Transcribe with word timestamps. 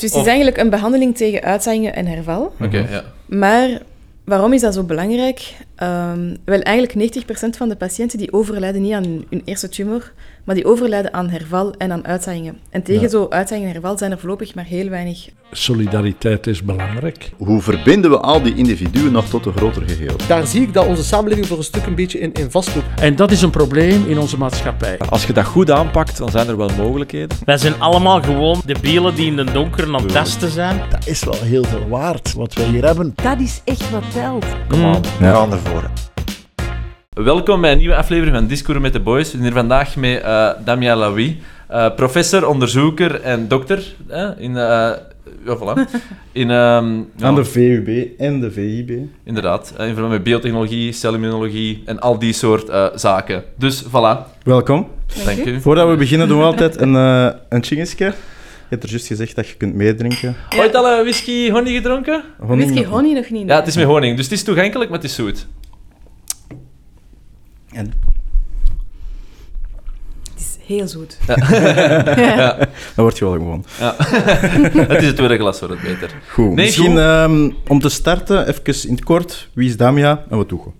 Dus 0.00 0.10
het 0.10 0.12
is 0.12 0.20
Of- 0.20 0.26
eigenlijk 0.26 0.56
een 0.56 0.70
behandeling 0.70 1.16
tegen 1.16 1.42
uitzaaiingen 1.42 1.94
en 1.94 2.06
herval. 2.06 2.52
Oké, 2.60 2.86
ja. 2.90 3.04
Maar 3.26 3.68
waarom 4.24 4.52
is 4.52 4.60
dat 4.60 4.74
zo 4.74 4.82
belangrijk? 4.82 5.54
Ehm, 5.76 6.34
wel, 6.44 6.60
eigenlijk 6.60 6.94
90% 6.94 7.56
van 7.56 7.68
de 7.68 7.76
patiënten 7.76 8.18
die 8.18 8.32
overlijden 8.32 8.82
niet 8.82 8.92
aan 8.92 9.04
hun, 9.04 9.26
hun 9.30 9.42
eerste 9.44 9.68
tumor, 9.68 10.12
maar 10.46 10.54
die 10.54 10.64
overlijden 10.64 11.14
aan 11.14 11.28
herval 11.28 11.72
en 11.78 11.92
aan 11.92 12.06
uitzaaiingen. 12.06 12.58
En 12.70 12.82
tegen 12.82 13.02
Ja. 13.02 13.08
zo 13.08 13.26
uitzaaiingen 13.28 13.74
en 13.74 13.80
herval 13.80 13.98
zijn 13.98 14.10
er 14.10 14.18
voorlopig 14.18 14.54
maar 14.54 14.64
heel 14.64 14.88
weinig. 14.88 15.28
Solidariteit 15.50 16.46
is 16.46 16.62
belangrijk. 16.62 17.30
Hoe 17.36 17.60
verbinden 17.62 18.10
we 18.10 18.18
al 18.18 18.42
die 18.42 18.54
individuen 18.54 19.12
nog 19.12 19.28
tot 19.28 19.46
een 19.46 19.52
groter 19.56 19.82
geheel? 19.88 20.16
Daar 20.28 20.46
zie 20.46 20.62
ik 20.62 20.72
dat 20.72 20.86
onze 20.86 21.04
samenleving 21.04 21.46
voor 21.46 21.58
een 21.58 21.64
stuk 21.64 21.86
een 21.86 21.94
beetje 21.94 22.18
in, 22.18 22.32
in 22.32 22.50
vastloopt. 22.50 22.86
En 23.00 23.16
dat 23.16 23.30
is 23.30 23.42
een 23.42 23.50
probleem 23.50 24.06
in 24.08 24.18
onze 24.18 24.38
maatschappij. 24.38 24.98
Als 24.98 25.26
je 25.26 25.32
dat 25.32 25.44
goed 25.44 25.70
aanpakt, 25.70 26.16
dan 26.18 26.30
zijn 26.30 26.48
er 26.48 26.56
wel 26.56 26.70
mogelijkheden. 26.76 27.36
Wij 27.44 27.56
zijn 27.58 27.80
allemaal 27.80 28.22
gewoon 28.22 28.60
de 28.66 28.76
bielen 28.80 29.14
die 29.14 29.26
in 29.26 29.36
de 29.36 29.44
donker 29.44 29.86
aan 29.86 29.94
het 30.02 30.08
testen 30.12 30.50
zijn. 30.50 30.80
Dat 30.90 31.06
is 31.06 31.24
wel 31.24 31.36
heel 31.42 31.64
veel 31.64 31.88
waard, 31.88 32.32
wat 32.32 32.54
wij 32.54 32.66
hier 32.66 32.84
hebben. 32.84 33.12
Dat 33.22 33.40
is 33.40 33.60
echt 33.64 33.90
wat 33.90 34.02
telt. 34.12 34.44
Kom 34.68 34.84
aan, 34.84 35.02
we 35.02 35.24
gaan 35.24 35.52
ervoor. 35.52 35.90
Welkom 37.24 37.60
bij 37.60 37.72
een 37.72 37.78
nieuwe 37.78 37.96
aflevering 37.96 38.36
van 38.36 38.46
Discours 38.46 38.80
met 38.80 38.92
de 38.92 39.00
Boys. 39.00 39.24
We 39.24 39.30
zijn 39.30 39.42
hier 39.42 39.52
vandaag 39.52 39.96
met 39.96 40.22
eh 40.22 40.50
Damien 40.64 40.96
Laoui, 40.96 41.40
eh, 41.68 41.94
professor, 41.94 42.48
onderzoeker 42.48 43.20
en 43.20 43.48
dokter 43.48 43.94
eh, 44.08 44.28
in... 44.36 44.56
eh 44.56 44.90
ja, 45.44 45.56
voilà. 45.58 45.80
In, 46.32 46.50
ehm, 46.50 46.94
ja, 46.96 47.26
Aan 47.26 47.34
de 47.34 47.44
VUB 47.44 47.88
en 48.18 48.40
de 48.40 48.50
VIB. 48.50 48.90
Inderdaad, 49.24 49.74
in 49.78 49.84
verband 49.86 50.08
met 50.08 50.22
biotechnologie, 50.22 50.92
cellimmunologie 50.92 51.82
en 51.86 52.00
al 52.00 52.18
die 52.18 52.32
soort 52.32 52.68
eh, 52.68 52.86
zaken. 52.94 53.44
Dus 53.58 53.84
voilà, 53.84 54.16
Welkom. 54.42 54.88
dank 55.24 55.44
u. 55.44 55.60
Voordat 55.60 55.88
we 55.88 55.96
beginnen 55.96 56.28
doen 56.28 56.38
we 56.38 56.44
altijd 56.44 56.80
een, 56.80 56.96
eh 56.96 57.28
een 57.48 57.64
chingeske. 57.64 58.04
Je 58.04 58.12
hebt 58.68 58.82
er 58.82 58.90
juist 58.90 59.06
gezegd 59.06 59.36
dat 59.36 59.48
je 59.48 59.54
kunt 59.56 59.74
meedrinken. 59.74 60.36
Ooit 60.58 60.74
al 60.74 60.86
een 60.90 61.02
whisky 61.02 61.50
honey 61.50 61.72
gedronken? 61.72 62.22
Honing 62.38 62.60
Whisky 62.70 62.84
nog- 62.84 62.92
honey 62.94 63.12
nog 63.12 63.30
niet. 63.30 63.48
Ja, 63.48 63.56
het 63.56 63.66
is 63.66 63.76
met 63.76 63.84
honing, 63.84 64.16
dus 64.16 64.24
het 64.24 64.34
is 64.34 64.42
toegankelijk, 64.42 64.90
maar 64.90 64.98
het 64.98 65.08
is 65.08 65.14
zoet. 65.14 65.46
En- 67.72 67.92
Het 70.32 70.38
is 70.44 70.56
heel 70.66 70.88
zoet. 70.88 71.18
Ja, 72.16 72.56
Dan 72.58 72.68
word 73.04 73.18
je 73.18 73.24
wel 73.24 73.34
gewoon. 73.34 73.64
ja. 73.78 73.94
het 74.92 75.00
is 75.02 75.06
het 75.06 75.16
tweede 75.16 75.36
glas, 75.38 75.60
wordt 75.60 75.74
het 75.74 75.82
beter. 75.82 76.16
Goed. 76.28 76.44
Nee, 76.44 76.54
Misschien 76.64 76.86
goed. 76.90 76.98
ehm, 76.98 77.50
om 77.68 77.80
te 77.80 77.88
starten, 77.88 78.48
even 78.48 78.88
in 78.88 78.94
het 78.94 79.04
kort. 79.04 79.48
Wie 79.52 79.68
is 79.68 79.76
Damia 79.76 80.24
en 80.30 80.36
wat 80.36 80.48
doe 80.48 80.60
je? 80.64 80.70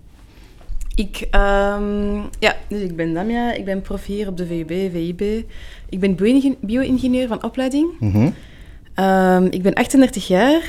Ik, 1.03 1.27
ehm, 1.31 2.15
ja, 2.39 2.55
dus 2.69 2.81
ik 2.81 2.95
ben 2.95 3.13
Damia, 3.13 3.53
ik 3.53 3.65
ben 3.65 3.81
prof 3.81 4.05
hier 4.05 4.27
op 4.27 4.37
de 4.37 4.45
VUB, 4.45 4.69
VIB. 4.91 5.21
Ik 5.89 5.99
ben 5.99 6.15
bio-ingen- 6.15 6.55
bio-ingenieur 6.61 7.27
van 7.27 7.43
opleiding. 7.43 7.87
Mhm. 7.99 8.29
Ehm, 8.93 9.45
ik 9.49 9.61
ben 9.61 9.73
38 9.73 10.27
jaar. 10.27 10.61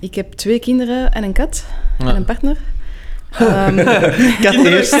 Ik 0.00 0.14
heb 0.14 0.32
twee 0.32 0.58
kinderen 0.58 1.12
en 1.12 1.24
een 1.24 1.32
kat. 1.32 1.64
Ja. 1.98 2.06
En 2.06 2.16
een 2.16 2.24
partner. 2.24 2.56
Ehm, 3.38 3.76
Kat 4.42 4.54
eerst. 4.64 4.92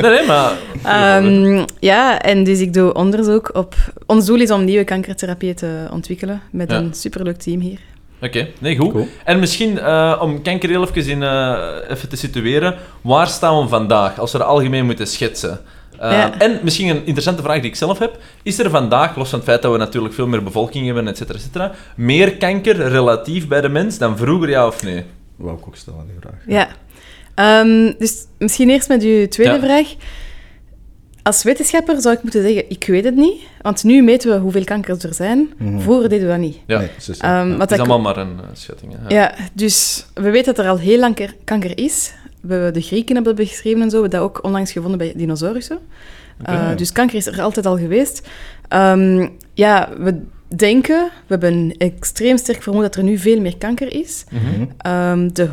Nee, 0.00 0.10
nee, 0.10 0.26
maar... 0.26 0.52
ehm, 0.84 1.64
ja, 1.80 2.20
en 2.20 2.44
dus 2.44 2.60
ik 2.60 2.72
doe 2.72 2.92
onderzoek 2.94 3.50
op... 3.54 3.74
Ons 4.06 4.26
doel 4.26 4.40
is 4.40 4.50
om 4.50 4.64
nieuwe 4.64 4.84
kankertherapieën 4.84 5.54
te 5.54 5.86
ontwikkelen 5.92 6.40
met 6.50 6.70
Ja. 6.70 6.76
een 6.76 6.94
superleuk 6.94 7.36
team 7.36 7.60
hier. 7.60 7.78
Oké, 8.20 8.46
nee, 8.58 8.76
goed. 8.76 8.92
Cool. 8.92 9.08
En 9.24 9.38
misschien 9.38 9.78
eh, 9.78 10.18
om 10.22 10.42
kanker 10.42 10.68
heel 10.68 10.82
even, 10.88 11.06
in, 11.10 11.22
eh, 11.22 11.56
even 11.88 12.08
te 12.08 12.16
situeren, 12.16 12.74
waar 13.00 13.26
staan 13.28 13.62
we 13.62 13.68
vandaag, 13.68 14.18
als 14.18 14.32
we 14.32 14.38
dat 14.38 14.46
algemeen 14.46 14.84
moeten 14.84 15.06
schetsen? 15.06 15.60
Eh, 15.98 16.10
Ja. 16.10 16.38
En 16.38 16.58
misschien 16.62 16.88
een 16.88 16.96
interessante 17.04 17.42
vraag 17.42 17.60
die 17.60 17.70
ik 17.70 17.76
zelf 17.76 17.98
heb. 17.98 18.18
Is 18.42 18.58
er 18.58 18.70
vandaag, 18.70 19.16
los 19.16 19.28
van 19.28 19.38
het 19.38 19.48
feit 19.48 19.62
dat 19.62 19.72
we 19.72 19.78
natuurlijk 19.78 20.14
veel 20.14 20.26
meer 20.26 20.42
bevolking 20.42 20.86
hebben, 20.86 21.08
et 21.08 21.16
cetera, 21.16 21.38
et 21.38 21.44
cetera, 21.44 21.72
meer 21.96 22.36
kanker 22.36 22.88
relatief 22.88 23.48
bij 23.48 23.60
de 23.60 23.68
mens 23.68 23.98
dan 23.98 24.16
vroeger, 24.16 24.48
ja 24.48 24.66
of 24.66 24.82
nee? 24.82 25.04
Wou 25.36 25.56
ik 25.58 25.66
ook 25.66 25.76
stellen, 25.76 26.06
die 26.06 26.16
vraag. 26.20 26.34
Ja. 26.46 26.68
Ehm, 27.36 27.92
dus 27.98 28.24
misschien 28.38 28.70
eerst 28.70 28.88
met 28.88 29.02
uw 29.02 29.28
tweede 29.28 29.52
Ja. 29.52 29.60
vraag. 29.60 29.94
Als 31.22 31.42
wetenschapper 31.42 32.00
zou 32.00 32.14
ik 32.14 32.22
moeten 32.22 32.42
zeggen, 32.42 32.64
ik 32.70 32.84
weet 32.86 33.04
het 33.04 33.14
niet. 33.16 33.40
Want 33.60 33.84
nu 33.84 34.02
meten 34.02 34.30
we 34.30 34.36
hoeveel 34.38 34.64
kankers 34.64 35.04
er 35.04 35.14
zijn. 35.14 35.52
Mhm. 35.58 35.80
Vroeger 35.80 36.08
deden 36.08 36.26
we 36.26 36.32
dat 36.32 36.40
niet. 36.42 36.58
Ja, 36.66 36.78
Nee, 36.78 36.88
is. 36.98 37.08
Ehm, 37.18 37.48
het 37.48 37.58
wat 37.58 37.70
is 37.70 37.76
dat- 37.76 37.86
allemaal 37.88 38.00
maar 38.14 38.16
een 38.16 38.36
eh, 38.40 38.44
schatting. 38.52 38.92
hè. 39.00 39.14
Ja, 39.14 39.34
dus 39.52 40.06
we 40.14 40.30
weten 40.30 40.54
dat 40.54 40.64
er 40.64 40.70
al 40.70 40.78
heel 40.78 40.98
lang 40.98 41.14
ker- 41.14 41.34
kanker 41.44 41.78
is. 41.78 42.12
We 42.40 42.52
hebben 42.52 42.72
de 42.72 42.80
Grieken 42.80 43.14
hebben 43.14 43.36
dat 43.36 43.46
beschreven 43.46 43.80
en 43.82 43.90
zo. 43.90 43.96
We 43.96 44.02
hebben 44.02 44.20
dat 44.20 44.28
ook 44.28 44.44
onlangs 44.44 44.72
gevonden 44.72 44.98
bij 44.98 45.12
dinosaurussen. 45.16 45.78
Uh, 46.48 46.76
dus 46.76 46.92
kanker 46.92 47.16
is 47.16 47.26
er 47.26 47.40
altijd 47.42 47.66
al 47.66 47.78
geweest. 47.78 48.28
Ehm, 48.68 49.28
ja, 49.54 49.88
we 49.98 50.20
denken, 50.56 51.04
we 51.04 51.10
hebben 51.28 51.52
een 51.52 51.74
extreem 51.78 52.36
sterk 52.36 52.62
vermoeden 52.62 52.90
dat 52.90 53.00
er 53.00 53.06
nu 53.08 53.18
veel 53.18 53.40
meer 53.40 53.56
kanker 53.58 53.92
is. 53.94 54.24
Mhm. 54.30 54.64
Ehm, 54.78 55.28
de 55.32 55.46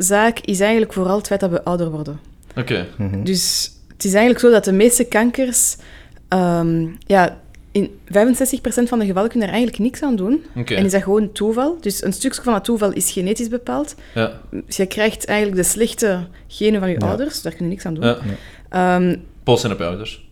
hoofdzaak 0.00 0.38
is 0.40 0.60
eigenlijk 0.60 0.92
vooral 0.92 1.16
het 1.16 1.26
feit 1.26 1.40
dat 1.40 1.50
we 1.50 1.64
ouder 1.64 1.90
worden. 1.90 2.20
Oké. 2.56 2.86
Mhm. 2.96 3.22
Dus 3.22 3.70
het 3.92 4.04
is 4.04 4.10
eigenlijk 4.12 4.40
zo 4.44 4.50
dat 4.50 4.64
de 4.64 4.72
meeste 4.72 5.04
kankers... 5.04 5.76
ehm, 6.28 6.86
ja, 7.06 7.38
in 7.72 7.90
65% 8.04 8.88
van 8.88 8.98
de 8.98 9.06
gevallen 9.06 9.28
kunnen 9.30 9.48
er 9.48 9.54
eigenlijk 9.54 9.82
niks 9.82 10.02
aan 10.02 10.16
doen. 10.16 10.44
Oké. 10.56 10.74
En 10.74 10.84
is 10.84 10.92
dat 10.92 11.02
gewoon 11.02 11.32
toeval. 11.32 11.76
Dus 11.80 12.02
een 12.04 12.12
stukje 12.12 12.42
van 12.42 12.52
dat 12.52 12.64
toeval 12.64 12.92
is 12.92 13.10
genetisch 13.10 13.48
bepaald. 13.48 13.94
Ja. 14.14 14.40
Dus 14.66 14.76
je 14.76 14.86
krijgt 14.86 15.24
eigenlijk 15.26 15.62
de 15.62 15.68
slechte 15.68 16.26
genen 16.48 16.80
van 16.80 16.88
je 16.90 16.96
Ja. 17.00 17.06
ouders. 17.08 17.42
Daar 17.42 17.52
kun 17.54 17.64
je 17.64 17.70
niks 17.70 17.86
aan 17.86 17.94
doen. 17.94 18.04
Ja. 18.04 18.18
Ehm, 18.68 19.16
Pols 19.42 19.64
en 19.64 19.72
op 19.72 19.78
je 19.78 19.84
ouders. 19.84 20.28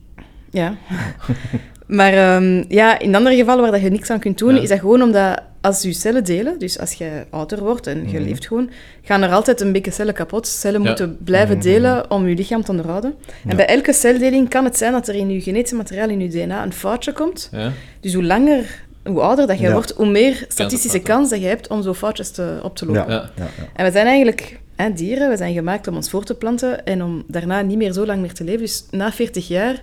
ja. 0.51 0.77
maar 1.99 2.13
ehm, 2.13 2.65
ja, 2.69 2.99
in 2.99 3.15
andere 3.15 3.37
gevallen 3.37 3.63
waar 3.63 3.73
dat 3.73 3.81
je 3.81 3.91
niks 3.91 4.11
aan 4.11 4.19
kunt 4.21 4.39
doen, 4.39 4.55
Ja. 4.55 4.61
is 4.61 4.69
dat 4.69 4.79
gewoon 4.79 5.03
omdat 5.03 5.43
als 5.61 5.83
je 5.83 5.93
cellen 5.93 6.25
delen, 6.25 6.59
dus 6.59 6.79
als 6.79 6.93
je 6.93 7.25
ouder 7.31 7.63
wordt 7.63 7.87
en 7.87 7.99
je 8.11 8.19
Mhm. 8.19 8.29
leeft 8.29 8.47
gewoon, 8.47 8.71
gaan 9.03 9.23
er 9.23 9.31
altijd 9.33 9.61
een 9.61 9.73
beetje 9.73 9.91
cellen 9.91 10.15
kapot. 10.15 10.47
Cellen 10.47 10.83
Ja. 10.83 10.87
moeten 10.89 11.19
blijven 11.25 11.57
Mhm. 11.57 11.65
delen 11.65 12.11
om 12.11 12.29
je 12.29 12.35
lichaam 12.35 12.63
te 12.65 12.71
onderhouden. 12.71 13.15
Ja. 13.45 13.51
En 13.51 13.57
bij 13.57 13.67
elke 13.67 13.93
celdeling 13.93 14.49
kan 14.49 14.65
het 14.65 14.77
zijn 14.77 14.93
dat 14.93 15.09
er 15.09 15.15
in 15.15 15.31
je 15.31 15.41
genetische 15.41 15.77
materiaal, 15.77 16.09
in 16.09 16.21
je 16.21 16.29
DNA, 16.29 16.63
een 16.63 16.73
foutje 16.73 17.13
komt. 17.13 17.49
Ja. 17.53 17.73
Dus 18.01 18.15
hoe 18.15 18.25
langer, 18.25 18.85
hoe 19.05 19.21
ouder 19.21 19.47
dat 19.47 19.59
je 19.59 19.67
Ja. 19.67 19.73
wordt, 19.73 19.91
hoe 19.97 20.11
meer 20.11 20.45
statistische 20.49 20.99
kans 21.01 21.31
dat 21.31 21.41
je 21.41 21.47
hebt 21.47 21.69
om 21.69 21.83
zo 21.83 21.95
foutjes 21.95 22.31
te, 22.31 22.61
op 22.63 22.77
te 22.77 22.87
lopen. 22.87 23.03
Ja. 23.03 23.09
Ja. 23.09 23.31
Ja, 23.37 23.43
ja. 23.57 23.65
En 23.77 23.85
we 23.85 23.93
zijn 23.93 24.07
eigenlijk 24.07 24.59
hè, 24.77 24.93
dieren, 24.93 25.29
we 25.31 25.37
zijn 25.37 25.55
gemaakt 25.55 25.87
om 25.89 25.95
ons 25.97 26.11
voor 26.11 26.25
te 26.25 26.35
planten 26.35 26.85
en 26.85 27.03
om 27.03 27.25
daarna 27.27 27.61
niet 27.61 27.77
meer 27.77 27.93
zo 27.93 28.07
lang 28.07 28.21
meer 28.21 28.33
te 28.33 28.45
leven. 28.45 28.61
Dus 28.61 28.85
na 28.91 29.13
40 29.13 29.49
jaar 29.49 29.83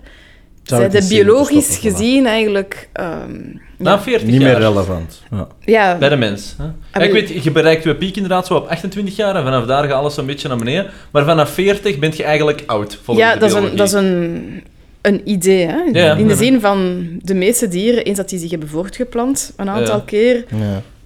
Zou 0.66 0.80
zijn 0.80 0.92
het 0.92 1.02
de 1.02 1.14
biologisch 1.14 1.76
gezien 1.78 2.26
eigenlijk... 2.26 2.88
ehm, 2.92 3.32
Na 3.78 3.90
ja. 3.90 4.00
40 4.00 4.26
Niet 4.28 4.40
jaar. 4.40 4.50
meer 4.50 4.68
relevant. 4.68 5.22
Ja. 5.30 5.46
ja, 5.64 5.98
Bij 5.98 6.08
de 6.08 6.16
mens. 6.16 6.54
Hè? 6.58 6.64
Ja, 7.00 7.06
ik 7.06 7.12
weet, 7.12 7.44
je 7.44 7.50
bereikt 7.50 7.84
je 7.84 7.94
piek 7.94 8.14
inderdaad 8.16 8.46
zo 8.46 8.54
op 8.54 8.66
28 8.68 9.16
jaar 9.16 9.36
en 9.36 9.42
vanaf 9.42 9.64
daar 9.66 9.84
gaat 9.84 9.92
alles 9.92 10.14
zo'n 10.14 10.26
beetje 10.26 10.48
naar 10.48 10.56
beneden. 10.56 10.86
Maar 11.10 11.24
vanaf 11.24 11.50
40 11.50 11.98
ben 11.98 12.12
je 12.16 12.22
eigenlijk 12.24 12.62
oud, 12.66 12.98
volgens 13.02 13.26
ja 13.26 13.32
de 13.34 13.38
dat, 13.40 13.48
is 13.50 13.54
een, 13.56 13.76
dat 13.76 13.86
is 13.86 13.92
een, 13.92 14.62
een 15.00 15.20
idee. 15.24 15.66
Hè? 15.66 16.16
In 16.18 16.26
de 16.28 16.36
zin 16.36 16.60
van 16.60 17.06
de 17.22 17.34
meeste 17.34 17.68
dieren, 17.68 18.04
eens 18.04 18.16
dat 18.16 18.28
die 18.28 18.38
zich 18.38 18.50
hebben 18.50 18.68
voortgeplant, 18.68 19.52
een 19.56 19.68
aantal 19.70 19.96
Ja. 19.96 20.02
keer, 20.06 20.44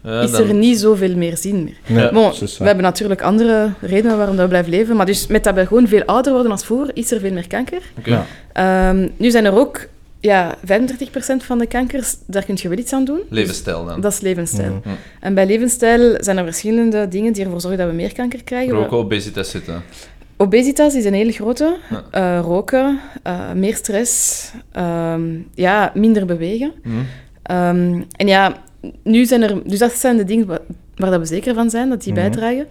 Ja. 0.03 0.21
Is 0.21 0.31
dan- 0.31 0.49
er 0.49 0.55
niet 0.55 0.79
zoveel 0.79 1.17
meer 1.17 1.37
zin 1.37 1.65
meer. 1.87 2.13
Bon, 2.13 2.31
we 2.59 2.65
hebben 2.65 2.85
natuurlijk 2.85 3.23
andere 3.23 3.73
redenen 3.81 4.17
waarom 4.17 4.35
dat 4.35 4.45
we 4.45 4.51
blijven 4.51 4.71
leven, 4.71 4.97
maar 4.97 5.07
dus 5.07 5.27
met 5.27 5.45
dat 5.45 5.55
we 5.55 5.67
gewoon 5.67 5.89
veel 5.89 6.03
ouder 6.05 6.33
worden 6.33 6.53
als 6.53 6.65
vroeger, 6.65 6.91
is 6.97 7.11
er 7.11 7.21
veel 7.21 7.33
meer 7.33 7.47
kanker. 7.47 7.83
Ja. 8.05 8.27
Ehm, 8.53 9.09
nu 9.17 9.31
zijn 9.31 9.45
er 9.45 9.59
ook 9.59 9.87
ja, 10.21 10.55
35% 10.65 11.45
van 11.45 11.59
de 11.59 11.67
kankers, 11.67 12.17
daar 12.27 12.45
kun 12.45 12.59
je 12.63 12.69
wel 12.69 12.79
iets 12.79 12.93
aan 12.93 13.05
doen. 13.05 13.21
Levensstijl 13.29 13.85
dan. 13.85 14.01
Dat 14.01 14.13
is 14.13 14.21
levensstijl. 14.21 14.81
Mhm. 14.85 14.95
En 15.21 15.35
bij 15.35 15.47
levensstijl 15.47 16.17
zijn 16.19 16.37
er 16.39 16.45
verschillende 16.45 17.09
dingen 17.09 17.33
die 17.33 17.45
ervoor 17.45 17.61
zorgen 17.61 17.79
dat 17.79 17.89
we 17.89 17.95
meer 17.95 18.13
kanker 18.13 18.45
krijgen. 18.45 18.75
Roken, 18.75 18.97
obesitas 18.97 19.51
zitten. 19.51 19.83
Obesitas 20.37 20.95
is 20.95 21.05
een 21.05 21.15
hele 21.15 21.33
grote. 21.33 21.77
Ja. 21.91 22.05
Eh, 22.11 22.41
roken, 22.45 23.01
eh, 23.23 23.53
meer 23.53 23.77
stress, 23.77 24.45
ehm, 24.73 25.23
ja, 25.55 25.93
minder 25.95 26.27
bewegen. 26.27 26.73
Hm. 26.83 26.91
Ehm, 27.43 28.03
en 28.17 28.27
ja, 28.27 28.57
nu 29.03 29.25
zijn 29.25 29.43
er... 29.43 29.55
Dus 29.65 29.79
dat 29.79 29.93
zijn 29.93 30.17
de 30.17 30.25
dingen 30.25 30.47
wa- 30.47 30.59
waar 30.97 31.11
dat 31.11 31.21
we 31.21 31.27
zeker 31.27 31.55
van 31.55 31.71
zijn, 31.71 31.89
dat 31.89 32.03
die 32.03 32.13
Mhm. 32.13 32.23
bijdragen. 32.23 32.67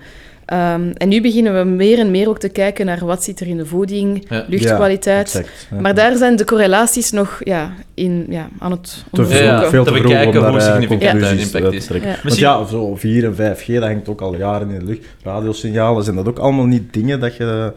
Ehm, 0.45 0.91
en 0.97 1.09
nu 1.09 1.21
beginnen 1.21 1.57
we 1.57 1.63
meer 1.63 1.99
en 1.99 2.11
meer 2.11 2.29
ook 2.29 2.39
te 2.39 2.49
kijken 2.49 2.85
naar 2.85 3.05
wat 3.05 3.23
zit 3.23 3.39
er 3.39 3.47
in 3.47 3.57
de 3.57 3.65
voeding, 3.65 4.25
Ja. 4.29 4.45
luchtkwaliteit. 4.47 5.31
Ja, 5.31 5.39
exact. 5.39 5.67
Ja. 5.71 5.79
maar 5.81 5.93
daar 5.95 6.15
zijn 6.17 6.35
de 6.35 6.45
correlaties 6.45 7.11
nog 7.11 7.41
ja, 7.43 7.73
in, 7.93 8.25
ja, 8.29 8.47
aan 8.59 8.71
het 8.71 8.83
te 9.11 9.21
onderzoeken. 9.21 9.69
Veel 9.69 9.83
te 9.83 9.91
te 9.93 10.01
bekijken 10.01 10.47
hoe 10.49 10.57
eh, 10.59 10.65
significant 10.65 11.11
conclusies 11.19 11.51
impact 11.53 11.73
is. 11.73 11.87
Want 12.23 12.37
ja, 12.37 12.65
zo 12.65 12.95
4 12.95 13.23
en 13.25 13.35
5G, 13.35 13.65
dat 13.73 13.83
hangt 13.83 14.09
ook 14.09 14.21
al 14.21 14.35
jaren 14.35 14.69
in 14.69 14.79
de 14.79 14.85
lucht. 14.85 15.05
Radiosignalen, 15.23 16.03
zijn 16.03 16.15
dat 16.15 16.27
ook 16.27 16.39
allemaal 16.39 16.65
niet 16.65 16.93
dingen 16.93 17.19
dat, 17.19 17.35
je, 17.35 17.73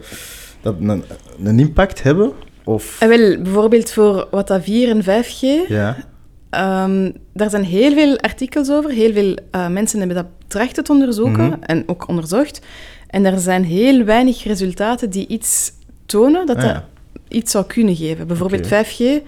dat 0.61 0.75
een, 0.79 1.03
een 1.43 1.59
impact 1.59 2.03
hebben? 2.03 2.31
Of, 2.63 2.97
En 3.01 3.09
wel, 3.09 3.41
bijvoorbeeld 3.41 3.91
voor 3.91 4.27
wat 4.31 4.47
dat 4.47 4.63
4 4.63 4.89
en 4.89 5.03
5G, 5.03 5.67
ja, 5.67 5.95
Ehm, 6.53 7.11
daar 7.33 7.49
zijn 7.49 7.63
heel 7.63 7.93
veel 7.93 8.17
artikels 8.19 8.69
over. 8.71 8.89
Heel 8.91 9.13
veel 9.13 9.35
eh, 9.51 9.67
mensen 9.67 9.97
hebben 9.99 10.15
dat 10.17 10.25
trachten 10.47 10.83
te 10.83 10.91
onderzoeken 10.91 11.45
Mhm. 11.47 11.61
en 11.61 11.83
ook 11.85 12.07
onderzocht. 12.07 12.61
En 13.07 13.25
er 13.25 13.39
zijn 13.39 13.63
heel 13.63 14.03
weinig 14.03 14.43
resultaten 14.43 15.09
die 15.09 15.27
iets 15.27 15.71
tonen 16.05 16.45
dat 16.45 16.57
Ah, 16.57 16.63
dat 16.63 16.83
iets 17.27 17.51
zou 17.51 17.65
kunnen 17.65 17.95
geven. 17.95 18.27
Bijvoorbeeld 18.27 18.65
Oké. 18.65 18.83
5G 18.85 19.21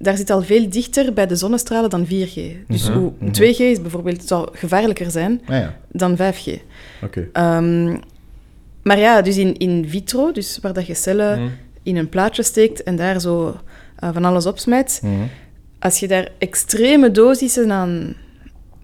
daar 0.00 0.16
zit 0.16 0.30
al 0.30 0.42
veel 0.42 0.68
dichter 0.70 1.12
bij 1.12 1.26
de 1.26 1.36
zonnestralen 1.36 1.90
dan 1.90 2.06
4G. 2.06 2.34
Dus 2.68 2.88
Mhm, 2.88 2.98
hoe, 2.98 3.12
mhm. 3.18 3.32
2G 3.32 3.58
is 3.58 3.80
bijvoorbeeld, 3.82 4.24
zou 4.24 4.48
gevaarlijker 4.52 5.10
zijn 5.10 5.40
Ah 5.46 5.56
ja, 5.56 5.76
dan 5.92 6.16
5G. 6.16 6.58
oké. 7.04 7.28
Ehm, 7.32 7.96
maar 8.82 8.98
ja, 8.98 9.22
dus 9.22 9.36
in, 9.36 9.56
in 9.56 9.84
vitro, 9.88 10.32
dus 10.32 10.58
waar 10.62 10.72
dat 10.72 10.86
je 10.86 10.94
cellen 10.94 11.40
Mhm. 11.42 11.48
in 11.82 11.96
een 11.96 12.08
plaatje 12.08 12.42
steekt 12.42 12.82
en 12.82 12.96
daar 12.96 13.20
zo 13.20 13.56
eh, 13.98 14.08
van 14.12 14.24
alles 14.24 14.46
opsmijt, 14.46 15.00
Mhm. 15.02 15.12
Als 15.78 15.98
je 16.00 16.08
daar 16.08 16.28
extreme 16.38 17.10
dosissen 17.10 17.72
aan... 17.72 18.14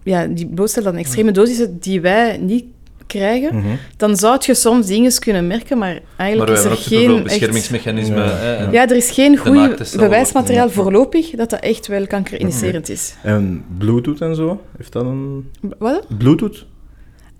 Ja, 0.02 0.26
die 0.26 0.46
blootstelt 0.46 0.87
aan 0.87 0.96
extreme 0.96 1.32
dosissen 1.32 1.79
die 1.81 2.00
wij 2.00 2.37
niet 2.37 2.64
krijgen, 3.06 3.56
Mhm. 3.56 3.67
dan 3.96 4.17
zou 4.17 4.38
je 4.41 4.55
soms 4.55 4.87
dingen 4.87 5.19
kunnen 5.19 5.46
merken, 5.46 5.79
maar 5.79 6.00
eigenlijk 6.17 6.50
is 6.50 6.64
er 6.64 6.70
ook 6.70 6.79
geen 6.79 7.14
echt... 7.14 7.23
beschermingsmechanismen. 7.23 8.25
Ja. 8.25 8.69
Ja, 8.73 8.88
er 8.88 8.96
is 8.96 9.11
geen 9.11 9.37
goed 9.37 9.96
bewijsmateriaal 9.96 10.70
voorlopig 10.70 11.31
dat 11.31 11.50
dat 11.50 11.61
echt 11.61 11.87
wel 11.87 12.06
kankerinitiërend 12.06 12.88
is. 12.88 13.14
En 13.23 13.64
Bluetooth 13.79 14.20
en 14.20 14.35
zo, 14.35 14.61
heeft 14.76 14.93
dat 14.93 15.05
een... 15.05 15.50
Wat? 15.79 16.06
Bluetooth? 16.19 16.64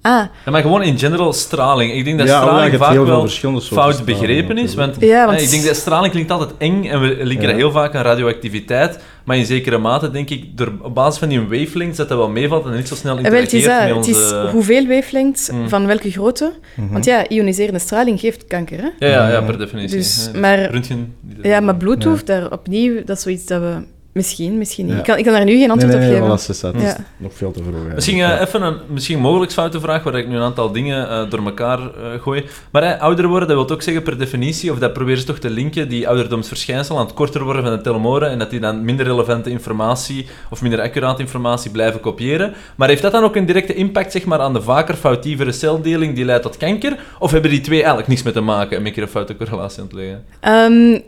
Ah, 0.06 0.25
Ja, 0.45 0.51
maar 0.51 0.62
gewoon 0.62 0.83
in 0.83 0.99
general 0.99 1.33
straling. 1.33 1.93
Ik 1.93 2.05
denk 2.05 2.19
dat 2.19 2.27
Ja, 2.29 2.41
straling 2.41 2.77
vaak 2.77 2.95
wel 2.95 3.29
fout 3.61 4.05
begrepen 4.05 4.59
is. 4.59 4.75
Want, 4.75 4.97
Ja, 5.01 5.27
want- 5.27 5.39
eh, 5.39 5.45
ik 5.45 5.51
denk 5.51 5.65
dat 5.65 5.77
straling 5.77 6.12
klinkt 6.12 6.31
altijd 6.31 6.51
eng 6.59 6.85
en 6.85 7.01
we 7.01 7.06
linken 7.06 7.41
Ja. 7.41 7.47
dat 7.49 7.56
heel 7.56 7.71
vaak 7.71 7.95
aan 7.95 8.03
radioactiviteit. 8.03 8.99
Maar 9.25 9.37
in 9.37 9.45
zekere 9.47 9.79
mate 9.79 10.11
denk 10.11 10.31
ik, 10.31 10.56
door, 10.59 10.73
op 10.83 10.95
basis 10.95 11.19
van 11.19 11.29
die 11.29 11.41
wavelengths, 11.41 11.97
dat 11.97 12.09
dat 12.09 12.19
wel 12.19 12.29
meevalt 12.29 12.67
en 12.67 12.73
niet 12.77 12.89
zo 12.89 12.95
snel 12.95 13.17
en 13.17 13.23
wel, 13.31 13.41
het 13.41 13.53
is, 13.53 13.67
met 13.67 13.81
het 13.81 13.93
onze... 13.93 14.11
is 14.11 14.51
hoeveel 14.53 14.87
wavelengths, 14.87 15.51
Mm. 15.51 15.69
van 15.69 15.87
welke 15.87 16.11
grootte. 16.11 16.53
Mhm. 16.77 16.93
Want 16.93 17.05
ja, 17.05 17.29
ioniserende 17.29 17.79
straling 17.79 18.21
geeft 18.21 18.47
kanker, 18.47 18.79
hè? 18.79 19.06
Ja, 19.06 19.12
ja, 19.12 19.31
ja, 19.31 19.41
per 19.43 19.59
definitie. 19.59 19.97
Dus, 19.97 20.31
maar- 20.35 20.71
Röntgen, 20.71 21.15
Ja, 21.43 21.61
maar 21.61 21.77
Bluetooth, 21.77 22.27
daar 22.27 22.53
opnieuw, 22.53 23.05
dat 23.05 23.17
is 23.17 23.23
zoiets 23.23 23.47
dat 23.47 23.61
we... 23.61 23.75
Misschien, 24.15 24.59
misschien 24.59 24.85
niet. 24.87 24.95
Ja. 24.95 24.99
Ik, 25.01 25.05
kan, 25.05 25.19
ik 25.19 25.25
kan 25.25 25.33
daar 25.33 25.45
nu 25.45 25.59
geen 25.59 25.71
antwoord 25.71 25.93
nee, 25.93 26.03
nee, 26.11 26.21
op 26.23 26.29
geven. 26.39 26.55
voilà. 26.57 26.73
Het 26.73 26.83
is 26.83 26.89
Ja. 26.97 27.05
nog 27.17 27.33
veel 27.35 27.51
te 27.51 27.59
vroeg. 27.59 27.67
eigenlijk. 27.67 27.95
Misschien 27.95 28.21
eh, 28.21 28.41
even 28.41 28.63
een 28.63 28.77
misschien 28.89 29.19
mogelijk 29.19 29.53
foute 29.53 29.81
vraag, 29.81 30.03
waar 30.03 30.15
ik 30.15 30.29
nu 30.29 30.37
een 30.37 30.43
aantal 30.43 30.73
dingen 30.73 31.09
eh, 31.09 31.31
door 31.31 31.45
elkaar 31.45 31.79
eh, 31.79 32.21
gooi. 32.21 32.45
Maar 32.71 32.99
ouder 32.99 33.27
worden, 33.29 33.49
dat 33.49 33.57
wil 33.67 33.77
ook 33.77 33.83
zeggen 33.83 34.03
per 34.03 34.19
definitie, 34.19 34.73
of 34.73 34.79
dat 34.79 34.93
proberen 34.93 35.21
ze 35.21 35.27
toch 35.27 35.39
te 35.39 35.51
linken, 35.51 35.89
die 35.89 36.09
ouderdomsverschijnsel 36.09 36.99
aan 36.99 37.05
het 37.05 37.15
korter 37.15 37.45
worden 37.45 37.63
van 37.63 37.73
de 37.73 37.81
telomoren 37.81 38.31
en 38.31 38.39
dat 38.39 38.51
die 38.51 38.61
dan 38.61 38.85
minder 38.85 39.07
relevante 39.07 39.51
informatie 39.51 40.27
of 40.51 40.63
minder 40.63 40.81
accurate 40.81 41.21
informatie 41.23 41.71
blijven 41.71 42.01
kopiëren. 42.01 42.53
Maar 42.77 42.89
heeft 42.89 43.03
dat 43.03 43.13
dan 43.13 43.25
ook 43.25 43.37
een 43.37 43.47
directe 43.47 43.75
impact 43.75 44.13
zeg 44.13 44.25
maar, 44.25 44.41
aan 44.41 44.53
de 44.53 44.63
vaker 44.63 44.95
foutievere 44.95 45.53
celdeling 45.53 46.15
die 46.15 46.25
leidt 46.25 46.43
tot 46.43 46.57
kanker? 46.57 46.99
Of 47.19 47.31
hebben 47.31 47.51
die 47.51 47.61
twee 47.61 47.79
eigenlijk 47.79 48.09
niks 48.09 48.23
mee 48.23 48.33
te 48.33 48.41
maken 48.41 48.71
en 48.71 48.79
ben 48.79 48.87
ik 48.87 48.95
hier 48.95 49.05
een 49.05 49.11
foute 49.11 49.37
correlatie 49.37 49.81
aan 49.81 49.87
het 49.87 49.95
leggen? 49.97 50.25
Ehm, 50.41 51.01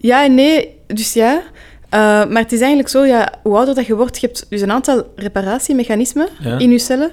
ja 0.00 0.24
en 0.24 0.34
nee, 0.34 0.78
dus 0.94 1.12
ja. 1.12 1.42
Eh, 1.88 1.98
maar 2.00 2.42
het 2.42 2.52
is 2.52 2.58
eigenlijk 2.60 2.88
zo, 2.88 3.04
ja, 3.04 3.32
hoe 3.42 3.56
ouder 3.56 3.74
dat 3.74 3.86
je 3.86 3.96
wordt, 3.96 4.20
je 4.20 4.26
hebt 4.26 4.46
dus 4.48 4.60
een 4.60 4.70
aantal 4.72 5.12
reparatiemechanismen 5.16 6.28
Ja. 6.40 6.58
in 6.58 6.70
je 6.70 6.78
cellen 6.78 7.10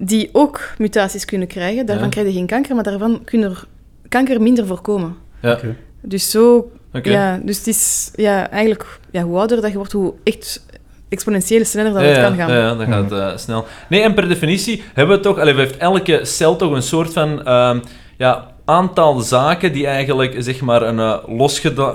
die 0.00 0.28
ook 0.32 0.60
mutaties 0.78 1.24
kunnen 1.24 1.48
krijgen. 1.48 1.86
Daarvan 1.86 2.04
Ja. 2.04 2.10
krijg 2.10 2.26
je 2.26 2.32
geen 2.32 2.46
kanker, 2.46 2.74
maar 2.74 2.84
daarvan 2.84 3.24
kunnen 3.24 3.50
er 3.50 3.64
kanker 4.08 4.40
minder 4.42 4.66
voorkomen. 4.66 5.16
Ja, 5.42 5.52
Oké. 5.52 5.76
Dus 6.02 6.30
zo, 6.30 6.70
ja, 7.02 7.40
dus 7.42 7.56
het 7.58 7.66
is 7.66 8.10
ja, 8.14 8.50
eigenlijk, 8.50 8.98
ja, 9.10 9.22
hoe 9.22 9.38
ouder 9.38 9.60
dat 9.60 9.70
je 9.70 9.76
wordt, 9.76 9.92
hoe 9.92 10.14
echt 10.24 10.66
exponentieel 11.08 11.64
sneller 11.64 11.92
dat 11.92 12.02
ja, 12.02 12.08
het 12.08 12.20
kan 12.20 12.36
gaan. 12.36 12.50
Ja, 12.50 12.58
ja, 12.58 12.74
dan 12.74 12.86
gaat 12.86 13.10
het 13.10 13.20
eh, 13.20 13.36
snel. 13.36 13.66
Nee, 13.88 14.00
en 14.02 14.14
per 14.14 14.28
definitie 14.28 14.82
hebben 14.94 15.16
we 15.16 15.22
toch... 15.22 15.38
Allee, 15.38 15.54
heeft 15.54 15.76
elke 15.76 16.20
cel 16.22 16.56
toch 16.56 16.72
een 16.72 16.82
soort 16.82 17.12
van... 17.12 17.44
ehm, 17.44 17.80
ja, 18.16 18.46
aantal 18.68 19.20
zaken 19.20 19.72
die 19.72 19.86
eigenlijk, 19.86 20.34
zeg 20.38 20.60
maar, 20.60 20.82
een, 20.82 20.98
eh, 20.98 21.16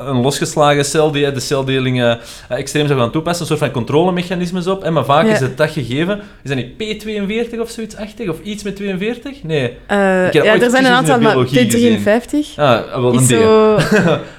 een 0.07 0.21
losgeslagen 0.21 0.85
cel, 0.85 1.11
die 1.11 1.31
de 1.31 1.39
celdeling 1.39 2.01
eh, 2.03 2.13
extreem 2.49 2.87
zou 2.87 2.99
gaan 2.99 3.11
toepassen, 3.11 3.41
een 3.41 3.47
soort 3.47 3.59
van 3.59 3.71
controlemechanismes 3.71 4.67
op. 4.67 4.83
hè, 4.83 4.91
maar 4.91 5.05
vaak 5.05 5.25
Ja. 5.25 5.33
is 5.33 5.39
het 5.39 5.57
dat 5.57 5.69
gegeven... 5.69 6.21
Is 6.43 6.49
dat 6.49 6.57
niet 6.57 7.03
P42 7.03 7.59
of 7.59 7.69
zoiets 7.69 7.95
achtig? 7.95 8.29
Of 8.29 8.39
iets 8.43 8.63
met 8.63 8.75
42? 8.75 9.43
Nee. 9.43 9.77
Eh, 9.87 10.31
ja, 10.31 10.43
er 10.43 10.69
zijn 10.69 10.85
een 10.85 10.91
aantal, 10.91 11.19
maar 11.19 11.31
biologie 11.33 11.69
gezien. 11.69 11.99
P53 11.99 12.55
Ah, 12.55 13.01
wel 13.01 13.13
een 13.13 13.23
zo... 13.25 13.77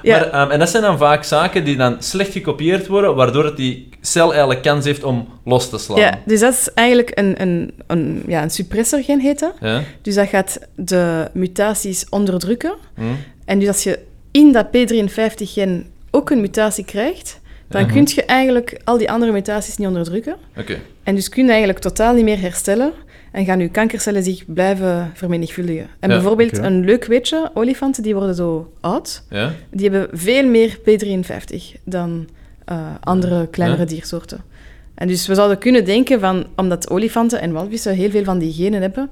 Ja. 0.01 0.17
Maar, 0.19 0.29
ehm, 0.31 0.51
en 0.51 0.59
dat 0.59 0.69
zijn 0.69 0.83
dan 0.83 0.97
vaak 0.97 1.23
zaken 1.23 1.63
die 1.63 1.75
dan 1.77 1.95
slecht 1.99 2.31
gekopieerd 2.31 2.87
worden, 2.87 3.15
waardoor 3.15 3.45
het 3.45 3.57
die 3.57 3.89
cel 4.01 4.29
eigenlijk 4.29 4.61
kans 4.61 4.85
heeft 4.85 5.03
om 5.03 5.27
los 5.45 5.69
te 5.69 5.77
slaan. 5.77 5.99
Ja, 5.99 6.19
dus 6.25 6.39
dat 6.39 6.53
is 6.53 6.69
eigenlijk 6.73 7.11
een, 7.13 7.41
een, 7.41 7.73
een, 7.87 8.23
ja, 8.27 8.43
een 8.43 8.49
suppressorgen 8.49 9.19
heet 9.19 9.39
dat. 9.39 9.53
Ja? 9.61 9.81
Dus 10.01 10.15
dat 10.15 10.27
gaat 10.27 10.59
de 10.75 11.29
mutaties 11.33 12.05
onderdrukken. 12.25 12.73
Hm? 12.95 13.01
En 13.45 13.59
dus 13.59 13.67
als 13.67 13.83
je 13.83 13.99
in 14.31 14.51
dat 14.51 14.67
P53-gen 14.67 15.85
ook 16.11 16.29
een 16.29 16.41
mutatie 16.41 16.85
krijgt, 16.85 17.39
dan 17.67 17.81
Mhm. 17.83 17.93
kun 17.93 18.03
je 18.15 18.25
eigenlijk 18.25 18.81
al 18.83 18.97
die 18.97 19.11
andere 19.11 19.31
mutaties 19.31 19.77
niet 19.77 19.87
onderdrukken. 19.87 20.35
Oké. 20.57 20.77
En 21.03 21.15
dus 21.15 21.29
kun 21.29 21.43
je 21.43 21.49
eigenlijk 21.49 21.79
totaal 21.79 22.13
niet 22.13 22.23
meer 22.23 22.39
herstellen 22.41 22.91
en 23.31 23.45
gaan 23.45 23.59
je 23.59 23.69
kankercellen 23.69 24.23
zich 24.23 24.43
blijven 24.47 25.11
vermenigvuldigen. 25.13 25.87
En 25.99 26.09
Ja, 26.09 26.15
bijvoorbeeld 26.15 26.57
een 26.57 26.85
leuk 26.85 27.05
weetje, 27.05 27.51
olifanten 27.53 28.03
die 28.03 28.15
worden 28.15 28.35
zo 28.35 28.71
oud, 28.81 29.23
Ja? 29.29 29.51
die 29.71 29.89
hebben 29.89 30.17
veel 30.19 30.45
meer 30.47 30.77
P53 30.83 31.75
dan 31.83 32.27
eh, 32.65 32.77
andere 32.99 33.47
kleinere 33.47 33.81
Ja. 33.81 33.87
diersoorten. 33.87 34.43
En 34.95 35.07
dus 35.07 35.27
we 35.27 35.35
zouden 35.35 35.57
kunnen 35.57 35.85
denken 35.85 36.19
van, 36.19 36.45
omdat 36.55 36.89
olifanten 36.89 37.41
en 37.41 37.51
walvissen 37.51 37.93
heel 37.95 38.09
veel 38.09 38.23
van 38.23 38.39
die 38.39 38.53
genen 38.53 38.81
hebben, 38.81 39.09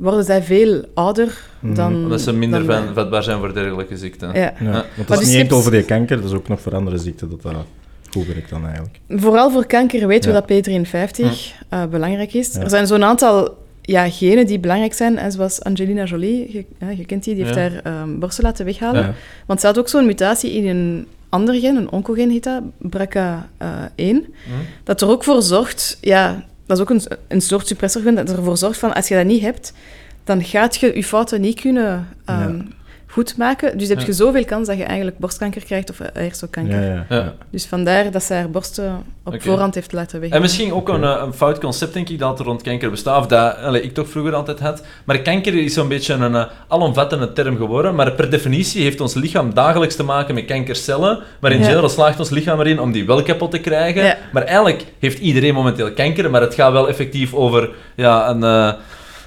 worden 0.00 0.24
zij 0.24 0.42
veel 0.42 0.84
ouder 0.94 1.40
Mhm. 1.60 1.74
dan... 1.74 1.94
Omdat 1.94 2.20
ze 2.20 2.32
minder 2.32 2.66
dan 2.66 2.84
van, 2.84 2.94
vatbaar 2.94 3.22
zijn 3.22 3.38
voor 3.38 3.54
dergelijke 3.54 3.96
ziekten. 3.96 4.28
Ja. 4.28 4.34
Ja, 4.40 4.52
Ja. 4.60 4.70
want 4.70 4.72
Maar 4.96 5.06
dat 5.06 5.10
is 5.10 5.18
dus 5.18 5.28
niet 5.28 5.36
hebt- 5.36 5.52
over 5.52 5.70
die 5.70 5.82
kanker, 5.84 6.16
dat 6.16 6.24
is 6.30 6.36
ook 6.36 6.48
nog 6.48 6.60
voor 6.60 6.74
andere 6.74 6.98
ziekten 6.98 7.30
dat 7.30 7.42
dat 7.42 7.54
goed 8.10 8.26
werkt 8.26 8.50
dan 8.50 8.64
eigenlijk. 8.66 8.98
Vooral 9.08 9.50
voor 9.50 9.66
kanker 9.66 10.06
weten 10.06 10.32
Ja. 10.32 10.42
we 10.46 10.46
dat 10.46 10.68
P53 10.68 11.54
eh, 11.68 11.84
belangrijk 11.86 12.34
is. 12.34 12.52
Ja. 12.54 12.60
Er 12.60 12.70
zijn 12.70 12.86
zo'n 12.86 13.04
aantal 13.04 13.58
ja, 13.82 14.10
genen 14.10 14.46
die 14.46 14.58
belangrijk 14.58 14.94
zijn, 14.94 15.18
en 15.18 15.32
zoals 15.32 15.62
Angelina 15.62 16.04
Jolie, 16.04 16.52
je, 16.52 16.64
ja, 16.78 16.90
je 16.90 17.04
kent 17.04 17.24
die, 17.24 17.34
die 17.34 17.44
heeft 17.44 17.56
Ja. 17.56 17.60
haar 17.60 17.80
ehm, 17.82 18.18
borsten 18.18 18.44
laten 18.44 18.64
weghalen. 18.64 19.02
Ja. 19.02 19.14
Want 19.46 19.60
ze 19.60 19.66
had 19.66 19.78
ook 19.78 19.88
zo'n 19.88 20.06
mutatie 20.06 20.52
in 20.52 20.66
een 20.68 21.06
ander 21.28 21.54
gen, 21.54 21.76
een 21.76 21.90
oncogen 21.90 22.30
heet 22.30 22.44
dat, 22.44 22.62
BRCA1, 22.78 24.24
Hm? 24.44 24.50
dat 24.84 25.00
er 25.00 25.08
ook 25.08 25.24
voor 25.24 25.42
zorgt, 25.42 25.98
ja, 26.00 26.44
dat 26.70 26.88
is 26.88 27.06
ook 27.06 27.18
een, 27.28 27.40
soort 27.40 27.66
suppressorgen, 27.66 28.14
dat 28.14 28.30
ervoor 28.30 28.56
zorgt 28.56 28.78
van, 28.78 28.94
als 28.94 29.08
je 29.08 29.14
dat 29.14 29.24
niet 29.24 29.42
hebt, 29.42 29.72
dan 30.24 30.44
gaat 30.44 30.76
je 30.76 30.96
je 30.96 31.04
fouten 31.04 31.40
niet 31.40 31.60
kunnen 31.60 32.08
ehm. 32.24 32.60
Goed 33.10 33.36
maken. 33.36 33.78
Dus 33.78 33.88
heb 33.88 34.00
Ja. 34.00 34.06
je 34.06 34.12
zoveel 34.12 34.44
kans 34.44 34.66
dat 34.66 34.76
je 34.76 34.84
eigenlijk 34.84 35.18
borstkanker 35.18 35.64
krijgt 35.64 35.90
of 35.90 36.00
eierstokkanker. 36.00 36.80
Ja, 36.82 36.92
ja. 36.94 37.16
Ja. 37.16 37.34
Dus 37.50 37.66
vandaar 37.66 38.10
dat 38.10 38.22
zij 38.22 38.38
haar 38.38 38.50
borsten 38.50 39.02
op 39.24 39.42
voorhand 39.42 39.74
heeft 39.74 39.92
laten 39.92 40.14
En 40.14 40.20
weghalen. 40.20 40.42
misschien 40.42 40.72
ook 40.72 40.88
een, 40.88 41.04
eh, 41.04 41.22
een 41.24 41.32
fout 41.32 41.58
concept, 41.60 41.92
denk 41.94 42.08
ik, 42.08 42.18
dat 42.18 42.38
er 42.38 42.44
rond 42.44 42.62
kanker 42.62 42.90
bestaat, 42.90 43.18
of 43.20 43.26
dat 43.26 43.56
allee, 43.56 43.82
ik 43.82 43.94
toch 43.94 44.08
vroeger 44.08 44.34
altijd 44.34 44.60
had. 44.60 44.82
Maar 45.04 45.18
kanker 45.22 45.54
is 45.54 45.74
zo'n 45.74 45.88
beetje 45.88 46.14
een 46.14 46.32
uh, 46.32 46.44
alomvattende 46.68 47.32
term 47.32 47.56
geworden, 47.56 47.94
maar 47.94 48.12
per 48.12 48.30
definitie 48.30 48.82
heeft 48.82 49.00
ons 49.00 49.14
lichaam 49.14 49.54
dagelijks 49.54 49.96
te 49.96 50.02
maken 50.02 50.34
met 50.34 50.44
kankercellen, 50.44 51.18
maar 51.40 51.52
in 51.52 51.58
Ja. 51.58 51.64
general 51.64 51.88
slaagt 51.88 52.18
ons 52.18 52.30
lichaam 52.30 52.60
erin 52.60 52.80
om 52.80 52.92
die 52.92 53.06
wel 53.06 53.22
kapot 53.22 53.50
te 53.50 53.58
krijgen. 53.58 54.02
Ja. 54.04 54.16
Maar 54.32 54.42
eigenlijk 54.42 54.84
heeft 54.98 55.18
iedereen 55.18 55.54
momenteel 55.54 55.92
kanker, 55.92 56.30
maar 56.30 56.40
het 56.40 56.54
gaat 56.54 56.72
wel 56.72 56.88
effectief 56.88 57.34
over 57.34 57.70
ja, 57.96 58.28
een... 58.30 58.42
eh, 58.44 58.72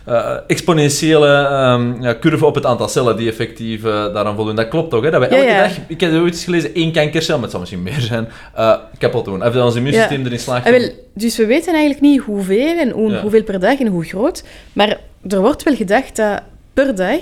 eh, 0.06 0.36
exponentiële 0.48 1.28
ehm, 1.28 2.02
ja, 2.02 2.16
curve 2.20 2.46
op 2.46 2.56
het 2.56 2.66
aantal 2.66 2.88
cellen 2.88 3.18
die 3.18 3.30
effectief 3.30 3.84
eh, 3.84 4.14
daaraan 4.14 4.36
voldoen. 4.36 4.56
Dat 4.56 4.68
klopt 4.68 4.90
toch? 4.90 5.04
Hè? 5.04 5.12
Dat 5.12 5.20
we 5.22 5.28
elke 5.28 5.46
ja. 5.46 5.62
dag, 5.62 5.72
ik 5.88 6.00
heb 6.00 6.14
ooit 6.14 6.34
eens 6.34 6.44
gelezen, 6.44 6.74
één 6.74 6.92
kankercel, 6.92 7.34
maar 7.34 7.42
het 7.42 7.52
zal 7.52 7.60
misschien 7.60 7.84
meer 7.84 8.00
zijn, 8.00 8.28
eh, 8.56 8.76
kapot 8.98 9.26
doen. 9.26 9.46
Of 9.46 9.54
dat 9.54 9.64
ons 9.64 9.76
immuunsysteem 9.76 10.20
Ja. 10.20 10.26
erin 10.26 10.40
slaagt. 10.40 10.70
Wel, 10.70 10.90
dus 11.14 11.38
we 11.38 11.46
weten 11.46 11.72
eigenlijk 11.74 12.02
niet 12.02 12.22
hoeveel 12.22 12.78
en 12.78 12.90
hoe, 12.90 13.12
Ja. 13.12 13.22
hoeveel 13.22 13.44
per 13.44 13.60
dag 13.60 13.80
en 13.80 13.88
hoe 13.88 14.04
groot. 14.04 14.44
Maar 14.74 14.98
er 15.30 15.42
wordt 15.42 15.64
wel 15.64 15.76
gedacht 15.76 16.16
dat 16.16 16.42
per 16.74 16.96
dag 16.96 17.22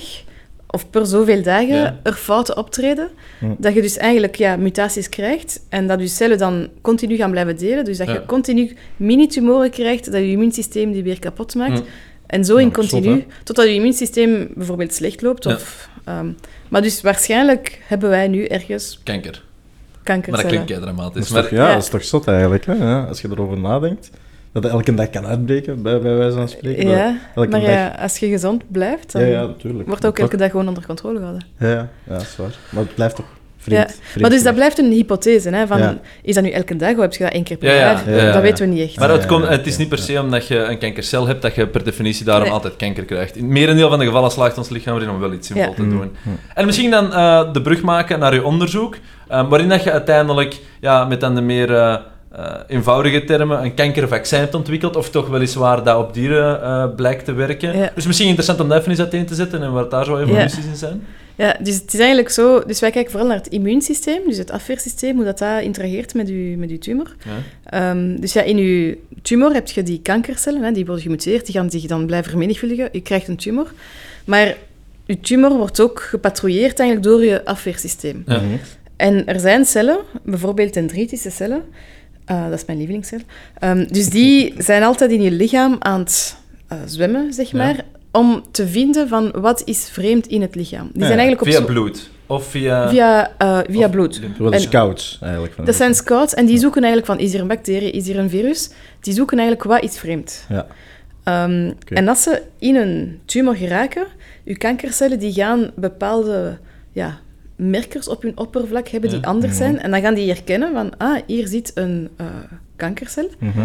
of 0.68 0.90
per 0.90 1.06
zoveel 1.06 1.42
dagen 1.44 1.76
Ja. 1.76 2.00
er 2.04 2.14
fouten 2.14 2.58
optreden. 2.58 3.10
Hm. 3.40 3.46
Dat 3.58 3.74
je 3.74 3.82
dus 3.82 3.98
eigenlijk 3.98 4.36
ja, 4.36 4.56
mutaties 4.56 5.10
krijgt 5.10 5.62
en 5.70 5.88
dat 5.88 6.00
je 6.00 6.08
cellen 6.08 6.38
dan 6.38 6.68
continu 6.82 7.16
gaan 7.16 7.32
blijven 7.32 7.58
delen. 7.58 7.86
Dus 7.86 7.98
dat 7.98 8.08
Ja. 8.08 8.14
je 8.14 8.26
continu 8.26 8.76
mini-tumoren 8.98 9.70
krijgt, 9.70 10.06
dat 10.12 10.22
je 10.22 10.32
immuunsysteem 10.32 10.92
die 10.92 11.04
weer 11.04 11.20
kapot 11.20 11.56
maakt. 11.56 11.80
Hm. 11.80 11.86
En 12.32 12.46
zo 12.46 12.56
in 12.56 12.64
zot, 12.64 12.74
continu, 12.74 13.26
totdat 13.44 13.66
je 13.66 13.74
immuunsysteem 13.74 14.48
bijvoorbeeld 14.56 14.94
slecht 14.94 15.22
loopt. 15.22 15.44
Ja. 15.44 15.54
Of, 15.54 15.90
ehm, 16.06 16.28
maar 16.70 16.82
dus 16.82 17.02
waarschijnlijk 17.02 17.82
hebben 17.88 18.10
wij 18.10 18.28
nu 18.28 18.46
ergens 18.46 19.00
Kanker. 19.04 19.42
Maar 20.04 20.22
dat 20.42 20.48
klinkt 20.50 20.66
kei 20.68 20.80
Dat 20.80 20.90
dramatisch. 20.90 21.24
is 21.26 21.30
Maar, 21.32 21.42
toch, 21.42 21.52
ja, 21.52 21.68
ja. 21.68 21.74
dat 21.74 21.84
is 21.84 21.90
toch 21.90 22.04
zot 22.04 22.28
eigenlijk, 22.28 22.66
hè? 22.66 22.74
Ja, 22.74 23.04
als 23.04 23.22
je 23.22 23.28
erover 23.32 23.60
nadenkt. 23.60 24.10
Dat 24.52 24.64
het 24.64 24.72
elke 24.72 24.94
dag 24.94 25.10
kan 25.10 25.26
uitbreken, 25.26 25.82
bij, 25.82 26.00
bij 26.02 26.16
wijze 26.16 26.36
van 26.38 26.50
spreken. 26.50 26.86
Dat- 26.86 26.94
Ja, 26.94 27.18
elke 27.36 27.50
maar 27.50 27.60
dag- 27.60 27.70
ja, 27.70 27.88
als 28.00 28.18
je 28.18 28.28
gezond 28.28 28.72
blijft, 28.72 29.12
dan 29.12 29.22
ja, 29.22 29.28
ja, 29.28 29.46
natuurlijk. 29.46 29.88
wordt 29.88 30.06
ook 30.06 30.20
elke 30.20 30.38
dag 30.38 30.52
gewoon 30.52 30.68
onder 30.68 30.86
controle 30.86 31.18
gehouden. 31.18 31.46
Ja, 31.58 31.68
ja, 31.70 31.90
ja, 32.08 32.14
dat 32.14 32.22
is 32.22 32.36
waar. 32.36 32.56
Maar 32.70 32.84
het 32.84 32.96
blijft 32.96 33.16
toch 33.16 33.26
vriend. 33.62 33.80
Ja. 33.80 33.88
vriend 33.88 34.22
Maar 34.22 34.30
dus 34.30 34.44
dat 34.44 34.56
blijft 34.56 34.78
een 34.78 34.92
hypothese. 34.92 35.50
Hè, 35.50 35.68
van, 35.68 35.78
Ja. 35.80 36.00
Is 36.22 36.36
dat 36.36 36.44
nu 36.44 36.50
elke 36.50 36.76
dag 36.76 36.92
of 36.96 37.02
heb 37.02 37.14
je 37.14 37.24
dat 37.24 37.34
één 37.34 37.44
keer 37.44 37.58
per 37.58 37.68
Ja, 37.70 37.74
ja. 37.76 37.80
jaar? 37.82 38.10
Ja, 38.10 38.16
ja, 38.18 38.26
Dat 38.26 38.34
ja. 38.34 38.42
weten 38.42 38.66
we 38.68 38.74
niet 38.74 38.88
echt. 38.88 39.00
Maar 39.00 39.10
het, 39.10 39.26
ja, 39.30 39.42
het 39.42 39.68
is 39.68 39.78
niet 39.78 39.90
per 39.90 39.98
se 39.98 40.20
omdat 40.22 40.48
je 40.48 40.58
een 40.58 40.78
kankercel 40.78 41.28
hebt 41.28 41.42
dat 41.42 41.56
je 41.56 41.68
per 41.68 41.84
definitie 41.84 42.26
daarom 42.26 42.44
Nee. 42.44 42.54
altijd 42.54 42.76
kanker 42.76 43.06
krijgt. 43.06 43.36
In 43.36 43.44
het 43.44 43.52
merendeel 43.52 43.90
van 43.90 44.00
de 44.00 44.06
gevallen 44.06 44.32
slaagt 44.32 44.58
ons 44.58 44.70
lichaam 44.70 44.96
erin 44.96 45.10
om 45.10 45.20
wel 45.20 45.34
iets 45.34 45.48
zinvol 45.48 45.66
Ja. 45.70 45.74
te 45.76 45.82
Mm, 45.84 45.90
doen. 45.90 46.16
En 46.54 46.66
misschien 46.66 46.92
dan 46.92 47.14
eh, 47.14 47.54
de 47.54 47.62
brug 47.62 47.82
maken 47.82 48.20
naar 48.20 48.34
je 48.34 48.44
onderzoek, 48.44 48.96
eh, 49.28 49.50
waarin 49.50 49.70
dat 49.70 49.84
je 49.84 49.92
uiteindelijk 49.92 50.56
ja, 50.82 51.06
met 51.06 51.20
dan 51.20 51.36
de 51.36 51.42
meer 51.42 51.76
eh, 51.76 51.94
eh, 52.32 52.54
eenvoudige 52.68 53.24
termen 53.24 53.64
een 53.64 53.74
kankervaccin 53.74 54.40
hebt 54.40 54.56
ontwikkeld, 54.56 54.96
of 54.96 55.10
toch 55.10 55.28
weliswaar 55.28 55.84
dat 55.84 55.98
op 55.98 56.14
dieren 56.14 56.64
eh, 56.64 56.86
blijkt 56.96 57.26
te 57.26 57.34
werken. 57.34 57.78
Ja. 57.78 57.92
Dus 57.96 58.06
misschien 58.08 58.28
interessant 58.28 58.60
om 58.60 58.68
dat 58.70 58.78
even 58.78 58.90
eens 58.90 59.00
uiteen 59.00 59.26
te 59.26 59.36
zetten 59.36 59.64
en 59.64 59.72
wat 59.72 59.92
daar 59.92 60.06
zo 60.06 60.18
evoluties 60.18 60.66
in 60.66 60.76
zijn. 60.76 61.04
Ja, 61.42 61.56
dus 61.60 61.76
het 61.76 61.94
is 61.94 62.00
eigenlijk 62.00 62.30
zo... 62.30 62.64
Dus 62.66 62.80
wij 62.80 62.92
kijken 62.92 63.12
vooral 63.12 63.30
naar 63.30 63.38
het 63.38 63.48
immuunsysteem, 63.48 64.22
dus 64.26 64.38
het 64.38 64.52
afweersysteem, 64.52 65.16
hoe 65.16 65.26
dat, 65.26 65.38
dat 65.38 65.62
interageert 65.62 66.14
met 66.14 66.28
je, 66.28 66.56
met 66.58 66.70
uw 66.70 66.78
tumor. 66.78 67.16
Ja. 67.26 67.90
Ehm, 67.90 68.16
dus 68.20 68.34
ja, 68.34 68.42
in 68.42 68.58
je 68.58 68.98
tumor 69.22 69.54
heb 69.54 69.68
je 69.68 69.84
die 69.84 70.02
kankercellen, 70.02 70.64
hè, 70.64 70.72
die 70.72 70.86
worden 70.86 71.04
gemuteerd, 71.04 71.46
die 71.46 71.56
gaan 71.56 71.72
zich 71.72 71.86
dan 71.86 72.06
blijven 72.06 72.30
vermenigvuldigen. 72.30 72.90
Je 72.92 73.02
krijgt 73.02 73.28
een 73.28 73.38
tumor. 73.38 73.74
Maar 74.26 74.56
je 75.06 75.20
tumor 75.20 75.58
wordt 75.58 75.80
ook 75.80 76.02
gepatrouilleerd 76.02 76.80
eigenlijk 76.80 77.10
door 77.10 77.24
je 77.26 77.46
afweersysteem. 77.46 78.24
Ja. 78.26 78.40
Mhm. 78.40 78.56
En 78.96 79.26
er 79.26 79.40
zijn 79.40 79.66
cellen, 79.66 80.00
bijvoorbeeld 80.24 80.74
dendritische 80.74 81.32
cellen, 81.32 81.64
eh, 82.26 82.50
dat 82.50 82.60
is 82.60 82.66
mijn 82.66 82.78
lievelingscel. 82.78 83.20
Ehm, 83.60 83.88
dus 83.88 84.10
die 84.10 84.54
zijn 84.70 84.84
altijd 84.84 85.12
in 85.12 85.22
je 85.22 85.32
lichaam 85.32 85.76
aan 85.80 86.00
het 86.00 86.36
eh, 86.68 86.78
zwemmen, 86.86 87.34
zeg 87.34 87.52
Ja. 87.52 87.76
Om 88.12 88.44
te 88.52 88.68
vinden 88.68 89.08
van 89.08 89.32
wat 89.36 89.62
is 89.66 89.90
vreemd 89.90 90.28
in 90.28 90.42
het 90.42 90.56
lichaam. 90.56 90.90
Die 90.94 91.02
Ja, 91.02 91.08
zijn 91.08 91.20
eigenlijk 91.20 91.42
op 91.42 91.48
Via 91.48 91.66
bloed. 91.74 92.10
Of 92.26 92.46
via... 92.46 92.90
via, 92.90 93.32
eh, 93.38 93.60
via 93.70 93.86
of 93.86 93.92
bloed. 93.92 94.22
de 94.38 94.50
En- 94.52 94.62
scouts, 94.62 95.18
eigenlijk. 95.22 95.54
Van 95.54 95.66
Dat 95.66 95.76
zijn 95.76 95.96
scouts 95.96 96.34
en 96.34 96.46
die 96.46 96.58
zoeken 96.58 96.84
eigenlijk 96.84 97.12
van, 97.14 97.26
is 97.26 97.32
hier 97.32 97.42
een 97.42 97.48
bacterie, 97.48 97.92
is 97.92 98.08
hier 98.08 98.20
een 98.20 98.30
virus? 98.30 98.70
Die 99.00 99.14
zoeken 99.14 99.38
eigenlijk 99.40 99.70
wat 99.70 99.84
is 99.84 100.00
vreemd. 100.00 100.46
Ja. 100.50 100.68
Ehm, 101.24 101.72
Oké. 101.82 101.94
En 101.94 102.08
als 102.08 102.24
ze 102.24 102.42
in 102.60 102.76
een 102.76 103.20
tumor 103.26 103.56
geraken, 103.56 104.06
je 104.44 104.58
kankercellen 104.58 105.20
die 105.20 105.34
gaan 105.34 105.72
bepaalde 105.76 106.58
ja, 106.92 107.20
merkers 107.56 108.08
op 108.08 108.22
hun 108.22 108.38
oppervlak 108.38 108.88
hebben 108.88 109.10
die 109.10 109.20
Ja. 109.20 109.28
anders 109.28 109.54
Mhm. 109.54 109.62
zijn. 109.62 109.80
En 109.80 109.92
dan 109.92 110.02
gaan 110.02 110.14
die 110.14 110.28
herkennen 110.28 110.74
van, 110.74 110.98
ah, 110.98 111.18
hier 111.26 111.48
zit 111.48 111.72
een 111.74 112.10
eh, 112.18 112.26
kankercel. 112.76 113.30
Mhm. 113.40 113.62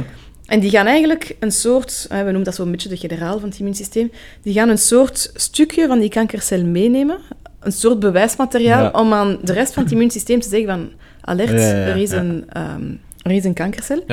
En 0.46 0.60
die 0.60 0.70
gaan 0.70 0.86
eigenlijk 0.86 1.36
een 1.40 1.52
soort, 1.52 2.06
eh, 2.10 2.18
we 2.18 2.24
noemen 2.24 2.44
dat 2.44 2.54
zo'n 2.54 2.70
beetje 2.70 2.88
de 2.88 2.96
generaal 2.96 3.38
van 3.38 3.48
het 3.48 3.58
immuunsysteem, 3.58 4.10
die 4.42 4.52
gaan 4.54 4.68
een 4.68 4.78
soort 4.78 5.30
stukje 5.34 5.86
van 5.86 5.98
die 5.98 6.08
kankercel 6.08 6.64
meenemen, 6.64 7.18
een 7.60 7.72
soort 7.72 7.98
bewijsmateriaal, 8.00 8.82
Ja. 8.82 8.90
om 9.00 9.12
aan 9.12 9.38
de 9.42 9.52
rest 9.52 9.72
van 9.72 9.82
het 9.82 9.92
immuunsysteem 9.92 10.40
te 10.40 10.48
zeggen 10.48 10.68
van, 10.68 10.90
alert, 11.20 11.50
Ja, 11.50 11.56
ja, 11.56 11.66
ja, 11.76 11.86
er, 11.86 11.96
is 11.96 12.10
een, 12.10 12.44
ehm, 12.52 12.84
er 13.22 13.30
is 13.32 13.44
een 13.44 13.54
kankercel. 13.54 14.04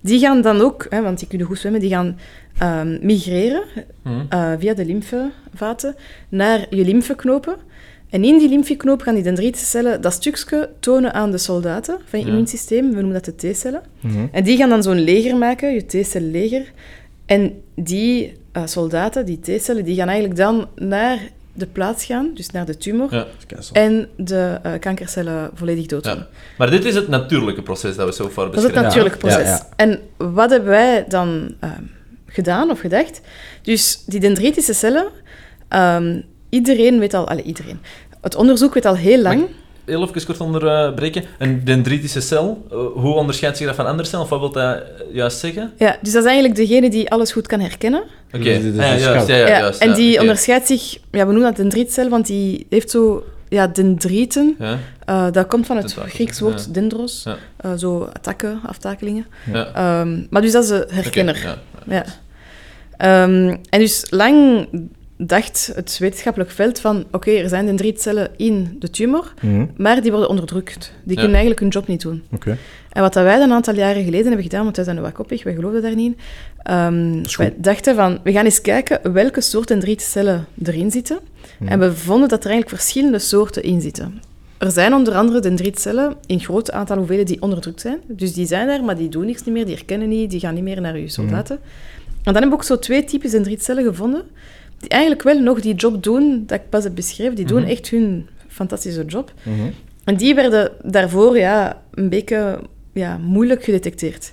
Die 0.00 0.18
gaan 0.20 0.40
dan 0.42 0.60
ook, 0.60 0.86
hè, 0.90 1.02
want 1.02 1.18
die 1.18 1.28
kunnen 1.28 1.46
goed 1.46 1.58
zwemmen, 1.58 1.80
die 1.80 1.90
gaan 1.90 2.18
ehm, 2.58 2.98
migreren 3.06 3.62
Mhm. 4.02 4.20
eh, 4.28 4.52
via 4.58 4.74
de 4.74 4.84
lymfevaten 4.84 5.94
naar 6.28 6.66
je 6.70 6.84
lymfeknopen. 6.84 7.56
En 8.12 8.24
in 8.24 8.38
die 8.38 8.48
lymfeknoop 8.48 9.02
gaan 9.02 9.14
die 9.14 9.22
dendritische 9.22 9.66
cellen 9.66 10.00
dat 10.00 10.12
stukje 10.12 10.70
tonen 10.80 11.12
aan 11.14 11.30
de 11.30 11.38
soldaten 11.38 11.98
van 12.04 12.18
je 12.18 12.24
Ja. 12.24 12.30
immuunsysteem. 12.30 12.88
We 12.88 12.94
noemen 13.00 13.22
dat 13.22 13.24
de 13.24 13.52
T-cellen. 13.52 13.82
Mhm. 14.00 14.26
En 14.32 14.44
die 14.44 14.56
gaan 14.56 14.68
dan 14.68 14.82
zo'n 14.82 15.00
leger 15.00 15.36
maken, 15.36 15.74
je 15.74 15.86
T-celleger. 15.86 16.72
En 17.26 17.62
die 17.74 18.32
eh, 18.52 18.62
soldaten, 18.66 19.26
die 19.26 19.40
T-cellen, 19.40 19.84
die 19.84 19.96
gaan 19.96 20.08
eigenlijk 20.08 20.38
dan 20.38 20.68
naar 20.76 21.18
de 21.52 21.66
plaats 21.66 22.04
gaan, 22.04 22.30
dus 22.34 22.50
naar 22.50 22.66
de 22.66 22.76
tumor, 22.76 23.14
Ja. 23.14 23.26
en 23.72 24.08
de 24.16 24.58
eh, 24.62 24.72
kankercellen 24.80 25.50
volledig 25.54 25.86
dood. 25.86 26.04
Ja. 26.04 26.26
Maar 26.58 26.70
dit 26.70 26.84
is 26.84 26.94
het 26.94 27.08
natuurlijke 27.08 27.62
proces 27.62 27.96
dat 27.96 28.06
we 28.08 28.12
zo 28.14 28.28
ver 28.28 28.44
Dat 28.44 28.54
is 28.56 28.62
het 28.62 28.72
beschrijven. 28.72 28.82
natuurlijke 28.82 29.18
proces. 29.18 29.60
En 29.76 30.00
wat 30.16 30.50
hebben 30.50 30.68
wij 30.68 31.04
dan 31.08 31.54
ehm, 31.60 31.82
gedaan 32.26 32.70
of 32.70 32.80
gedacht? 32.80 33.20
Dus 33.62 34.02
die 34.06 34.20
dendritische 34.20 34.72
cellen, 34.74 35.06
ehm, 35.68 36.20
iedereen 36.48 36.98
weet 36.98 37.14
al, 37.14 37.28
alle 37.28 37.42
iedereen. 37.42 37.78
Het 38.22 38.34
onderzoek 38.34 38.74
weet 38.74 38.86
al 38.86 38.96
heel 38.96 39.22
lang. 39.22 39.44
Heel 39.84 40.02
even 40.08 40.24
kort 40.26 40.40
onderbreken. 40.40 41.24
Een 41.38 41.64
dendritische 41.64 42.20
cel, 42.20 42.66
eh, 42.70 42.76
hoe 42.94 43.14
onderscheidt 43.14 43.56
zich 43.56 43.66
dat 43.66 43.76
van 43.76 43.86
andere 43.86 44.08
cellen? 44.08 44.24
Of 44.24 44.30
wat 44.30 44.40
wil 44.40 44.50
dat 44.52 44.74
eh, 44.76 44.80
juist 45.14 45.38
zeggen? 45.38 45.72
Ja, 45.78 45.96
dus 46.02 46.12
dat 46.12 46.22
is 46.22 46.28
eigenlijk 46.30 46.56
degene 46.58 46.90
die 46.90 47.10
alles 47.10 47.32
goed 47.32 47.46
kan 47.46 47.60
herkennen. 47.60 48.02
Oké, 48.32 48.38
Dus 48.42 48.54
Ah, 48.54 48.62
ja, 48.62 48.72
de 48.72 48.78
juist. 49.00 49.02
scout. 49.04 49.26
Ja, 49.28 49.36
ja, 49.36 49.46
Ja, 49.48 49.58
juist, 49.58 49.80
en 49.80 49.94
die 49.94 50.20
onderscheidt 50.20 50.66
zich, 50.66 50.92
ja, 51.10 51.26
we 51.26 51.32
noemen 51.32 51.42
dat 51.42 51.56
dendrietcel, 51.56 52.08
want 52.08 52.26
die 52.26 52.66
heeft 52.70 52.90
zo 52.90 53.24
ja, 53.48 53.66
dendrieten. 53.66 54.56
Ja, 54.58 54.78
Eh, 55.04 55.26
dat 55.32 55.46
komt 55.46 55.66
van 55.66 55.76
het 55.76 55.92
Grieks 56.06 56.40
woord 56.40 56.64
ja. 56.66 56.72
dendros, 56.72 57.22
Ja. 57.24 57.36
Eh, 57.56 57.72
zo 57.76 58.08
takken, 58.20 58.60
aftakelingen. 58.66 59.26
ja. 59.52 59.66
Ehm, 59.74 60.22
maar 60.30 60.42
dus 60.42 60.52
dat 60.52 60.62
is 60.62 60.68
de 60.68 60.82
Oké, 60.84 60.94
herkenner. 60.94 61.38
ja. 61.42 61.58
Ja. 61.94 62.04
Ehm, 62.96 63.56
en 63.70 63.78
dus 63.78 64.06
lang 64.10 64.66
dacht 65.26 65.70
het 65.74 65.98
wetenschappelijk 65.98 66.50
veld 66.50 66.78
van, 66.78 67.04
oké, 67.10 67.30
er 67.30 67.48
zijn 67.48 67.66
dendrietcellen 67.66 68.28
in 68.36 68.76
de 68.78 68.90
tumor, 68.90 69.34
Mhm. 69.40 69.66
maar 69.76 70.02
die 70.02 70.10
worden 70.10 70.28
onderdrukt. 70.28 70.92
Die 71.04 71.14
Ja. 71.16 71.22
kunnen 71.22 71.30
eigenlijk 71.40 71.60
hun 71.60 71.68
job 71.68 71.86
niet 71.86 72.00
doen. 72.02 72.22
Oké. 72.32 72.56
En 72.92 73.02
wat 73.02 73.12
dat 73.12 73.22
wij 73.24 73.34
dan 73.38 73.48
een 73.48 73.54
aantal 73.54 73.74
jaren 73.74 74.04
geleden 74.04 74.26
hebben 74.26 74.42
gedaan, 74.42 74.62
want 74.64 74.76
wij 74.76 74.84
zijn 74.84 74.96
nu 74.96 75.02
wat 75.02 75.12
koppig, 75.12 75.42
wij 75.44 75.54
geloofden 75.54 75.82
daar 75.82 75.94
niet 75.94 76.12
in, 76.14 76.18
ehm, 76.62 77.22
wij 77.36 77.54
dachten 77.56 77.94
van, 77.94 78.18
we 78.22 78.32
gaan 78.32 78.44
eens 78.44 78.60
kijken 78.60 79.12
welke 79.12 79.40
soort 79.40 79.68
dendrietcellen 79.68 80.46
erin 80.64 80.90
zitten. 80.90 81.18
Mhm. 81.58 81.70
En 81.70 81.78
we 81.78 81.92
vonden 81.96 82.28
dat 82.28 82.44
er 82.44 82.50
eigenlijk 82.50 82.80
verschillende 82.80 83.18
soorten 83.18 83.62
in 83.62 83.80
zitten. 83.80 84.20
Er 84.58 84.70
zijn 84.70 84.94
onder 84.94 85.14
andere 85.14 85.40
dendrietcellen 85.40 86.14
in 86.26 86.40
groot 86.40 86.70
aantal 86.72 86.96
hoeveelheden 86.96 87.32
die 87.32 87.42
onderdrukt 87.42 87.80
zijn. 87.80 87.98
Dus 88.08 88.32
die 88.34 88.46
zijn 88.46 88.66
daar, 88.66 88.84
maar 88.84 88.96
die 88.96 89.08
doen 89.08 89.26
niks 89.26 89.44
niet 89.44 89.54
meer, 89.54 89.64
die 89.66 89.74
herkennen 89.74 90.08
niet, 90.08 90.30
die 90.30 90.40
gaan 90.40 90.54
niet 90.54 90.62
meer 90.62 90.80
naar 90.80 90.98
je 90.98 91.08
soldaten. 91.08 91.56
En 91.56 92.32
dan 92.32 92.32
hebben 92.32 92.50
we 92.50 92.56
ook 92.56 92.64
zo 92.64 92.78
twee 92.78 93.04
types 93.04 93.30
dendrietcellen 93.30 93.84
gevonden, 93.84 94.22
die 94.82 94.90
eigenlijk 94.90 95.22
wel 95.22 95.38
nog 95.40 95.60
die 95.60 95.74
job 95.74 96.02
doen 96.02 96.42
dat 96.46 96.60
ik 96.60 96.68
pas 96.68 96.84
heb 96.84 96.94
beschreven. 96.94 97.34
Die 97.34 97.44
doen 97.46 97.60
Mhm. 97.60 97.70
echt 97.70 97.88
hun 97.88 98.28
fantastische 98.48 99.04
job. 99.04 99.32
Mhm. 99.42 99.68
En 100.04 100.16
die 100.16 100.34
werden 100.34 100.70
daarvoor 100.82 101.38
ja, 101.38 101.82
een 101.94 102.08
beetje 102.08 102.60
ja, 102.92 103.18
moeilijk 103.18 103.64
gedetecteerd. 103.64 104.32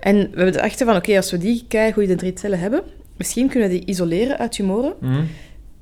En 0.00 0.30
we 0.34 0.50
dachten 0.50 0.86
van, 0.86 0.96
oké, 0.96 1.16
als 1.16 1.30
we 1.30 1.38
die 1.38 1.64
keigoede 1.68 2.08
dendrietcellen 2.08 2.58
hebben, 2.58 2.82
misschien 3.16 3.48
kunnen 3.48 3.68
we 3.68 3.74
die 3.74 3.86
isoleren 3.86 4.38
uit 4.38 4.52
tumoren 4.52 4.92
Mhm. 5.00 5.22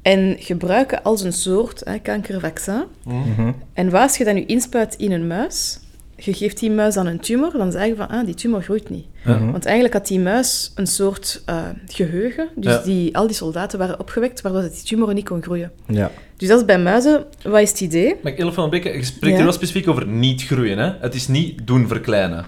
en 0.02 0.36
gebruiken 0.38 1.02
als 1.02 1.22
een 1.22 1.32
soort 1.32 1.82
hè, 1.84 1.98
kankervaccin. 1.98 2.82
Mhm. 3.04 3.52
En 3.72 3.90
wat 3.90 4.02
als 4.02 4.16
je 4.16 4.24
dat 4.24 4.34
nu 4.34 4.44
inspuit 4.44 4.94
in 4.94 5.12
een 5.12 5.26
muis, 5.26 5.78
je 6.24 6.32
geeft 6.34 6.58
die 6.58 6.70
muis 6.70 6.94
dan 6.94 7.06
een 7.06 7.20
tumor, 7.20 7.52
dan 7.52 7.72
zeg 7.72 7.86
je 7.86 7.96
van, 7.96 8.08
ah, 8.08 8.24
die 8.26 8.34
tumor 8.34 8.62
groeit 8.62 8.90
niet. 8.90 9.06
Mhm. 9.24 9.50
Want 9.50 9.64
eigenlijk 9.64 9.94
had 9.94 10.06
die 10.06 10.20
muis 10.20 10.72
een 10.74 10.86
soort 10.86 11.42
eh, 11.46 11.56
geheugen, 11.86 12.48
dus 12.56 12.72
Ja. 12.72 12.78
die, 12.82 13.16
al 13.16 13.26
die 13.26 13.36
soldaten 13.36 13.78
waren 13.78 14.00
opgewekt, 14.00 14.40
waardoor 14.40 14.62
die 14.62 14.82
tumor 14.84 15.14
niet 15.14 15.24
kon 15.28 15.42
groeien. 15.42 15.70
Ja. 15.86 16.10
Dus 16.36 16.48
dat 16.48 16.58
is 16.60 16.64
bij 16.64 16.78
muizen, 16.78 17.24
wat 17.42 17.60
is 17.60 17.70
het 17.70 17.80
idee? 17.80 18.14
Maar 18.22 18.32
heel 18.32 18.52
van 18.52 18.70
Bekke, 18.70 18.88
je 18.88 19.04
spreekt 19.04 19.32
Ja. 19.32 19.38
er 19.38 19.44
wel 19.44 19.52
specifiek 19.54 19.88
over 19.88 20.06
niet 20.06 20.42
groeien. 20.42 20.78
Hè? 20.78 20.92
Het 21.00 21.14
is 21.14 21.28
niet 21.28 21.66
doen 21.66 21.88
verkleinen. 21.88 22.46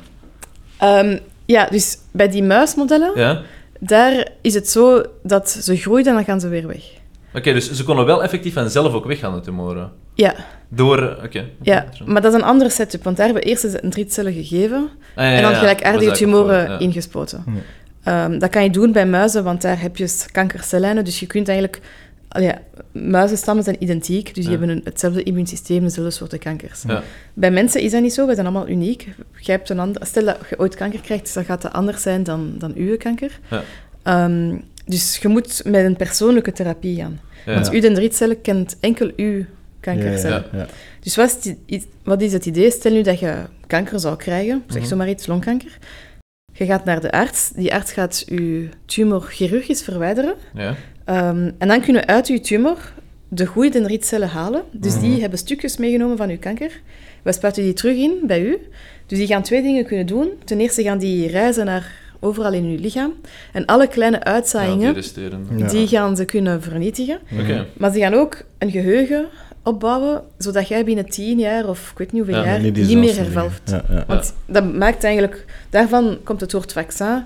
Ehm, 0.79 1.19
ja, 1.45 1.67
dus 1.71 1.99
bij 2.11 2.29
die 2.29 2.43
muismodellen, 2.43 3.13
Ja? 3.21 3.43
daar 3.81 4.29
is 4.41 4.55
het 4.55 4.69
zo 4.69 5.03
dat 5.23 5.51
ze 5.51 5.77
groeien 5.77 6.07
en 6.07 6.15
dan 6.15 6.25
gaan 6.25 6.41
ze 6.41 6.49
weer 6.49 6.67
weg. 6.67 6.85
Oké, 7.35 7.53
dus 7.53 7.73
ze 7.73 7.85
konden 7.85 8.07
wel 8.07 8.23
effectief 8.23 8.53
vanzelf 8.55 8.93
ook 8.95 9.05
weggaan, 9.05 9.35
de 9.35 9.41
tumoren. 9.41 9.93
Ja, 10.15 10.35
Door... 10.69 11.17
Oké. 11.25 11.45
ja, 11.63 11.87
maar 12.07 12.23
dat 12.23 12.33
is 12.35 12.39
een 12.41 12.47
andere 12.47 12.71
setup, 12.71 13.03
want 13.05 13.17
daar 13.17 13.27
hebben 13.27 13.45
we 13.45 13.49
eerst 13.51 13.65
eens 13.65 13.83
een 13.83 13.91
drietcellen 13.91 14.33
gegeven 14.33 14.89
Ah, 15.17 15.25
ja, 15.25 15.31
ja, 15.31 15.37
en 15.37 15.43
dan 15.43 15.55
gelijkaardige 15.55 16.11
tumoren 16.13 16.61
voor, 16.67 16.73
ja. 16.75 16.79
ingespoten. 16.79 17.45
Ja. 17.47 18.25
Ehm, 18.25 18.39
dat 18.39 18.51
kan 18.51 18.63
je 18.63 18.71
doen 18.71 18.93
bij 18.93 19.07
muizen, 19.07 19.45
want 19.45 19.63
daar 19.63 19.81
heb 19.81 19.97
je 19.97 20.25
kankercellijnen, 20.33 21.05
dus 21.05 21.21
je 21.21 21.27
kunt 21.27 21.49
eigenlijk... 21.49 21.81
al 22.29 22.43
Ja, 22.43 22.59
muizenstammen 22.93 23.65
zijn 23.65 23.77
identiek, 23.83 24.25
dus 24.27 24.35
die 24.35 24.45
Ja. 24.45 24.51
hebben 24.51 24.69
een, 24.69 24.81
hetzelfde 24.85 25.23
immuunsysteem, 25.23 25.83
dezelfde 25.83 26.11
soorten 26.13 26.39
kankers. 26.39 26.83
Ja. 26.87 27.03
Bij 27.35 27.51
mensen 27.51 27.81
is 27.81 27.91
dat 27.91 28.03
niet 28.03 28.13
zo, 28.15 28.27
wij 28.27 28.35
zijn 28.35 28.47
allemaal 28.47 28.69
uniek. 28.69 29.09
Jij 29.39 29.55
hebt 29.55 29.69
een 29.69 29.79
ander, 29.79 30.07
stel 30.07 30.25
dat 30.25 30.37
je 30.51 30.59
ooit 30.59 30.75
kanker 30.75 31.01
krijgt, 31.01 31.25
dus 31.25 31.33
dan 31.33 31.45
gaat 31.45 31.63
dat 31.63 31.73
anders 31.73 32.03
zijn 32.03 32.23
dan, 32.23 32.55
dan 32.59 32.73
uw 32.75 32.97
kanker. 32.97 33.39
Ja. 33.51 33.63
Ehm, 34.03 34.57
dus 34.87 35.17
je 35.19 35.29
moet 35.29 35.63
met 35.65 35.85
een 35.85 35.97
persoonlijke 35.97 36.53
therapie 36.53 36.97
gaan. 36.97 37.21
Ja. 37.47 37.55
Want 37.55 37.71
uw 37.71 37.81
dendrietcellen 37.81 38.41
kent 38.41 38.77
enkel 38.81 39.11
uw 39.17 39.45
kankercellen. 39.81 40.45
Ja, 40.53 40.59
ja. 40.59 40.67
Dus 41.01 41.17
wat 41.17 41.39
is, 41.67 41.77
het, 41.77 41.87
wat 42.05 42.23
is 42.23 42.33
het 42.33 42.47
idee? 42.47 42.71
Stel 42.71 42.93
nu 42.93 43.03
dat 43.03 43.19
je 43.21 43.35
kanker 43.67 44.01
zou 44.01 44.17
krijgen, 44.17 44.63
zeg 44.67 44.79
Mhm. 44.81 44.89
zomaar 44.89 45.09
iets, 45.09 45.27
longkanker. 45.27 45.79
Je 46.53 46.65
gaat 46.65 46.85
naar 46.85 47.01
de 47.01 47.11
arts, 47.13 47.51
die 47.55 47.75
arts 47.75 47.93
gaat 47.93 48.25
je 48.27 48.69
tumor 48.85 49.23
chirurgisch 49.23 49.83
verwijderen. 49.83 50.35
Ja. 50.55 50.75
Ehm, 51.05 51.51
en 51.59 51.69
dan 51.69 51.81
kunnen 51.81 52.03
we 52.03 52.09
uit 52.09 52.27
uw 52.29 52.41
tumor 52.41 52.93
de 53.29 53.47
goede 53.47 53.69
dendrietcellen 53.71 54.29
halen. 54.29 54.63
Dus 54.73 54.93
Mhm. 54.95 55.03
die 55.03 55.21
hebben 55.21 55.39
stukjes 55.39 55.77
meegenomen 55.77 56.17
van 56.17 56.31
uw 56.31 56.39
kanker. 56.39 56.81
We 57.23 57.33
spuiten 57.33 57.63
die 57.63 57.73
terug 57.73 57.97
in 57.97 58.13
bij 58.27 58.43
u. 58.43 58.59
Dus 59.07 59.19
die 59.19 59.27
gaan 59.27 59.43
twee 59.43 59.63
dingen 59.63 59.85
kunnen 59.87 60.07
doen. 60.07 60.31
Ten 60.45 60.61
eerste 60.61 60.83
gaan 60.83 60.99
die 60.99 61.29
reizen 61.29 61.65
naar 61.65 61.93
overal 62.23 62.53
in 62.53 62.71
je 62.71 62.79
lichaam. 62.79 63.13
En 63.53 63.65
alle 63.65 63.87
kleine 63.89 64.25
uitzaaiingen, 64.25 64.87
die 64.87 64.93
resteren. 65.03 65.47
Ja. 65.57 65.69
die 65.69 65.87
gaan 65.87 66.17
ze 66.17 66.25
kunnen 66.25 66.63
vernietigen. 66.63 67.19
Maar 67.77 67.93
ze 67.93 67.99
gaan 67.99 68.15
ook 68.15 68.43
een 68.59 68.71
geheugen 68.71 69.27
opbouwen, 69.63 70.23
zodat 70.39 70.69
jij 70.69 70.85
binnen 70.85 71.05
tien 71.09 71.39
jaar 71.39 71.69
of 71.69 71.91
ik 71.91 71.99
weet 71.99 72.13
niet 72.13 72.23
hoeveel 72.25 72.41
Ja, 72.43 72.51
jaar 72.51 72.61
Niet 72.61 72.77
meer 72.77 72.87
dingen. 72.87 73.15
hervalt. 73.15 73.53
Ja, 73.65 73.85
ja. 73.91 74.05
Want 74.07 74.35
dat 74.47 74.75
maakt 74.75 75.05
eigenlijk... 75.05 75.45
Daarvan 75.71 76.19
komt 76.25 76.41
het 76.41 76.53
woord 76.53 76.73
vaccin. 76.73 77.23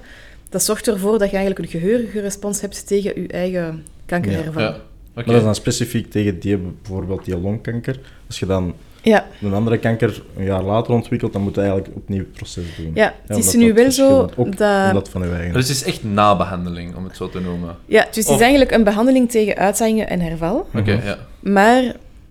Dat 0.48 0.62
zorgt 0.62 0.88
ervoor 0.88 1.18
dat 1.18 1.30
je 1.30 1.36
eigenlijk 1.36 1.64
een 1.72 1.80
geheugenrespons 1.80 2.60
hebt 2.60 2.86
tegen 2.86 3.22
je 3.22 3.28
eigen 3.28 3.84
kankerherval. 4.06 4.62
Ja. 4.62 4.68
Ja. 4.68 4.74
Oké. 4.74 4.84
Maar 5.14 5.24
dat 5.24 5.34
is 5.34 5.42
dan 5.42 5.54
specifiek 5.54 6.10
tegen 6.10 6.38
die, 6.38 6.56
bijvoorbeeld 6.56 7.24
die 7.24 7.38
longkanker. 7.38 7.98
Als 8.26 8.38
je 8.38 8.46
dan 8.46 8.74
ja. 9.10 9.26
een 9.42 9.54
andere 9.54 9.78
kanker 9.78 10.22
een 10.36 10.44
jaar 10.44 10.62
later 10.62 10.92
ontwikkelt, 10.92 11.32
dan 11.32 11.42
moet 11.42 11.54
je 11.54 11.60
eigenlijk 11.60 11.90
opnieuw 11.96 12.18
het 12.18 12.32
proces 12.32 12.64
doen. 12.76 12.92
het 13.26 13.36
is 13.38 13.54
nu 13.54 13.72
wel 13.75 13.90
zo 13.90 14.08
dat... 14.08 14.34
omdat 14.34 15.08
van 15.08 15.22
je 15.22 15.34
eigen. 15.34 15.52
Dus 15.52 15.68
het 15.68 15.76
is 15.76 15.84
echt 15.84 16.04
nabehandeling, 16.04 16.96
om 16.96 17.04
het 17.04 17.16
zo 17.16 17.28
te 17.28 17.40
noemen. 17.40 17.76
Ja, 17.86 18.06
dus 18.10 18.16
het 18.16 18.28
Of- 18.28 18.34
is 18.34 18.40
eigenlijk 18.40 18.70
een 18.70 18.84
behandeling 18.84 19.30
tegen 19.30 19.56
uitzaaiingen 19.56 20.08
en 20.08 20.20
herval. 20.20 20.66
Oké, 20.75 20.94
Mhm. 20.94 21.06
ja. 21.06 21.18
Maar 21.40 21.82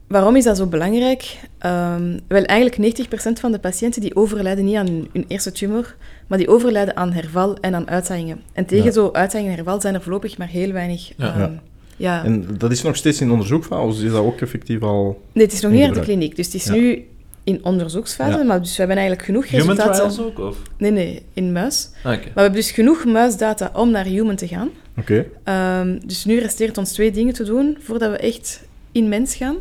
waarom 0.07 0.35
is 0.35 0.43
dat 0.43 0.57
zo 0.57 0.65
belangrijk? 0.65 1.37
Ehm, 1.59 2.19
wel, 2.27 2.43
eigenlijk 2.43 2.77
90% 2.77 3.39
van 3.39 3.51
de 3.51 3.59
patiënten 3.59 4.01
die 4.01 4.15
overlijden 4.15 4.65
niet 4.65 4.75
aan 4.75 5.07
hun, 5.11 5.25
eerste 5.27 5.51
tumor, 5.51 5.95
maar 6.27 6.37
die 6.37 6.47
overlijden 6.47 6.95
aan 6.97 7.11
herval 7.11 7.57
en 7.61 7.75
aan 7.75 7.89
uitzaaiingen. 7.89 8.41
En 8.53 8.65
tegen 8.65 8.85
Ja. 8.85 8.91
zo 8.91 9.09
uitzaaiingen 9.11 9.57
en 9.57 9.63
herval 9.63 9.81
zijn 9.81 9.93
er 9.93 10.01
voorlopig 10.01 10.37
maar 10.37 10.47
heel 10.47 10.71
weinig... 10.71 11.11
Ja. 11.17 11.33
ehm, 11.39 11.51
Ja. 11.97 12.23
En 12.23 12.45
dat 12.57 12.71
is 12.71 12.81
nog 12.81 12.95
steeds 12.95 13.21
in 13.21 13.31
onderzoekfase, 13.31 13.81
of 13.81 14.01
is 14.01 14.11
dat 14.11 14.21
ook 14.21 14.41
effectief 14.41 14.81
al... 14.81 15.21
Nee, 15.31 15.43
het 15.43 15.53
is 15.53 15.61
nog 15.61 15.71
niet 15.71 15.83
uit 15.83 15.93
de 15.95 15.99
kliniek, 16.01 16.35
dus 16.35 16.45
het 16.45 16.55
is 16.55 16.65
Ja. 16.65 16.73
nu 16.73 17.05
in 17.43 17.59
onderzoeksfase, 17.63 18.37
Ja. 18.37 18.43
maar 18.43 18.59
dus 18.61 18.69
we 18.71 18.77
hebben 18.77 18.97
eigenlijk 18.97 19.25
genoeg 19.25 19.45
Human 19.47 19.67
resultaten... 19.67 19.93
trials 19.93 20.19
ook? 20.19 20.39
Of? 20.39 20.57
Nee, 20.77 20.91
nee, 20.91 21.21
in 21.33 21.51
muis. 21.51 21.89
Ah. 21.97 22.03
Maar 22.03 22.19
we 22.19 22.41
hebben 22.41 22.59
dus 22.59 22.71
genoeg 22.71 23.05
muisdata 23.05 23.69
om 23.73 23.91
naar 23.91 24.05
human 24.05 24.35
te 24.35 24.47
gaan. 24.47 24.69
Oké. 24.97 25.25
Ehm, 25.43 25.97
dus 26.05 26.25
nu 26.25 26.39
resteert 26.39 26.77
ons 26.77 26.91
twee 26.91 27.11
dingen 27.11 27.33
te 27.33 27.43
doen 27.43 27.77
voordat 27.81 28.11
we 28.11 28.17
echt 28.17 28.63
in 28.91 29.09
mens 29.09 29.35
gaan. 29.35 29.55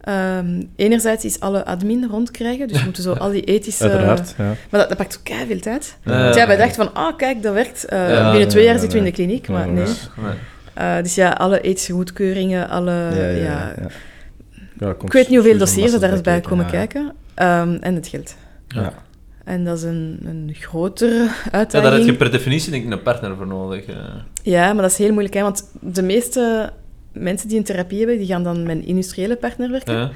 Ehm, 0.00 0.62
enerzijds 0.76 1.24
is 1.24 1.40
alle 1.40 1.64
admin 1.64 2.06
rondkrijgen, 2.10 2.68
dus 2.68 2.78
we 2.78 2.84
moeten 2.84 3.02
zo 3.02 3.12
al 3.12 3.30
die 3.30 3.42
ethische... 3.44 3.82
Uiteraard, 3.90 4.34
ja. 4.38 4.44
Maar 4.44 4.80
dat, 4.80 4.88
dat 4.88 4.96
pakt 4.98 5.18
ook 5.18 5.36
veel 5.48 5.60
tijd. 5.60 5.96
Ja. 6.04 6.22
Want 6.22 6.34
ja, 6.34 6.46
wij 6.46 6.56
dachten 6.56 6.84
van, 6.84 6.94
ah, 6.94 7.16
kijk, 7.16 7.42
dat 7.42 7.54
werkt. 7.54 7.84
Eh, 7.84 8.08
Ja, 8.10 8.30
binnen 8.30 8.48
twee 8.48 8.64
jaar 8.64 8.72
nee, 8.72 8.80
zitten 8.82 8.98
we 9.00 9.04
in 9.06 9.10
de 9.10 9.16
kliniek, 9.16 9.48
maar 9.48 9.68
nee. 9.68 9.84
Eh, 10.76 11.02
dus 11.02 11.14
ja, 11.14 11.30
alle 11.30 11.60
ethische 11.60 11.92
goedkeuringen, 11.92 12.68
alle... 12.68 12.90
Ja, 12.90 13.10
ja, 13.14 13.26
ja, 13.28 13.34
ja, 13.36 13.74
ja. 13.80 13.88
Ja, 14.78 14.92
komt 14.92 15.02
Ik 15.02 15.12
weet 15.12 15.28
niet 15.28 15.38
hoeveel 15.38 15.58
dossiers 15.58 15.92
er 15.92 16.00
massa 16.00 16.14
daar 16.14 16.22
bij 16.22 16.32
kijken, 16.32 16.50
komen 16.50 16.64
ja. 16.64 16.70
kijken. 16.70 17.12
Ehm, 17.34 17.74
en 17.80 17.94
het 17.94 18.06
geld. 18.08 18.36
Ja. 18.68 18.92
En 19.44 19.64
dat 19.64 19.76
is 19.76 19.82
een, 19.82 20.20
een 20.24 20.50
grotere 20.54 21.14
Ja, 21.24 21.50
uitdaging. 21.50 21.82
daar 21.90 21.92
heb 21.92 22.04
je 22.04 22.14
per 22.16 22.30
definitie 22.30 22.70
denk 22.70 22.84
ik 22.84 22.90
een 22.92 23.02
partner 23.02 23.36
voor 23.36 23.46
nodig. 23.46 23.84
eh. 23.84 23.94
Ja, 24.42 24.72
maar 24.72 24.82
dat 24.82 24.90
is 24.90 24.98
heel 24.98 25.10
moeilijk, 25.12 25.34
hè, 25.34 25.42
want 25.42 25.70
de 25.80 26.02
meeste 26.02 26.70
mensen 27.12 27.48
die 27.48 27.58
een 27.58 27.64
therapie 27.64 27.98
hebben, 27.98 28.18
die 28.18 28.26
gaan 28.26 28.42
dan 28.42 28.62
met 28.62 28.76
een 28.76 28.86
industriële 28.86 29.36
partner 29.36 29.70
werken. 29.70 30.10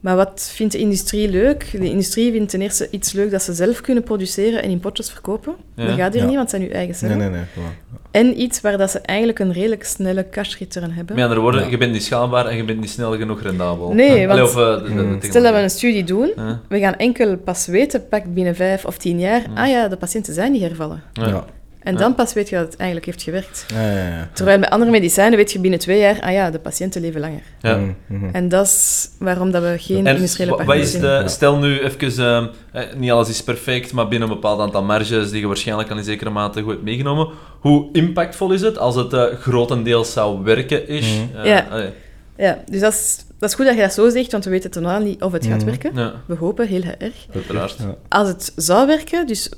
Maar 0.00 0.16
wat 0.16 0.50
vindt 0.54 0.72
de 0.72 0.78
industrie 0.78 1.28
leuk? 1.30 1.68
De 1.72 1.90
industrie 1.90 2.32
vindt 2.32 2.50
ten 2.50 2.60
eerste 2.60 2.88
iets 2.90 3.12
leuk 3.12 3.30
dat 3.30 3.42
ze 3.42 3.52
zelf 3.52 3.80
kunnen 3.80 4.02
produceren 4.02 4.62
en 4.62 4.70
in 4.70 4.80
potjes 4.80 5.10
verkopen. 5.10 5.54
Ja. 5.76 5.86
Dat 5.86 5.96
gaat 5.96 6.12
hier 6.12 6.22
Ja. 6.22 6.28
niet, 6.28 6.36
want 6.36 6.50
het 6.50 6.60
zijn 6.60 6.62
hun 6.62 6.72
eigen 6.72 7.08
Nee, 7.08 7.10
cellen. 7.18 7.32
nee, 7.32 7.40
nee. 7.40 7.48
voilà. 7.66 7.86
En 8.10 8.40
iets 8.40 8.60
waar 8.60 8.78
dat 8.78 8.90
ze 8.90 8.98
eigenlijk 8.98 9.38
een 9.38 9.52
redelijk 9.52 9.84
snelle 9.84 10.28
cash 10.30 10.56
return 10.58 10.90
hebben. 10.92 11.14
Met 11.14 11.24
andere 11.24 11.40
woorden, 11.40 11.60
Ja. 11.64 11.68
je 11.70 11.76
bent 11.76 11.92
niet 11.92 12.02
schaalbaar 12.02 12.46
en 12.46 12.56
je 12.56 12.64
bent 12.64 12.80
niet 12.80 12.90
snel 12.90 13.16
genoeg 13.16 13.42
rendabel. 13.42 13.92
Nee, 13.92 14.10
Allee, 14.10 14.26
want 14.26 14.40
of, 14.40 14.56
eh, 14.56 14.74
de- 14.76 14.82
de- 14.82 14.94
de 14.94 15.00
Hmm. 15.00 15.18
Stel 15.22 15.42
dat 15.42 15.52
we 15.54 15.58
een 15.60 15.70
studie 15.70 16.04
doen, 16.04 16.32
Ja. 16.36 16.60
we 16.68 16.78
gaan 16.78 16.96
enkel 16.96 17.36
pas 17.36 17.66
weten, 17.66 18.08
pak 18.08 18.34
binnen 18.34 18.54
vijf 18.54 18.84
of 18.84 18.98
tien 18.98 19.18
jaar, 19.18 19.42
ah 19.54 19.68
ja, 19.68 19.88
de 19.88 19.96
patiënten 19.96 20.34
zijn 20.34 20.52
niet 20.52 20.62
hervallen. 20.62 21.02
Ja. 21.12 21.44
En 21.88 21.94
Ja. 21.94 22.00
dan 22.00 22.14
pas 22.14 22.32
weet 22.32 22.48
je 22.48 22.56
dat 22.56 22.64
het 22.64 22.76
eigenlijk 22.76 23.06
heeft 23.06 23.22
gewerkt. 23.22 23.64
Ja, 23.74 23.90
ja, 23.92 24.08
ja. 24.08 24.28
Terwijl 24.32 24.58
bij 24.58 24.68
andere 24.68 24.90
medicijnen 24.90 25.36
weet 25.38 25.52
je 25.52 25.60
binnen 25.60 25.78
twee 25.80 25.98
jaar, 26.00 26.20
ah 26.20 26.32
ja, 26.32 26.50
de 26.50 26.58
patiënten 26.58 27.00
leven 27.00 27.20
langer. 27.20 27.40
Ja. 27.60 27.76
Mhm, 27.76 27.92
mhm. 28.06 28.28
En 28.34 28.48
dat 28.48 28.66
is 28.66 29.08
waarom 29.18 29.50
dat 29.50 29.62
we 29.62 29.74
geen 29.78 30.06
En 30.06 30.14
industriële 30.14 30.54
partners 30.54 30.92
de, 30.92 31.22
stel 31.26 31.58
nu 31.58 31.78
even, 31.80 32.24
ehm, 32.24 32.46
eh, 32.72 32.82
niet 32.96 33.10
alles 33.10 33.28
is 33.28 33.42
perfect, 33.42 33.92
maar 33.92 34.08
binnen 34.08 34.28
een 34.28 34.34
bepaald 34.34 34.60
aantal 34.60 34.82
marges 34.82 35.30
die 35.30 35.40
je 35.40 35.46
waarschijnlijk 35.46 35.90
al 35.90 35.96
in 35.96 36.04
zekere 36.04 36.30
mate 36.30 36.60
goed 36.62 36.70
hebt 36.72 36.82
meegenomen. 36.84 37.28
Hoe 37.60 37.88
impactvol 37.92 38.52
is 38.52 38.60
het 38.60 38.78
als 38.78 38.94
het 38.94 39.12
eh, 39.12 39.22
grotendeels 39.40 40.12
zou 40.12 40.42
werken 40.44 40.88
is? 40.88 41.06
Mhm. 41.06 41.38
Eh, 41.38 41.44
Ja. 41.46 41.66
allee, 41.70 41.90
Ja, 42.36 42.58
dus 42.70 42.80
dat 42.80 42.92
is, 42.92 43.16
dat 43.38 43.48
is 43.48 43.54
goed 43.54 43.66
dat 43.66 43.74
je 43.74 43.80
dat 43.80 43.92
zo 43.92 44.08
zegt, 44.08 44.32
want 44.32 44.44
we 44.44 44.50
weten 44.50 44.70
totaal 44.70 45.00
niet 45.00 45.22
of 45.22 45.32
het 45.32 45.46
gaat 45.46 45.56
Mhm. 45.56 45.66
werken. 45.66 45.90
ja, 45.94 46.12
We 46.26 46.34
hopen 46.34 46.66
heel 46.68 46.82
erg. 46.98 47.14
uiteraard. 47.34 47.76
Ja. 47.78 47.94
Als 48.08 48.28
het 48.28 48.52
zou 48.56 48.86
werken, 48.86 49.26
dus 49.26 49.50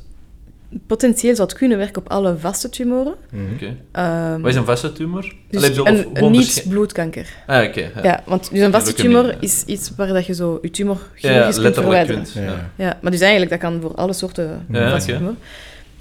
potentieel 0.86 1.34
zou 1.34 1.48
het 1.48 1.56
kunnen 1.58 1.78
werken 1.78 2.02
op 2.02 2.10
alle 2.10 2.36
vaste 2.38 2.68
tumoren. 2.68 3.14
Mhm. 3.30 3.54
Oké. 3.54 3.76
Ehm, 3.92 4.40
Wat 4.40 4.50
is 4.50 4.56
een 4.56 4.64
vaste 4.64 4.92
tumor? 4.92 5.34
dus 5.50 5.62
Allee, 5.62 5.74
zo- 5.74 5.82
of 5.82 5.88
een, 6.14 6.30
niet-bloedkanker. 6.30 7.26
Ah, 7.46 7.64
oké. 7.68 7.80
ja. 7.80 8.02
Ja. 8.02 8.22
want 8.26 8.50
dus 8.50 8.60
een 8.60 8.72
vaste 8.72 8.92
tumor 8.92 9.26
ja. 9.26 9.34
is 9.40 9.64
iets 9.64 9.92
waar 9.96 10.06
dat 10.06 10.26
je 10.26 10.34
zo 10.34 10.58
je 10.62 10.70
tumor 10.70 10.96
Ja, 10.96 11.02
chirurgisch 11.14 11.54
kunt 11.54 11.64
letterlijk 11.64 11.96
verwijderen. 12.06 12.22
kunt. 12.22 12.34
Ja. 12.44 12.52
Ja. 12.52 12.86
Ja, 12.86 12.98
maar 13.02 13.10
dus 13.10 13.20
eigenlijk, 13.20 13.50
dat 13.50 13.60
kan 13.60 13.80
voor 13.80 13.94
alle 13.94 14.12
soorten 14.12 14.66
Ja, 14.70 14.90
vaste 14.90 15.12
tumor. 15.16 15.34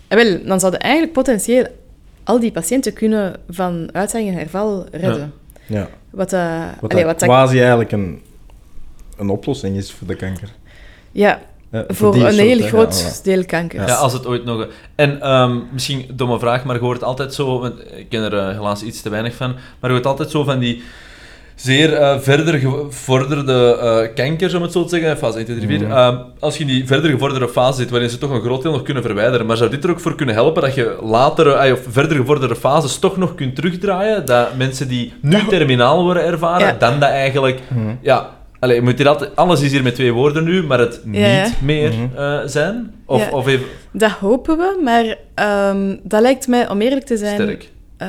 En 0.08 0.18
wel, 0.18 0.40
dan 0.46 0.60
zouden 0.60 0.80
eigenlijk 0.80 1.14
potentieel 1.14 1.66
al 2.24 2.40
die 2.40 2.52
patiënten 2.52 2.94
kunnen 2.94 3.36
van 3.50 3.90
uitzaaiing 3.92 4.34
en 4.34 4.40
herval 4.40 4.86
redden. 4.92 5.34
Ja. 5.66 5.90
Wat, 6.10 6.30
dat 6.30 6.50
Wat, 6.82 6.92
allee, 6.92 7.06
wat 7.06 7.20
dat- 7.20 7.30
quasi 7.30 7.58
eigenlijk 7.60 7.92
een, 7.92 8.22
een 9.18 9.30
oplossing 9.30 9.78
is 9.78 9.92
voor 9.92 10.08
de 10.08 10.16
kanker. 10.16 10.50
ja, 11.12 11.42
Ja, 11.72 11.84
voor 11.88 12.14
een 12.16 12.20
soort, 12.22 12.36
heel 12.36 12.58
hè. 12.60 12.68
groot 12.68 13.00
Ja, 13.00 13.10
voilà. 13.20 13.24
deel 13.24 13.46
kanker. 13.46 13.88
Ja, 13.88 13.96
als 13.96 14.14
het 14.14 14.26
ooit 14.26 14.46
nog... 14.46 14.68
En 14.96 15.22
ehm, 15.22 15.58
misschien 15.72 16.06
een 16.10 16.16
domme 16.16 16.40
vraag, 16.40 16.64
maar 16.64 16.76
je 16.76 16.82
hoort 16.82 17.04
altijd 17.04 17.34
zo... 17.34 17.66
Ik 17.96 18.10
ken 18.10 18.24
er 18.24 18.38
eh, 18.38 18.56
helaas 18.56 18.84
iets 18.84 19.02
te 19.02 19.10
weinig 19.10 19.36
van. 19.36 19.52
Maar 19.80 19.90
je 19.90 19.96
hoort 19.96 20.06
altijd 20.06 20.30
zo 20.32 20.44
van 20.44 20.60
die 20.60 20.84
zeer 21.56 21.94
eh, 21.94 22.20
verder 22.20 22.60
gevorderde 22.60 23.78
eh, 23.82 24.16
kankers, 24.16 24.54
om 24.54 24.62
het 24.62 24.72
zo 24.72 24.84
te 24.84 24.90
zeggen, 24.90 25.18
fase 25.18 25.36
1, 25.38 25.46
2, 25.46 25.58
3, 25.58 25.70
4. 25.78 25.88
Mhm. 25.88 25.98
Ehm, 25.98 26.18
als 26.40 26.56
je 26.58 26.62
in 26.62 26.68
die 26.68 26.88
verder 26.88 27.10
gevorderde 27.12 27.50
fase 27.50 27.78
zit, 27.82 27.90
waarin 27.90 28.10
ze 28.10 28.18
toch 28.18 28.32
een 28.32 28.42
groot 28.42 28.62
deel 28.62 28.72
nog 28.72 28.84
kunnen 28.84 29.04
verwijderen, 29.04 29.46
maar 29.46 29.58
zou 29.58 29.70
dit 29.70 29.84
er 29.84 29.90
ook 29.90 30.00
voor 30.00 30.16
kunnen 30.16 30.36
helpen 30.36 30.62
dat 30.62 30.76
je 30.76 30.98
latere, 31.02 31.72
of 31.74 31.80
verder 31.90 32.18
gevorderde 32.18 32.56
fases 32.56 33.00
toch 33.00 33.18
nog 33.18 33.36
kunt 33.36 33.56
terugdraaien? 33.56 34.26
Dat 34.26 34.56
mensen 34.58 34.88
die 34.88 35.14
nu 35.22 35.46
terminaal 35.48 36.04
worden 36.04 36.24
ervaren, 36.26 36.68
Ja. 36.68 36.76
dan 36.80 37.00
dat 37.00 37.10
eigenlijk... 37.10 37.60
Mhm. 37.68 37.96
Ja, 38.02 38.30
allee, 38.60 38.76
je 38.76 38.82
moet 38.82 38.98
hier 38.98 39.08
altijd, 39.08 39.36
alles 39.36 39.62
is 39.62 39.72
hier 39.72 39.84
met 39.84 39.96
twee 39.96 40.14
woorden 40.14 40.44
nu, 40.44 40.64
maar 40.64 40.80
het 40.80 41.02
Ja, 41.12 41.28
ja. 41.28 41.44
niet 41.44 41.62
meer 41.62 41.94
Mhm. 41.94 42.16
eh, 42.18 42.40
zijn? 42.46 42.94
Of, 43.06 43.22
Ja. 43.22 43.32
of 43.32 43.48
even 43.48 43.66
Dat 43.92 44.12
hopen 44.12 44.58
we, 44.58 44.80
maar 44.84 45.18
ehm, 45.34 45.96
dat 46.04 46.22
lijkt 46.22 46.48
mij, 46.48 46.70
om 46.70 46.82
eerlijk 46.82 47.06
te 47.06 47.18
zijn, 47.18 47.34
sterk? 47.42 47.70
eh, 47.98 48.08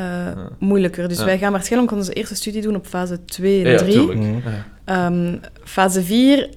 moeilijker. 0.58 1.08
Dus 1.08 1.18
Ja. 1.18 1.24
wij 1.24 1.38
gaan 1.38 1.52
waarschijnlijk 1.52 1.92
onze 1.92 2.12
eerste 2.12 2.34
studie 2.34 2.62
doen 2.62 2.74
op 2.76 2.86
fase 2.86 3.24
2 3.24 3.64
en 3.64 3.70
Ja, 3.70 3.76
3. 3.78 3.92
tuurlijk. 3.92 4.18
Mhm. 4.18 4.26
Ja, 4.34 4.64
Ehm, 4.84 5.34
fase 5.64 6.02
4, 6.02 6.48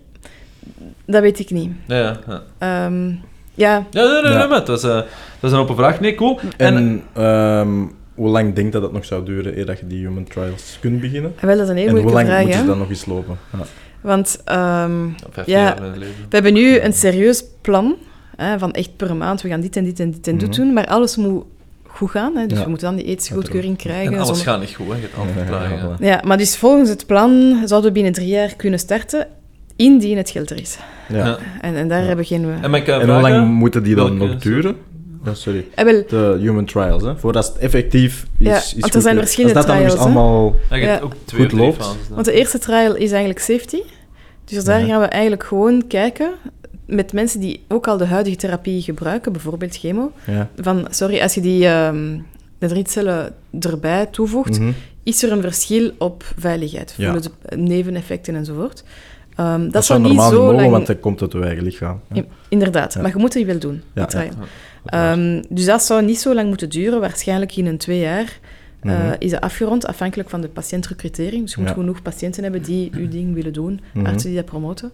dat 1.06 1.21
weet 1.21 1.39
ik 1.39 1.49
niet. 1.49 1.71
ja, 1.88 1.97
ja. 1.97 2.19
ja. 2.27 2.41
Ja, 3.56 3.86
Ja, 3.91 4.03
nee, 4.03 4.21
nee, 4.21 4.32
Ja. 4.32 4.38
nee, 4.38 4.47
maar 4.47 4.58
het 4.60 4.67
was, 4.67 4.82
dat 4.82 5.06
is 5.41 5.51
een 5.51 5.58
open 5.58 5.75
vraag. 5.75 5.99
Nee, 5.99 6.15
cool. 6.15 6.39
En, 6.58 6.75
En 6.75 7.03
ehm, 7.13 7.86
hoe 8.15 8.29
lang 8.29 8.53
denk 8.53 8.65
je 8.67 8.71
dat 8.73 8.82
het 8.82 8.91
nog 8.91 9.06
zou 9.06 9.25
duren 9.25 9.58
eer 9.58 9.65
dat 9.65 9.79
je 9.79 9.88
die 9.88 9.99
human 10.08 10.23
trials 10.23 10.77
kunt 10.82 11.01
beginnen? 11.01 11.34
wel, 11.41 11.56
dat 11.58 11.63
is 11.63 11.69
een 11.69 11.77
heel 11.77 11.88
en 11.88 11.95
hoe 11.97 12.12
lang 12.12 12.27
vraag. 12.27 12.45
hè. 12.45 12.51
ze 12.51 12.65
dan 12.65 12.77
nog 12.77 12.89
eens 12.89 13.06
lopen? 13.06 13.38
Ja. 13.51 13.60
Want 14.03 14.41
ehm, 14.45 15.05
ja. 15.45 15.75
we 15.79 16.05
hebben 16.29 16.53
nu 16.53 16.79
een 16.79 16.93
serieus 16.93 17.43
plan 17.61 17.95
hè, 18.35 18.59
van 18.59 18.71
echt 18.73 18.95
per 18.97 19.15
maand. 19.15 19.41
We 19.41 19.49
gaan 19.49 19.61
dit 19.61 19.75
en 19.75 19.83
dit 19.83 19.99
en 19.99 20.11
dit 20.11 20.27
en 20.27 20.37
dit 20.37 20.47
Mhm. 20.49 20.57
doen, 20.57 20.73
maar 20.73 20.85
alles 20.87 21.15
moet 21.15 21.43
goed 21.87 22.11
gaan. 22.11 22.35
Hè, 22.35 22.45
dus 22.47 22.57
Ja. 22.57 22.63
we 22.63 22.69
moeten 22.69 22.87
dan 22.87 22.95
die 22.97 23.05
ethische 23.05 23.33
goedkeuring 23.33 23.77
krijgen. 23.77 24.13
En 24.13 24.19
alles 24.19 24.27
zonder- 24.27 24.45
gaat 24.45 24.59
niet 24.59 24.75
goed, 24.75 24.87
hè. 24.87 24.95
Je 24.95 25.01
hebt 25.01 25.15
altijd 25.49 25.99
Ja, 25.99 26.21
maar 26.25 26.37
dus 26.37 26.57
volgens 26.57 26.89
het 26.89 27.05
plan 27.05 27.61
zouden 27.65 27.89
we 27.89 27.91
binnen 27.95 28.13
drie 28.13 28.27
jaar 28.27 28.55
kunnen 28.55 28.79
starten, 28.79 29.27
indien 29.75 30.17
het 30.17 30.29
geld 30.29 30.49
er 30.49 30.59
is. 30.59 30.77
Ja. 31.09 31.37
En, 31.61 31.75
en 31.75 31.87
daar 31.87 31.99
Ja. 31.99 32.05
hebben 32.07 32.25
we 32.25 32.31
geen... 32.35 32.43
En, 32.43 32.73
eh, 32.73 32.87
En 33.01 33.09
hoe 33.09 33.21
lang 33.21 33.47
moeten 33.53 33.83
die 33.83 33.95
dan 33.95 34.17
Welke 34.17 34.33
nog 34.33 34.41
duren? 34.41 34.75
Ja, 35.25 35.33
sorry. 35.33 35.65
Eh, 35.75 35.86
wel, 35.86 36.03
De 36.07 36.38
human 36.39 36.65
trials, 36.65 37.03
hè? 37.03 37.17
Voordat 37.17 37.47
het 37.47 37.57
effectief 37.57 38.25
is. 38.38 38.47
Ja, 38.47 38.55
is 38.57 38.75
want 38.79 38.95
er 38.95 39.01
zijn 39.01 39.17
verschillende 39.17 39.57
Als 39.57 39.65
dat 39.65 39.75
dan 39.75 39.83
nog 39.86 39.93
eens 39.93 40.01
trials, 40.01 40.13
hè? 40.15 40.21
allemaal... 40.21 40.55
Ja, 40.79 40.99
ook 40.99 41.13
Goed 41.36 41.51
loopt. 41.51 41.79
dan. 41.79 41.95
Want 42.09 42.25
de 42.25 42.31
eerste 42.33 42.59
trial 42.59 42.95
is 42.95 43.09
eigenlijk 43.12 43.39
safety. 43.39 43.81
Dus 44.45 44.63
daar 44.63 44.79
Ja. 44.79 44.86
gaan 44.88 44.99
we 45.01 45.05
eigenlijk 45.05 45.43
gewoon 45.43 45.88
kijken 45.88 46.31
met 46.86 47.13
mensen 47.13 47.39
die 47.39 47.63
ook 47.67 47.88
al 47.88 47.97
de 47.97 48.05
huidige 48.05 48.36
therapie 48.36 48.81
gebruiken, 48.81 49.31
bijvoorbeeld 49.31 49.77
chemo. 49.77 50.12
Ja. 50.27 50.49
Van, 50.57 50.88
sorry, 50.89 51.19
als 51.21 51.33
je 51.33 51.41
die 51.41 51.65
ehm 51.67 52.17
de 52.57 52.67
rietcellen 52.73 53.33
erbij 53.59 54.05
toevoegt, 54.05 54.59
Mhm. 54.59 54.71
is 55.03 55.23
er 55.23 55.31
een 55.31 55.41
verschil 55.41 55.91
op 55.97 56.23
veiligheid. 56.38 56.93
Ja. 56.97 57.03
Voelen 57.12 57.23
ze 57.49 57.55
neveneffecten 57.57 58.36
enzovoort. 58.36 58.83
Ehm, 59.36 59.62
dat, 59.63 59.71
Dat, 59.73 59.86
zou 59.86 59.99
niet 59.99 60.07
normaal 60.07 60.29
zo 60.29 60.36
niet 60.36 60.43
mogen, 60.45 60.55
lang... 60.62 60.71
want 60.71 60.88
dat 60.88 60.99
komt 60.99 61.21
uit 61.21 61.31
je 61.31 61.41
eigen 61.43 61.63
lichaam. 61.63 61.99
Inderdaad, 62.49 62.93
Ja. 62.93 63.01
maar 63.01 63.12
je 63.12 63.17
moet 63.17 63.31
die 63.33 63.45
wel 63.45 63.59
doen, 63.59 63.81
Ja, 63.93 64.07
Ehm, 64.85 65.43
dus 65.49 65.65
dat 65.65 65.83
zou 65.83 66.03
niet 66.05 66.19
zo 66.19 66.33
lang 66.33 66.47
moeten 66.47 66.69
duren. 66.69 66.99
Waarschijnlijk 66.99 67.55
in 67.55 67.65
een 67.65 67.77
twee 67.77 67.99
jaar 67.99 68.39
eh, 68.81 68.91
Mhm. 68.99 69.15
is 69.19 69.31
dat 69.31 69.41
afgerond, 69.41 69.85
afhankelijk 69.87 70.29
van 70.29 70.41
de 70.41 70.47
patiëntrecrutering. 70.47 71.41
Dus 71.41 71.53
je 71.53 71.59
moet 71.59 71.69
Ja. 71.69 71.75
genoeg 71.75 72.01
patiënten 72.01 72.43
hebben 72.43 72.61
die 72.61 72.89
uw 72.99 73.07
ding 73.07 73.33
willen 73.33 73.53
doen, 73.53 73.81
Mhm. 73.93 74.05
artsen 74.05 74.29
die 74.29 74.37
dat 74.39 74.45
promoten. 74.49 74.91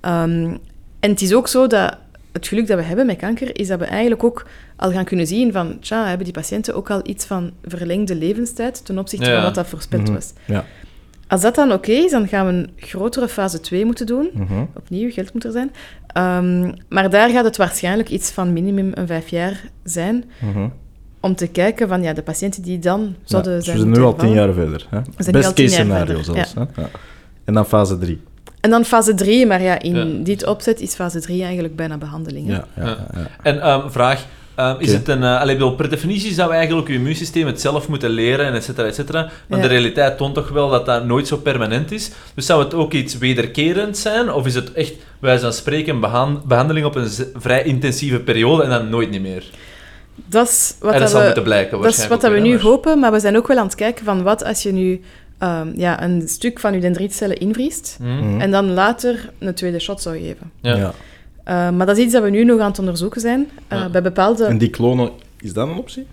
Ehm, 0.00 0.56
en 1.00 1.10
het 1.10 1.20
is 1.20 1.34
ook 1.34 1.48
zo 1.48 1.66
dat 1.66 1.96
het 2.32 2.46
geluk 2.48 2.66
dat 2.66 2.78
we 2.78 2.84
hebben 2.84 3.06
met 3.06 3.16
kanker 3.16 3.58
is 3.58 3.66
dat 3.68 3.78
we 3.78 3.84
eigenlijk 3.84 4.24
ook 4.24 4.46
al 4.76 4.90
gaan 4.92 5.04
kunnen 5.04 5.26
zien 5.26 5.52
van, 5.52 5.78
tja, 5.80 6.06
hebben 6.06 6.24
die 6.24 6.34
patiënten 6.34 6.74
ook 6.74 6.90
al 6.90 7.00
iets 7.02 7.24
van 7.24 7.50
verlengde 7.64 8.14
levenstijd 8.14 8.84
ten 8.84 8.98
opzichte 8.98 9.26
Ja. 9.28 9.34
van 9.34 9.42
wat 9.44 9.54
dat 9.54 9.66
voorspeld 9.66 10.02
Mhm. 10.02 10.12
was. 10.12 10.32
Ja. 10.46 10.64
Als 11.30 11.40
dat 11.40 11.54
dan 11.54 11.72
oké 11.72 11.90
is, 11.92 12.10
dan 12.10 12.28
gaan 12.28 12.46
we 12.46 12.52
een 12.52 12.70
grotere 12.76 13.28
fase 13.28 13.60
2 13.60 13.84
moeten 13.84 14.06
doen. 14.06 14.30
Mhm. 14.34 14.64
Opnieuw, 14.76 15.10
geld 15.10 15.32
moet 15.32 15.44
er 15.44 15.52
zijn. 15.52 15.70
Ehm, 16.06 16.72
maar 16.88 17.10
daar 17.10 17.28
gaat 17.30 17.44
het 17.44 17.56
waarschijnlijk 17.56 18.08
iets 18.08 18.30
van 18.30 18.52
minimum 18.52 18.90
een 18.94 19.06
vijf 19.06 19.28
jaar 19.28 19.60
zijn, 19.84 20.24
Mhm. 20.40 20.68
om 21.20 21.34
te 21.34 21.46
kijken 21.46 21.88
van 21.88 22.02
ja, 22.02 22.12
de 22.12 22.22
patiënten 22.22 22.62
die 22.62 22.78
dan 22.78 23.14
zouden 23.24 23.50
Ja, 23.52 23.56
dus 23.58 23.66
zijn 23.66 23.76
we 23.76 23.82
zijn 23.82 23.94
nu 23.94 24.02
al 24.04 24.14
tien 24.16 24.32
jaar 24.32 24.52
verder. 24.52 24.86
Hè? 24.90 25.00
zijn 25.18 25.32
Best 25.36 25.52
case 25.54 25.68
scenario 25.68 26.04
verder, 26.06 26.24
zelfs. 26.24 26.54
Hè? 26.54 26.60
Ja. 26.60 26.88
En 27.44 27.54
dan 27.54 27.66
fase 27.66 27.98
3. 27.98 28.20
En 28.60 28.70
dan 28.70 28.84
fase 28.84 29.14
3, 29.14 29.46
maar 29.46 29.62
ja, 29.62 29.78
in 29.80 29.96
Ja. 29.96 30.24
dit 30.24 30.46
opzet 30.46 30.80
is 30.80 30.94
fase 30.94 31.20
3 31.20 31.42
eigenlijk 31.44 31.76
bijna 31.76 31.98
behandeling. 31.98 32.48
Ja, 32.48 32.64
ja, 32.76 32.84
Ja. 32.84 32.96
ja. 33.14 33.26
En 33.42 33.60
ehm, 33.60 33.90
vraag, 33.90 34.26
ehm, 34.54 34.74
is 34.78 34.92
het 34.92 35.08
een... 35.08 35.22
allee, 35.22 35.54
bedoel, 35.56 35.74
per 35.74 35.88
definitie 35.90 36.32
zou 36.32 36.52
eigenlijk 36.52 36.88
je 36.88 36.94
immuunsysteem 36.94 37.46
het 37.46 37.60
zelf 37.60 37.88
moeten 37.88 38.10
leren, 38.10 38.46
en 38.46 38.54
et 38.54 38.64
cetera, 38.64 38.86
et 38.86 38.94
cetera. 38.94 39.30
Maar 39.46 39.58
Ja. 39.58 39.64
de 39.64 39.70
realiteit 39.70 40.16
toont 40.16 40.34
toch 40.34 40.48
wel 40.48 40.68
dat 40.70 40.86
dat 40.86 41.04
nooit 41.04 41.28
zo 41.28 41.36
permanent 41.36 41.92
is. 41.92 42.10
Dus 42.34 42.46
zou 42.46 42.62
het 42.64 42.74
ook 42.74 42.92
iets 42.92 43.18
wederkerend 43.18 43.98
zijn? 43.98 44.32
Of 44.32 44.46
is 44.46 44.54
het 44.54 44.72
echt, 44.72 44.92
wijze 45.18 45.42
van 45.42 45.52
spreken, 45.52 46.00
behan- 46.00 46.42
behandeling 46.46 46.86
op 46.86 46.94
een 46.94 47.08
vrij 47.34 47.62
intensieve 47.62 48.20
periode 48.20 48.62
en 48.62 48.70
dan 48.70 48.88
nooit 48.88 49.10
niet 49.10 49.22
meer? 49.22 49.44
Dat 50.26 50.48
is 50.48 50.74
wat, 50.80 50.92
dat 50.98 51.10
dat 51.10 51.34
we, 51.34 51.42
blijken 51.42 51.80
dat 51.82 51.90
is 51.98 52.06
wat 52.08 52.20
dat 52.20 52.32
we 52.32 52.38
nu 52.38 52.58
hopen, 52.58 52.98
maar 52.98 53.12
we 53.12 53.20
zijn 53.20 53.36
ook 53.36 53.46
wel 53.48 53.58
aan 53.58 53.64
het 53.66 53.74
kijken 53.74 54.04
van 54.04 54.22
wat 54.22 54.44
als 54.44 54.62
je 54.62 54.72
nu 54.72 55.00
ehm, 55.38 55.68
ja, 55.74 56.02
een 56.02 56.28
stuk 56.28 56.58
van 56.60 56.74
je 56.74 56.80
dendrietcellen 56.80 57.38
invriest 57.38 57.96
Hm? 58.00 58.06
Mhm. 58.16 58.40
en 58.40 58.50
dan 58.50 58.72
later 58.72 59.30
een 59.38 59.54
tweede 59.54 59.78
shot 59.78 60.02
zou 60.02 60.18
geven. 60.18 60.50
Ja. 60.60 60.76
Ja. 60.76 60.92
Eh, 61.50 61.70
maar 61.70 61.86
dat 61.86 61.96
is 61.96 62.04
iets 62.04 62.12
dat 62.12 62.22
we 62.22 62.30
nu 62.30 62.44
nog 62.44 62.60
aan 62.60 62.68
het 62.70 62.78
onderzoeken 62.78 63.20
zijn. 63.20 63.48
Eh, 63.68 63.78
Ja. 63.78 63.88
Bij 63.88 64.02
bepaalde... 64.02 64.44
En 64.44 64.58
die 64.58 64.70
klonen, 64.70 65.10
is 65.40 65.52
dat 65.52 65.68
een 65.68 65.74
optie? 65.76 66.06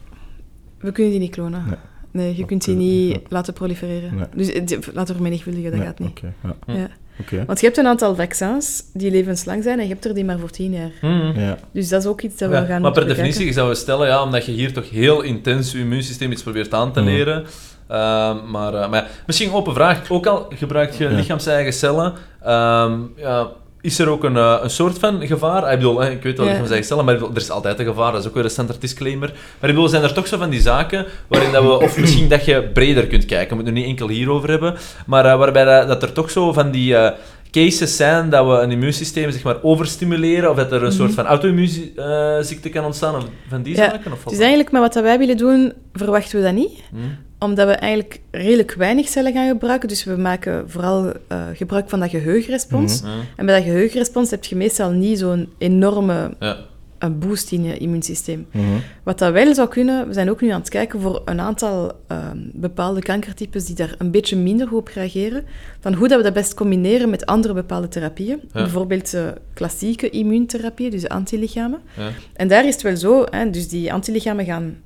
We 0.79 0.91
kunnen 0.91 1.11
die 1.11 1.21
niet 1.21 1.31
klonen. 1.31 1.63
Nee. 1.67 1.75
Nee, 2.11 2.31
je 2.31 2.37
Dat 2.37 2.47
kunt 2.47 2.63
die 2.65 2.75
niet 2.75 3.11
ja. 3.11 3.19
laten 3.29 3.53
prolifereren. 3.53 4.15
Nee. 4.15 4.25
Dus 4.35 4.51
eh, 4.51 4.65
die- 4.65 4.79
laten 4.93 5.13
vermenigvuldigen, 5.15 5.69
dat 5.71 5.79
Nee, 5.79 5.87
gaat 5.87 5.99
niet. 5.99 6.09
Oké, 6.09 6.33
ja. 6.43 6.73
Ja. 6.73 6.87
Oké. 7.19 7.43
Want 7.45 7.59
je 7.59 7.65
hebt 7.65 7.77
een 7.77 7.87
aantal 7.87 8.15
vaccins 8.15 8.83
die 8.93 9.11
levenslang 9.11 9.63
zijn 9.63 9.77
en 9.79 9.87
je 9.87 9.91
hebt 9.93 10.05
er 10.05 10.13
die 10.13 10.25
maar 10.25 10.39
voor 10.39 10.49
tien 10.49 10.71
jaar. 10.73 10.91
Hm. 11.01 11.39
Ja. 11.39 11.57
Dus 11.71 11.89
dat 11.89 12.01
is 12.01 12.07
ook 12.07 12.21
iets 12.21 12.37
dat 12.37 12.49
we 12.49 12.55
Ja, 12.55 12.65
gaan 12.65 12.81
maar 12.81 12.91
per 12.91 13.01
definitie 13.07 13.27
bekijken. 13.31 13.53
zou 13.53 13.69
je 13.69 13.75
stellen, 13.75 14.07
ja, 14.07 14.23
omdat 14.23 14.45
je 14.45 14.51
hier 14.51 14.73
toch 14.73 14.89
heel 14.89 15.21
intens 15.21 15.71
je 15.71 15.79
immuunsysteem 15.79 16.31
iets 16.31 16.43
probeert 16.43 16.73
aan 16.73 16.91
te 16.93 16.99
Mhm. 17.01 17.09
leren. 17.09 17.45
Ehm, 17.87 18.49
maar, 18.51 18.73
eh, 18.73 18.89
maar 18.89 19.01
ja, 19.03 19.07
misschien 19.25 19.51
open 19.51 19.73
vraag. 19.73 20.09
Ook 20.09 20.25
al 20.25 20.45
gebruik 20.55 20.91
je 20.93 21.03
Ja. 21.03 21.15
lichaams-eigen 21.15 21.73
cellen, 21.73 22.13
ehm, 22.43 22.99
ja, 23.15 23.47
is 23.81 23.99
er 23.99 24.09
ook 24.09 24.23
een, 24.23 24.37
eh, 24.37 24.57
een 24.61 24.69
soort 24.69 24.99
van 24.99 25.27
gevaar? 25.27 25.71
Ik 25.71 25.77
bedoel, 25.77 26.03
ik 26.03 26.23
weet 26.23 26.37
wel 26.37 26.45
Ja. 26.45 26.51
lichaams-eigen 26.51 26.87
cellen, 26.87 27.05
maar 27.05 27.13
ik 27.13 27.19
bedoel, 27.19 27.35
er 27.35 27.41
is 27.41 27.49
altijd 27.49 27.79
een 27.79 27.85
gevaar. 27.85 28.11
Dat 28.11 28.21
is 28.21 28.27
ook 28.27 28.33
weer 28.33 28.43
een 28.43 28.49
standaard 28.49 28.81
disclaimer. 28.81 29.27
Maar 29.59 29.69
ik 29.69 29.75
bedoel, 29.75 29.87
zijn 29.89 30.03
er 30.03 30.13
toch 30.13 30.27
zo 30.27 30.37
van 30.37 30.49
die 30.49 30.61
zaken 30.61 31.05
waarin 31.27 31.51
dat 31.51 31.63
we, 31.63 31.69
of 31.79 31.97
misschien 31.99 32.29
dat 32.29 32.45
je 32.45 32.63
breder 32.73 33.07
kunt 33.07 33.25
kijken, 33.25 33.49
we 33.49 33.55
moeten 33.55 33.73
het 33.73 33.83
nu 33.83 33.89
niet 33.89 33.99
enkel 33.99 34.15
hierover 34.15 34.49
hebben, 34.49 34.75
maar 35.05 35.25
eh, 35.25 35.37
waarbij 35.37 35.63
dat, 35.63 35.87
dat 35.87 36.03
er 36.03 36.11
toch 36.13 36.31
zo 36.31 36.53
van 36.53 36.71
die... 36.71 36.95
eh, 36.95 37.11
cases 37.51 37.95
zijn 37.95 38.29
dat 38.29 38.45
we 38.45 38.51
een 38.51 38.71
immuunsysteem 38.71 39.31
zeg 39.31 39.43
maar, 39.43 39.63
overstimuleren, 39.63 40.49
of 40.49 40.55
dat 40.55 40.71
er 40.71 40.83
een 40.83 40.91
soort 40.91 41.13
van 41.13 41.25
auto-immuunziekte 41.25 42.69
kan 42.69 42.85
ontstaan, 42.85 43.15
of 43.15 43.25
van 43.49 43.61
die 43.61 43.73
Mhm. 43.73 43.81
Ja, 43.81 43.89
zaken? 43.89 44.11
Of 44.11 44.23
Dus 44.23 44.37
eigenlijk 44.39 44.71
met 44.71 44.81
wat 44.81 44.93
dat 44.93 45.03
wij 45.03 45.17
willen 45.17 45.37
doen, 45.37 45.73
verwachten 45.93 46.37
we 46.37 46.43
dat 46.45 46.53
niet. 46.53 46.71
Hm? 46.89 46.97
Omdat 47.39 47.67
we 47.67 47.73
eigenlijk 47.73 48.19
redelijk 48.31 48.73
weinig 48.73 49.07
cellen 49.07 49.33
gaan 49.33 49.47
gebruiken. 49.47 49.87
Dus 49.87 50.03
we 50.03 50.15
maken 50.15 50.69
vooral 50.69 51.11
eh, 51.27 51.37
gebruik 51.53 51.89
van 51.89 51.99
dat 51.99 52.09
geheugenrespons. 52.09 53.01
Hm? 53.01 53.07
En 53.35 53.45
bij 53.45 53.55
dat 53.55 53.63
geheugenrespons 53.63 54.29
heb 54.31 54.43
je 54.43 54.55
meestal 54.55 54.91
niet 54.91 55.19
zo'n 55.19 55.49
enorme 55.57 56.33
Ja. 56.39 56.57
Eh, 56.99 57.09
boost 57.19 57.51
in 57.51 57.63
je 57.63 57.77
immuunsysteem. 57.77 58.47
Mhm. 58.51 58.65
Wat 59.03 59.19
dat 59.19 59.33
wel 59.33 59.53
zou 59.53 59.67
kunnen, 59.67 60.07
we 60.07 60.13
zijn 60.13 60.29
ook 60.29 60.41
nu 60.41 60.49
aan 60.49 60.59
het 60.59 60.69
kijken 60.69 61.01
voor 61.01 61.21
een 61.25 61.39
aantal 61.39 61.91
ehm, 62.07 62.37
bepaalde 62.53 63.01
kankertypes 63.01 63.65
die 63.65 63.75
daar 63.75 63.95
een 63.97 64.11
beetje 64.11 64.35
minder 64.35 64.67
goed 64.67 64.77
op 64.77 64.87
reageren, 64.87 65.45
van 65.79 65.93
hoe 65.93 66.07
dat 66.07 66.17
we 66.17 66.23
dat 66.23 66.33
best 66.33 66.53
combineren 66.53 67.09
met 67.09 67.25
andere 67.25 67.53
bepaalde 67.53 67.87
therapieën. 67.87 68.39
Ja. 68.41 68.61
Bijvoorbeeld 68.61 69.13
eh, 69.13 69.27
klassieke 69.53 70.09
immuuntherapie, 70.09 70.89
dus 70.89 71.09
antilichamen. 71.09 71.79
Ja. 71.97 72.09
En 72.33 72.47
daar 72.47 72.65
is 72.65 72.73
het 72.73 72.83
wel 72.83 72.97
zo, 72.97 73.25
hè, 73.29 73.49
dus 73.49 73.67
die 73.67 73.93
antilichamen 73.93 74.45
gaan 74.45 74.77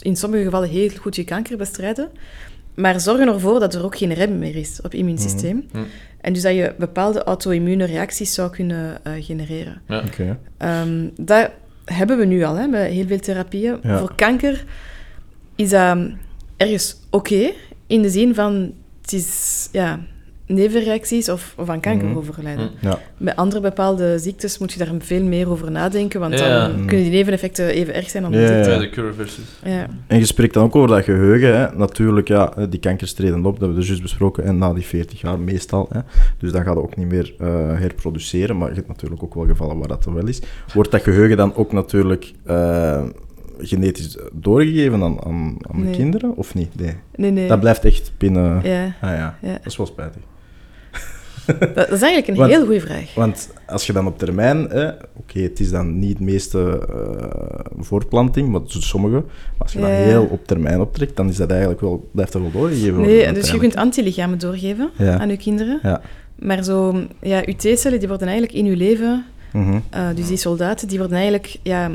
in 0.00 0.16
sommige 0.16 0.42
gevallen 0.42 0.68
heel 0.68 0.90
goed 1.00 1.16
je 1.16 1.24
kanker 1.24 1.56
bestrijden, 1.56 2.10
maar 2.74 3.00
zorgen 3.00 3.28
ervoor 3.28 3.60
dat 3.60 3.74
er 3.74 3.84
ook 3.84 3.96
geen 3.96 4.12
rem 4.12 4.38
meer 4.38 4.56
is 4.56 4.78
op 4.78 4.84
het 4.84 4.94
immuunsysteem. 4.94 5.64
Mhm. 5.72 5.84
En 6.20 6.32
dus 6.32 6.42
dat 6.42 6.54
je 6.54 6.74
bepaalde 6.78 7.22
auto-immune 7.22 7.84
reacties 7.84 8.34
zou 8.34 8.50
kunnen 8.50 9.04
eh, 9.04 9.12
genereren. 9.18 9.80
Oké. 9.88 10.38
Ehm, 10.56 11.08
dat 11.16 11.50
hebben 11.84 12.18
we 12.18 12.24
nu 12.24 12.42
al, 12.42 12.54
hè, 12.54 12.66
met 12.66 12.90
heel 12.90 13.06
veel 13.06 13.18
therapieën. 13.18 13.78
Ja. 13.82 13.98
Voor 13.98 14.14
kanker 14.14 14.64
is 15.54 15.70
dat 15.70 15.98
ergens 16.56 16.96
oké, 17.10 17.50
in 17.86 18.02
de 18.02 18.10
zin 18.10 18.34
van 18.34 18.72
het 19.00 19.12
is 19.12 19.68
ja, 19.72 20.00
nevenreacties 20.46 21.28
of, 21.28 21.54
of 21.56 21.68
aan 21.68 21.80
kanker 21.80 22.08
Mhm. 22.08 22.16
overlijden. 22.18 22.70
Hm. 22.80 22.86
Ja. 22.86 22.98
Bij 23.18 23.34
andere 23.34 23.60
bepaalde 23.62 24.18
ziektes 24.18 24.58
moet 24.58 24.72
je 24.72 24.78
daar 24.78 24.88
veel 24.98 25.22
meer 25.24 25.50
over 25.50 25.70
nadenken, 25.70 26.20
want 26.20 26.38
Ja. 26.38 26.58
dan 26.68 26.70
Mhm. 26.76 26.86
kunnen 26.86 27.04
die 27.04 27.14
neveneffecten 27.14 27.68
even 27.68 27.94
erg 27.94 28.10
zijn 28.10 28.22
dan 28.22 28.32
de 28.32 28.38
Ja, 28.38 28.78
de 28.78 28.90
cure 28.90 29.12
versus. 29.12 29.44
Ja. 29.64 29.86
En 30.06 30.18
je 30.18 30.24
spreekt 30.26 30.54
dan 30.54 30.64
ook 30.64 30.76
over 30.76 30.88
dat 30.88 31.04
geheugen. 31.04 31.58
Hè. 31.58 31.76
Natuurlijk, 31.76 32.28
ja, 32.28 32.52
die 32.70 32.80
kankers 32.80 33.12
treden 33.12 33.36
op, 33.36 33.42
dat 33.44 33.52
hebben 33.52 33.68
we 33.72 33.76
dus 33.78 33.86
juist 33.86 34.02
besproken, 34.02 34.44
en 34.44 34.58
na 34.58 34.72
die 34.72 34.84
40 34.84 35.20
jaar 35.20 35.38
meestal. 35.38 35.88
Hè. 35.92 36.00
Dus 36.38 36.52
dan 36.52 36.62
gaat 36.64 36.74
het 36.74 36.84
ook 36.84 36.96
niet 36.96 37.08
meer 37.08 37.34
eh, 37.38 37.46
herproduceren, 37.78 38.58
maar 38.58 38.68
je 38.68 38.74
hebt 38.74 38.88
natuurlijk 38.88 39.22
ook 39.22 39.34
wel 39.34 39.46
gevallen 39.46 39.78
waar 39.78 39.88
dat 39.88 40.04
er 40.04 40.14
wel 40.14 40.26
is. 40.28 40.40
Wordt 40.74 40.90
dat 40.90 41.02
geheugen 41.02 41.36
dan 41.36 41.54
ook 41.54 41.72
natuurlijk 41.72 42.32
eh, 42.44 43.02
genetisch 43.58 44.18
doorgegeven 44.32 45.02
aan, 45.02 45.24
aan, 45.24 45.56
aan 45.70 45.80
de 45.84 45.90
kinderen, 45.90 46.36
of 46.36 46.54
niet? 46.54 46.74
Nee. 46.80 46.94
Nee, 47.16 47.30
nee. 47.30 47.48
Dat 47.48 47.60
blijft 47.60 47.84
echt 47.84 48.12
binnen... 48.18 48.60
Ja, 48.62 48.84
Ah 49.00 49.10
ja, 49.10 49.38
ja. 49.42 49.52
dat 49.52 49.66
is 49.66 49.76
wel 49.76 49.86
spijtig. 49.86 50.22
Dat, 51.58 51.74
dat 51.74 51.90
is 51.90 52.02
eigenlijk 52.02 52.28
een 52.28 52.34
Want- 52.36 52.50
heel 52.50 52.64
goede 52.64 52.80
vraag. 52.80 53.14
Want 53.14 53.50
als 53.66 53.86
je 53.86 53.92
dan 53.92 54.06
op 54.06 54.18
termijn, 54.18 54.64
oké, 55.16 55.40
het 55.40 55.60
is 55.60 55.70
dan 55.70 55.98
niet 55.98 56.10
het 56.18 56.20
meeste 56.20 56.86
eh, 56.88 57.60
voortplanting, 57.78 58.48
maar 58.48 58.60
sommige, 58.66 59.14
maar 59.14 59.24
als 59.58 59.72
je 59.72 59.78
Ja. 59.78 59.86
dat 59.88 59.96
heel 59.96 60.28
op 60.30 60.46
termijn 60.46 60.80
optrekt, 60.80 61.16
dan 61.16 61.28
is 61.28 61.36
dat 61.36 61.50
eigenlijk 61.50 61.80
wel, 61.80 62.08
blijft 62.12 62.32
dat 62.32 62.42
wel 62.42 62.50
doorgegeven. 62.50 63.00
Nee, 63.00 63.32
dus 63.32 63.50
je 63.50 63.58
kunt 63.58 63.76
antilichamen 63.76 64.38
doorgeven 64.38 64.90
Ja. 64.98 65.18
aan 65.18 65.28
je 65.28 65.36
kinderen. 65.36 65.78
Ja. 65.82 66.00
Maar 66.38 66.62
zo, 66.64 66.94
ja, 67.20 67.42
uw 67.46 67.54
T-cellen 67.56 67.98
die 67.98 68.08
worden 68.08 68.28
eigenlijk 68.28 68.56
in 68.58 68.66
uw 68.66 68.76
leven 68.76 69.24
Mhm. 69.52 69.72
Uh, 69.94 70.08
dus 70.14 70.26
die 70.26 70.36
soldaten, 70.36 70.88
die 70.88 70.98
worden 70.98 71.16
eigenlijk... 71.16 71.56
Ja, 71.62 71.90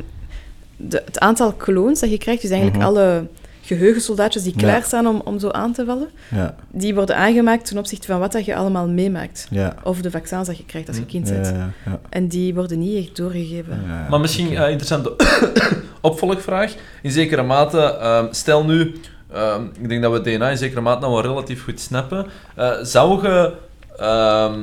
de, 0.77 1.01
het 1.05 1.19
aantal 1.19 1.51
kloons 1.53 1.99
dat 1.99 2.09
je 2.09 2.17
krijgt, 2.17 2.41
dus 2.41 2.49
eigenlijk 2.51 2.79
Mhm. 2.81 2.89
alle 2.89 3.27
geheugensoldaatjes 3.75 4.43
die 4.43 4.53
Ja. 4.55 4.59
klaarstaan 4.59 5.07
om, 5.07 5.21
om 5.25 5.39
zo 5.39 5.49
aan 5.49 5.73
te 5.73 5.85
vallen, 5.85 6.09
Ja, 6.35 6.55
die 6.71 6.95
worden 6.95 7.15
aangemaakt 7.15 7.65
ten 7.65 7.77
opzichte 7.77 8.07
van 8.07 8.19
wat 8.19 8.31
dat 8.31 8.45
je 8.45 8.55
allemaal 8.55 8.87
meemaakt. 8.87 9.47
ja. 9.49 9.75
Of 9.83 10.01
de 10.01 10.11
vaccins 10.11 10.47
dat 10.47 10.57
je 10.57 10.65
krijgt 10.65 10.87
als 10.87 10.97
je 10.97 11.05
kind 11.05 11.27
Ja, 11.27 11.33
bent. 11.33 11.47
ja, 11.47 11.69
ja. 11.85 11.99
En 12.09 12.27
die 12.27 12.53
worden 12.53 12.79
niet 12.79 13.05
echt 13.05 13.15
doorgegeven. 13.15 13.79
Ja, 13.87 13.93
ja, 14.03 14.09
Maar 14.09 14.19
misschien 14.19 14.61
een 14.61 14.69
interessante 14.71 15.15
opvolgvraag. 16.01 16.73
In 17.01 17.11
zekere 17.11 17.43
mate, 17.43 17.79
ehm, 17.81 18.25
stel 18.31 18.65
nu, 18.65 18.95
ehm, 19.33 19.63
ik 19.81 19.89
denk 19.89 20.01
dat 20.01 20.11
we 20.11 20.21
DNA 20.21 20.49
in 20.49 20.57
zekere 20.57 20.81
mate 20.81 20.99
nou 20.99 21.13
wel 21.13 21.21
relatief 21.21 21.63
goed 21.63 21.79
snappen. 21.79 22.25
Eh, 22.55 22.71
zou 22.81 23.23
je 23.27 23.53
ehm, 23.97 24.59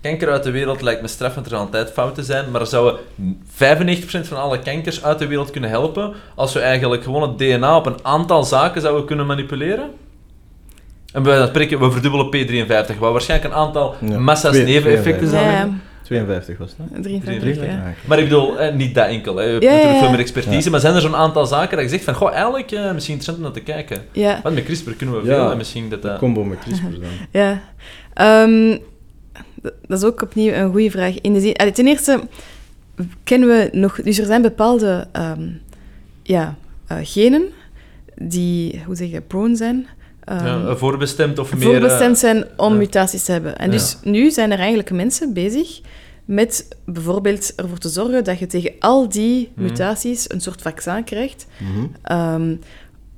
kanker 0.00 0.30
uit 0.30 0.42
de 0.42 0.50
wereld, 0.50 0.80
lijkt 0.82 1.02
me 1.02 1.08
straf, 1.08 1.34
want 1.34 1.46
er 1.46 1.52
zal 1.52 1.60
altijd 1.60 1.90
fouten 1.92 2.24
zijn, 2.24 2.50
maar 2.50 2.66
zouden 2.66 3.00
95% 3.46 4.20
van 4.20 4.38
alle 4.38 4.58
kankers 4.58 5.04
uit 5.04 5.18
de 5.18 5.26
wereld 5.26 5.50
kunnen 5.50 5.70
helpen 5.70 6.12
als 6.34 6.52
we 6.52 6.60
eigenlijk 6.60 7.02
gewoon 7.02 7.22
het 7.28 7.38
DNA 7.38 7.76
op 7.76 7.86
een 7.86 7.98
aantal 8.02 8.44
zaken 8.44 8.80
zouden 8.80 9.04
kunnen 9.04 9.26
manipuleren? 9.26 9.90
En 11.12 11.22
bij 11.22 11.32
wijze 11.32 11.38
van 11.40 11.48
spreken, 11.48 11.78
we 11.80 11.90
verdubbelen 11.90 12.26
P53, 12.26 12.98
wat 12.98 13.12
waarschijnlijk 13.12 13.50
een 13.52 13.58
aantal 13.60 13.94
Ja, 14.00 14.18
massa's 14.18 14.52
twee- 14.52 14.64
neveneffecten 14.64 15.30
Ja, 15.30 15.34
hebben. 15.36 15.82
52 16.02 16.58
was 16.58 16.74
het, 16.76 16.88
hè? 16.92 17.02
53, 17.02 17.66
ja. 17.66 17.72
Ah. 17.72 17.78
Maar 18.08 18.18
ik 18.18 18.24
bedoel, 18.24 18.58
eh, 18.58 18.74
niet 18.74 18.94
dat 18.94 19.06
enkel. 19.06 19.36
Hè. 19.36 19.44
Je 19.44 19.50
hebt 19.50 19.62
Ja, 19.62 19.68
ja, 19.70 19.74
natuurlijk 19.76 20.00
veel 20.02 20.10
meer 20.10 20.20
expertise. 20.20 20.70
Maar 20.70 20.80
zijn 20.80 20.94
er 20.94 21.00
zo'n 21.00 21.16
aantal 21.16 21.46
zaken 21.46 21.76
dat 21.76 21.84
je 21.84 21.90
zegt 21.90 22.04
van, 22.04 22.14
goh, 22.14 22.32
eigenlijk 22.32 22.70
eh, 22.70 22.92
misschien 22.92 23.14
interessant 23.14 23.36
om 23.36 23.42
naar 23.42 23.52
te 23.52 23.60
kijken. 23.60 23.98
Ja, 24.12 24.40
Want 24.42 24.54
met 24.54 24.64
CRISPR 24.64 24.90
kunnen 24.90 25.14
we 25.22 25.28
Ja. 25.28 25.34
veel 25.36 25.50
en 25.50 25.56
misschien 25.56 25.88
dat 26.00 26.18
combo 26.18 26.44
met 26.44 26.58
CRISPR 26.58 26.84
dan. 27.00 27.10
ja. 27.30 27.60
Ehm, 28.14 28.78
dat 29.86 29.98
is 29.98 30.04
ook 30.04 30.22
opnieuw 30.22 30.52
een 30.52 30.70
goede 30.70 30.90
vraag. 30.90 31.20
In 31.20 31.32
de 31.32 31.40
zin, 31.40 31.56
allee, 31.56 31.72
ten 31.72 31.86
eerste 31.86 32.20
kennen 33.24 33.48
we 33.48 33.68
nog... 33.72 34.00
Dus 34.02 34.18
er 34.18 34.26
zijn 34.26 34.42
bepaalde 34.42 35.06
ehm, 35.12 35.48
ja, 36.22 36.56
eh, 36.86 36.96
genen 37.02 37.42
die, 38.16 38.82
hoe 38.86 38.94
zeg 38.96 39.10
je, 39.10 39.20
prone 39.20 39.56
zijn... 39.56 39.86
ja, 40.26 40.38
Ehm, 40.60 40.66
eh, 40.68 40.76
voorbestemd 40.76 41.38
of 41.38 41.54
meer... 41.54 41.62
voorbestemd 41.62 42.18
zijn 42.18 42.44
om 42.56 42.72
ja. 42.72 42.78
mutaties 42.78 43.24
te 43.24 43.32
hebben. 43.32 43.58
En 43.58 43.70
dus 43.70 43.96
nu 44.02 44.30
zijn 44.30 44.52
er 44.52 44.58
eigenlijk 44.58 44.90
mensen 44.90 45.32
bezig 45.32 45.80
met 46.24 46.68
bijvoorbeeld 46.84 47.52
ervoor 47.56 47.78
te 47.78 47.88
zorgen 47.88 48.24
dat 48.24 48.38
je 48.38 48.46
tegen 48.46 48.72
al 48.78 49.08
die 49.08 49.50
Mhm. 49.54 49.62
mutaties 49.66 50.30
een 50.30 50.40
soort 50.40 50.62
vaccin 50.62 51.04
krijgt, 51.04 51.46
Mhm. 51.58 51.86
ehm, 52.02 52.56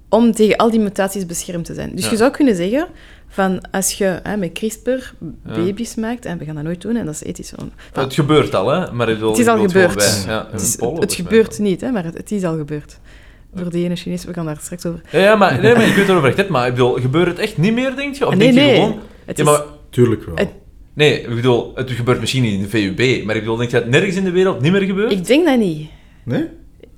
om 0.08 0.32
tegen 0.32 0.56
al 0.56 0.70
die 0.70 0.80
mutaties 0.80 1.26
beschermd 1.26 1.64
te 1.64 1.74
zijn. 1.74 1.90
Dus 1.94 2.04
Ja. 2.04 2.10
je 2.10 2.16
zou 2.16 2.30
kunnen 2.30 2.56
zeggen, 2.56 2.86
van 3.28 3.60
als 3.70 3.92
je 3.92 4.20
hè, 4.22 4.36
met 4.36 4.52
CRISPR 4.52 4.90
Ja. 4.90 5.04
baby's 5.44 5.94
maakt, 5.94 6.24
en 6.24 6.38
we 6.38 6.44
gaan 6.44 6.54
dat 6.54 6.64
nooit 6.64 6.80
doen, 6.82 6.96
en 6.96 7.04
dat 7.04 7.14
is 7.14 7.22
ethisch 7.22 7.48
zo. 7.48 7.54
Enfin, 7.56 7.72
Het 7.92 8.14
gebeurt 8.14 8.54
al, 8.54 8.68
hè? 8.68 8.92
Maar 8.92 9.08
ik 9.08 9.14
bedoel, 9.14 9.30
Het 9.30 9.38
is 9.40 9.46
al 9.46 9.58
het 9.62 9.72
gebeurd. 9.72 9.94
bij- 9.94 10.22
ja, 10.26 10.48
het, 10.50 10.60
is- 10.60 10.76
het 10.98 11.14
gebeurt 11.14 11.58
niet, 11.58 11.80
hè, 11.80 11.90
maar 11.90 12.04
het, 12.04 12.16
het 12.16 12.30
is 12.32 12.44
al 12.44 12.56
gebeurd. 12.56 12.98
Door 13.54 13.70
die 13.70 13.84
ene 13.84 13.96
Chinees, 13.96 14.24
we 14.24 14.32
gaan 14.32 14.46
daar 14.46 14.58
straks 14.62 14.86
over. 14.86 15.00
Ja, 15.10 15.18
ja, 15.18 15.36
maar, 15.36 15.60
nee, 15.60 15.74
maar 15.74 15.86
ik 15.88 15.94
weet 15.94 16.08
erover 16.08 16.38
echt, 16.38 16.48
maar 16.48 16.66
ik 16.66 16.72
bedoel, 16.72 16.92
gebeurt 16.94 17.26
het 17.26 17.38
echt 17.38 17.56
niet 17.58 17.72
meer, 17.72 17.96
denk 17.96 18.14
je? 18.14 18.26
Of 18.26 18.34
nee, 18.36 18.52
denk 18.52 18.54
je 18.54 18.60
nee. 18.60 18.74
gewoon... 18.74 18.98
Het 19.24 19.36
Ja, 19.36 19.44
is, 19.44 19.50
maar, 19.50 19.62
Tuurlijk 19.90 20.24
wel. 20.24 20.34
Het- 20.36 20.48
nee, 20.94 21.20
ik 21.20 21.34
bedoel, 21.34 21.72
het 21.74 21.90
gebeurt 21.90 22.20
misschien 22.20 22.42
niet 22.42 22.52
in 22.52 22.62
de 22.62 22.68
VUB, 22.68 23.24
maar 23.24 23.34
ik 23.34 23.40
bedoel, 23.40 23.56
denk 23.56 23.70
je 23.70 23.74
dat 23.76 23.84
het 23.84 23.92
nergens 23.94 24.16
in 24.16 24.24
de 24.24 24.30
wereld 24.30 24.60
niet 24.60 24.72
meer 24.72 24.82
gebeurt? 24.82 25.12
Ik 25.12 25.26
denk 25.26 25.46
dat 25.46 25.58
niet. 25.58 25.88
Nee? 26.24 26.44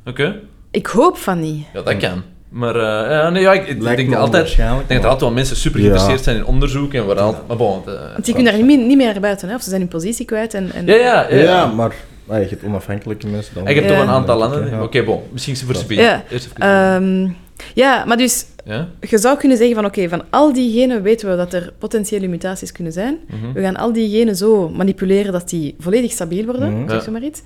Oké, 0.06 0.40
Ik 0.70 0.86
hoop 0.86 1.16
van 1.16 1.40
niet. 1.40 1.64
ja, 1.72 1.82
dat 1.82 1.96
kan. 1.96 2.22
Maar 2.48 2.74
eh, 2.76 3.10
ja, 3.10 3.30
nee, 3.30 3.42
ja, 3.42 3.52
ik, 3.52 3.80
denk 3.82 4.10
dat 4.10 4.18
altijd... 4.20 4.56
denk 4.56 4.88
dat 4.88 4.90
er 4.90 5.02
altijd 5.02 5.20
wel 5.20 5.30
mensen 5.30 5.56
super 5.56 5.80
Ja. 5.80 5.84
geïnteresseerd 5.86 6.24
zijn 6.24 6.36
in 6.36 6.44
onderzoek 6.44 6.94
en 6.94 7.06
waar 7.06 7.18
al- 7.20 7.36
Maar 7.48 7.56
bon, 7.56 7.78
eh, 7.86 8.12
Want 8.12 8.24
die 8.24 8.34
kunnen 8.34 8.52
daar 8.52 8.62
niet, 8.62 8.76
meer- 8.76 8.86
niet 8.86 8.96
meer 8.96 9.12
naar 9.12 9.20
buiten, 9.20 9.48
hè, 9.48 9.54
of 9.54 9.62
ze 9.62 9.68
zijn 9.68 9.80
hun 9.80 9.90
positie 9.90 10.24
kwijt. 10.24 10.54
En, 10.54 10.70
en, 10.74 10.86
ja, 10.86 10.94
ja, 10.94 11.26
ja. 11.30 11.36
Ja, 11.36 11.66
maar 11.66 11.94
ah, 12.26 12.42
je 12.42 12.48
hebt 12.48 12.64
onafhankelijke 12.64 13.26
mensen 13.26 13.54
dan. 13.54 13.66
En 13.66 13.74
je 13.74 13.80
hebt 13.80 13.92
Ja. 13.92 13.96
toch 13.98 14.06
een 14.08 14.12
aantal 14.14 14.38
landen. 14.38 14.70
ja. 14.70 14.82
Oké, 14.82 15.02
bon, 15.04 15.20
misschien 15.32 15.54
is 15.54 15.60
het 15.60 15.70
voor 15.70 15.78
Sabine. 15.80 16.02
Ja, 16.02 16.22
Ehm, 16.58 17.28
ja, 17.74 18.04
maar 18.04 18.16
dus 18.16 18.44
ja? 18.64 18.88
je 19.00 19.18
zou 19.18 19.38
kunnen 19.38 19.56
zeggen 19.58 19.74
van 19.76 19.84
oké, 19.84 20.08
van 20.08 20.22
al 20.30 20.52
die 20.52 20.72
genen 20.80 21.02
weten 21.02 21.30
we 21.30 21.36
dat 21.36 21.52
er 21.52 21.72
potentiële 21.78 22.26
mutaties 22.28 22.72
kunnen 22.72 22.92
zijn. 22.92 23.18
Mhm. 23.26 23.52
We 23.52 23.60
gaan 23.62 23.76
al 23.76 23.92
die 23.92 24.10
genen 24.18 24.36
zo 24.36 24.68
manipuleren 24.68 25.32
dat 25.32 25.48
die 25.48 25.74
volledig 25.78 26.10
stabiel 26.12 26.44
worden, 26.44 26.80
Mhm. 26.82 26.90
zeg 26.90 27.10
maar 27.10 27.22
iets. 27.22 27.42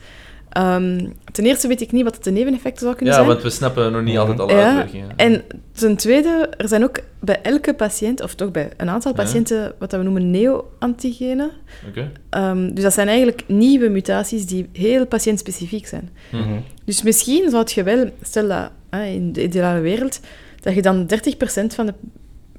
Ehm, 0.53 1.07
ten 1.33 1.45
eerste 1.45 1.69
weet 1.69 1.81
ik 1.81 1.93
niet 1.93 2.05
wat 2.05 2.25
de 2.25 2.31
neveneffecten 2.31 2.83
zou 2.83 2.95
kunnen 2.95 3.15
Ja, 3.15 3.21
zijn. 3.21 3.33
want 3.33 3.43
we 3.43 3.51
snappen 3.51 3.93
nog 3.93 4.03
niet 4.03 4.19
altijd 4.19 4.41
alle 4.41 4.53
Ja, 4.53 4.65
uitwerkingen. 4.65 5.17
En 5.17 5.43
ten 5.73 5.97
tweede, 5.97 6.49
er 6.57 6.69
zijn 6.69 6.83
ook 6.85 6.99
bij 7.21 7.39
elke 7.43 7.75
patiënt, 7.75 8.23
of 8.23 8.35
toch 8.35 8.51
bij 8.51 8.69
een 8.77 8.89
aantal 8.89 9.13
Ja. 9.17 9.23
patiënten, 9.23 9.75
wat 9.79 9.91
dat 9.91 9.99
we 10.01 10.05
noemen 10.05 10.31
neo-antigenen. 10.31 11.51
Oké. 11.89 12.11
Ehm, 12.31 12.75
dus 12.75 12.83
dat 12.83 12.93
zijn 12.93 13.09
eigenlijk 13.09 13.43
nieuwe 13.47 13.89
mutaties 13.89 14.47
die 14.47 14.69
heel 14.73 15.07
patiëntspecifiek 15.07 15.87
zijn. 15.87 16.09
Mhm. 16.33 16.59
Dus 16.85 17.03
misschien 17.03 17.51
zou 17.51 17.65
je 17.75 17.83
wel, 17.83 18.11
stel 18.23 18.49
dat 18.49 18.71
hè, 18.91 19.05
in 19.05 19.33
de 19.33 19.43
ideale 19.43 19.81
wereld, 19.81 20.21
dat 20.61 20.75
je 20.75 20.83
dan 20.83 21.07
30% 21.07 21.75
van 21.75 21.87
de 21.87 21.95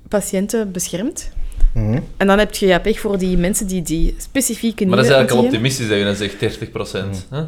patiënten 0.08 0.72
beschermt. 0.72 1.32
Mhm. 1.74 2.00
En 2.18 2.28
dan 2.28 2.40
heb 2.40 2.54
je 2.56 2.66
ja, 2.66 2.80
pech 2.80 3.00
voor 3.00 3.18
die 3.18 3.38
mensen 3.38 3.68
die 3.68 3.82
die 3.82 4.16
specifieke 4.18 4.86
Maar 4.86 4.96
dat 4.96 5.06
is 5.06 5.12
eigenlijk 5.12 5.42
al 5.42 5.48
optimistisch 5.48 5.88
dat 5.88 5.98
je 5.98 6.04
dan 6.04 6.16
zegt 6.16 6.40
30%. 6.40 7.28
hè? 7.30 7.44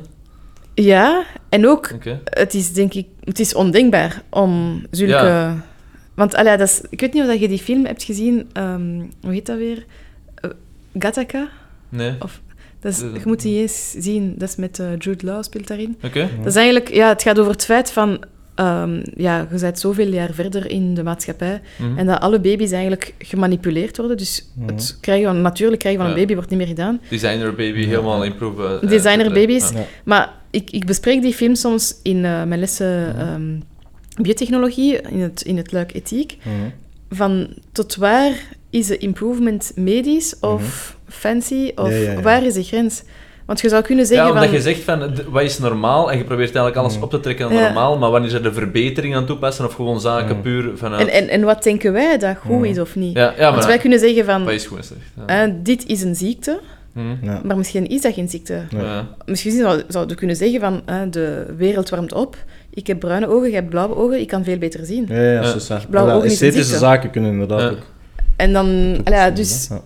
Ja, 0.75 1.25
en 1.49 1.67
ook, 1.67 1.91
het 2.23 2.53
is 2.53 2.73
denk 2.73 2.93
ik, 2.93 3.07
het 3.23 3.39
is 3.39 3.53
ondenkbaar 3.53 4.21
om 4.29 4.83
zulke... 4.91 5.13
Ja. 5.13 5.65
Want 6.13 6.35
allee, 6.35 6.57
dat 6.57 6.67
is, 6.67 6.81
ik 6.89 6.99
weet 6.99 7.13
niet 7.13 7.23
of 7.23 7.39
je 7.39 7.47
die 7.47 7.59
film 7.59 7.85
hebt 7.85 8.03
gezien, 8.03 8.49
ehm, 8.53 8.99
hoe 9.21 9.31
heet 9.33 9.45
dat 9.45 9.57
weer? 9.57 9.85
Eh, 10.35 10.49
Gattaca? 10.99 11.49
Nee. 11.89 12.17
Dat 12.79 12.91
is, 12.91 12.99
je 12.99 13.21
moet 13.23 13.41
die 13.41 13.61
eens 13.61 13.91
zien, 13.91 14.35
dat 14.37 14.49
is 14.49 14.55
met 14.55 14.79
eh, 14.79 14.97
Jude 14.97 15.25
Law, 15.25 15.43
speelt 15.43 15.67
daarin. 15.67 15.97
Oké. 16.03 16.29
Dat 16.37 16.45
is 16.45 16.55
eigenlijk, 16.55 16.93
ja, 16.93 17.09
het 17.09 17.21
gaat 17.21 17.39
over 17.39 17.51
het 17.51 17.65
feit 17.65 17.91
van, 17.91 18.23
ehm, 18.55 19.03
ja, 19.15 19.47
je 19.51 19.59
bent 19.59 19.79
zoveel 19.79 20.07
jaar 20.07 20.33
verder 20.33 20.69
in 20.71 20.93
de 20.93 21.03
maatschappij 21.03 21.61
Mhm. 21.77 21.97
en 21.97 22.05
dat 22.05 22.19
alle 22.19 22.39
baby's 22.39 22.71
eigenlijk 22.71 23.13
gemanipuleerd 23.19 23.97
worden. 23.97 24.17
Dus 24.17 24.49
Mhm. 24.53 24.67
het 24.67 24.97
krijgen 25.01 25.25
van, 25.27 25.41
natuurlijk 25.41 25.81
krijgen 25.81 26.01
van 26.01 26.09
een 26.11 26.17
baby 26.17 26.33
wordt 26.33 26.49
niet 26.49 26.59
meer 26.59 26.67
gedaan. 26.67 27.01
Designer 27.09 27.49
baby, 27.55 27.85
helemaal 27.85 28.23
improve. 28.23 28.79
eh, 28.81 28.89
Designer 28.89 29.33
baby's. 29.33 29.69
ja. 29.69 29.77
Ja. 29.79 29.85
Maar 30.03 30.33
ik, 30.51 30.71
ik 30.71 30.85
bespreek 30.85 31.21
die 31.21 31.33
film 31.33 31.55
soms 31.55 31.95
in 32.03 32.25
eh, 32.25 32.43
mijn 32.43 32.59
lessen 32.59 33.15
ehm, 33.17 33.59
biotechnologie, 34.21 35.01
in 35.01 35.19
het, 35.21 35.41
in 35.41 35.57
het 35.57 35.71
luik 35.71 35.93
ethiek. 35.93 36.37
Mhm. 36.43 36.55
Van 37.09 37.47
tot 37.71 37.95
waar 37.95 38.31
is 38.69 38.87
de 38.87 38.97
improvement 38.97 39.71
medisch 39.75 40.35
of 40.39 40.97
fancy? 41.07 41.71
Of 41.75 41.87
Mhm. 41.89 41.93
Ja, 41.97 42.01
ja, 42.03 42.11
ja. 42.11 42.21
waar 42.21 42.43
is 42.45 42.53
de 42.53 42.63
grens? 42.63 43.03
Want 43.45 43.61
je 43.61 43.69
zou 43.69 43.81
kunnen 43.83 44.03
Ja, 44.05 44.09
zeggen 44.09 44.29
omdat 44.31 44.43
van... 44.43 44.53
je 44.53 44.61
zegt 44.61 44.79
van 44.81 45.15
wat 45.29 45.41
is 45.43 45.59
normaal 45.59 46.11
en 46.11 46.17
je 46.17 46.23
probeert 46.23 46.47
eigenlijk 46.47 46.75
alles 46.75 46.93
Mhm. 46.93 47.03
op 47.03 47.09
te 47.09 47.19
trekken 47.19 47.49
naar 47.49 47.57
Ja. 47.57 47.63
normaal, 47.65 47.97
maar 47.97 48.11
wanneer 48.11 48.29
ze 48.29 48.41
de 48.41 48.53
verbetering 48.53 49.15
aan 49.15 49.25
toepassen 49.25 49.65
of 49.65 49.73
gewoon 49.73 49.99
zaken 50.01 50.33
Mhm. 50.35 50.41
puur 50.41 50.71
vanuit. 50.75 51.01
En, 51.07 51.13
en, 51.13 51.29
en 51.29 51.43
wat 51.43 51.63
denken 51.63 51.93
wij 51.93 52.17
dat 52.17 52.35
goed 52.37 52.55
Mhm. 52.55 52.63
is 52.65 52.79
of 52.79 52.95
niet? 52.95 53.13
ja, 53.15 53.33
ja, 53.37 53.43
Want 53.43 53.55
maar 53.55 53.67
wij 53.67 53.77
kunnen 53.77 53.99
zeggen 53.99 54.25
van, 54.25 54.43
wat 54.43 54.53
is 54.53 54.65
goed 54.65 54.85
zeg. 54.85 54.97
Ja. 55.27 55.43
eh, 55.43 55.51
dit 55.63 55.85
is 55.85 56.01
een 56.01 56.15
ziekte. 56.15 56.59
Ja. 57.21 57.41
maar 57.43 57.57
misschien 57.57 57.87
is 57.87 58.01
dat 58.01 58.13
geen 58.13 58.29
ziekte. 58.29 58.53
Ja. 58.69 58.79
Ja. 58.81 59.07
Misschien 59.25 59.51
zou- 59.51 59.81
zouden 59.87 60.13
we 60.13 60.19
kunnen 60.19 60.35
zeggen 60.35 60.59
van, 60.59 60.81
de 61.11 61.45
wereld 61.57 61.89
warmt 61.89 62.13
op, 62.13 62.35
ik 62.73 62.87
heb 62.87 62.99
bruine 62.99 63.27
ogen, 63.27 63.47
jij 63.49 63.59
hebt 63.59 63.69
blauwe 63.69 63.95
ogen, 63.95 64.19
ik 64.19 64.27
kan 64.27 64.43
veel 64.43 64.57
beter 64.57 64.85
zien. 64.85 65.05
Ja, 65.09 65.15
ja, 65.21 65.31
Ja. 65.31 65.79
Blauwe 65.89 66.11
Ja, 66.11 66.15
ogen 66.17 66.29
is 66.29 66.39
een 66.41 66.47
Esthetische 66.47 66.63
ziekte. 66.63 66.77
zaken 66.85 67.09
kunnen 67.09 67.31
inderdaad 67.31 67.61
Ja. 67.61 67.67
ook. 67.69 67.77
En 68.35 68.53
dan, 68.53 68.97
ja, 69.05 69.29
dus, 69.29 69.67
ja. 69.69 69.81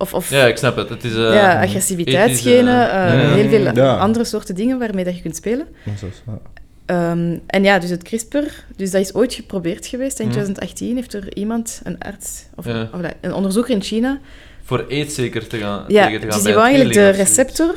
Of, 0.00 0.14
of 0.14 0.30
ja, 0.30 0.46
ik 0.46 0.56
snap 0.56 0.76
het. 0.76 0.88
Het 0.88 1.04
is. 1.04 1.12
eh, 1.14 1.18
ja, 1.34 1.62
agressiviteitsgenen, 1.62 2.90
eh, 2.90 3.32
heel 3.32 3.48
veel 3.48 3.74
Ja. 3.74 3.96
andere 3.96 4.24
soorten 4.24 4.54
dingen 4.54 4.78
waarmee 4.78 5.04
dat 5.04 5.16
je 5.16 5.22
kunt 5.22 5.36
spelen. 5.36 5.66
Is- 5.84 6.00
ja. 6.26 6.38
Ehm, 6.86 7.38
en 7.46 7.62
ja, 7.64 7.78
dus 7.78 7.90
het 7.90 8.02
CRISPR, 8.02 8.44
dus 8.76 8.90
dat 8.90 9.00
is 9.00 9.14
ooit 9.14 9.34
geprobeerd 9.34 9.86
geweest. 9.86 10.18
In 10.18 10.24
Mhm. 10.26 10.34
2018 10.34 10.96
heeft 10.96 11.14
er 11.14 11.36
iemand, 11.36 11.80
een 11.84 11.98
arts, 11.98 12.44
of, 12.56 12.66
of 12.66 13.00
een 13.20 13.34
onderzoeker 13.34 13.74
in 13.74 13.82
China, 13.82 14.18
Voor 14.64 14.86
aids 14.90 15.14
zeker 15.14 15.46
te 15.46 15.58
gaan. 15.58 15.84
ja, 15.88 16.04
tegen 16.06 16.20
te 16.20 16.26
gaan 16.26 16.42
dus 16.42 16.42
bij 16.42 16.52
die 16.52 16.54
wou 16.54 16.66
eigenlijk 16.74 16.94
de 16.94 17.08
receptor, 17.22 17.74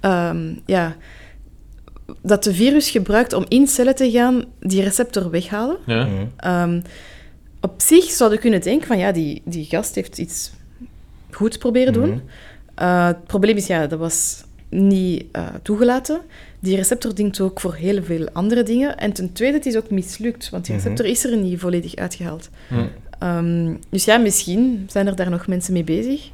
ehm, 0.00 0.54
ja, 0.66 0.96
dat 2.22 2.44
de 2.44 2.54
virus 2.54 2.90
gebruikt 2.90 3.32
om 3.32 3.44
in 3.48 3.66
cellen 3.66 3.94
te 3.94 4.10
gaan, 4.10 4.44
die 4.60 4.82
receptor 4.82 5.30
weghalen. 5.30 5.76
Mhm. 5.86 6.06
Ehm, 6.36 6.80
op 7.60 7.74
zich 7.76 8.04
zouden 8.04 8.36
we 8.38 8.42
kunnen 8.44 8.60
denken 8.62 8.86
van 8.86 8.98
ja, 8.98 9.12
die, 9.12 9.42
die 9.44 9.64
gast 9.64 9.94
heeft 9.94 10.18
iets 10.18 10.50
goeds 11.34 11.56
proberen 11.58 11.92
doen. 11.92 12.08
Mhm. 12.08 12.18
Uh, 12.82 13.06
het 13.06 13.24
probleem 13.26 13.56
is, 13.56 13.66
ja, 13.66 13.86
dat 13.86 13.98
was 13.98 14.44
niet 14.68 15.24
uh, 15.32 15.46
toegelaten. 15.62 16.20
Die 16.60 16.76
receptor 16.76 17.14
dient 17.14 17.40
ook 17.40 17.60
voor 17.60 17.74
heel 17.74 18.02
veel 18.02 18.28
andere 18.32 18.62
dingen. 18.62 18.96
En 18.98 19.12
ten 19.12 19.32
tweede, 19.32 19.56
het 19.56 19.66
is 19.66 19.76
ook 19.76 19.90
mislukt, 19.90 20.50
want 20.50 20.64
die 20.64 20.74
Mhm. 20.74 20.82
receptor 20.84 21.06
is 21.10 21.24
er 21.24 21.36
niet 21.36 21.60
volledig 21.60 21.94
uitgehaald. 21.96 22.50
Hm. 22.68 22.84
Um, 23.26 23.78
dus 23.90 24.04
ja, 24.04 24.16
misschien 24.16 24.84
zijn 24.88 25.06
er 25.06 25.16
daar 25.16 25.30
nog 25.30 25.46
mensen 25.46 25.72
mee 25.72 25.84
bezig. 25.84 26.30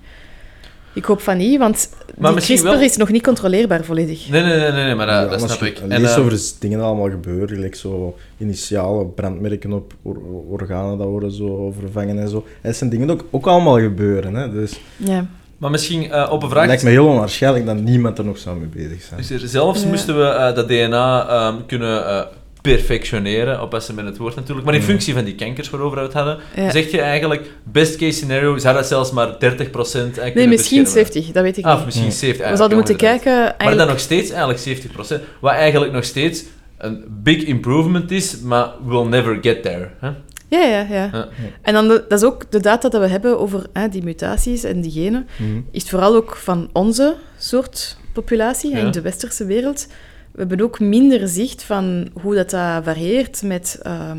Ik 0.92 1.05
hoop 1.05 1.20
van 1.20 1.37
niet, 1.37 1.59
want 1.59 1.88
Maar 2.16 2.26
die 2.26 2.35
misschien 2.35 2.57
CRISPR 2.57 2.76
wel- 2.79 2.87
is 2.88 2.96
nog 2.96 3.11
niet 3.11 3.22
controleerbaar 3.22 3.85
volledig. 3.85 4.29
Nee, 4.29 4.42
nee, 4.42 4.59
nee, 4.59 4.70
nee, 4.72 4.85
nee, 4.85 4.94
maar 4.94 5.07
dat, 5.07 5.14
Ja, 5.14 5.26
dat 5.26 5.38
snap 5.40 5.50
als 5.59 5.68
ik. 5.68 5.76
je 5.76 5.83
En, 5.88 6.00
leest 6.00 6.14
eh, 6.14 6.18
over 6.18 6.33
de 6.33 6.50
dingen 6.59 6.81
allemaal 6.81 7.11
gebeuren, 7.11 7.48
gelijk 7.48 7.74
zo 7.74 8.16
initiale 8.38 9.05
brandmerken 9.07 9.72
op 9.72 9.92
or- 10.03 10.20
organen 10.50 10.98
dat 10.98 11.07
worden 11.07 11.33
zo 11.33 11.74
vervangen 11.81 12.18
en 12.18 12.29
zo. 12.29 12.37
En 12.37 12.68
dat 12.68 12.76
zijn 12.76 12.90
dingen 12.90 13.07
die 13.07 13.16
ook, 13.16 13.24
ook 13.31 13.46
allemaal 13.46 13.79
gebeuren. 13.81 14.35
Hè? 14.35 14.50
Dus 14.53 14.81
Ja. 14.96 15.26
maar 15.59 15.70
misschien 15.70 16.11
eh, 16.11 16.22
op 16.33 16.33
een 16.37 16.40
het 16.42 16.50
vraag. 16.50 16.66
lijkt 16.66 16.83
me 16.83 16.90
heel 16.90 17.07
onwaarschijnlijk 17.07 17.66
dat 17.66 17.76
niemand 17.81 18.18
er 18.18 18.24
nog 18.24 18.38
zou 18.38 18.59
mee 18.59 18.68
bezig 18.88 19.03
zijn. 19.03 19.20
Dus 19.20 19.31
er- 19.31 19.48
zelfs 19.48 19.83
Ja. 19.83 19.88
moesten 19.88 20.16
we 20.18 20.24
eh, 20.24 20.55
dat 20.55 20.68
DNA 20.68 21.29
ehm, 21.29 21.55
kunnen 21.66 22.07
eh, 22.07 22.20
perfectioneren, 22.61 23.62
oppassen 23.62 23.94
met 23.94 24.05
het 24.05 24.16
woord 24.16 24.35
natuurlijk, 24.35 24.66
maar 24.66 24.75
in 24.75 24.83
functie 24.83 25.14
van 25.14 25.25
die 25.25 25.35
kankers 25.35 25.70
waarover 25.70 25.99
we 25.99 26.05
het 26.05 26.12
hadden, 26.12 26.38
Ja. 26.57 26.70
zeg 26.70 26.90
je 26.90 27.01
eigenlijk, 27.01 27.51
best 27.64 27.96
case 27.96 28.12
scenario, 28.12 28.59
zou 28.59 28.75
dat 28.75 28.87
zelfs 28.87 29.11
maar 29.11 29.38
30% 29.38 29.38
eigenlijk 29.38 30.35
Nee, 30.35 30.49
misschien 30.49 30.83
beschermen? 30.83 31.12
70, 31.12 31.33
dat 31.33 31.42
weet 31.42 31.57
ik 31.59 31.64
Ah, 31.64 31.70
of 31.73 31.77
niet. 31.77 31.85
misschien 31.87 32.07
Mm. 32.07 32.12
70. 32.12 32.51
We 32.51 32.57
zouden 32.57 32.77
moeten 32.79 32.96
kijken... 32.96 33.55
Maar 33.59 33.77
dan 33.77 33.87
nog 33.87 34.01
steeds 34.01 34.31
eigenlijk 34.31 34.59
70%, 34.61 35.20
wat 35.40 35.53
eigenlijk 35.53 35.92
nog 35.92 36.05
steeds 36.05 36.44
een 36.79 37.05
big 37.09 37.42
improvement 37.42 38.11
is, 38.11 38.40
maar 38.40 38.68
we'll 38.87 39.07
never 39.07 39.38
get 39.40 39.62
there. 39.62 39.88
Hè? 40.01 40.09
ja, 40.49 40.61
ja, 40.64 40.87
ja. 40.90 41.09
Ja. 41.12 41.29
En 41.62 41.73
dan 41.75 41.88
de- 41.88 42.05
dat 42.09 42.18
is 42.23 42.27
ook 42.29 42.51
de 42.51 42.61
data 42.61 42.88
dat 42.88 43.01
we 43.01 43.07
hebben 43.09 43.38
over 43.40 43.66
hè, 43.73 43.88
die 43.88 44.03
mutaties 44.03 44.64
en 44.64 44.81
die 44.81 44.90
genen. 44.90 45.29
Mhm. 45.38 45.61
is 45.70 45.85
vooral 45.85 46.14
ook 46.14 46.37
van 46.37 46.70
onze 46.73 47.14
soort 47.38 47.96
populatie, 48.12 48.70
Ja. 48.70 48.79
in 48.79 48.90
de 48.90 49.01
westerse 49.01 49.44
wereld. 49.44 49.87
We 50.33 50.38
hebben 50.38 50.61
ook 50.61 50.81
minder 50.81 51.29
zicht 51.29 51.62
van 51.62 52.09
hoe 52.23 52.35
dat, 52.35 52.51
dat 52.51 52.85
varieert 52.85 53.43
met 53.43 53.79
ehm, 53.83 54.19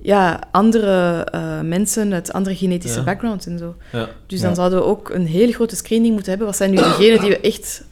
ja, 0.00 0.40
andere 0.50 1.24
eh, 1.30 1.60
mensen 1.60 2.12
uit 2.12 2.32
andere 2.32 2.56
genetische 2.56 2.98
Ja. 2.98 3.04
backgrounds 3.04 3.46
en 3.46 3.58
zo. 3.58 3.74
Ja. 3.92 4.08
Dus 4.26 4.40
dan 4.40 4.48
Ja. 4.48 4.54
zouden 4.56 4.78
we 4.78 4.84
ook 4.84 5.10
een 5.10 5.26
hele 5.26 5.52
grote 5.52 5.76
screening 5.76 6.12
moeten 6.12 6.28
hebben. 6.30 6.46
Wat 6.48 6.56
zijn 6.56 6.70
nu 6.70 6.76
degenen 6.76 7.20
die 7.20 7.30
we 7.30 7.40
echt 7.40 7.84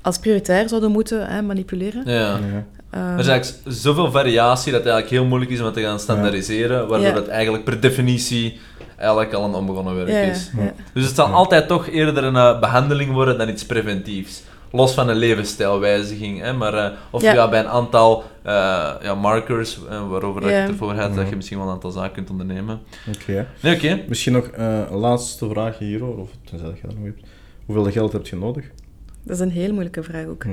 als 0.00 0.18
prioritair 0.18 0.68
zouden 0.68 0.90
moeten 0.90 1.26
hè, 1.26 1.42
manipuleren? 1.42 2.02
Ja. 2.06 2.18
Ja. 2.18 2.38
Ehm, 2.90 3.12
Er 3.12 3.18
is 3.18 3.26
eigenlijk 3.26 3.62
zoveel 3.76 4.10
variatie 4.10 4.72
dat 4.72 4.80
het 4.80 4.90
eigenlijk 4.92 5.08
heel 5.20 5.24
moeilijk 5.28 5.50
is 5.50 5.58
om 5.58 5.64
het 5.64 5.74
te 5.74 5.80
gaan 5.82 6.00
standaardiseren, 6.00 6.88
waardoor 6.88 7.08
Ja. 7.08 7.14
het 7.14 7.28
eigenlijk 7.28 7.64
per 7.64 7.80
definitie 7.80 8.60
eigenlijk 8.96 9.32
al 9.32 9.44
een 9.44 9.54
onbegonnen 9.54 9.94
werk 10.04 10.30
is. 10.34 10.50
ja. 10.56 10.72
Dus 10.94 11.04
het 11.06 11.14
zal 11.14 11.26
altijd 11.26 11.68
toch 11.68 11.88
eerder 11.88 12.24
een 12.24 12.36
eh, 12.36 12.60
behandeling 12.60 13.12
worden 13.12 13.38
dan 13.38 13.48
iets 13.48 13.66
preventiefs. 13.66 14.42
Los 14.72 14.94
van 14.94 15.08
een 15.08 15.16
levensstijlwijziging, 15.16 16.40
hè, 16.40 16.52
maar, 16.52 16.74
eh, 16.74 16.90
of 17.10 17.22
ja. 17.22 17.32
Ja. 17.32 17.48
bij 17.48 17.60
een 17.60 17.68
aantal 17.68 18.24
eh, 18.42 18.52
ja, 19.02 19.14
markers, 19.14 19.78
eh, 19.88 20.08
waarover 20.08 20.40
dat 20.40 20.50
je 20.50 20.56
het 20.56 20.68
ervoor 20.70 20.94
had, 20.94 21.08
dat 21.08 21.16
Mhm. 21.20 21.28
je 21.28 21.36
misschien 21.36 21.58
wel 21.58 21.66
een 21.66 21.72
aantal 21.72 21.90
zaken 21.90 22.12
kunt 22.12 22.30
ondernemen. 22.30 22.80
Oké. 23.16 23.46
Nee, 23.62 23.74
oké. 23.74 24.00
Misschien 24.08 24.32
nog 24.32 24.46
eh, 24.46 24.78
een 24.90 24.96
laatste 24.96 25.48
vraag 25.48 25.78
hierover, 25.78 26.20
of 26.20 26.30
tenzij 26.44 26.68
dat 26.68 26.76
je 26.78 26.86
dat 26.86 26.94
nog 26.96 27.04
hebt. 27.04 27.20
Hoeveel 27.66 27.90
geld 27.92 28.12
heb 28.12 28.26
je 28.26 28.36
nodig? 28.36 28.70
Dat 29.24 29.36
is 29.36 29.40
een 29.42 29.50
heel 29.50 29.70
moeilijke 29.72 30.02
vraag 30.02 30.26
ook. 30.26 30.42
Hm. 30.44 30.50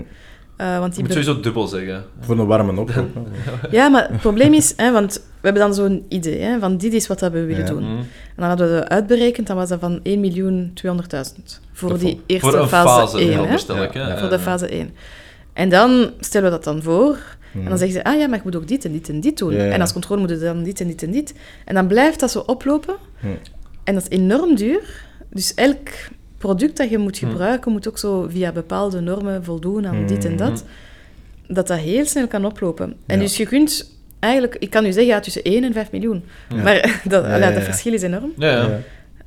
Eh, 0.60 0.80
want 0.80 0.96
Je 0.96 1.04
die 1.04 1.14
moet 1.16 1.24
sowieso 1.24 1.42
dubbel 1.42 1.68
zeggen. 1.68 2.06
Voor 2.20 2.40
een 2.40 2.46
warme 2.46 2.80
oproep. 2.82 3.10
Ja, 3.72 3.88
maar 3.90 4.10
het 4.10 4.20
probleem 4.22 4.54
is, 4.54 4.74
hè, 4.78 4.92
want 4.92 5.14
we 5.16 5.22
hebben 5.42 5.62
dan 5.62 5.74
zo'n 5.74 6.06
idee, 6.10 6.40
hè, 6.42 6.60
van 6.60 6.78
dit 6.78 6.94
is 6.94 7.08
wat 7.08 7.20
dat 7.20 7.32
we 7.32 7.46
willen 7.46 7.66
Ja. 7.66 7.70
doen. 7.72 7.84
Mhm. 7.84 7.98
En 7.98 8.06
dan 8.36 8.48
hadden 8.48 8.68
we 8.74 8.80
dat 8.80 8.90
uitberekend, 8.90 9.48
dan 9.48 9.56
was 9.56 9.70
dat 9.70 9.80
van 9.80 10.00
1.200.000 10.04 11.60
voor 11.74 11.90
Dat 11.90 12.00
die 12.00 12.22
eerste 12.26 12.50
Voor 12.50 12.60
een 12.60 12.68
fase, 12.68 12.88
fase, 12.88 13.18
1. 13.20 13.30
heel 13.32 13.44
hè, 13.44 13.50
verstel 13.50 13.76
Ja, 13.76 13.90
ja. 13.94 14.18
voor 14.18 14.30
de 14.30 14.40
fase 14.40 14.68
1. 14.68 14.90
En 15.54 15.70
dan 15.70 16.10
stellen 16.20 16.52
we 16.52 16.56
dat 16.56 16.64
dan 16.64 16.82
voor. 16.82 17.18
En 17.54 17.66
dan 17.70 17.78
zeggen 17.78 17.98
ze, 17.98 18.04
ah 18.04 18.20
ja, 18.20 18.28
maar 18.28 18.38
je 18.38 18.44
moet 18.44 18.56
ook 18.56 18.68
dit 18.68 18.86
en 18.86 18.92
dit 18.92 19.10
en 19.10 19.20
dit 19.22 19.38
doen. 19.38 19.54
Ja, 19.54 19.64
ja. 19.64 19.72
En 19.72 19.82
als 19.82 19.94
controle 19.94 20.22
moet 20.22 20.30
je 20.30 20.38
dan 20.40 20.64
dit 20.64 20.80
en 20.82 20.88
dit 20.88 21.04
en 21.04 21.12
dit. 21.12 21.34
En 21.66 21.74
dan 21.76 21.88
blijft 21.88 22.20
dat 22.20 22.32
zo 22.32 22.40
oplopen. 22.40 22.96
Hm. 23.20 23.28
En 23.84 23.94
dat 23.94 24.04
is 24.10 24.18
enorm 24.18 24.56
duur. 24.56 25.04
Dus 25.30 25.54
elk 25.54 25.90
product 26.40 26.78
dat 26.78 26.90
je 26.90 26.98
moet 26.98 27.20
Hm. 27.20 27.28
gebruiken, 27.28 27.72
moet 27.72 27.88
ook 27.88 27.98
zo 27.98 28.28
via 28.30 28.52
bepaalde 28.52 29.00
normen 29.00 29.44
voldoen 29.44 29.88
aan 29.88 30.06
dit 30.06 30.26
en 30.26 30.36
dat. 30.36 30.64
Dat 31.48 31.68
dat 31.68 31.78
heel 31.80 32.06
snel 32.06 32.28
kan 32.28 32.46
oplopen. 32.46 32.94
En. 33.06 33.16
Ja. 33.16 33.22
dus 33.22 33.38
je 33.38 33.46
kunt 33.46 33.98
eigenlijk... 34.20 34.56
Ik 34.60 34.70
kan 34.70 34.84
nu 34.84 34.92
zeggen, 34.92 35.14
ja, 35.14 35.20
tussen 35.20 35.44
1 35.44 35.64
en 35.64 35.74
5 35.74 35.92
miljoen. 35.92 36.24
Ja. 36.56 36.64
Maar 36.64 37.02
dat, 37.04 37.24
Ja, 37.26 37.30
ja, 37.38 37.48
ja, 37.48 37.52
dat 37.52 37.64
verschil 37.64 37.94
is 37.94 38.02
enorm. 38.02 38.32
Ja, 38.38 38.50
ja. 38.52 38.62
Ja. 38.68 38.80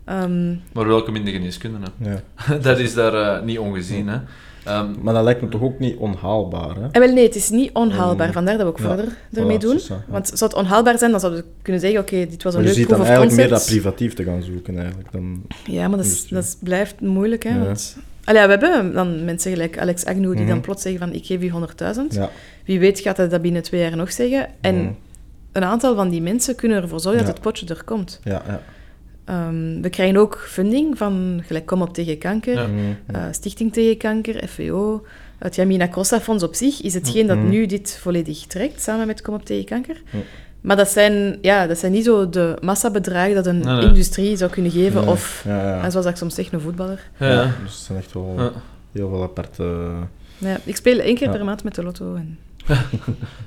Ehm, 0.05 0.51
Maar 0.73 0.87
welkom 0.87 1.17
in 1.17 1.25
de 1.25 1.31
geneeskunde. 1.31 1.79
Hè. 2.03 2.11
Ja. 2.11 2.23
dat 2.69 2.79
is 2.79 2.95
daar 2.95 3.15
eh, 3.15 3.43
niet 3.45 3.59
ongezien. 3.59 4.09
Hè. 4.09 4.19
Ehm, 4.65 4.91
Maar 5.03 5.15
dat 5.15 5.25
lijkt 5.25 5.43
me 5.43 5.49
toch 5.49 5.61
ook 5.63 5.79
niet 5.79 5.97
onhaalbaar, 5.97 6.75
hè? 6.77 6.89
en 6.93 7.01
wel, 7.01 7.13
nee, 7.13 7.25
het 7.25 7.35
is 7.35 7.51
niet 7.51 7.71
onhaalbaar. 7.73 8.27
Mm. 8.27 8.33
Vandaar 8.33 8.57
dat 8.57 8.63
we 8.67 8.73
ook 8.73 8.79
Ja. 8.79 8.85
verder 8.97 9.17
ermee 9.33 9.57
Voilà, 9.57 9.61
doen. 9.61 9.81
ja. 9.89 10.05
Want 10.09 10.27
zou 10.35 10.51
het 10.51 10.59
onhaalbaar 10.59 10.99
zijn, 10.99 11.11
dan 11.11 11.21
zouden 11.21 11.43
we 11.43 11.49
kunnen 11.63 11.81
zeggen, 11.81 12.01
oké, 12.01 12.17
dit 12.27 12.43
was 12.43 12.55
een 12.55 12.61
Maar 12.61 12.69
je 12.71 12.77
leuk 12.77 12.79
ziet 12.79 12.89
dan 12.89 12.99
proof 12.99 13.01
of 13.01 13.07
eigenlijk 13.17 13.37
meer 13.37 13.49
dat 13.49 13.59
concept. 13.59 13.81
privatief 13.83 14.15
te 14.15 14.25
gaan 14.25 14.43
zoeken, 14.43 14.79
eigenlijk. 14.79 15.13
Dan... 15.13 15.43
Ja, 15.65 15.89
maar 15.89 15.97
dat, 15.97 16.07
is, 16.07 16.29
dat 16.29 16.57
blijft 16.61 17.01
moeilijk, 17.01 17.43
hè. 17.43 17.51
Ja. 17.51 17.65
Want... 17.65 17.97
Allee, 18.25 18.43
we 18.43 18.49
hebben 18.51 18.93
dan 18.95 19.25
mensen 19.25 19.51
gelijk 19.53 19.79
Alex 19.79 20.05
Agnew, 20.05 20.31
die 20.33 20.41
Mhm. 20.41 20.49
dan 20.49 20.61
plots 20.61 20.83
zeggen 20.83 21.01
van, 21.01 21.13
ik 21.13 21.27
geef 21.27 21.43
u 21.43 21.49
100.000. 21.51 22.15
Ja. 22.15 22.31
Wie 22.65 22.79
weet 22.81 23.01
gaat 23.01 23.17
hij 23.17 23.29
dat 23.29 23.43
binnen 23.43 23.63
twee 23.63 23.81
jaar 23.81 23.97
nog 23.97 24.13
zeggen. 24.13 24.49
En 24.61 24.75
Mhm. 24.77 24.93
een 25.53 25.65
aantal 25.65 25.95
van 25.95 26.09
die 26.09 26.23
mensen 26.23 26.55
kunnen 26.55 26.83
ervoor 26.83 27.01
zorgen 27.01 27.21
Ja. 27.21 27.27
dat 27.27 27.35
het 27.37 27.45
potje 27.47 27.67
er 27.67 27.85
komt. 27.85 28.21
Ja, 28.25 28.43
Ehm, 29.25 29.81
we 29.81 29.91
krijgen 29.91 30.17
ook 30.17 30.39
funding 30.49 30.99
van 30.99 31.43
gelijk 31.47 31.67
Kom 31.67 31.83
op 31.83 31.95
tegen 31.95 32.19
kanker, 32.19 32.55
Ja. 32.55 32.67
Mhm. 32.67 32.81
eh, 33.17 33.25
Stichting 33.31 33.73
tegen 33.73 33.97
kanker, 33.97 34.49
FVO. 34.49 35.05
Het 35.39 35.55
Jamina 35.55 35.89
Costa 35.89 36.21
Fonds 36.21 36.43
op 36.43 36.55
zich 36.55 36.83
is 36.83 36.95
hetgeen 36.95 37.27
dat 37.27 37.37
Mhm. 37.37 37.49
nu 37.49 37.67
dit 37.67 37.99
volledig 38.01 38.47
trekt, 38.47 38.83
samen 38.83 39.07
met 39.07 39.23
Kom 39.23 39.35
op 39.35 39.45
tegen 39.45 39.65
kanker. 39.65 40.03
Maar 40.61 40.77
dat 40.77 40.89
zijn, 40.89 41.39
ja, 41.41 41.67
dat 41.67 41.79
zijn 41.79 41.93
niet 41.93 42.05
zo 42.05 42.29
de 42.29 42.57
massabedragen 42.61 43.35
dat 43.35 43.47
een 43.47 43.63
industrie 43.83 44.37
zou 44.37 44.51
kunnen 44.51 44.71
geven. 44.73 45.07
Of, 45.09 45.43
Ja, 45.47 45.63
ja. 45.63 45.83
en 45.83 45.91
zoals 45.91 46.07
ik 46.07 46.17
soms 46.17 46.35
zeg, 46.35 46.53
een 46.53 46.61
voetballer. 46.61 47.11
ja. 47.19 47.29
Ja, 47.33 47.43
Dus 47.63 47.73
het 47.75 47.83
zijn 47.85 47.99
echt 47.99 48.13
wel 48.13 48.35
Ja. 48.37 48.53
heel 48.93 49.09
veel 49.09 49.23
aparte... 49.23 49.91
Ja, 50.39 50.57
ik 50.65 50.77
speel 50.77 50.99
één 50.99 51.15
keer 51.15 51.27
Ja. 51.27 51.33
per 51.37 51.45
maand 51.45 51.65
met 51.65 51.75
de 51.75 51.83
lotto. 51.83 52.15
En... 52.15 52.39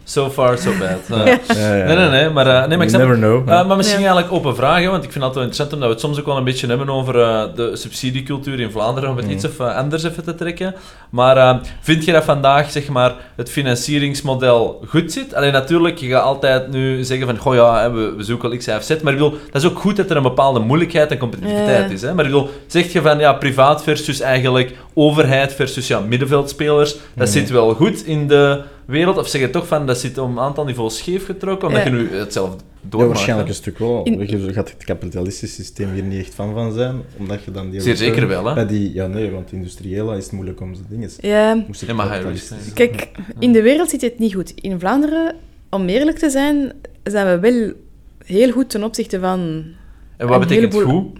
So 0.07 0.29
far, 0.29 0.57
so 0.57 0.71
bad. 0.79 0.99
Eh, 1.19 1.25
Ja. 1.25 1.55
Ja, 1.55 1.75
ja. 1.75 1.85
Nee, 1.85 1.95
nee, 1.95 2.09
nee. 2.09 2.29
Maar, 2.29 2.47
eh, 2.47 2.67
nee, 2.67 2.77
maar 2.77 2.85
ik 2.85 2.89
snap... 2.93 3.01
never 3.01 3.17
know. 3.17 3.49
Eh, 3.49 3.67
maar 3.67 3.77
misschien 3.77 3.99
Ja. 4.01 4.05
eigenlijk 4.05 4.33
open 4.35 4.55
vragen, 4.55 4.91
want 4.91 5.03
ik 5.03 5.11
vind 5.11 5.13
het 5.13 5.23
altijd 5.23 5.33
wel 5.35 5.43
interessant 5.43 5.73
omdat 5.73 5.87
we 5.87 5.93
het 5.93 6.03
soms 6.03 6.19
ook 6.19 6.25
wel 6.25 6.37
een 6.37 6.43
beetje 6.43 6.67
hebben 6.67 6.89
over 6.89 7.21
eh, 7.21 7.43
de 7.55 7.75
subsidiecultuur 7.75 8.59
in 8.59 8.71
Vlaanderen, 8.71 9.09
om 9.09 9.15
het 9.17 9.25
Mm. 9.25 9.31
iets 9.31 9.43
even 9.45 9.75
anders 9.75 10.03
even 10.03 10.23
te 10.23 10.35
trekken. 10.35 10.75
Maar 11.09 11.59
vind 11.81 12.05
je 12.05 12.11
dat 12.11 12.23
vandaag 12.23 12.71
zeg 12.71 12.87
maar, 12.89 13.13
het 13.35 13.49
financieringsmodel 13.51 14.83
goed 14.87 15.11
zit? 15.11 15.33
Alleen 15.33 15.53
natuurlijk, 15.53 15.97
je 15.97 16.07
gaat 16.09 16.23
altijd 16.23 16.71
nu 16.71 17.03
zeggen 17.03 17.27
van, 17.27 17.37
goh 17.37 17.55
ja, 17.55 17.81
hè, 17.81 17.91
we, 17.91 18.13
we 18.17 18.23
zoeken 18.23 18.49
wel 18.49 18.57
X, 18.57 18.67
Y 18.67 18.71
of 18.71 18.83
Z, 18.83 18.89
maar 18.89 19.13
ik 19.13 19.19
bedoel, 19.19 19.37
dat 19.51 19.61
is 19.63 19.69
ook 19.69 19.79
goed 19.79 19.95
dat 19.95 20.09
er 20.09 20.17
een 20.17 20.23
bepaalde 20.23 20.59
moeilijkheid 20.59 21.11
en 21.11 21.17
competitiviteit 21.17 21.91
is. 21.91 22.01
Hè? 22.01 22.13
Maar 22.13 22.25
ik 22.25 22.31
bedoel, 22.31 22.49
zeg 22.67 22.91
je 22.93 23.01
van, 23.01 23.19
ja, 23.19 23.33
privaat 23.33 23.83
versus 23.83 24.19
eigenlijk 24.19 24.73
overheid 24.93 25.53
versus 25.53 25.87
ja, 25.87 25.99
middenveldspelers, 25.99 26.93
dat 26.93 27.27
Mm. 27.27 27.33
zit 27.33 27.49
wel 27.49 27.73
goed 27.73 28.05
in 28.05 28.27
de 28.27 28.61
wereld? 28.85 29.17
Of 29.17 29.27
zeg 29.27 29.41
je 29.41 29.49
toch 29.49 29.67
van, 29.67 29.85
dat 29.85 29.99
zit 29.99 30.17
op 30.17 30.29
een 30.29 30.39
aantal 30.39 30.65
niveaus 30.65 30.97
scheef 30.97 31.25
getrokken, 31.25 31.67
omdat 31.67 31.83
Ja. 31.83 31.89
je 31.89 31.95
nu 31.95 32.11
het 32.11 32.33
zelf 32.33 32.49
Ja, 32.53 32.55
doormaakt? 32.81 33.11
waarschijnlijk 33.13 33.49
een 33.49 33.55
stuk 33.55 33.79
wel. 33.79 34.03
In- 34.03 34.17
Weet 34.17 34.29
Je 34.29 34.53
gaat 34.53 34.69
het 34.69 34.83
kapitalistische 34.83 35.55
systeem 35.63 35.93
hier 35.93 36.03
niet 36.03 36.19
echt 36.19 36.35
van 36.35 36.53
van 36.53 36.73
zijn, 36.73 37.01
omdat 37.17 37.43
je 37.43 37.51
dan 37.51 37.69
die... 37.69 37.81
Zeer 37.81 37.95
zeker 37.95 38.27
wel, 38.27 38.45
hè? 38.45 38.53
Bij 38.53 38.67
die, 38.67 38.93
ja, 38.93 39.07
nee, 39.07 39.31
want 39.31 39.51
industriële 39.51 40.17
is 40.17 40.23
het 40.23 40.33
moeilijk 40.33 40.61
om 40.61 40.73
zijn 40.75 40.87
dingen... 40.89 41.09
Ja, 41.19 41.53
Moest 41.67 41.79
het 41.79 41.89
Ja, 41.89 41.95
maar 41.95 42.21
kijk, 42.73 43.11
in 43.39 43.51
de 43.51 43.61
wereld 43.61 43.89
zit 43.89 44.01
het 44.01 44.19
niet 44.19 44.33
goed. 44.33 44.51
In 44.55 44.79
Vlaanderen, 44.79 45.35
om 45.69 45.87
eerlijk 45.87 46.17
te 46.17 46.29
zijn, 46.29 46.73
zijn 47.03 47.25
we 47.25 47.39
wel 47.51 47.71
heel 48.25 48.51
goed 48.51 48.69
ten 48.69 48.83
opzichte 48.83 49.19
van 49.19 49.63
En 50.17 50.27
wat 50.27 50.39
betekent 50.39 50.73
heleboel- 50.73 50.99
goed? 51.01 51.19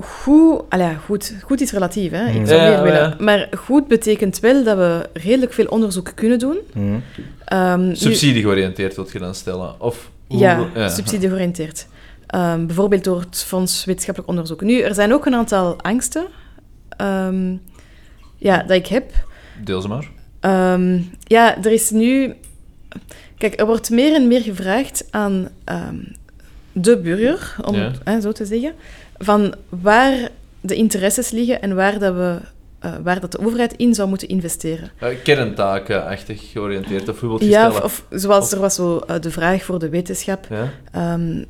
Goed, 0.00 0.62
allee, 0.68 0.86
ja, 0.86 0.94
goed, 0.94 1.34
goed 1.42 1.60
is 1.60 1.72
relatief, 1.72 2.10
hè. 2.10 2.26
Ik 2.28 2.34
Mm. 2.38 2.46
zou 2.46 2.60
Ja, 2.60 2.66
meer 2.68 2.76
ja, 2.76 2.82
willen. 2.82 3.00
ja. 3.08 3.16
Maar 3.18 3.48
goed 3.56 3.86
betekent 3.88 4.38
wel 4.40 4.64
dat 4.64 4.76
we 4.76 5.08
redelijk 5.12 5.52
veel 5.52 5.66
onderzoek 5.66 6.12
kunnen 6.14 6.38
doen. 6.38 6.58
Mhm. 6.74 6.98
Ehm, 7.44 7.94
Subsidie 7.94 8.42
georiënteerd 8.42 8.94
wil 8.94 9.06
je 9.12 9.18
dan 9.18 9.34
stellen? 9.34 9.80
Of 9.80 10.10
hoe- 10.26 10.38
ja, 10.38 10.88
subsidie 10.88 11.28
georiënteerd. 11.28 11.86
Ehm, 12.26 12.66
bijvoorbeeld 12.66 13.04
door 13.04 13.20
het 13.20 13.44
Fonds 13.46 13.84
Wetenschappelijk 13.84 14.30
Onderzoek. 14.32 14.60
Nu, 14.60 14.80
er 14.80 14.94
zijn 14.94 15.12
ook 15.12 15.26
een 15.26 15.34
aantal 15.34 15.76
angsten 15.82 16.26
ehm, 16.96 17.56
ja, 18.36 18.62
dat 18.62 18.76
ik 18.76 18.86
heb. 18.86 19.10
Deel 19.64 19.80
ze 19.80 19.88
maar. 19.88 20.08
Ehm, 20.40 20.98
ja, 21.24 21.56
er 21.64 21.72
is 21.72 21.90
nu... 21.90 22.34
Kijk, 23.38 23.60
er 23.60 23.66
wordt 23.66 23.90
meer 23.90 24.14
en 24.14 24.28
meer 24.28 24.40
gevraagd 24.42 25.06
aan 25.10 25.48
ehm, 25.64 25.96
de 26.72 26.98
burger, 26.98 27.56
om 27.64 27.74
Ja. 27.74 27.80
het 27.80 27.98
hè, 28.04 28.20
zo 28.20 28.32
te 28.32 28.44
zeggen, 28.46 28.72
van 29.18 29.54
waar 29.68 30.28
de 30.60 30.74
interesses 30.74 31.30
liggen 31.30 31.62
en 31.62 31.74
waar, 31.74 31.98
dat 31.98 32.14
we, 32.14 32.38
eh, 32.78 32.92
waar 33.02 33.20
dat 33.20 33.32
de 33.32 33.38
overheid 33.40 33.72
in 33.76 33.94
zou 33.94 34.08
moeten 34.08 34.28
investeren. 34.28 34.90
Uh, 35.02 35.08
kerntakenachtig 35.22 36.50
georiënteerd, 36.50 37.08
of 37.08 37.20
hoe 37.20 37.28
wil 37.28 37.38
je 37.42 37.48
Ja, 37.48 37.64
stellen? 37.70 37.84
of, 37.84 38.04
of 38.10 38.20
zoals 38.20 38.44
Of- 38.44 38.52
er 38.52 38.58
was 38.60 38.74
zo 38.74 38.98
eh, 38.98 39.20
de 39.20 39.30
vraag 39.30 39.62
voor 39.64 39.78
de 39.78 39.88
wetenschap. 39.88 40.46
Ja? 40.50 40.70
Ehm, 40.92 41.44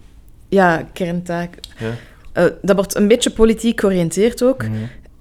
ja, 0.48 0.86
kerntaak. 0.92 1.54
Ja. 1.78 2.50
Dat 2.62 2.76
wordt 2.76 2.94
een 2.96 3.08
beetje 3.08 3.30
politiek 3.30 3.80
georiënteerd 3.80 4.42
ook. 4.42 4.62
Mhm. 4.62 4.72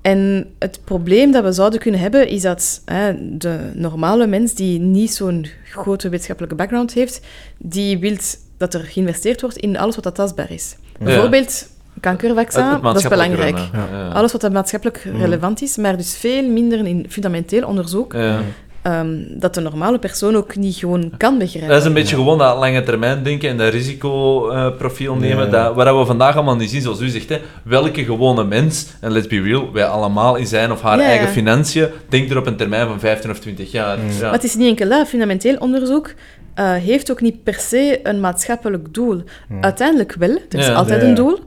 En 0.02 0.46
het 0.60 0.80
probleem 0.84 1.32
dat 1.32 1.44
we 1.44 1.52
zouden 1.52 1.80
kunnen 1.80 2.00
hebben, 2.00 2.28
is 2.28 2.42
dat 2.42 2.82
hè, 2.86 3.14
de 3.38 3.60
normale 3.74 4.28
mens 4.28 4.54
die 4.54 4.80
niet 4.80 5.14
zo'n 5.14 5.46
grote 5.66 6.10
wetenschappelijke 6.10 6.56
background 6.58 6.94
heeft, 6.94 7.22
die 7.58 7.98
wil 8.00 8.16
dat 8.58 8.74
er 8.74 8.80
geïnvesteerd 8.80 9.42
wordt 9.42 9.58
in 9.58 9.78
alles 9.78 9.96
wat 9.96 10.04
dat 10.04 10.16
tastbaar 10.16 10.52
is. 10.52 10.76
Ja. 11.00 11.06
Bijvoorbeeld 11.06 11.68
kankervaccin, 12.00 12.64
Het- 12.64 12.74
het 12.74 12.84
dat 12.84 12.96
is 12.98 13.08
belangrijk. 13.08 13.58
rennen, 13.58 13.90
ja. 14.00 14.08
Alles 14.14 14.32
wat 14.32 14.42
dat 14.42 14.52
maatschappelijk 14.52 15.06
Mhm. 15.06 15.22
relevant 15.22 15.62
is, 15.62 15.78
maar 15.78 15.98
dus 15.98 16.18
veel 16.18 16.44
minder 16.50 16.86
in 16.88 17.06
fundamenteel 17.10 17.68
onderzoek, 17.68 18.14
Ja. 18.14 18.40
ehm, 18.82 19.08
dat 19.30 19.54
de 19.54 19.62
normale 19.62 20.00
persoon 20.00 20.36
ook 20.36 20.56
niet 20.56 20.76
gewoon 20.76 21.12
kan 21.18 21.38
begrijpen. 21.38 21.70
Dat 21.70 21.80
is 21.80 21.86
een 21.86 21.94
beetje 21.94 22.16
gewoon 22.16 22.38
dat 22.38 22.58
lange 22.58 22.84
termijn 22.84 23.24
denken 23.24 23.50
en 23.50 23.58
dat 23.58 23.74
risicoprofiel 23.74 25.16
nemen, 25.16 25.46
Ja. 25.46 25.52
dat, 25.52 25.76
waar 25.76 25.98
we 26.00 26.06
vandaag 26.06 26.36
allemaal 26.36 26.56
niet 26.56 26.70
zien, 26.70 26.82
zoals 26.82 27.00
u 27.02 27.08
zegt. 27.10 27.30
Hè. 27.30 27.40
Welke 27.64 28.04
gewone 28.04 28.44
mens, 28.44 28.88
en 29.02 29.12
let's 29.12 29.28
be 29.28 29.42
real, 29.42 29.72
wij 29.74 29.86
allemaal 29.86 30.36
in 30.36 30.48
zijn 30.48 30.72
of 30.72 30.82
haar 30.82 30.98
Ja, 31.00 31.04
eigen 31.06 31.26
ja. 31.28 31.32
financiën, 31.34 31.88
denkt 32.10 32.32
er 32.32 32.38
op 32.38 32.46
een 32.48 32.56
termijn 32.56 32.88
van 32.88 33.00
15 33.00 33.30
of 33.32 33.40
20 33.40 33.72
jaar. 33.72 33.98
Mm. 33.98 34.10
Ja. 34.10 34.22
Maar 34.22 34.32
het 34.34 34.44
is 34.44 34.56
niet 34.56 34.68
enkel 34.68 34.90
dat. 34.90 35.08
Fundamenteel 35.08 35.56
onderzoek 35.58 36.14
eh, 36.58 36.74
heeft 36.74 37.12
ook 37.12 37.22
niet 37.22 37.44
per 37.44 37.54
se 37.54 38.00
een 38.04 38.20
maatschappelijk 38.20 38.94
doel. 38.94 39.22
Mhm. 39.50 39.64
Uiteindelijk 39.64 40.16
wel, 40.20 40.30
er 40.50 40.60
is 40.60 40.66
Ja. 40.66 40.74
altijd 40.74 41.02
Ja, 41.02 41.08
een 41.08 41.14
doel. 41.16 41.40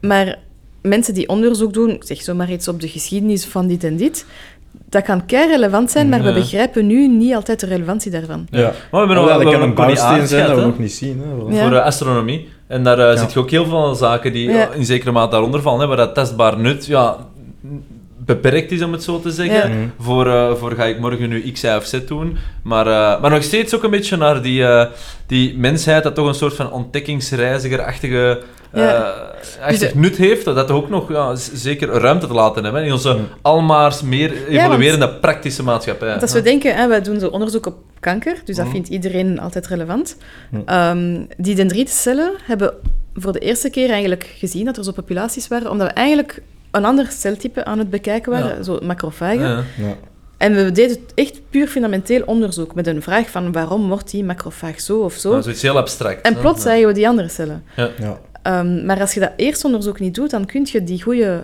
Maar 0.00 0.38
mensen 0.82 1.14
die 1.14 1.28
onderzoek 1.28 1.72
doen, 1.72 1.90
ik 1.90 2.04
zeg 2.04 2.22
zomaar 2.22 2.50
iets 2.50 2.68
op 2.68 2.80
de 2.80 2.88
geschiedenis 2.88 3.44
van 3.44 3.66
dit 3.66 3.84
en 3.84 3.96
dit, 3.96 4.26
dat 4.90 5.02
kan 5.02 5.26
kei 5.26 5.48
relevant 5.48 5.90
zijn, 5.90 6.08
maar 6.08 6.22
we 6.22 6.28
Ja. 6.28 6.34
begrijpen 6.34 6.86
nu 6.86 7.08
niet 7.08 7.34
altijd 7.34 7.60
de 7.60 7.66
relevantie 7.66 8.10
daarvan. 8.10 8.46
Ja. 8.50 8.62
Maar 8.62 8.72
we 8.90 8.96
hebben 8.96 9.16
nog 9.16 9.24
Alhoewel, 9.24 9.38
we 9.38 9.44
dat 9.44 9.52
kan 9.52 9.60
hebben 9.62 9.68
een 9.68 9.94
bouwsteen 9.94 10.26
zijn 10.28 10.46
dat 10.46 10.56
we 10.58 10.62
nog 10.64 10.78
niet 10.78 10.92
zien. 10.92 11.22
Hè. 11.48 11.56
Ja. 11.56 11.62
Voor 11.68 11.76
eh, 11.76 11.84
astronomie. 11.84 12.48
En 12.66 12.84
daar 12.84 12.98
eh, 12.98 13.18
zit 13.20 13.32
je 13.32 13.38
ook 13.38 13.50
heel 13.50 13.66
veel 13.66 13.94
zaken 13.94 14.32
die 14.32 14.50
Ja. 14.50 14.72
in 14.72 14.84
zekere 14.84 15.10
mate 15.12 15.30
daaronder 15.30 15.62
vallen, 15.62 15.80
hè, 15.80 15.86
waar 15.86 15.96
dat 15.96 16.14
testbaar 16.14 16.58
nut 16.58 16.86
ja, 16.86 17.16
beperkt 18.28 18.70
is, 18.72 18.82
om 18.82 18.92
het 18.92 19.02
zo 19.02 19.20
te 19.20 19.30
zeggen. 19.30 19.56
Ja. 19.70 19.76
Mhm. 19.76 19.88
Voor, 19.98 20.26
eh, 20.26 20.54
voor 20.54 20.72
ga 20.72 20.84
ik 20.84 20.98
morgen 21.00 21.28
nu 21.28 21.50
X, 21.52 21.62
Y 21.62 21.66
of 21.76 21.84
Z 21.84 21.98
doen. 22.06 22.36
Maar, 22.62 22.86
eh, 22.86 23.20
maar 23.20 23.30
nog 23.30 23.42
steeds 23.42 23.74
ook 23.74 23.82
een 23.82 23.90
beetje 23.90 24.16
naar 24.16 24.42
die, 24.42 24.64
eh, 24.66 24.86
die 25.26 25.58
mensheid 25.58 26.02
dat 26.02 26.14
toch 26.14 26.26
een 26.26 26.34
soort 26.34 26.54
van 26.54 26.72
ontdekkingsreizigerachtige 26.72 28.42
eh, 28.70 28.82
Ja. 28.82 29.14
Dus 29.68 29.94
nut 29.94 30.16
heeft. 30.16 30.44
Dat 30.44 30.54
dat 30.54 30.70
ook 30.70 30.88
nog 30.88 31.08
ja, 31.10 31.34
zeker 31.34 31.88
ruimte 31.88 32.26
te 32.26 32.32
laten 32.32 32.64
hebben 32.64 32.84
in 32.84 32.92
onze 32.92 33.08
Mhm. 33.12 33.22
almaars 33.42 34.02
meer 34.02 34.28
want- 34.28 34.46
evoluerende 34.48 35.08
praktische 35.08 35.62
maatschappij. 35.62 36.08
Want 36.08 36.22
als 36.22 36.32
we 36.32 36.42
denken, 36.42 36.74
hè, 36.76 36.88
wij 36.88 37.02
doen 37.02 37.20
zo 37.20 37.26
onderzoek 37.28 37.66
op 37.66 37.76
kanker, 38.00 38.36
dus 38.44 38.56
dat 38.56 38.64
Mhm. 38.64 38.74
vindt 38.74 38.88
iedereen 38.88 39.40
altijd 39.40 39.66
relevant. 39.66 40.16
Ehm, 40.64 41.20
die 41.36 41.54
dendrietcellen 41.54 42.30
hebben 42.42 42.72
voor 43.14 43.32
de 43.32 43.38
eerste 43.38 43.70
keer 43.70 43.90
eigenlijk 43.90 44.34
gezien 44.38 44.64
dat 44.64 44.76
er 44.76 44.84
zo 44.84 44.92
populaties 44.92 45.48
waren, 45.48 45.70
omdat 45.70 45.86
we 45.86 45.92
eigenlijk 45.92 46.42
een 46.70 46.84
ander 46.84 47.06
celtype 47.10 47.64
aan 47.64 47.78
het 47.78 47.90
bekijken 47.90 48.32
waren, 48.32 48.56
Ja. 48.56 48.62
zo 48.62 48.78
macrofagen. 48.82 49.40
Ja. 49.48 49.64
Ja. 49.78 49.96
En 50.36 50.54
we 50.54 50.72
deden 50.72 50.96
echt 51.14 51.40
puur 51.50 51.66
fundamenteel 51.66 52.22
onderzoek 52.26 52.74
met 52.74 52.86
een 52.86 53.02
vraag 53.02 53.30
van 53.30 53.52
waarom 53.52 53.88
wordt 53.88 54.10
die 54.10 54.24
macrofaag 54.24 54.80
zo 54.80 54.98
of 55.00 55.12
zo. 55.14 55.34
Ja, 55.34 55.40
zoiets 55.42 55.62
heel 55.62 55.76
abstract. 55.76 56.20
en 56.26 56.38
plots 56.38 56.62
Ja. 56.64 56.70
zagen 56.70 56.86
we 56.86 56.92
die 56.92 57.08
andere 57.08 57.28
cellen. 57.28 57.64
Ja. 57.76 57.90
Ehm, 58.42 58.84
maar 58.86 59.00
als 59.00 59.14
je 59.14 59.20
dat 59.20 59.32
eerste 59.36 59.66
onderzoek 59.66 60.00
niet 60.00 60.14
doet, 60.14 60.30
dan 60.30 60.46
kun 60.46 60.66
je 60.72 60.84
die 60.84 61.02
goede 61.02 61.42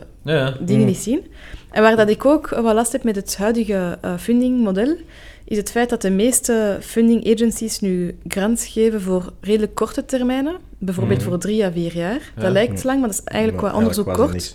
dingen 0.61 0.87
niet 0.87 0.97
zien. 0.97 1.27
En 1.71 1.83
waar 1.83 1.97
dat 1.97 2.09
ik 2.09 2.25
ook 2.25 2.49
wat 2.49 2.75
last 2.75 2.93
heb 2.93 3.03
met 3.05 3.17
het 3.17 3.37
huidige 3.37 3.99
eh, 4.01 4.15
funding-model, 4.19 4.96
is 5.44 5.57
het 5.57 5.71
feit 5.71 5.90
dat 5.90 6.03
de 6.03 6.11
meeste 6.11 6.79
funding 6.81 7.33
agencies 7.35 7.81
nu 7.81 8.17
grants 8.29 8.67
geven 8.67 9.01
voor 9.01 9.33
redelijk 9.40 9.75
korte 9.75 10.05
termijnen. 10.05 10.57
Bijvoorbeeld 10.79 11.21
Mhm. 11.21 11.29
voor 11.29 11.38
drie 11.38 11.65
à 11.65 11.71
vier 11.73 11.96
jaar. 11.96 12.33
Ja. 12.37 12.42
Dat 12.42 12.53
lijkt 12.53 12.85
lang, 12.85 12.98
maar 13.01 13.09
dat 13.09 13.19
is 13.19 13.25
eigenlijk 13.25 13.63
qua 13.67 13.75
onderzoek 13.79 14.15
kort. 14.15 14.55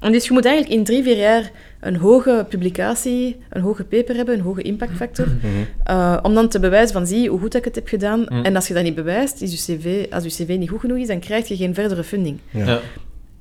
Dus. 0.00 0.08
En 0.08 0.12
dus 0.12 0.26
je 0.26 0.32
moet 0.32 0.44
eigenlijk 0.44 0.74
in 0.78 0.84
drie, 0.84 1.02
vier 1.02 1.16
jaar 1.16 1.50
een 1.80 1.96
hoge 1.96 2.46
publicatie, 2.48 3.36
een 3.50 3.60
hoge 3.62 3.84
paper 3.84 4.16
hebben, 4.16 4.34
een 4.34 4.40
hoge 4.40 4.62
impactfactor, 4.62 5.26
Mhm. 5.26 5.46
eh, 5.84 6.16
om 6.22 6.34
dan 6.34 6.48
te 6.48 6.60
bewijzen 6.60 6.92
van 6.92 7.06
zie 7.06 7.28
hoe 7.28 7.38
goed 7.40 7.54
ik 7.54 7.64
het 7.64 7.74
heb 7.74 7.88
gedaan. 7.88 8.20
Mhm. 8.20 8.44
En 8.44 8.56
als 8.56 8.68
je 8.68 8.74
dat 8.74 8.82
niet 8.82 8.94
bewijst, 8.94 9.40
is 9.42 9.66
je 9.66 9.76
CV, 9.76 10.12
als 10.12 10.24
je 10.24 10.44
cv 10.44 10.56
niet 10.58 10.68
goed 10.68 10.80
genoeg 10.80 10.98
is, 10.98 11.06
dan 11.06 11.18
krijg 11.20 11.48
je 11.48 11.56
geen 11.56 11.74
verdere 11.74 12.04
funding. 12.04 12.38
Ja. 12.50 12.66
Ja. 12.66 12.80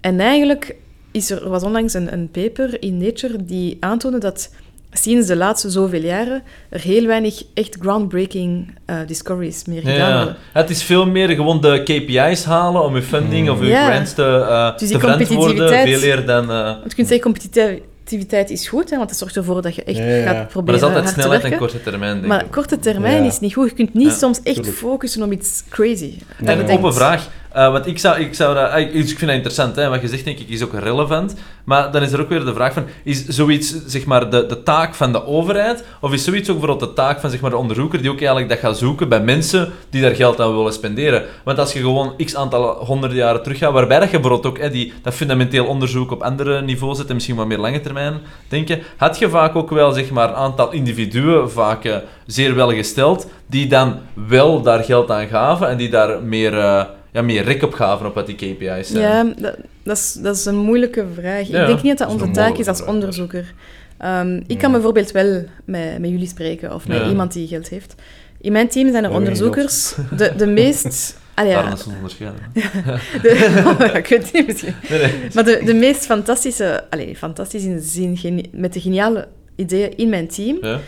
En 0.01 0.20
eigenlijk 0.20 0.76
is 1.12 1.30
er, 1.32 1.43
er 1.43 1.49
was 1.49 1.64
onlangs 1.64 1.93
een, 1.93 2.14
een 2.14 2.30
paper 2.32 2.82
in 2.82 2.97
Nature 2.97 3.45
die 3.45 3.78
aantoonde 3.80 4.18
dat 4.18 4.53
sinds 4.92 5.28
de 5.28 5.36
laatste 5.36 5.70
zoveel 5.70 6.02
jaren 6.02 6.44
er 6.70 6.82
heel 6.82 7.06
weinig 7.06 7.44
echt 7.54 7.78
groundbreaking 7.80 8.74
eh, 8.86 8.96
discoveries 9.08 9.66
meer 9.66 9.84
Ja, 9.86 9.92
gedaan 9.92 10.10
ja. 10.10 10.16
worden. 10.18 10.36
Het 10.54 10.70
is 10.70 10.84
veel 10.84 11.06
meer 11.08 11.30
gewoon 11.30 11.62
de 11.62 11.82
KPI's 11.84 12.44
halen 12.44 12.84
om 12.84 12.96
je 12.96 13.02
funding 13.02 13.50
of 13.50 13.60
je 13.60 13.66
Ja. 13.66 13.90
grants 13.92 14.14
te, 14.14 14.24
eh, 14.50 14.72
Dus 14.78 14.80
die 14.90 14.98
te 14.98 15.00
verantwoorden. 15.00 15.38
competitiviteit- 15.56 16.00
Veel 16.00 16.10
eer 16.10 16.26
dan... 16.26 16.44
eh, 16.52 16.64
Want 16.64 16.84
je 16.90 16.96
kunt 16.96 17.08
zeggen, 17.08 17.22
competitiviteit 17.32 18.50
is 18.50 18.68
goed, 18.68 18.90
hè, 18.90 18.98
want 18.98 19.10
dat 19.10 19.18
zorgt 19.18 19.36
ervoor 19.36 19.62
dat 19.62 19.76
je 19.76 19.84
echt 19.84 19.98
Ja, 19.98 20.04
ja, 20.04 20.16
ja. 20.16 20.24
gaat 20.26 20.36
maar 20.36 20.46
proberen 20.46 20.80
dat 20.80 20.90
is 20.90 20.96
altijd 20.96 21.14
snelheid 21.14 21.44
en 21.44 21.58
korte 21.58 21.82
termijn, 21.84 22.14
denk 22.16 22.26
Maar 22.28 22.44
ik. 22.46 22.52
korte 22.52 22.80
termijn 22.80 23.24
Ja. 23.24 23.30
is 23.30 23.40
niet 23.40 23.54
goed. 23.54 23.70
Je 23.70 23.76
kunt 23.76 23.94
niet 23.94 24.08
Ja, 24.08 24.14
soms 24.14 24.42
echt 24.44 24.56
tuurlijk. 24.56 24.76
focussen 24.78 25.24
op 25.24 25.32
iets 25.32 25.64
crazy. 25.70 26.14
Dat 26.38 26.48
En 26.48 26.56
je 26.56 26.62
op 26.62 26.68
denkt- 26.68 26.84
een 26.84 26.94
vraag, 26.94 27.28
want 27.54 27.88
ik 27.88 28.00
zou, 28.00 28.20
ik 28.20 28.34
zou 28.34 28.56
dat, 28.56 28.72
eh, 28.72 28.91
dus 28.91 29.12
ik 29.12 29.18
vind 29.18 29.20
dat 29.20 29.30
interessant, 29.30 29.76
hè, 29.76 29.89
wat 29.89 30.02
je 30.02 30.08
zegt 30.08 30.26
denk 30.26 30.39
ik 30.39 30.50
is 30.50 30.64
ook 30.64 30.74
relevant, 30.74 31.36
maar 31.64 31.91
dan 31.91 32.02
is 32.02 32.12
er 32.12 32.22
ook 32.22 32.30
weer 32.30 32.45
de 32.45 32.54
vraag 32.54 32.74
van, 32.74 32.86
is 33.04 33.26
zoiets 33.26 33.86
zeg 33.86 34.06
maar 34.06 34.30
de, 34.30 34.45
de 34.45 34.64
taak 34.64 34.95
van 34.95 35.12
de 35.12 35.26
overheid, 35.26 35.84
of 36.02 36.14
is 36.14 36.24
zoiets 36.24 36.50
ook 36.50 36.60
bijvoorbeeld 36.60 36.89
de 36.89 36.95
taak 36.95 37.20
van 37.20 37.30
zeg 37.30 37.41
maar 37.41 37.50
de 37.50 37.58
onderzoeker 37.58 38.02
die 38.02 38.12
ook 38.12 38.18
eigenlijk 38.18 38.50
dat 38.50 38.60
gaat 38.60 38.78
zoeken 38.78 39.10
bij 39.10 39.22
mensen 39.22 39.72
die 39.89 40.02
daar 40.02 40.16
geld 40.16 40.39
aan 40.39 40.56
willen 40.56 40.74
spenderen? 40.74 41.24
Want 41.43 41.60
als 41.60 41.74
je 41.74 41.80
gewoon 41.80 42.14
x 42.18 42.36
aantal 42.36 42.86
honderden 42.86 43.18
jaren 43.18 43.43
terug 43.43 43.58
gaat, 43.58 43.74
waarbij 43.74 44.00
dat 44.00 44.12
je 44.12 44.20
bijvoorbeeld 44.20 44.54
ook 44.54 44.62
hè, 44.62 44.70
die, 44.70 44.93
dat 45.02 45.14
fundamenteel 45.14 45.66
onderzoek 45.66 46.12
op 46.12 46.22
andere 46.22 46.62
niveaus 46.62 46.97
zet 46.97 47.08
en 47.08 47.14
misschien 47.14 47.36
wat 47.36 47.47
meer 47.47 47.58
lange 47.58 47.82
termijn 47.82 48.20
denken, 48.47 48.82
had 48.97 49.20
je 49.20 49.30
vaak 49.30 49.56
ook 49.56 49.70
wel 49.70 49.91
zeg 49.91 50.10
maar 50.10 50.30
een 50.30 50.36
aantal 50.36 50.72
individuen, 50.72 51.52
vaak 51.52 51.86
eh, 51.86 51.95
zeer 52.26 52.56
welgesteld, 52.56 53.28
die 53.47 53.68
dan 53.68 54.00
wel 54.14 54.62
daar 54.62 54.84
geld 54.84 55.12
aan 55.12 55.28
gaven 55.28 55.68
en 55.68 55.78
die 55.78 55.89
daar 55.89 56.24
meer, 56.24 56.88
ja, 57.12 57.22
meer 57.22 57.43
rek 57.43 57.64
op 57.64 57.74
wat 58.14 58.26
die 58.26 58.36
KPI's 58.36 58.88
zijn. 58.88 59.01
Ja, 59.01 59.34
dat, 59.41 59.55
dat, 59.84 59.97
is, 59.97 60.14
dat 60.14 60.36
is 60.36 60.45
een 60.45 60.57
moeilijke 60.57 61.05
vraag. 61.14 61.47
Ja, 61.47 61.62
ik 61.62 61.68
denk 61.68 61.82
niet 61.82 61.97
dat 61.97 62.07
dat 62.10 62.22
onze 62.22 62.32
taak 62.32 62.57
is 62.57 62.68
als 62.68 62.78
vraag. 62.78 62.89
onderzoeker. 62.89 63.53
Ehm, 63.97 64.36
ik 64.36 64.51
Ja. 64.51 64.57
kan 64.57 64.72
bijvoorbeeld 64.72 65.12
wel 65.12 65.43
met, 65.66 65.99
met 65.99 66.10
jullie 66.10 66.28
spreken 66.28 66.74
of 66.74 66.88
met 66.88 66.97
Ja. 66.97 67.07
iemand 67.10 67.34
die 67.34 67.47
geld 67.47 67.70
heeft. 67.70 67.95
In 68.41 68.51
mijn 68.51 68.68
team 68.68 68.91
zijn 68.91 69.03
er 69.03 69.12
onderzoekers. 69.12 69.93
De, 70.18 70.34
de 70.38 70.45
meest... 70.47 71.18
Allee, 71.34 71.51
ja, 71.51 71.55
Daarom 71.55 71.74
is 71.74 71.84
het 71.86 71.93
onderscheiden. 71.95 72.39
de, 73.22 73.91
ik 73.93 74.07
weet 74.07 74.24
het 74.24 74.34
niet 74.34 74.47
misschien. 74.47 74.74
Nee, 74.89 74.99
nee. 75.01 75.12
Maar 75.34 75.43
de, 75.43 75.62
de 75.66 75.74
meest 75.74 76.05
fantastische... 76.05 76.84
Allee, 76.89 77.16
fantastisch 77.16 77.64
in 77.64 77.76
de 77.76 77.82
zin, 77.82 78.18
geni- 78.18 78.49
met 78.51 78.74
de 78.74 78.82
geniale 78.82 79.28
ideeën 79.55 79.97
in 79.97 80.10
mijn 80.10 80.28
team. 80.28 80.57
Ja. 80.62 80.80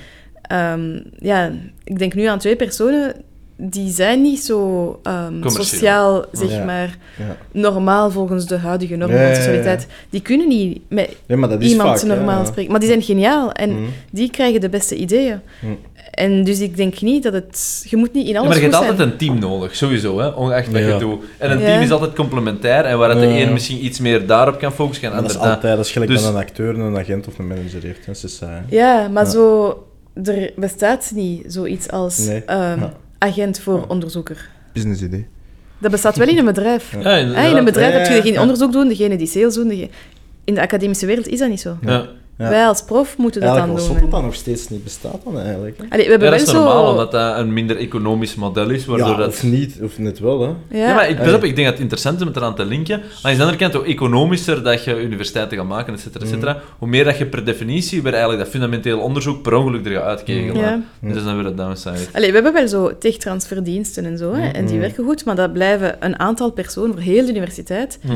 Ehm, 0.42 1.00
ja, 1.20 1.52
ik 1.84 2.00
denk 2.00 2.14
nu 2.14 2.26
aan 2.26 2.40
twee 2.40 2.56
personen 2.56 3.14
die 3.64 3.92
zijn 3.92 4.22
niet 4.22 4.40
zo 4.40 5.00
ehm, 5.04 5.50
sociaal, 5.50 6.26
zeg 6.32 6.50
Ja. 6.50 6.64
maar, 6.66 6.98
Ja. 7.18 7.38
normaal 7.52 8.12
volgens 8.12 8.46
de 8.46 8.58
huidige 8.58 8.96
normen 8.96 9.18
Ja, 9.18 9.24
van 9.24 9.32
ja, 9.32 9.38
ja. 9.38 9.44
socialiteit. 9.44 9.88
Die 10.10 10.22
kunnen 10.22 10.48
niet 10.48 10.80
met 10.90 11.16
Nee, 11.26 11.38
maar 11.38 11.50
dat 11.50 11.62
is 11.62 11.70
iemand 11.72 12.00
vaak, 12.00 12.08
normaal 12.10 12.40
ja. 12.40 12.46
spreken. 12.46 12.72
Maar 12.72 12.80
die 12.80 12.90
zijn 12.90 13.02
geniaal 13.02 13.52
en 13.52 13.70
Mhm. 13.72 13.82
die 14.12 14.32
krijgen 14.32 14.62
de 14.62 14.70
beste 14.70 14.96
ideeën. 14.96 15.40
Mhm. 15.62 15.72
En 16.12 16.44
dus 16.44 16.60
ik 16.60 16.76
denk 16.78 17.02
niet 17.02 17.24
dat 17.24 17.34
het... 17.34 17.86
Je 17.90 17.98
moet 17.98 18.14
niet 18.14 18.26
in 18.28 18.32
Ja, 18.32 18.38
alles 18.38 18.48
maar 18.50 18.58
je 18.58 18.64
hebt 18.64 18.76
altijd 18.76 19.00
een 19.00 19.18
team 19.18 19.40
nodig, 19.40 19.76
sowieso, 19.76 20.20
hè, 20.20 20.28
ongeacht 20.28 20.72
wat 20.72 20.82
Ja. 20.82 20.88
je 20.88 20.98
doet. 20.98 21.24
En 21.38 21.52
een 21.52 21.60
Ja. 21.60 21.66
team 21.66 21.82
is 21.82 21.92
altijd 21.92 22.14
complementair, 22.14 22.86
en 22.86 22.98
waar 22.98 23.10
het 23.10 23.20
de 23.20 23.26
een 23.26 23.54
misschien 23.54 23.86
iets 23.86 24.00
meer 24.00 24.28
daarop 24.28 24.60
kan 24.60 24.72
focussen, 24.72 25.10
en 25.10 25.16
de 25.16 25.22
dat 25.22 25.32
is 25.32 25.38
altijd, 25.38 25.76
dat 25.76 25.86
is 25.86 25.92
gelijk 25.92 26.12
Dus- 26.12 26.22
dat 26.24 26.34
een 26.34 26.40
acteur, 26.40 26.80
een 26.80 26.98
agent 26.98 27.28
of 27.28 27.40
een 27.40 27.48
manager 27.48 27.82
heeft. 27.84 28.40
hè. 28.40 28.48
Ja, 28.70 29.08
maar 29.08 29.24
Ja. 29.26 29.30
zo... 29.30 29.86
Er 30.24 30.52
bestaat 30.56 31.12
niet 31.16 31.44
zoiets 31.48 31.90
als 31.90 32.18
Nee. 32.18 32.44
ehm, 32.46 32.80
Ja. 32.80 32.94
Agent 33.22 33.60
voor 33.60 33.78
Ja. 33.78 33.86
onderzoeker. 33.88 34.50
Business 34.74 35.02
idee. 35.02 35.28
Dat 35.78 35.92
bestaat 35.92 36.18
wel 36.18 36.28
in 36.28 36.38
een 36.38 36.46
bedrijf. 36.46 36.92
Ja. 36.92 37.18
Ja, 37.18 37.34
Ah, 37.44 37.50
in 37.50 37.58
een 37.58 37.66
bedrijf 37.66 38.08
Ja, 38.08 38.14
heb 38.14 38.24
je 38.24 38.32
ja. 38.32 38.42
onderzoek 38.42 38.72
doen, 38.72 38.88
degene 38.88 39.18
die 39.18 39.28
sales 39.28 39.54
doen. 39.54 39.68
degene- 39.68 39.90
In 40.44 40.54
de 40.54 40.62
academische 40.62 41.06
wereld 41.06 41.28
is 41.28 41.40
dat 41.40 41.50
niet 41.50 41.62
zo. 41.62 41.78
Ja. 41.82 42.08
Ja. 42.38 42.50
Wij 42.50 42.66
als 42.66 42.84
prof 42.84 43.18
moeten 43.18 43.42
dat 43.42 43.50
Eigenlijk 43.50 43.80
dan 43.80 43.88
doen. 43.88 43.98
zot 44.00 44.12
dat 44.12 44.20
dat 44.20 44.30
nog 44.30 44.40
steeds 44.40 44.70
niet 44.70 44.84
bestaat 44.84 45.24
dan 45.24 45.40
eigenlijk. 45.40 45.78
Hè. 45.78 45.84
Allee, 45.90 46.06
we 46.06 46.12
hebben 46.12 46.30
Ja, 46.32 46.38
dat 46.38 46.46
wel 46.46 46.56
is 46.56 46.62
normaal, 46.66 46.86
zo... 46.86 46.92
omdat 46.92 47.12
dat 47.12 47.38
een 47.38 47.54
minder 47.54 47.78
economisch 47.78 48.36
model 48.36 48.70
is, 48.70 48.86
waardoor 48.86 49.08
Ja, 49.08 49.16
dat... 49.16 49.28
of 49.28 49.44
niet, 49.44 49.78
of 49.82 49.98
net 49.98 50.20
wel, 50.20 50.42
hè. 50.42 50.48
Ja, 50.78 50.88
Ja, 50.88 50.94
maar 50.94 51.10
ik, 51.10 51.20
op, 51.20 51.44
ik 51.44 51.56
denk 51.56 51.56
dat 51.56 51.66
het 51.66 51.80
interessant 51.80 52.16
is 52.16 52.22
om 52.22 52.28
het 52.28 52.38
eraan 52.38 52.56
te 52.56 52.66
linken. 52.66 53.00
Maar 53.00 53.32
aan 53.32 53.38
de 53.38 53.44
andere 53.44 53.58
kant, 53.58 53.74
hoe 53.74 53.86
economischer 53.86 54.64
dat 54.64 54.84
je 54.84 55.02
universiteiten 55.02 55.58
gaat 55.58 55.68
maken, 55.68 55.94
et 55.94 56.00
cetera, 56.00 56.24
et 56.24 56.30
cetera, 56.30 56.62
hoe 56.78 56.88
meer 56.88 57.04
dat 57.04 57.18
je 57.18 57.26
per 57.26 57.46
definitie 57.46 58.02
weer 58.02 58.12
eigenlijk 58.14 58.44
dat 58.44 58.52
fundamenteel 58.52 59.00
onderzoek 59.00 59.42
per 59.42 59.54
ongeluk 59.54 59.86
er 59.86 59.92
gaat 59.92 60.04
uitkegelen. 60.04 60.58
Ja. 60.62 60.80
Dus 61.00 61.10
dat 61.10 61.18
is 61.18 61.24
dan 61.24 61.36
weer 61.36 61.44
de 61.44 61.54
downside. 61.54 61.98
Allee, 62.14 62.28
we 62.28 62.34
hebben 62.34 62.54
wel 62.54 62.68
zo 62.68 62.98
tech-transferdiensten 62.98 64.06
en 64.06 64.18
zo, 64.18 64.34
hè, 64.34 64.48
en 64.50 64.66
die 64.66 64.80
werken 64.80 65.04
goed, 65.04 65.26
maar 65.26 65.36
dat 65.36 65.54
blijven 65.54 65.96
een 66.00 66.20
aantal 66.20 66.52
personen 66.52 66.92
voor 66.94 67.02
heel 67.02 67.24
de 67.26 67.30
universiteit. 67.30 68.00
Hm. 68.02 68.12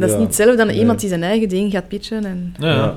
Ja. 0.00 0.06
Dat 0.06 0.10
is 0.10 0.16
niet 0.16 0.26
hetzelfde 0.26 0.56
dan 0.56 0.66
Nee. 0.66 0.78
iemand 0.78 1.00
die 1.00 1.08
zijn 1.08 1.22
eigen 1.22 1.48
ding 1.48 1.72
gaat 1.72 1.88
pitchen. 1.88 2.24
En, 2.24 2.54
Ja, 2.58 2.68
ja. 2.74 2.96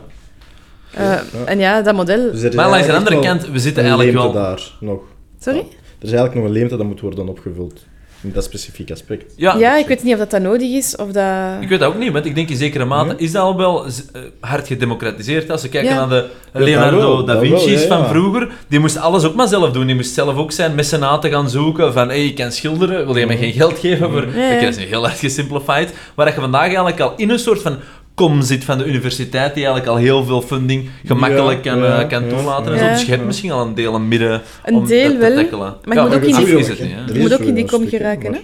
eh, 0.91 1.03
Ja. 1.03 1.21
en 1.45 1.59
ja, 1.59 1.81
dat 1.81 1.95
model... 1.95 2.31
Dus 2.31 2.55
Maar 2.55 2.69
langs 2.69 2.87
de 2.87 2.93
andere 2.93 3.19
kant, 3.19 3.49
we 3.49 3.59
zitten 3.59 3.83
een 3.83 3.89
eigenlijk 3.89 4.17
leemte 4.17 4.33
wel... 4.33 4.43
daar 4.45 4.71
nog. 4.79 5.01
Sorry? 5.39 5.59
Er 5.59 5.65
is 6.09 6.11
eigenlijk 6.11 6.35
nog 6.35 6.45
een 6.45 6.51
leemte 6.51 6.77
dat 6.77 6.85
moet 6.85 6.99
worden 6.99 7.27
opgevuld. 7.27 7.85
In 8.23 8.31
dat 8.33 8.43
specifieke 8.43 8.93
aspect. 8.93 9.33
Ja, 9.35 9.57
Ja, 9.57 9.77
ik 9.77 9.87
weet 9.87 10.03
niet 10.03 10.13
of 10.13 10.19
dat, 10.19 10.31
dat 10.31 10.41
nodig 10.41 10.69
is, 10.71 10.95
of 10.95 11.11
dat... 11.11 11.61
Ik 11.61 11.69
weet 11.69 11.79
dat 11.79 11.87
ook 11.93 11.97
niet, 11.97 12.11
want 12.11 12.25
ik 12.25 12.35
denk 12.35 12.49
in 12.49 12.55
zekere 12.57 12.85
mate 12.85 13.09
Ja. 13.09 13.13
is 13.17 13.31
dat 13.31 13.41
al 13.41 13.57
wel 13.57 13.85
eh, 13.85 13.91
hard 14.39 14.67
gedemocratiseerd. 14.67 15.49
Als 15.51 15.61
we 15.61 15.69
kijken 15.69 15.93
Ja. 15.93 16.05
naar 16.05 16.09
de 16.09 16.29
Leonardo 16.51 16.97
wel, 16.97 17.25
da 17.25 17.39
Vinci's 17.39 17.81
ja, 17.81 17.87
van 17.87 18.07
vroeger, 18.07 18.49
die 18.67 18.79
moest 18.79 18.97
alles 18.97 19.23
ook 19.23 19.35
maar 19.35 19.47
zelf 19.47 19.71
doen. 19.71 19.85
Die 19.85 19.95
moest 19.95 20.13
zelf 20.13 20.35
ook 20.37 20.51
zijn 20.51 20.75
mecenaten 20.75 21.31
gaan 21.31 21.49
zoeken 21.49 21.93
van 21.93 22.07
hey, 22.07 22.25
ik 22.25 22.35
kan 22.35 22.51
schilderen, 22.51 23.05
wil 23.05 23.17
je 23.17 23.25
mij 23.25 23.37
geen 23.37 23.53
geld 23.53 23.79
geven 23.79 24.11
voor... 24.11 24.25
Dat 24.61 24.77
is 24.77 24.77
heel 24.77 25.03
erg 25.05 25.19
gesimplified. 25.19 25.93
Maar 26.15 26.25
dat 26.25 26.35
je 26.35 26.41
vandaag 26.41 26.61
eigenlijk 26.65 26.99
al 26.99 27.13
in 27.17 27.29
een 27.29 27.39
soort 27.39 27.61
van 27.61 27.77
kom 28.15 28.41
zit 28.41 28.63
van 28.63 28.77
de 28.77 28.85
universiteit, 28.85 29.53
die 29.53 29.63
eigenlijk 29.65 29.87
al 29.95 30.01
heel 30.03 30.23
veel 30.23 30.41
funding 30.41 30.89
gemakkelijk 31.05 31.63
Ja, 31.65 31.71
kan, 31.73 31.83
ja, 31.83 32.01
eh, 32.01 32.09
kan 32.09 32.23
ja, 32.23 32.29
toelaten 32.29 32.73
en 32.73 32.77
ja. 32.79 32.85
zo. 32.87 32.91
Dus 32.93 33.05
je 33.05 33.11
hebt 33.11 33.25
misschien 33.25 33.51
al 33.51 33.65
een 33.65 33.73
deel, 33.75 33.95
een 33.95 34.07
midden 34.07 34.41
Een 34.65 34.75
om 34.75 34.85
deel 34.87 35.11
te 35.11 35.17
wel, 35.17 35.35
tackelen. 35.35 35.75
maar 35.83 35.95
je 35.97 36.01
moet 36.03 36.13
ook 36.15 36.21
in 36.23 36.35
die- 36.45 36.57
is 36.57 36.67
het 36.67 36.79
niet, 36.81 36.91
hè. 36.91 37.13
Je 37.13 37.19
moet 37.19 37.31
is 37.31 37.33
ook 37.33 37.39
in 37.43 37.53
die 37.53 37.65
wel 37.65 37.79
kom 37.79 37.87
geraken, 37.89 38.33
hè. 38.33 38.39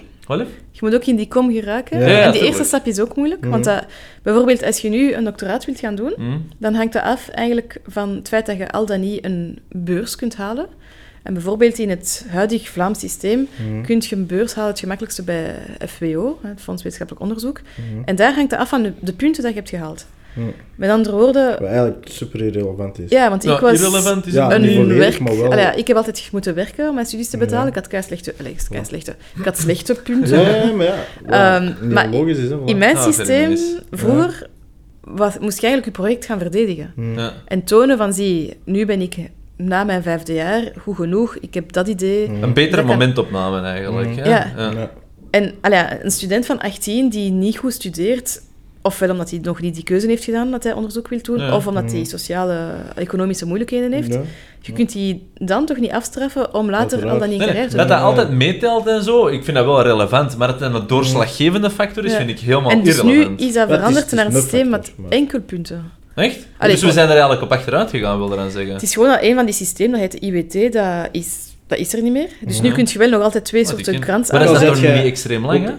Je 0.72 0.78
moet 0.80 0.94
ook 0.94 1.04
in 1.04 1.16
die 1.16 1.28
kom 1.28 1.52
geraken. 1.52 2.00
Ja, 2.00 2.06
ja, 2.08 2.20
en 2.20 2.32
die 2.32 2.44
eerste 2.44 2.64
stap 2.64 2.86
is 2.86 3.00
ook 3.00 3.16
moeilijk, 3.16 3.44
want 3.44 3.64
Mhm. 3.64 3.74
dat, 3.74 3.84
bijvoorbeeld 4.22 4.62
als 4.64 4.78
je 4.78 4.88
nu 4.88 5.12
een 5.14 5.24
doctoraat 5.24 5.64
wilt 5.64 5.78
gaan 5.80 5.94
doen, 5.94 6.12
Hm? 6.16 6.22
dan 6.58 6.74
hangt 6.74 6.92
dat 6.92 7.02
af 7.02 7.28
eigenlijk 7.28 7.80
van 7.86 8.08
het 8.14 8.28
feit 8.28 8.46
dat 8.46 8.56
je 8.56 8.70
al 8.70 8.86
dan 8.86 9.00
niet 9.00 9.24
een 9.24 9.58
beurs 9.68 10.16
kunt 10.16 10.36
halen. 10.36 10.66
En 11.22 11.32
bijvoorbeeld 11.34 11.78
in 11.78 11.90
het 11.90 12.26
huidig 12.28 12.68
Vlaams 12.68 12.98
systeem 12.98 13.48
Mhm. 13.68 13.82
kun 13.82 14.02
je 14.08 14.16
een 14.16 14.26
beurs 14.26 14.54
halen 14.54 14.70
het 14.70 14.80
gemakkelijkste 14.80 15.22
bij 15.22 15.54
FWO, 15.88 16.38
hè, 16.42 16.48
het 16.48 16.60
Fonds 16.60 16.82
Wetenschappelijk 16.82 17.22
Onderzoek. 17.24 17.60
Mhm. 17.60 18.02
En 18.04 18.16
daar 18.16 18.34
hangt 18.34 18.50
het 18.50 18.60
af 18.60 18.68
van 18.68 18.82
de, 18.82 18.92
de 19.00 19.12
punten 19.12 19.42
dat 19.42 19.50
je 19.52 19.56
hebt 19.58 19.70
gehaald. 19.70 20.06
Met 20.74 20.90
andere 20.90 21.16
woorden, 21.16 21.50
Wat 21.50 21.68
eigenlijk 21.68 22.06
super 22.10 22.42
irrelevant 22.44 22.98
is. 22.98 23.10
ja, 23.10 23.28
want 23.28 23.44
ik 23.44 23.50
Ja, 23.50 23.60
was 23.60 23.72
irrelevant 23.72 24.26
is 24.26 24.32
Ja, 24.32 24.52
een 24.54 24.88
werk... 24.88 25.18
wel- 25.18 25.50
Allee, 25.52 25.76
ik 25.76 25.86
heb 25.86 25.96
altijd 25.96 26.28
moeten 26.32 26.54
werken 26.54 26.88
om 26.88 26.94
mijn 26.94 27.06
studies 27.06 27.28
te 27.30 27.36
betalen. 27.36 27.62
Ja. 27.62 27.68
Ik 27.68 27.74
had 27.74 27.86
kei 27.86 28.02
slechte... 28.02 28.34
allee, 28.38 28.56
kei 28.70 28.84
slechte... 28.84 29.14
Ik 29.38 29.44
had 29.44 29.58
slechte 29.58 29.94
punten. 30.04 30.40
Ja, 30.40 30.48
ja, 30.56 30.72
maar 30.72 30.86
ja. 30.86 31.56
Ehm, 31.60 31.92
maar 31.92 32.08
logisch 32.08 32.38
is, 32.38 32.48
hè. 32.50 32.56
In 32.64 32.78
mijn 32.78 32.96
Ah, 32.96 33.02
systeem, 33.04 33.56
vroeger, 33.90 34.48
was, 35.00 35.38
moest 35.38 35.60
je 35.60 35.66
eigenlijk 35.66 35.96
je 35.96 36.02
project 36.02 36.24
gaan 36.24 36.38
verdedigen. 36.38 36.92
Mhm. 36.96 37.18
Ja. 37.18 37.32
En 37.46 37.64
tonen 37.64 37.96
van, 37.96 38.12
zie, 38.12 38.56
nu 38.64 38.86
ben 38.86 39.00
ik 39.00 39.14
na 39.60 39.84
mijn 39.84 40.02
vijfde 40.02 40.32
jaar 40.34 40.72
goed 40.82 40.96
genoeg, 40.96 41.36
ik 41.36 41.54
heb 41.54 41.72
dat 41.72 41.88
idee. 41.88 42.28
Mhm. 42.30 42.42
Een 42.42 42.52
betere 42.52 42.76
Dat 42.76 42.84
kan- 42.86 42.98
momentopname 42.98 43.60
eigenlijk. 43.60 44.16
Hè? 44.16 44.28
Ja. 44.28 44.46
Ja. 44.56 44.90
En 45.30 45.54
allee, 45.60 45.82
een 46.02 46.10
student 46.10 46.46
van 46.46 46.58
18 46.60 47.08
die 47.08 47.30
niet 47.30 47.56
goed 47.58 47.72
studeert, 47.72 48.42
ofwel 48.82 49.10
omdat 49.10 49.30
hij 49.30 49.38
nog 49.42 49.60
niet 49.60 49.74
die 49.74 49.84
keuze 49.84 50.06
heeft 50.06 50.24
gedaan 50.24 50.50
dat 50.50 50.62
hij 50.62 50.72
onderzoek 50.72 51.08
wil 51.08 51.18
doen, 51.22 51.38
Ja. 51.38 51.56
of 51.56 51.66
omdat 51.66 51.90
hij 51.90 52.00
Mhm. 52.00 52.08
sociale, 52.08 52.68
economische 52.94 53.46
moeilijkheden 53.46 53.92
heeft, 53.92 54.12
Ja. 54.12 54.20
je 54.60 54.72
kunt 54.72 54.92
die 54.92 55.28
dan 55.34 55.66
toch 55.66 55.76
niet 55.76 55.90
afstraffen 55.90 56.54
om 56.54 56.70
later 56.70 57.08
al 57.08 57.18
dan 57.18 57.28
niet 57.28 57.38
Nee, 57.38 57.46
nee, 57.52 57.56
te 57.68 57.76
dat 57.76 57.88
doen. 57.88 57.96
dat 57.96 58.00
altijd 58.00 58.30
meetelt 58.30 58.86
en 58.86 59.02
zo, 59.02 59.26
ik 59.26 59.44
vind 59.44 59.56
dat 59.56 59.66
wel 59.66 59.82
relevant. 59.82 60.36
Maar 60.36 60.48
dat 60.48 60.60
het 60.60 60.74
een 60.74 60.86
doorslaggevende 60.86 61.70
factor 61.70 62.04
is, 62.04 62.10
Ja. 62.10 62.16
vind 62.16 62.30
ik 62.30 62.38
helemaal 62.38 62.70
En 62.70 62.82
dus 62.82 63.02
nu 63.02 63.10
irrelevant. 63.10 63.40
is 63.40 63.46
dat 63.46 63.54
Ja, 63.54 63.60
het 63.60 63.70
is- 63.70 63.76
veranderd 63.76 64.04
het 64.04 64.12
is 64.12 64.18
naar 64.18 64.26
een 64.26 64.40
systeem 64.40 64.68
met 64.68 64.84
factor, 64.86 65.02
maar- 65.04 65.12
enkel 65.12 65.40
punten. 65.40 65.90
Echt? 66.14 66.38
Allee, 66.58 66.74
dus 66.74 66.82
we 66.84 66.92
zijn 66.92 67.04
er 67.06 67.10
eigenlijk 67.12 67.42
op 67.42 67.52
achteruit 67.52 67.90
gegaan, 67.90 68.18
wil 68.18 68.32
eraan 68.32 68.50
zeggen. 68.50 68.72
Het 68.72 68.82
is 68.82 68.92
gewoon 68.94 69.08
dat 69.08 69.22
een 69.22 69.34
van 69.34 69.44
die 69.44 69.54
systemen, 69.54 70.00
dat 70.00 70.12
heet 70.12 70.22
IWT, 70.22 70.72
dat 70.72 71.08
is, 71.12 71.36
dat 71.66 71.78
is 71.78 71.92
er 71.92 72.02
niet 72.02 72.12
meer. 72.12 72.28
Dus 72.46 72.60
nu 72.60 72.66
Mhm. 72.68 72.76
kun 72.76 72.86
je 72.92 72.98
wel 72.98 73.08
nog 73.08 73.22
altijd 73.22 73.44
twee 73.44 73.60
ik 73.60 73.66
soorten 73.68 74.02
grants 74.02 74.30
Maar 74.30 74.40
dat 74.40 74.48
is 74.48 74.54
Dan 74.58 74.66
dat 74.66 74.76
zet 74.76 74.84
toch 74.84 74.92
je 74.94 74.98
niet 75.02 75.10
extreem 75.12 75.46
lang, 75.46 75.64
hè? 75.66 75.72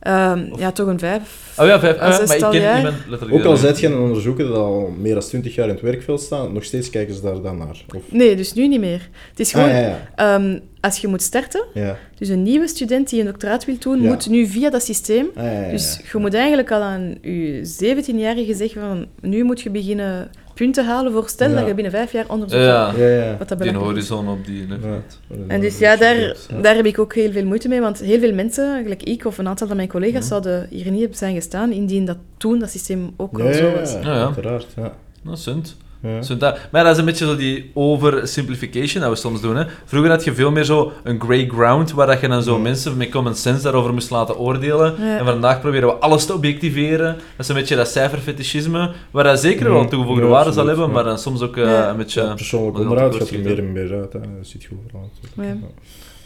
Ehm, 0.00 0.44
ja, 0.58 0.72
toch 0.72 0.86
een 0.86 0.98
vijf. 0.98 1.54
Oh 1.58 1.66
ja, 1.66 1.80
vijf. 1.80 1.96
Ah, 1.98 2.26
maar 2.26 2.36
ik 2.36 2.40
ken 2.60 2.74
niemand 2.74 2.94
letterlijk. 3.08 3.40
Ook 3.40 3.44
al 3.46 3.56
zijt 3.56 3.80
je 3.80 3.86
een 3.86 3.98
onderzoeker 3.98 4.46
dat 4.46 4.56
al 4.56 4.92
meer 4.98 5.12
dan 5.14 5.22
20 5.22 5.54
jaar 5.54 5.68
in 5.68 5.72
het 5.74 5.80
werkveld 5.82 6.20
staat, 6.20 6.52
nog 6.52 6.64
steeds 6.64 6.90
kijken 6.90 7.14
ze 7.14 7.20
daar 7.20 7.42
dan 7.42 7.58
naar. 7.58 7.84
Of... 7.96 8.02
Nee, 8.10 8.36
dus 8.36 8.52
nu 8.52 8.68
niet 8.68 8.80
meer. 8.80 9.08
Het 9.30 9.40
is 9.40 9.54
Ah, 9.54 9.62
gewoon, 9.62 9.76
ja, 9.76 9.80
ja. 9.88 10.08
ehm, 10.14 10.58
als 10.80 10.98
je 10.98 11.06
moet 11.08 11.22
starten, 11.22 11.64
ja. 11.74 11.96
dus 12.18 12.28
een 12.28 12.42
nieuwe 12.42 12.68
student 12.68 13.08
die 13.10 13.20
een 13.20 13.26
doctoraat 13.26 13.64
wil 13.64 13.76
doen, 13.78 14.02
Ja. 14.02 14.08
moet 14.08 14.28
nu 14.28 14.46
via 14.46 14.70
dat 14.70 14.82
systeem. 14.82 15.26
Ah, 15.34 15.44
ja, 15.44 15.50
ja, 15.52 15.60
ja. 15.60 15.70
Dus 15.70 16.00
je 16.12 16.18
moet 16.18 16.34
eigenlijk 16.34 16.70
al 16.72 16.80
aan 16.80 17.14
je 17.22 17.60
17-jarige 17.84 18.54
zeggen 18.54 18.80
van, 18.80 19.06
nu 19.20 19.42
moet 19.44 19.60
je 19.60 19.70
beginnen 19.70 20.30
punten 20.58 20.84
halen 20.86 21.12
voor 21.12 21.28
stel 21.28 21.48
Ja. 21.50 21.54
dat 21.54 21.66
je 21.66 21.74
binnen 21.74 21.92
vijf 21.92 22.12
jaar 22.12 22.24
onderzoek 22.28 22.60
Ja, 22.60 22.92
Ja, 22.96 23.06
ja. 23.08 23.36
Wat 23.38 23.48
dat 23.48 23.58
die 23.58 23.66
belangrijk 23.72 23.96
is. 23.96 24.08
horizon 24.08 24.28
op 24.38 24.44
die... 24.44 24.60
inderdaad. 24.62 25.18
En 25.48 25.60
dus 25.60 25.78
ja, 25.78 25.96
daar, 25.96 26.36
daar 26.62 26.74
heb 26.74 26.86
ik 26.86 26.98
ook 26.98 27.14
heel 27.14 27.32
veel 27.32 27.44
moeite 27.44 27.68
mee, 27.68 27.80
want 27.80 27.98
heel 27.98 28.18
veel 28.20 28.34
mensen, 28.34 28.82
gelijk 28.82 29.02
ik 29.02 29.24
of 29.24 29.38
een 29.38 29.48
aantal 29.48 29.66
van 29.66 29.76
mijn 29.76 29.88
collega's, 29.88 30.26
zouden 30.28 30.66
hier 30.70 30.90
niet 30.90 31.16
zijn 31.18 31.34
gestaan 31.34 31.72
indien 31.72 32.04
dat 32.04 32.16
toen 32.36 32.58
dat 32.58 32.70
systeem 32.70 33.10
ook 33.16 33.38
Ja, 33.38 33.44
al 33.44 33.50
ja, 33.50 33.56
zo 33.56 33.66
ja, 33.66 33.74
was. 33.74 33.92
Ja, 33.92 34.00
ja. 34.00 34.24
uiteraard. 34.24 34.66
Ja. 34.76 34.92
Nou, 35.22 35.36
sunt. 35.36 35.76
Ja. 36.02 36.22
Sunt 36.22 36.40
dat. 36.40 36.58
Maar 36.72 36.82
dat 36.84 36.92
is 36.92 36.98
een 36.98 37.04
beetje 37.04 37.24
zo 37.26 37.36
die 37.36 37.70
oversimplification 37.74 39.02
dat 39.02 39.10
we 39.10 39.16
soms 39.16 39.40
doen. 39.40 39.56
Hè. 39.56 39.64
Vroeger 39.84 40.10
had 40.10 40.24
je 40.24 40.34
veel 40.34 40.50
meer 40.50 40.64
zo 40.64 40.92
een 41.04 41.20
grey 41.20 41.46
ground, 41.46 41.92
waar 41.92 42.06
dat 42.06 42.20
je 42.20 42.28
dan 42.28 42.42
zo 42.42 42.52
Ja. 42.54 42.58
mensen 42.62 42.96
met 42.96 43.08
common 43.08 43.34
sense 43.34 43.62
daarover 43.62 43.92
moest 43.92 44.10
laten 44.10 44.38
oordelen. 44.38 44.94
Ja. 44.98 45.18
En 45.18 45.24
vandaag 45.24 45.60
proberen 45.60 45.88
we 45.88 45.94
alles 45.94 46.26
te 46.26 46.34
objectiveren. 46.34 47.12
Dat 47.14 47.22
is 47.38 47.48
een 47.48 47.54
beetje 47.54 47.76
dat 47.76 47.88
cijferfetischisme, 47.88 48.90
waar 49.10 49.24
dat 49.24 49.40
zeker 49.40 49.72
wel 49.72 49.88
toegevoegde 49.88 50.22
ja, 50.24 50.28
waarde 50.28 50.52
zal 50.52 50.66
hebben, 50.66 50.86
ja. 50.86 50.92
maar 50.92 51.04
dan 51.04 51.18
soms 51.18 51.40
ook 51.42 51.56
eh, 51.56 51.64
Ja. 51.64 51.90
een 51.90 51.96
beetje... 51.96 52.22
Ja, 52.22 52.34
persoonlijk 52.34 52.76
tekort 52.76 52.98
gaat 53.16 53.30
er 53.30 53.40
meer 53.40 53.58
en 53.58 53.72
meer 53.72 53.92
uit. 53.92 54.12
Hè. 54.12 54.18
Dat 54.20 54.28
ziet 54.40 54.62
je 54.62 54.68
overal. 54.84 55.10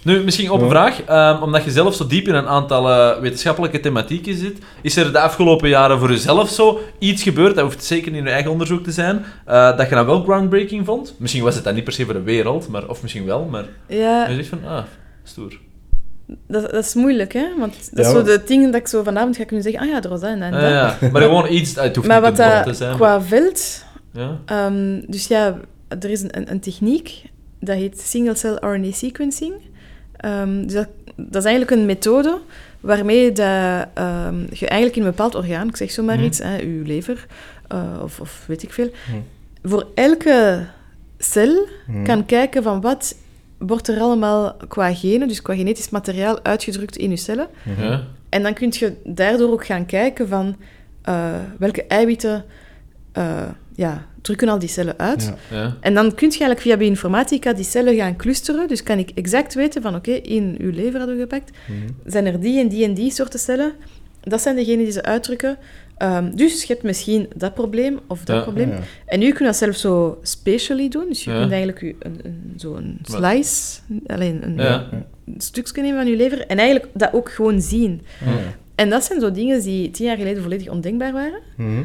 Nu, 0.05 0.22
misschien 0.24 0.50
op 0.50 0.59
een 0.61 0.64
Ja. 0.64 0.70
vraag. 0.70 1.03
ehm, 1.03 1.42
omdat 1.42 1.64
je 1.64 1.70
zelf 1.70 1.94
zo 1.94 2.07
diep 2.07 2.28
in 2.28 2.34
een 2.34 2.46
aantal 2.46 2.88
eh, 2.90 3.20
wetenschappelijke 3.20 3.80
thematieken 3.80 4.34
zit, 4.36 4.59
is 4.82 4.96
er 4.96 5.12
de 5.12 5.20
afgelopen 5.20 5.68
jaren 5.68 5.98
voor 5.98 6.11
jezelf 6.11 6.48
zo 6.50 6.80
iets 6.98 7.22
gebeurd, 7.22 7.55
dat 7.55 7.64
hoeft 7.64 7.84
zeker 7.84 8.11
niet 8.11 8.20
in 8.20 8.26
je 8.26 8.32
eigen 8.32 8.50
onderzoek 8.50 8.84
te 8.84 8.92
zijn, 8.92 9.24
eh, 9.46 9.76
dat 9.76 9.88
je 9.88 9.94
dan 9.94 10.07
wel 10.07 10.22
groundbreaking 10.22 10.86
vond? 10.86 11.14
Misschien 11.18 11.42
was 11.42 11.55
het 11.55 11.64
dan 11.64 11.74
niet 11.74 11.84
per 11.84 11.92
se 11.92 12.05
voor 12.05 12.14
de 12.14 12.22
wereld, 12.22 12.68
maar, 12.68 12.88
of 12.88 13.03
misschien 13.03 13.24
wel, 13.24 13.44
maar 13.44 13.64
Ja, 13.88 14.28
je 14.28 14.34
zegt 14.34 14.48
van, 14.48 14.59
ah, 14.66 14.82
stoer. 15.22 15.59
dat, 16.48 16.70
dat 16.70 16.84
is 16.84 16.94
moeilijk, 16.94 17.32
hè? 17.32 17.46
Want 17.59 17.72
dat 17.90 17.98
is 18.07 18.12
Ja, 18.12 18.18
zo 18.18 18.22
de 18.22 18.42
dingen 18.46 18.70
dat 18.70 18.80
ik 18.80 18.88
zo 18.88 19.03
vanavond 19.03 19.36
ga 19.36 19.44
kunnen 19.44 19.64
zeggen, 19.64 19.82
ah 19.82 19.88
ja, 19.88 20.03
er 20.03 20.09
was 20.09 20.20
dat 20.20 20.30
en 20.30 20.40
dat 20.40 20.53
Ah, 20.53 20.61
dat. 20.61 20.70
ja. 20.70 20.96
Maar 21.12 21.22
gewoon 21.28 21.53
iets, 21.53 21.74
het 21.74 21.96
hoeft 21.96 22.09
Maar 22.09 22.20
niet 22.22 22.36
wat 22.38 22.48
te 22.48 22.62
dat 22.64 22.76
zijn. 22.76 22.88
maar- 22.90 22.98
qua 22.98 23.22
veld... 23.22 23.84
ja. 24.12 24.38
ehm, 24.46 25.00
dus 25.07 25.26
ja, 25.26 25.57
er 25.88 26.11
is 26.11 26.22
een, 26.22 26.36
een, 26.36 26.50
een 26.50 26.61
techniek, 26.61 27.22
dat 27.61 27.76
heet 27.76 28.00
single-cell 28.00 28.57
RNA 28.61 28.92
sequencing. 28.92 29.53
Ehm, 30.22 30.62
dus 30.62 30.72
dat, 30.72 30.88
dat 31.16 31.44
is 31.44 31.50
eigenlijk 31.50 31.70
een 31.80 31.86
methode 31.86 32.38
waarmee 32.80 33.32
dat, 33.32 33.86
ehm, 33.94 34.40
je 34.50 34.66
eigenlijk 34.68 34.96
in 34.96 35.02
een 35.02 35.10
bepaald 35.10 35.34
orgaan, 35.34 35.68
ik 35.68 35.76
zeg 35.76 35.90
zo 35.90 36.02
maar 36.02 36.16
Mhm. 36.16 36.24
iets, 36.24 36.38
hè, 36.38 36.60
uw 36.62 36.84
lever, 36.84 37.26
eh, 37.68 37.82
of, 38.02 38.20
of 38.20 38.44
weet 38.46 38.62
ik 38.62 38.72
veel, 38.72 38.90
Mhm. 39.08 39.18
voor 39.62 39.86
elke 39.94 40.66
cel 41.18 41.66
Mhm. 41.86 42.04
kan 42.04 42.26
kijken 42.26 42.62
van 42.62 42.80
wat 42.80 43.16
wordt 43.58 43.88
er 43.88 44.00
allemaal 44.00 44.56
qua 44.68 44.94
genen, 44.94 45.28
dus 45.28 45.42
qua 45.42 45.54
genetisch 45.54 45.90
materiaal, 45.90 46.38
uitgedrukt 46.44 46.96
in 46.96 47.10
je 47.10 47.16
cellen. 47.16 47.48
En 48.28 48.42
dan 48.42 48.54
kun 48.54 48.68
je 48.72 48.92
daardoor 49.04 49.50
ook 49.50 49.66
gaan 49.66 49.86
kijken 49.86 50.28
van 50.28 50.56
eh, 51.02 51.30
welke 51.58 51.84
eiwitten 51.86 52.44
eh, 53.12 53.48
ja, 53.74 54.06
drukken 54.22 54.48
al 54.48 54.58
die 54.58 54.68
cellen 54.68 54.98
uit. 54.98 55.32
Ja. 55.50 55.56
Ja. 55.58 55.76
En 55.80 55.94
dan 55.94 56.04
kun 56.14 56.26
je 56.28 56.38
eigenlijk 56.38 56.60
via 56.60 56.76
bioinformatica 56.76 57.52
die 57.52 57.64
cellen 57.64 57.96
gaan 57.96 58.16
clusteren. 58.16 58.68
Dus 58.68 58.82
kan 58.82 58.98
ik 58.98 59.10
exact 59.14 59.54
weten 59.54 59.82
van 59.82 59.94
oké, 59.94 60.10
in 60.12 60.54
uw 60.58 60.70
lever 60.70 60.98
hadden 60.98 61.16
we 61.16 61.22
gepakt, 61.22 61.50
Mhm. 61.66 62.10
zijn 62.10 62.26
er 62.26 62.40
die 62.40 62.60
en 62.60 62.68
die 62.68 62.84
en 62.84 62.94
die 62.94 63.10
soorten 63.10 63.38
cellen. 63.38 63.72
Dat 64.20 64.40
zijn 64.40 64.56
degenen 64.56 64.84
die 64.84 64.92
ze 64.92 65.02
uitdrukken. 65.02 65.56
Ehm, 65.96 66.34
dus 66.36 66.60
je 66.60 66.66
hebt 66.72 66.82
misschien 66.82 67.28
dat 67.36 67.54
probleem 67.54 67.98
of 68.06 68.24
dat 68.24 68.36
Ja. 68.36 68.42
probleem. 68.42 68.68
Ja. 68.68 68.78
En 69.06 69.18
nu 69.18 69.28
kun 69.30 69.38
je 69.38 69.44
dat 69.44 69.56
zelf 69.56 69.76
zo 69.76 70.18
spatially 70.22 70.88
doen. 70.88 71.04
Dus 71.08 71.24
je 71.24 71.30
Ja. 71.30 71.38
kunt 71.38 71.50
eigenlijk 71.50 71.80
je- 71.80 71.94
een, 71.98 72.18
een, 72.22 72.52
zo 72.56 72.74
een 72.74 72.98
Wat? 73.02 73.16
slice, 73.16 73.80
alleen 74.06 74.40
een, 74.44 74.54
Ja. 74.56 74.88
een 75.26 75.40
stukje 75.40 75.82
nemen 75.82 75.96
van 76.02 76.10
je 76.10 76.16
lever 76.16 76.46
en 76.46 76.58
eigenlijk 76.58 76.90
dat 76.94 77.12
ook 77.12 77.30
gewoon 77.32 77.60
zien. 77.60 78.00
Ja. 78.24 78.30
En 78.74 78.90
dat 78.90 79.04
zijn 79.04 79.20
zo 79.20 79.30
dingen 79.32 79.62
die 79.62 79.90
tien 79.90 80.06
jaar 80.06 80.16
geleden 80.16 80.42
volledig 80.42 80.68
ondenkbaar 80.68 81.12
waren. 81.12 81.40
Mhm. 81.56 81.82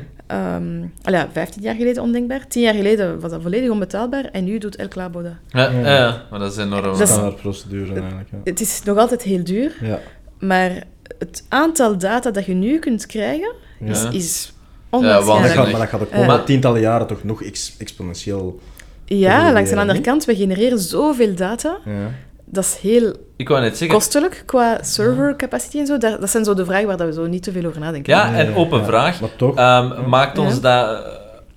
Al 1.03 1.13
ja, 1.13 1.29
15 1.31 1.61
jaar 1.61 1.75
geleden 1.75 2.03
ondenkbaar. 2.03 2.47
Tien 2.47 2.61
jaar 2.61 2.73
geleden 2.73 3.19
was 3.19 3.31
dat 3.31 3.41
volledig 3.41 3.69
onbetaalbaar 3.69 4.25
en 4.25 4.43
nu 4.43 4.57
doet 4.57 4.75
elk 4.75 4.95
labo 4.95 5.21
dat. 5.21 5.31
Ja, 5.47 5.69
Ja. 5.69 5.79
ja, 5.79 5.95
ja, 5.95 6.23
maar 6.29 6.39
dat 6.39 6.51
is 6.51 6.57
enorm. 6.57 6.83
Dat 6.83 6.99
is- 6.99 7.09
Standaardprocedure 7.09 7.93
eigenlijk. 7.99 8.29
Ja. 8.31 8.37
Het 8.43 8.61
is 8.61 8.81
nog 8.83 8.97
altijd 8.97 9.21
heel 9.21 9.43
duur, 9.43 9.75
Ja. 9.81 9.99
maar 10.39 10.83
het 11.19 11.45
aantal 11.49 11.97
data 11.97 12.31
dat 12.31 12.45
je 12.45 12.53
nu 12.53 12.79
kunt 12.79 13.05
krijgen 13.05 13.53
is, 13.79 14.01
Ja. 14.01 14.09
is 14.11 14.51
Maar 14.89 14.99
Ja, 15.01 15.07
dat, 15.07 15.21
onwaarschijnlijk. 15.21 15.61
gaat, 15.61 15.71
maar 15.71 15.79
dat 15.79 15.89
gaat 15.89 15.99
de 15.99 16.05
komende 16.15 16.33
Ja. 16.33 16.43
tientallen 16.43 16.81
jaren 16.81 17.07
toch 17.07 17.23
nog 17.23 17.43
ex- 17.43 17.75
exponentieel... 17.77 18.59
Ja, 19.05 19.51
langs 19.53 19.69
de 19.69 19.75
andere 19.77 20.01
kant, 20.01 20.25
we 20.25 20.35
genereren 20.35 20.79
zoveel 20.79 21.35
data. 21.35 21.77
Ja. 21.85 22.11
Dat 22.49 22.63
is 22.63 22.77
heel 22.81 23.13
Ik 23.35 23.47
wou 23.49 23.61
net 23.61 23.77
zeggen, 23.77 23.97
kostelijk 23.97 24.43
qua 24.45 24.77
server 24.83 25.35
capacity 25.35 25.79
en 25.79 25.85
zo. 25.85 25.97
Dat, 25.97 26.19
dat 26.19 26.29
zijn 26.29 26.43
zo 26.43 26.53
de 26.53 26.65
vragen 26.65 26.87
waar 26.87 26.97
dat 26.97 27.07
we 27.07 27.13
zo 27.13 27.25
niet 27.27 27.43
te 27.43 27.51
veel 27.51 27.65
over 27.65 27.79
nadenken. 27.79 28.13
ja, 28.13 28.33
en 28.33 28.55
open 28.55 28.79
ja. 28.79 28.85
vraag. 28.85 29.21
Maar 29.21 29.35
toch... 29.35 29.55
Ehm, 29.55 30.09
maakt 30.09 30.37
ons 30.37 30.53
Ja. 30.55 30.59
dat 30.59 31.03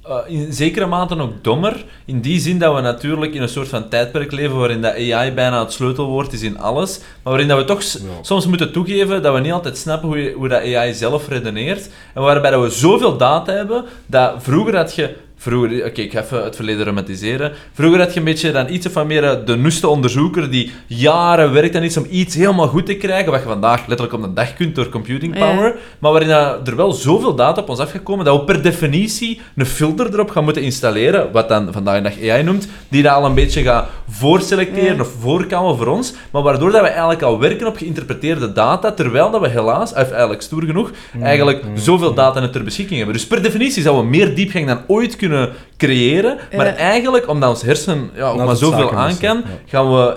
eh, 0.03 0.17
in 0.27 0.53
zekere 0.53 0.87
mate 0.87 1.19
ook 1.21 1.45
dommer. 1.45 1.85
In 2.05 2.21
die 2.21 2.41
zin 2.41 2.59
dat 2.59 2.75
we 2.75 2.81
natuurlijk 2.81 3.35
in 3.35 3.43
een 3.43 3.49
soort 3.49 3.69
van 3.69 3.89
tijdperk 3.89 4.33
leven 4.33 4.57
waarin 4.59 4.83
dat 4.83 4.95
AI 4.95 5.33
bijna 5.33 5.61
het 5.63 5.73
sleutelwoord 5.73 6.33
is 6.33 6.43
in 6.43 6.59
alles. 6.59 6.99
Maar 6.99 7.07
waarin 7.33 7.49
dat 7.49 7.59
we 7.59 7.65
toch 7.65 7.83
Ja. 7.83 7.99
soms 8.23 8.47
moeten 8.47 8.73
toegeven 8.73 9.23
dat 9.23 9.35
we 9.35 9.41
niet 9.41 9.53
altijd 9.53 9.77
snappen 9.79 10.09
hoe, 10.09 10.19
je- 10.23 10.33
hoe 10.33 10.49
dat 10.49 10.63
AI 10.63 10.95
zelf 10.95 11.29
redeneert. 11.29 11.89
En 12.15 12.23
waarbij 12.23 12.51
dat 12.51 12.63
we 12.63 12.71
zoveel 12.71 13.17
data 13.17 13.53
hebben, 13.53 13.85
dat 14.07 14.35
vroeger 14.39 14.77
had 14.77 14.95
je... 14.95 15.17
Vroeger, 15.43 15.85
oké, 15.85 16.01
ik 16.01 16.13
ga 16.13 16.21
even 16.23 16.45
het 16.45 16.57
verleden 16.57 16.85
romantiseren. 16.85 17.53
Vroeger 17.73 17.99
had 18.01 18.13
je 18.13 18.19
een 18.19 18.25
beetje 18.25 18.53
dan 18.53 18.69
iets 18.73 18.87
van 18.91 19.07
meer 19.07 19.25
eh, 19.25 19.37
de 19.45 19.57
noeste 19.57 19.89
onderzoeker 19.89 20.51
die 20.51 20.71
jaren 20.87 21.53
werkt 21.53 21.77
aan 21.77 21.83
iets 21.83 21.97
om 21.97 22.07
iets 22.11 22.35
helemaal 22.35 22.69
goed 22.69 22.87
te 22.87 22.95
krijgen, 22.97 23.31
wat 23.33 23.41
je 23.41 23.47
vandaag 23.49 23.87
letterlijk 23.87 24.13
op 24.19 24.23
de 24.23 24.33
dag 24.33 24.55
kunt 24.55 24.75
door 24.75 24.89
computing 24.89 25.39
Ja. 25.39 25.51
power. 25.53 25.77
Maar 25.99 26.11
waarin 26.13 26.31
er 26.31 26.77
wel 26.77 26.93
zoveel 26.93 27.35
data 27.35 27.61
op 27.61 27.69
ons 27.69 27.79
afgekomen 27.79 28.25
dat 28.25 28.39
we 28.39 28.45
per 28.45 28.63
definitie 28.63 29.41
een 29.57 29.67
filter 29.67 30.07
erop 30.13 30.31
gaan 30.31 30.45
moeten 30.45 30.63
installeren, 30.63 31.33
wat 31.33 31.49
dan 31.49 31.73
vandaag 31.73 31.97
de 31.97 32.03
dag 32.03 32.31
AI 32.31 32.43
noemt, 32.43 32.69
die 32.89 33.03
dat 33.03 33.13
al 33.13 33.25
een 33.25 33.35
beetje 33.35 33.63
gaat 33.63 33.89
voorselecteren 34.09 34.95
Ja. 34.97 35.01
of 35.01 35.09
voorkouwen 35.21 35.77
voor 35.77 35.87
ons, 35.87 36.13
maar 36.31 36.43
waardoor 36.43 36.71
dat 36.73 36.81
we 36.81 36.87
eigenlijk 36.89 37.23
al 37.23 37.39
werken 37.39 37.67
op 37.67 37.77
geïnterpreteerde 37.77 38.53
data, 38.53 38.93
terwijl 38.93 39.31
dat 39.31 39.41
we 39.41 39.49
helaas, 39.49 39.91
of 39.93 40.11
eigenlijk 40.11 40.43
stoer 40.43 40.63
genoeg, 40.63 40.91
eigenlijk 41.23 41.65
zoveel 41.75 42.15
data 42.15 42.41
net 42.41 42.53
ter 42.53 42.65
beschikking 42.65 42.97
hebben. 42.99 43.17
Dus 43.17 43.27
per 43.27 43.43
definitie 43.43 43.83
zouden 43.83 44.05
we 44.05 44.11
meer 44.11 44.35
diepgang 44.35 44.67
dan 44.67 44.81
ooit 44.87 45.17
kunnen 45.17 45.29
creëren, 45.77 46.39
maar 46.57 46.67
Ja. 46.67 46.75
eigenlijk, 46.77 47.29
omdat 47.29 47.49
ons 47.51 47.63
hersen 47.63 48.11
ja, 48.15 48.29
ook 48.29 48.35
Nou, 48.37 48.47
maar 48.47 48.57
zoveel 48.57 48.79
zaken 48.81 48.97
aan 48.97 49.09
is, 49.11 49.19
kan, 49.19 49.37
ja. 49.37 49.45
gaan 49.67 49.91
we 49.93 50.17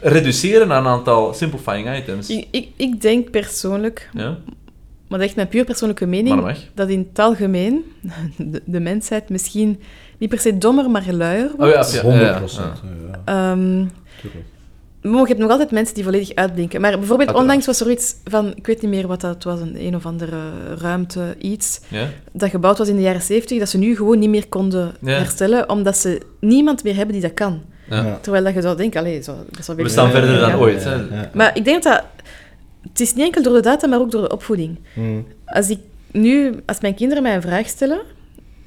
reduceren 0.00 0.72
aan 0.72 0.86
een 0.86 0.92
aantal 0.92 1.34
simplifying 1.34 1.96
items. 1.96 2.28
Ik, 2.30 2.46
ik, 2.50 2.68
ik 2.76 3.00
denk 3.00 3.30
persoonlijk, 3.30 4.08
Ja, 4.12 4.36
maar 5.08 5.20
echt 5.20 5.36
mijn 5.36 5.48
puur 5.48 5.64
persoonlijke 5.64 6.06
maar 6.06 6.14
mening, 6.14 6.56
dat 6.74 6.88
in 6.88 7.06
het 7.08 7.18
algemeen 7.18 7.84
de, 8.36 8.62
de 8.64 8.80
mensheid 8.80 9.28
misschien 9.28 9.80
niet 10.18 10.28
per 10.30 10.38
se 10.40 10.58
dommer, 10.58 10.90
maar 10.90 11.04
luier 11.12 11.50
Oh 11.52 11.58
wordt. 11.58 11.92
ja, 11.92 11.96
ja, 11.96 12.02
100 12.02 12.30
ja, 12.30 12.38
maar 15.10 15.20
je 15.20 15.26
hebt 15.26 15.38
nog 15.38 15.50
altijd 15.50 15.70
mensen 15.70 15.94
die 15.94 16.04
volledig 16.04 16.34
uitblinken. 16.34 16.80
Maar 16.80 16.90
bijvoorbeeld 16.90 17.28
Uiteraard. 17.28 17.44
onlangs 17.44 17.66
was 17.66 17.80
er 17.80 17.90
iets 17.90 18.14
van, 18.24 18.52
ik 18.56 18.66
weet 18.66 18.82
niet 18.82 18.90
meer 18.90 19.06
wat 19.06 19.20
dat 19.20 19.44
was, 19.44 19.60
een 19.60 19.76
een 19.86 19.94
of 19.96 20.06
andere 20.06 20.36
ruimte, 20.78 21.34
iets, 21.38 21.80
Ja? 21.88 22.08
dat 22.32 22.50
gebouwd 22.50 22.78
was 22.78 22.88
in 22.88 22.96
de 22.96 23.02
jaren 23.02 23.22
70, 23.22 23.58
dat 23.58 23.68
ze 23.68 23.78
nu 23.78 23.96
gewoon 23.96 24.18
niet 24.18 24.28
meer 24.30 24.48
konden 24.48 24.94
Ja. 25.00 25.10
herstellen, 25.16 25.68
omdat 25.68 25.96
ze 25.96 26.20
niemand 26.40 26.84
meer 26.84 26.94
hebben 26.96 27.12
die 27.12 27.22
dat 27.22 27.34
kan. 27.34 27.62
Ja. 27.90 28.18
Terwijl 28.20 28.44
dat 28.44 28.54
je 28.54 28.60
zou 28.62 28.76
denken, 28.76 29.00
allee, 29.00 29.22
zo, 29.22 29.36
dat 29.50 29.64
zou 29.64 29.82
We 29.82 29.88
staan 29.88 30.10
verder 30.10 30.38
dan 30.40 30.54
ooit. 30.54 30.84
Hè. 30.84 30.96
Maar 31.32 31.56
ik 31.56 31.64
denk 31.64 31.82
dat 31.82 32.02
het 32.88 33.00
is 33.00 33.14
niet 33.14 33.24
enkel 33.24 33.42
door 33.42 33.54
de 33.54 33.60
data, 33.60 33.86
maar 33.86 34.00
ook 34.00 34.10
door 34.10 34.22
de 34.22 34.32
opvoeding. 34.32 34.78
Mhm. 34.94 35.20
Als 35.44 35.68
ik 35.70 35.78
nu, 36.10 36.54
als 36.66 36.80
mijn 36.80 36.94
kinderen 36.94 37.22
mij 37.22 37.34
een 37.34 37.42
vraag 37.42 37.66
stellen, 37.68 38.00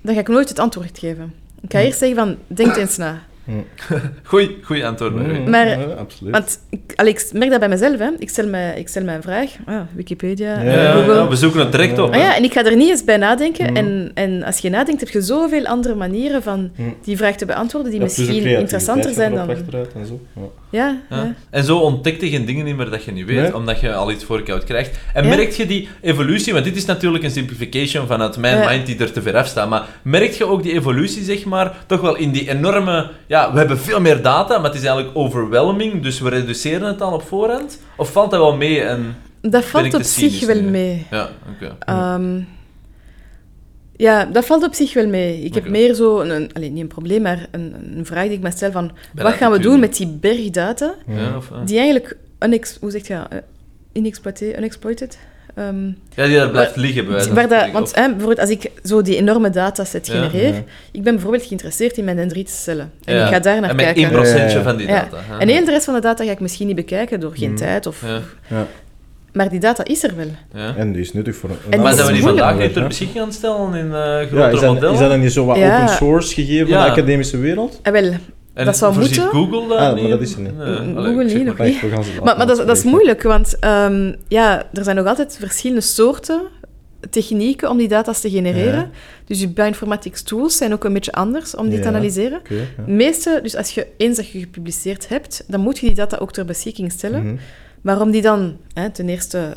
dan 0.01 0.13
ga 0.13 0.19
ik 0.19 0.27
nooit 0.27 0.49
het 0.49 0.59
antwoord 0.59 0.99
geven. 0.99 1.33
Ik 1.61 1.71
ga 1.71 1.79
eerst 1.79 1.99
zeggen 1.99 2.17
van, 2.17 2.35
denk 2.47 2.75
eens 2.75 2.97
na. 2.97 3.21
Goeie, 4.23 4.57
goeie 4.63 4.85
antwoord. 4.87 5.15
Marie. 5.15 5.39
Maar- 5.39 5.67
Ja, 5.67 5.83
absoluut. 5.85 6.31
Want 6.33 6.59
ik, 6.69 6.79
allee, 6.95 7.13
ik 7.13 7.29
merk 7.33 7.49
dat 7.51 7.59
bij 7.59 7.69
mezelf. 7.69 7.97
Hè. 7.99 8.09
Ik, 8.19 8.29
stel 8.29 8.47
mij, 8.47 8.73
ik 8.79 8.87
stel 8.87 9.03
mij 9.03 9.15
een 9.15 9.21
vraag, 9.21 9.49
ah, 9.65 9.79
Wikipedia, 9.95 10.61
Ja, 10.61 10.91
Google. 10.91 11.13
ja, 11.13 11.27
we 11.27 11.35
zoeken 11.35 11.59
het 11.59 11.71
direct 11.71 11.99
op. 11.99 12.13
Ah 12.13 12.19
ja, 12.19 12.35
en 12.35 12.43
ik 12.43 12.53
ga 12.53 12.65
er 12.65 12.75
niet 12.75 12.89
eens 12.89 13.03
bij 13.03 13.17
nadenken. 13.17 13.65
Mhm. 13.65 13.75
En, 13.75 14.11
en 14.13 14.43
als 14.43 14.57
je 14.59 14.69
nadenkt, 14.69 14.99
heb 15.01 15.09
je 15.09 15.21
zoveel 15.21 15.65
andere 15.65 15.95
manieren 15.95 16.43
van 16.43 16.71
Mhm. 16.77 16.89
die 17.03 17.17
vraag 17.17 17.35
te 17.35 17.45
beantwoorden, 17.45 17.91
die 17.91 17.99
misschien 18.01 18.45
interessanter 18.45 19.13
zijn 19.13 19.33
dan... 19.35 19.49
en 19.49 20.05
zo. 20.07 20.19
Ja. 20.35 20.41
Ja, 20.71 20.97
Ja. 21.09 21.15
ja. 21.17 21.33
En 21.49 21.63
zo 21.63 21.77
ontdekt 21.77 22.21
je 22.21 22.29
geen 22.29 22.45
dingen 22.45 22.65
niet 22.65 22.75
meer 22.77 22.89
dat 22.89 23.03
je 23.03 23.11
niet 23.11 23.25
weet, 23.25 23.41
Nee. 23.41 23.55
omdat 23.55 23.79
je 23.79 23.93
al 23.93 24.11
iets 24.11 24.23
voorkoud 24.23 24.63
krijgt. 24.63 24.97
En 25.13 25.23
Ja. 25.23 25.35
merk 25.35 25.51
je 25.51 25.65
die 25.65 25.87
evolutie, 26.01 26.53
want 26.53 26.65
dit 26.65 26.75
is 26.75 26.85
natuurlijk 26.85 27.23
een 27.23 27.31
simplification 27.31 28.07
vanuit 28.07 28.37
mijn 28.37 28.57
Ja. 28.57 28.69
mind 28.69 28.85
die 28.85 28.97
er 28.99 29.11
te 29.11 29.21
ver 29.21 29.35
afstaat, 29.35 29.69
maar 29.69 29.85
merk 30.01 30.31
je 30.31 30.45
ook 30.45 30.63
die 30.63 30.73
evolutie, 30.73 31.23
zeg 31.23 31.45
maar, 31.45 31.75
toch 31.87 32.01
wel 32.01 32.15
in 32.15 32.31
die 32.31 32.49
enorme... 32.49 33.09
Ja, 33.27 33.36
we 33.51 33.57
hebben 33.57 33.79
veel 33.79 34.01
meer 34.01 34.21
data, 34.21 34.57
maar 34.57 34.69
het 34.69 34.79
is 34.79 34.85
eigenlijk 34.85 35.17
overwhelming, 35.17 36.03
dus 36.03 36.19
we 36.19 36.29
reduceren 36.29 36.87
het 36.87 37.01
al 37.01 37.13
op 37.13 37.21
voorhand? 37.21 37.79
Of 37.97 38.11
valt 38.11 38.31
dat 38.31 38.39
wel 38.39 38.55
mee 38.55 38.81
en... 38.81 39.15
Dat 39.41 39.65
valt 39.65 39.93
op 39.93 40.01
zich 40.01 40.45
wel 40.45 40.61
nu? 40.61 40.69
mee. 40.69 41.07
Ja, 41.11 41.29
oké. 41.55 41.75
Ehm, 41.79 42.39
ja, 43.95 44.25
dat 44.25 44.45
valt 44.45 44.63
op 44.63 44.73
zich 44.73 44.93
wel 44.93 45.07
mee. 45.07 45.41
Ik 45.41 45.53
heb 45.53 45.69
meer 45.69 45.93
zo, 45.93 46.19
een, 46.19 46.29
een, 46.29 46.49
allee, 46.53 46.69
niet 46.69 46.81
een 46.81 46.87
probleem, 46.87 47.21
maar 47.21 47.47
een, 47.51 47.75
een 47.97 48.05
vraag 48.05 48.23
die 48.23 48.37
ik 48.37 48.41
me 48.41 48.51
stel 48.51 48.71
van... 48.71 48.91
Wat 49.13 49.33
gaan 49.33 49.51
we 49.51 49.59
doen 49.59 49.79
met 49.79 49.95
die 49.95 50.07
berg 50.07 50.49
data, 50.49 50.95
Ja, 51.07 51.35
of, 51.35 51.51
eh? 51.51 51.57
die 51.65 51.77
eigenlijk... 51.77 52.17
Unex, 52.39 52.77
hoe 52.79 52.91
zeg 52.91 53.07
je? 53.07 53.13
Eh, 53.13 53.37
Ehm, 55.57 55.85
ja, 56.15 56.25
die 56.25 56.35
daar 56.35 56.49
blijft 56.49 56.75
waar- 56.75 56.83
liggen, 56.83 57.03
bij 57.03 57.11
wijze 57.13 57.27
van 57.27 57.35
waar 57.35 57.47
dat, 57.47 57.57
spreken, 57.57 57.79
want 57.79 57.95
hè, 57.95 58.07
bijvoorbeeld 58.09 58.39
als 58.39 58.49
ik 58.49 58.71
zo 58.83 59.01
die 59.01 59.15
enorme 59.15 59.49
dataset 59.49 60.09
genereer, 60.09 60.53
ja. 60.53 60.63
ik 60.91 61.03
ben 61.03 61.13
bijvoorbeeld 61.13 61.43
geïnteresseerd 61.43 61.97
in 61.97 62.03
mijn 62.03 62.17
dendrietcellen. 62.17 62.91
En 63.05 63.15
Ja. 63.15 63.25
ik 63.27 63.33
ga 63.33 63.39
daar 63.39 63.59
naar 63.61 63.69
en 63.69 63.75
met 63.75 63.85
kijken. 63.85 64.03
1% 64.03 64.27
Ja, 64.37 64.43
ja, 64.47 64.49
ja. 64.57 64.63
van 64.63 64.77
die 64.77 64.87
data. 64.87 65.17
En 65.39 65.47
heel 65.47 65.65
de 65.65 65.71
rest 65.71 65.85
van 65.85 65.93
de 65.93 65.99
data 66.01 66.23
ga 66.25 66.31
ik 66.31 66.39
misschien 66.39 66.67
niet 66.67 66.75
bekijken 66.75 67.19
door 67.19 67.31
geen 67.35 67.49
Mhm. 67.49 67.57
tijd. 67.57 67.85
Of, 67.85 68.01
Ja. 68.01 68.19
Ja. 68.47 68.67
Maar 69.33 69.49
die 69.49 69.59
data 69.59 69.83
is 69.85 70.03
er 70.03 70.15
wel. 70.15 70.27
Ja. 70.53 70.75
En 70.75 70.91
die 70.91 71.01
is 71.01 71.13
nuttig 71.13 71.35
voor 71.35 71.49
een 71.49 71.55
En 71.69 71.81
Maar 71.81 71.93
zijn 71.93 72.07
we 72.07 72.13
die 72.13 72.21
vandaag 72.21 72.57
niet 72.57 72.73
ter 72.73 72.87
beschikking 72.87 73.19
aan 73.19 73.25
het 73.27 73.35
stellen 73.35 73.73
in 73.73 73.85
eh 73.85 73.91
Ja, 73.91 74.25
grotere 74.25 74.51
is 74.53 74.59
dat, 74.59 74.73
modellen? 74.73 74.93
is 74.93 74.99
dat 74.99 75.09
dan 75.09 75.19
niet 75.19 75.31
zo 75.31 75.45
wat 75.45 75.57
Ja. 75.57 75.81
open 75.81 75.95
source 75.95 76.33
gegeven 76.33 76.67
Ja. 76.67 76.73
van 76.77 76.85
de 76.85 76.91
academische 76.91 77.37
wereld? 77.37 77.79
En 77.83 77.91
wel, 77.91 78.13
En 78.57 78.65
dat 78.65 78.77
zou 78.77 78.97
moeten. 78.99 79.23
Google 79.27 79.67
dat 79.67 79.77
Ah, 79.77 79.93
niet? 79.93 80.01
maar 80.01 80.11
dat 80.11 80.21
is 80.21 80.33
er 80.33 80.39
niet. 80.41 80.57
Nee, 80.57 80.65
Google 80.75 80.95
allee, 80.95 81.35
niet, 81.35 81.57
maar. 81.57 81.67
niet. 81.67 82.19
Maar, 82.23 82.37
maar 82.37 82.47
dat, 82.47 82.57
dat 82.57 82.77
is 82.77 82.83
moeilijk, 82.83 83.23
want 83.23 83.59
ehm, 83.59 84.13
ja, 84.27 84.67
er 84.73 84.83
zijn 84.83 84.95
nog 84.95 85.05
altijd 85.07 85.37
verschillende 85.39 85.81
soorten 85.81 86.41
technieken 87.09 87.69
om 87.69 87.77
die 87.77 87.87
data's 87.87 88.21
te 88.21 88.29
genereren. 88.29 88.79
Ja. 88.79 88.89
Dus 89.25 89.39
je 89.39 89.47
bioinformatics 89.49 90.21
tools 90.23 90.57
zijn 90.57 90.73
ook 90.73 90.83
een 90.83 90.93
beetje 90.93 91.11
anders 91.11 91.55
om 91.55 91.69
die 91.69 91.79
te 91.79 91.87
analyseren. 91.87 92.41
Ja. 92.49 92.83
Meeste, 92.87 93.39
dus 93.43 93.55
als 93.55 93.73
je 93.73 93.87
eens 93.97 94.17
dat 94.17 94.29
je 94.29 94.39
gepubliceerd 94.39 95.09
hebt, 95.09 95.43
dan 95.47 95.59
moet 95.59 95.79
je 95.79 95.85
die 95.85 95.95
data 95.95 96.17
ook 96.17 96.33
ter 96.33 96.45
beschikking 96.45 96.91
stellen. 96.91 97.23
Mhm. 97.25 97.35
Maar 97.81 98.01
om 98.01 98.11
die 98.11 98.21
dan 98.21 98.57
hè, 98.73 98.89
ten 98.89 99.09
eerste 99.09 99.53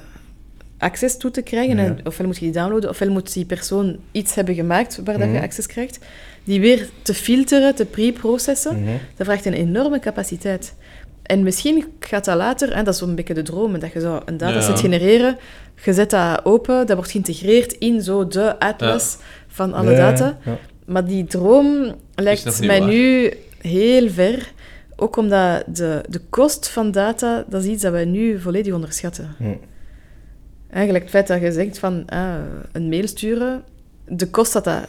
access 0.79 1.17
toe 1.17 1.31
te 1.31 1.43
krijgen, 1.43 1.77
Ja. 1.77 1.85
en 1.85 1.99
ofwel 2.05 2.27
moet 2.27 2.37
je 2.39 2.45
die 2.45 2.53
downloaden, 2.55 2.91
ofwel 2.91 3.11
moet 3.11 3.33
die 3.33 3.45
persoon 3.45 3.97
iets 4.13 4.35
hebben 4.35 4.55
gemaakt 4.55 5.01
waar 5.05 5.19
dat 5.19 5.27
Mhm. 5.27 5.35
je 5.37 5.43
access 5.43 5.67
krijgt, 5.67 5.99
die 6.45 6.61
weer 6.61 6.89
te 7.03 7.15
filteren, 7.15 7.75
te 7.75 7.85
pre-processen, 7.85 8.83
Mhm. 8.83 8.91
dat 9.17 9.27
vraagt 9.27 9.45
een 9.47 9.53
enorme 9.53 9.99
capaciteit. 9.99 10.75
En 11.23 11.43
misschien 11.43 11.85
gaat 12.01 12.25
dat 12.25 12.37
later, 12.37 12.73
en 12.73 12.85
dat 12.85 12.95
is 12.95 13.01
zo'n 13.01 13.15
beetje 13.15 13.35
de 13.35 13.43
droom, 13.43 13.79
dat 13.79 13.93
je 13.93 14.01
zou 14.01 14.23
een 14.25 14.37
dataset 14.37 14.75
Ja. 14.75 14.81
genereren, 14.81 15.39
je 15.85 15.93
zet 15.93 16.11
dat 16.11 16.45
open, 16.45 16.87
dat 16.87 16.97
wordt 16.97 17.11
geïntegreerd 17.11 17.73
in 17.73 18.03
zo 18.03 18.27
de 18.27 18.59
atlas 18.59 19.17
van 19.49 19.73
alle 19.75 19.95
data. 19.97 20.39
ja. 20.45 20.59
Maar 20.87 21.05
die 21.05 21.25
droom 21.25 21.95
lijkt 22.15 22.61
mij 22.67 22.79
waar. 22.79 22.89
nu 22.89 23.33
heel 23.59 24.11
ver. 24.11 24.53
Ook 24.97 25.17
omdat 25.17 25.63
de, 25.67 26.03
de 26.09 26.21
kost 26.31 26.69
van 26.69 26.91
data, 26.91 27.45
dat 27.49 27.63
is 27.63 27.69
iets 27.69 27.83
dat 27.83 27.93
wij 27.93 28.05
nu 28.05 28.41
volledig 28.41 28.75
onderschatten. 28.75 29.35
Hm. 29.39 29.45
Eigenlijk 30.71 31.05
het 31.05 31.13
feit 31.13 31.27
dat 31.27 31.41
je 31.41 31.53
zegt 31.53 31.79
van 31.79 32.03
ah, 32.07 32.35
een 32.73 32.89
mail 32.89 33.07
sturen, 33.07 33.63
de 34.09 34.27
kost 34.31 34.53
dat 34.53 34.65
dat 34.65 34.87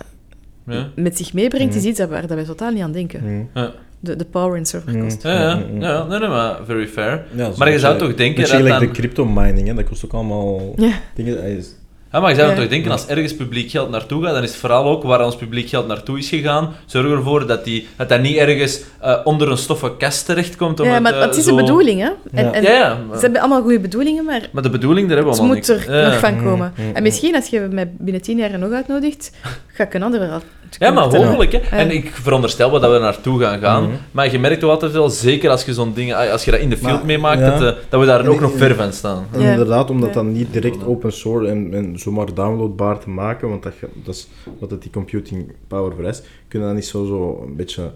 Ja. 0.74 0.90
met 0.96 1.18
zich 1.18 1.34
meebrengt, 1.34 1.70
Mhm. 1.70 1.78
is 1.78 1.86
iets 1.90 1.98
dat 2.00 2.10
waar 2.10 2.22
dat 2.28 2.30
wij 2.38 2.44
totaal 2.46 2.72
niet 2.72 2.82
aan 2.84 2.92
denken. 2.92 3.24
Mhm. 3.24 3.60
Ja. 3.60 3.72
De, 4.00 4.16
de 4.16 4.26
power 4.26 4.58
en 4.58 4.66
server 4.66 4.92
Mhm. 4.92 5.04
kost. 5.04 5.24
Ja, 5.24 5.32
ja, 5.42 5.56
Mhm. 5.56 5.82
ja, 5.82 6.04
nee, 6.08 6.20
nee, 6.20 6.30
maar 6.30 6.56
very 6.66 6.88
fair. 6.88 7.24
Maar 7.58 7.72
je 7.72 7.80
zou 7.80 7.98
toch 7.98 8.16
denken 8.16 8.50
dat 8.50 8.68
dan- 8.68 8.80
de 8.80 8.92
crypto 8.92 9.26
mining, 9.26 9.68
hè? 9.68 9.74
dat 9.74 9.84
kost 9.86 10.06
ook 10.06 10.14
allemaal 10.14 10.74
Ja. 10.76 10.92
dingen. 11.16 11.64
Ja, 12.12 12.20
maar 12.20 12.30
je 12.30 12.36
zou 12.36 12.50
Ja. 12.50 12.56
toch 12.56 12.68
denken, 12.68 12.92
als 12.92 13.08
ergens 13.08 13.36
publiek 13.36 13.72
geld 13.72 13.90
naartoe 13.90 14.24
gaat, 14.24 14.34
dan 14.34 14.44
is 14.44 14.50
het 14.50 14.60
vooral 14.60 14.86
ook 14.86 15.04
waar 15.04 15.26
ons 15.26 15.36
publiek 15.36 15.70
geld 15.70 15.88
naartoe 15.88 16.18
is 16.18 16.30
gegaan. 16.30 16.74
Zorg 16.86 17.12
ervoor 17.12 17.48
dat 17.48 17.64
die, 17.64 17.88
dat, 17.98 18.10
dat 18.10 18.22
niet 18.22 18.36
ergens 18.38 18.82
eh, 19.02 19.18
onder 19.24 19.52
een 19.52 19.58
stoffen 19.58 19.98
kast 19.98 20.26
terechtkomt. 20.26 20.80
Om 20.80 20.86
Ja, 20.86 20.94
het, 20.94 21.02
maar 21.04 21.14
eh, 21.14 21.22
het 21.22 21.36
is 21.36 21.44
zo- 21.44 21.50
een 21.50 21.56
bedoeling, 21.56 22.00
hè? 22.02 22.10
En, 22.32 22.46
Ja. 22.46 22.52
en 22.52 22.64
Ja, 22.64 22.72
ja. 22.72 22.98
maar- 23.08 23.16
Ze 23.18 23.22
hebben 23.24 23.40
allemaal 23.42 23.62
goede 23.62 23.80
bedoelingen, 23.80 24.26
maar 24.26 24.50
Maar 24.52 24.64
de 24.64 24.70
bedoeling, 24.70 25.08
daar 25.08 25.16
hebben 25.18 25.34
we 25.36 25.42
het 25.42 25.50
allemaal 25.50 25.68
moet 25.70 25.78
niks. 25.78 25.88
er 25.88 25.98
Ja. 26.02 26.10
nog 26.10 26.20
van 26.20 26.44
komen. 26.44 26.74
Mhm, 26.76 26.88
mhm. 26.88 26.96
En 26.96 27.04
misschien, 27.04 27.36
als 27.36 27.48
je 27.48 27.68
mij 27.72 27.92
binnen 27.98 28.22
tien 28.22 28.38
jaar 28.38 28.60
nog 28.60 28.72
uitnodigt, 28.72 29.32
ga 29.68 29.84
ik 29.84 29.94
een 29.94 30.04
ander 30.04 30.20
verhaal 30.20 30.42
Ja, 30.80 30.92
maar 30.92 31.04
hopelijk. 31.04 31.52
Hè. 31.52 31.58
Ja. 31.58 31.84
En 31.84 31.92
ik 31.92 32.12
veronderstel 32.22 32.72
wel 32.72 32.80
dat 32.80 32.90
we 32.90 32.96
er 32.96 33.02
naartoe 33.02 33.42
gaan 33.42 33.60
gaan. 33.60 33.90
Maar 34.12 34.32
je 34.32 34.40
merkt 34.40 34.60
toch 34.60 34.70
altijd 34.70 34.92
wel, 34.92 35.10
zeker 35.10 35.50
als 35.50 35.66
je 35.66 35.74
zo'n 35.74 35.94
ding, 35.94 36.14
als 36.16 36.46
je 36.46 36.52
dat 36.52 36.60
in 36.60 36.70
de 36.70 36.78
field 36.78 37.04
meemaakt, 37.04 37.40
ja. 37.40 37.50
dat, 37.60 37.62
eh, 37.74 37.80
dat 37.90 38.00
we 38.00 38.06
daar 38.06 38.20
En 38.20 38.28
ook 38.28 38.34
ik- 38.36 38.42
nog 38.42 38.52
ver 38.58 38.76
van 38.76 38.94
staan. 38.94 39.26
En 39.32 39.42
Ja. 39.42 39.50
inderdaad, 39.52 39.90
om 39.90 40.02
dat 40.02 40.24
niet 40.24 40.54
direct 40.54 40.86
open 40.86 41.12
source 41.14 41.50
en, 41.50 41.70
en 41.74 42.00
zomaar 42.02 42.34
downloadbaar 42.34 43.00
te 43.00 43.10
maken, 43.10 43.50
want 43.50 43.64
dat, 43.64 43.74
dat 44.04 44.16
is 44.16 44.28
wat 44.60 44.72
het 44.72 44.82
die 44.82 44.92
computing 44.92 45.52
power 45.68 45.96
vereist, 45.96 46.28
kunnen 46.48 46.68
dan 46.68 46.78
niet 46.78 46.86
zo, 46.86 47.06
zo 47.06 47.44
een 47.48 47.56
beetje 47.56 47.92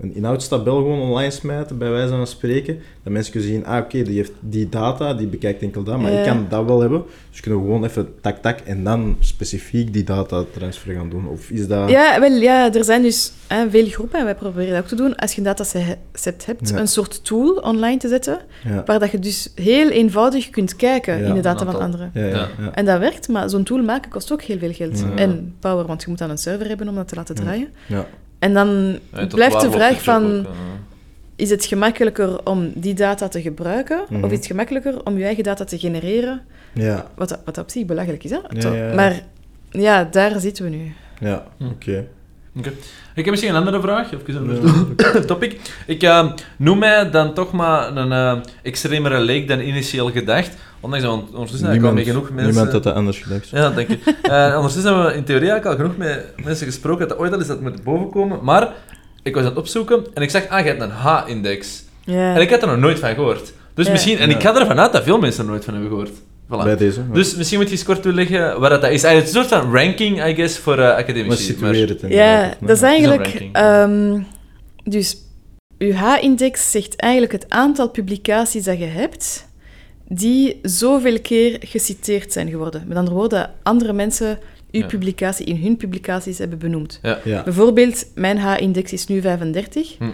een 0.00 0.14
inhoudstabel 0.14 0.76
gewoon 0.76 1.00
online 1.00 1.30
smijten, 1.30 1.78
bij 1.78 1.90
wijze 1.90 2.08
van 2.08 2.26
spreken. 2.26 2.78
Dat 3.02 3.12
mensen 3.12 3.32
kunnen 3.32 3.50
zien, 3.50 3.66
ah 3.66 3.78
oké, 3.84 4.02
die 4.02 4.16
heeft 4.16 4.32
die 4.40 4.68
data, 4.68 5.14
die 5.14 5.26
bekijkt 5.26 5.62
enkel 5.62 5.82
dat, 5.82 5.98
maar 6.00 6.12
Ja. 6.12 6.18
ik 6.18 6.24
kan 6.24 6.46
dat 6.48 6.64
wel 6.64 6.80
hebben. 6.80 7.02
Dus 7.30 7.40
kunnen 7.40 7.60
we 7.60 7.66
gewoon 7.66 7.84
even 7.84 8.08
tak 8.20 8.36
tak 8.42 8.58
en 8.60 8.84
dan 8.84 9.16
specifiek 9.20 9.92
die 9.92 10.04
data 10.04 10.44
transfer 10.52 10.94
gaan 10.94 11.10
doen. 11.10 11.28
Of 11.28 11.50
is 11.50 11.66
dat... 11.68 11.90
Ja, 11.90 12.20
wel, 12.20 12.30
ja, 12.32 12.72
er 12.74 12.84
zijn 12.84 13.02
dus 13.02 13.32
hè, 13.46 13.70
veel 13.70 13.86
groepen, 13.86 14.18
en 14.18 14.24
wij 14.24 14.34
proberen 14.34 14.72
dat 14.72 14.82
ook 14.82 14.88
te 14.88 14.94
doen, 14.94 15.16
als 15.16 15.32
je 15.32 15.38
een 15.38 15.44
dataset 15.44 16.46
hebt, 16.46 16.68
Ja. 16.68 16.78
een 16.78 16.88
soort 16.88 17.24
tool 17.24 17.52
online 17.54 17.96
te 17.96 18.08
zetten, 18.08 18.38
Ja. 18.64 18.82
waar 18.86 18.98
dat 18.98 19.10
je 19.10 19.18
dus 19.18 19.52
heel 19.54 19.88
eenvoudig 19.88 20.50
kunt 20.50 20.76
kijken 20.76 21.18
Ja, 21.18 21.26
in 21.26 21.34
de 21.34 21.40
data 21.40 21.64
van 21.64 21.80
anderen. 21.80 22.10
Ja, 22.14 22.20
ja, 22.24 22.28
Ja. 22.28 22.48
ja. 22.60 22.74
En 22.74 22.84
dat 22.84 22.98
werkt, 22.98 23.28
maar 23.28 23.50
zo'n 23.50 23.62
tool 23.64 23.82
maken 23.82 24.10
kost 24.10 24.32
ook 24.32 24.42
heel 24.42 24.58
veel 24.58 24.72
geld. 24.72 24.98
Ja. 24.98 25.14
En 25.16 25.54
power, 25.60 25.86
want 25.86 26.02
je 26.02 26.08
moet 26.08 26.18
dan 26.18 26.30
een 26.30 26.38
server 26.38 26.68
hebben 26.68 26.88
om 26.88 26.94
dat 26.94 27.08
te 27.08 27.14
laten 27.14 27.34
Ja. 27.34 27.40
draaien. 27.42 27.68
En 28.40 28.54
dan 28.54 28.98
Ja, 29.14 29.26
blijft 29.26 29.60
de 29.60 29.70
vraag 29.70 30.02
van, 30.02 30.38
ook, 30.40 30.46
is 31.36 31.50
het 31.50 31.64
gemakkelijker 31.64 32.46
om 32.46 32.72
die 32.74 32.94
data 32.94 33.28
te 33.28 33.40
gebruiken, 33.42 34.00
Mhm. 34.08 34.24
of 34.24 34.30
is 34.30 34.36
het 34.36 34.46
gemakkelijker 34.46 35.04
om 35.04 35.18
je 35.18 35.24
eigen 35.24 35.44
data 35.44 35.64
te 35.64 35.78
genereren, 35.78 36.42
Ja, 36.72 37.06
wat, 37.14 37.28
dat- 37.28 37.40
wat 37.44 37.58
op 37.58 37.70
zich 37.70 37.84
belachelijk 37.86 38.24
is. 38.24 38.30
Hè? 38.30 38.36
Ja, 38.36 38.60
Toch? 38.60 38.74
ja, 38.74 38.86
ja. 38.88 38.94
Maar 38.94 39.20
ja, 39.70 40.04
daar 40.04 40.40
zitten 40.40 40.64
we 40.64 40.70
nu. 40.70 40.92
ja, 41.20 41.44
Hm. 41.58 41.66
oké. 41.66 42.06
Oké. 42.58 42.68
Ik 43.14 43.24
heb 43.24 43.30
misschien 43.30 43.50
een 43.50 43.56
andere 43.58 43.80
vraag, 43.80 44.12
even 44.12 44.36
een 44.36 44.58
ander 44.60 45.26
topic. 45.26 45.60
Ik 45.86 46.02
eh, 46.02 46.32
noem 46.56 46.78
mij 46.78 47.10
dan 47.10 47.34
toch 47.34 47.52
maar 47.52 47.96
een 47.96 48.12
eh, 48.12 48.38
extremere 48.62 49.18
leek 49.20 49.48
dan 49.48 49.60
initieel 49.60 50.10
gedacht. 50.10 50.56
Ondanks 50.80 51.04
dat 51.04 51.14
we 51.14 51.20
ondertussen 51.32 51.68
eigenlijk 51.68 51.98
al 51.98 52.04
genoeg 52.04 52.30
mensen... 52.30 52.46
niemand 52.52 52.72
had 52.72 52.82
dat 52.82 52.94
anders 52.94 53.18
gedacht. 53.18 53.48
Ja, 53.48 53.70
dank 53.70 53.88
je. 53.88 53.98
Eh, 54.22 54.52
ondertussen 54.56 54.92
hebben 54.92 55.06
we 55.12 55.16
in 55.16 55.24
theorie 55.24 55.50
eigenlijk 55.50 55.80
al 55.80 55.84
genoeg 55.84 55.96
met 55.96 56.44
mensen 56.44 56.66
gesproken 56.66 57.08
dat 57.08 57.18
ooit 57.18 57.32
al 57.32 57.38
eens 57.38 57.46
dat 57.48 57.60
moet 57.60 57.84
bovenkomen. 57.84 58.38
Maar 58.42 58.72
ik 59.22 59.34
was 59.34 59.42
aan 59.42 59.48
het 59.48 59.58
opzoeken 59.58 60.06
en 60.14 60.22
ik 60.22 60.30
zag, 60.30 60.48
ah, 60.48 60.60
je 60.60 60.66
hebt 60.66 60.82
een 60.82 60.90
H-index. 60.90 61.84
Ja. 62.04 62.34
En 62.34 62.40
ik 62.40 62.50
had 62.50 62.62
er 62.62 62.68
nog 62.68 62.76
nooit 62.78 62.98
van 62.98 63.14
gehoord. 63.14 63.52
Dus 63.74 63.90
misschien, 63.90 64.18
en 64.18 64.28
Ja. 64.28 64.34
ik 64.34 64.42
ga 64.42 64.56
ervan 64.60 64.80
uit 64.80 64.92
dat 64.92 65.02
veel 65.02 65.18
mensen 65.18 65.44
er 65.44 65.50
nooit 65.50 65.64
van 65.64 65.74
hebben 65.74 65.90
gehoord. 65.90 66.10
Voilà. 66.46 66.64
Bij 66.64 66.76
deze. 66.76 67.10
Dus 67.12 67.34
misschien 67.34 67.58
moet 67.58 67.68
je 67.68 67.74
eens 67.74 67.84
kort 67.84 68.02
toelichten 68.02 68.60
wat 68.60 68.70
dat 68.70 68.82
is. 68.82 69.02
Eigenlijk 69.02 69.26
een 69.26 69.44
soort 69.44 69.62
van 69.62 69.72
ranking, 69.74 70.26
I 70.26 70.34
guess, 70.34 70.58
voor 70.58 70.78
uh, 70.78 70.90
academici. 70.90 71.28
maar 71.28 71.36
situeer 71.36 71.88
het 71.88 72.00
Ja, 72.08 72.54
dat 72.60 72.76
is 72.76 72.82
eigenlijk... 72.82 73.48
ehm, 73.52 74.20
dus 74.84 75.16
uw 75.78 75.92
H-index 75.92 76.70
zegt 76.70 76.96
eigenlijk 76.96 77.32
het 77.32 77.46
aantal 77.48 77.88
publicaties 77.88 78.64
dat 78.64 78.78
je 78.78 78.84
hebt 78.84 79.48
die 80.12 80.58
zoveel 80.62 81.20
keer 81.20 81.56
geciteerd 81.60 82.32
zijn 82.32 82.48
geworden. 82.50 82.84
Met 82.86 82.96
andere 82.96 83.16
woorden, 83.16 83.50
andere 83.62 83.92
mensen 83.92 84.38
uw 84.70 84.80
Ja. 84.80 84.86
publicatie 84.86 85.46
in 85.46 85.62
hun 85.62 85.76
publicaties 85.76 86.38
hebben 86.38 86.58
benoemd. 86.58 87.00
Ja. 87.24 87.42
Bijvoorbeeld, 87.44 88.06
mijn 88.14 88.38
H-index 88.38 88.92
is 88.92 89.06
nu 89.06 89.20
35. 89.20 89.96
Hm. 89.98 90.04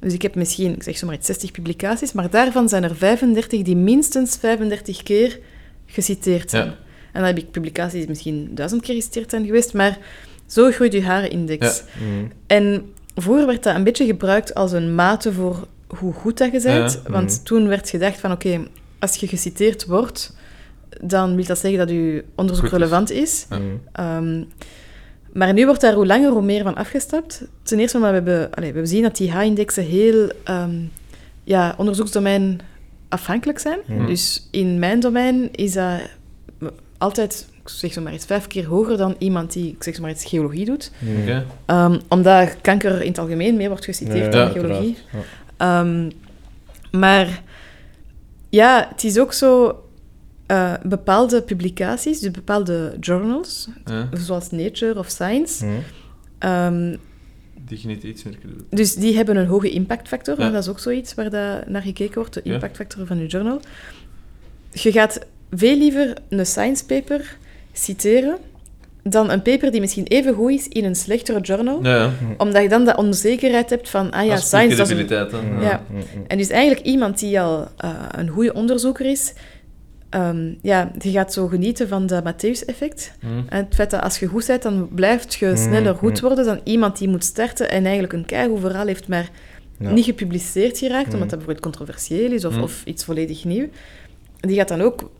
Dus 0.00 0.12
ik 0.12 0.22
heb 0.22 0.34
misschien, 0.34 0.74
ik 0.74 0.82
zeg 0.82 0.96
zomaar 0.98 1.14
iets, 1.14 1.26
60 1.26 1.50
publicaties, 1.50 2.12
maar 2.12 2.30
daarvan 2.30 2.68
zijn 2.68 2.82
er 2.84 2.96
35 2.96 3.62
die 3.62 3.76
minstens 3.76 4.36
35 4.36 5.02
keer 5.02 5.38
geciteerd 5.86 6.50
zijn. 6.50 6.64
Ja. 6.66 6.70
En 7.12 7.22
dan 7.22 7.24
heb 7.24 7.38
ik 7.38 7.50
publicaties 7.50 7.98
die 7.98 8.08
misschien 8.08 8.50
duizend 8.54 8.82
keer 8.82 8.94
geciteerd 8.94 9.30
zijn 9.30 9.44
geweest, 9.46 9.72
maar 9.74 9.98
zo 10.46 10.70
groeit 10.70 10.92
je 10.92 11.02
H-index. 11.02 11.82
Mhm. 11.98 12.26
En 12.46 12.92
vroeger 13.14 13.46
werd 13.46 13.62
dat 13.62 13.74
een 13.74 13.84
beetje 13.84 14.04
gebruikt 14.06 14.54
als 14.54 14.72
een 14.72 14.94
mate 14.94 15.32
voor 15.32 15.66
hoe 15.86 16.12
goed 16.12 16.38
dat 16.38 16.52
je 16.52 16.60
bent. 16.60 17.00
Ja. 17.04 17.10
Want 17.10 17.30
Mhm. 17.30 17.42
toen 17.44 17.68
werd 17.68 17.90
gedacht 17.90 18.20
van, 18.20 18.32
oké, 18.32 18.60
als 18.98 19.16
je 19.16 19.26
geciteerd 19.26 19.86
wordt, 19.86 20.34
dan 21.00 21.36
wil 21.36 21.44
dat 21.44 21.58
zeggen 21.58 21.78
dat 21.78 21.90
je 21.90 22.24
onderzoek 22.34 22.64
is. 22.64 22.70
relevant 22.70 23.10
is. 23.10 23.46
Ja. 23.50 23.58
Mhm. 23.58 23.66
Ehm, 23.92 24.44
maar 25.32 25.52
nu 25.52 25.64
wordt 25.64 25.80
daar 25.80 25.94
hoe 25.94 26.06
langer 26.06 26.30
hoe 26.30 26.42
meer 26.42 26.62
van 26.62 26.74
afgestapt. 26.74 27.44
Ten 27.62 27.78
eerste 27.78 27.96
omdat 27.96 28.10
we 28.10 28.16
hebben, 28.16 28.54
allee, 28.54 28.72
we 28.72 28.86
zien 28.86 29.02
dat 29.02 29.16
die 29.16 29.30
H-indexen 29.30 29.84
heel 29.84 30.30
ehm, 30.44 30.74
ja, 31.44 31.74
onderzoeksdomein 31.78 32.60
afhankelijk 33.08 33.58
zijn. 33.58 33.78
Mhm. 33.86 34.06
Dus 34.06 34.48
in 34.50 34.78
mijn 34.78 35.00
domein 35.00 35.48
is 35.52 35.72
dat 35.72 36.00
altijd, 36.98 37.46
ik 37.62 37.68
zeg 37.68 37.92
zo 37.92 38.00
maar 38.00 38.14
iets, 38.14 38.24
vijf 38.24 38.46
keer 38.46 38.66
hoger 38.66 38.96
dan 38.96 39.14
iemand 39.18 39.52
die, 39.52 39.68
ik 39.72 39.82
zeg 39.82 39.94
zo 39.94 40.02
maar 40.02 40.10
iets, 40.10 40.24
geologie 40.24 40.64
doet. 40.64 40.90
Oké. 41.20 41.46
Ehm, 41.66 41.98
omdat 42.08 42.56
kanker 42.60 43.02
in 43.02 43.08
het 43.08 43.18
algemeen 43.18 43.56
meer 43.56 43.68
wordt 43.68 43.84
geciteerd 43.84 44.34
Ja, 44.34 44.44
dan 44.44 44.50
geologie. 44.50 44.96
Ehm, 45.56 46.10
maar 46.90 47.42
ja, 48.48 48.86
het 48.90 49.04
is 49.04 49.18
ook 49.18 49.32
zo... 49.32 49.80
eh, 50.46 50.74
bepaalde 50.82 51.42
publicaties, 51.42 52.20
dus 52.20 52.30
bepaalde 52.30 52.96
journals, 53.00 53.68
Ja. 53.84 54.08
zoals 54.12 54.50
Nature 54.50 54.98
of 54.98 55.08
Science, 55.08 55.64
Mhm. 55.66 55.74
ehm, 56.38 56.96
Die 57.66 57.78
je 57.80 57.86
niet 57.88 58.02
iets 58.02 58.22
meer 58.22 58.36
kunt 58.38 58.52
doen. 58.58 58.66
dus 58.70 58.94
die 58.94 59.16
hebben 59.16 59.36
een 59.36 59.46
hoge 59.46 59.70
impactfactor. 59.70 60.38
Ja. 60.40 60.46
en 60.46 60.52
Dat 60.52 60.62
is 60.62 60.68
ook 60.68 60.78
zoiets 60.78 61.14
waar 61.14 61.30
dat 61.30 61.68
naar 61.68 61.82
gekeken 61.82 62.14
wordt, 62.14 62.34
de 62.34 62.40
Ja. 62.44 62.52
impactfactor 62.52 63.06
van 63.06 63.18
je 63.18 63.26
journal. 63.26 63.60
Je 64.72 64.92
gaat 64.92 65.18
veel 65.50 65.76
liever 65.76 66.16
een 66.28 66.46
science 66.46 66.84
paper 66.86 67.36
citeren 67.72 68.36
dan 69.08 69.30
een 69.30 69.42
paper 69.42 69.70
die 69.70 69.80
misschien 69.80 70.06
even 70.06 70.34
goed 70.34 70.50
is 70.50 70.68
in 70.68 70.84
een 70.84 70.94
slechtere 70.94 71.40
journal. 71.40 71.78
Ja, 71.84 71.96
ja. 71.96 72.10
Omdat 72.38 72.62
je 72.62 72.68
dan 72.68 72.84
de 72.84 72.96
onzekerheid 72.96 73.70
hebt 73.70 73.88
van, 73.88 74.10
ah 74.10 74.24
ja, 74.24 74.34
Dat 74.34 74.42
science... 74.44 74.76
Dat 74.76 74.90
is 74.90 75.08
een- 75.10 75.60
ja. 75.60 75.82
En 76.26 76.38
dus 76.38 76.48
eigenlijk 76.48 76.86
iemand 76.86 77.18
die 77.18 77.40
al 77.40 77.68
eh, 77.76 77.90
een 78.10 78.28
goede 78.28 78.52
onderzoeker 78.54 79.06
is, 79.06 79.32
ehm, 80.10 80.52
ja, 80.62 80.90
die 80.98 81.12
gaat 81.12 81.32
zo 81.32 81.46
genieten 81.46 81.88
van 81.88 82.06
dat 82.06 82.24
Matthäus-effect. 82.24 83.12
Mm. 83.20 83.44
En 83.48 83.64
het 83.64 83.74
feit 83.74 83.90
dat 83.90 84.02
als 84.02 84.18
je 84.18 84.26
goed 84.26 84.46
bent, 84.46 84.62
dan 84.62 84.88
blijft 84.94 85.34
je 85.34 85.56
sneller 85.56 85.94
goed 85.94 86.20
worden 86.20 86.44
dan 86.44 86.60
iemand 86.64 86.98
die 86.98 87.08
moet 87.08 87.24
starten 87.24 87.70
en 87.70 87.82
eigenlijk 87.84 88.12
een 88.12 88.26
keigoed 88.26 88.60
verhaal 88.60 88.86
heeft, 88.86 89.08
maar 89.08 89.30
Ja. 89.78 89.90
niet 89.90 90.04
gepubliceerd 90.04 90.78
geraakt, 90.78 91.04
omdat 91.12 91.20
dat 91.20 91.38
bijvoorbeeld 91.38 91.60
controversieel 91.60 92.32
is 92.32 92.44
of, 92.44 92.56
Mm. 92.56 92.62
of 92.62 92.82
iets 92.84 93.04
volledig 93.04 93.44
nieuw. 93.44 93.66
Die 94.40 94.56
gaat 94.56 94.68
dan 94.68 94.80
ook 94.80 95.10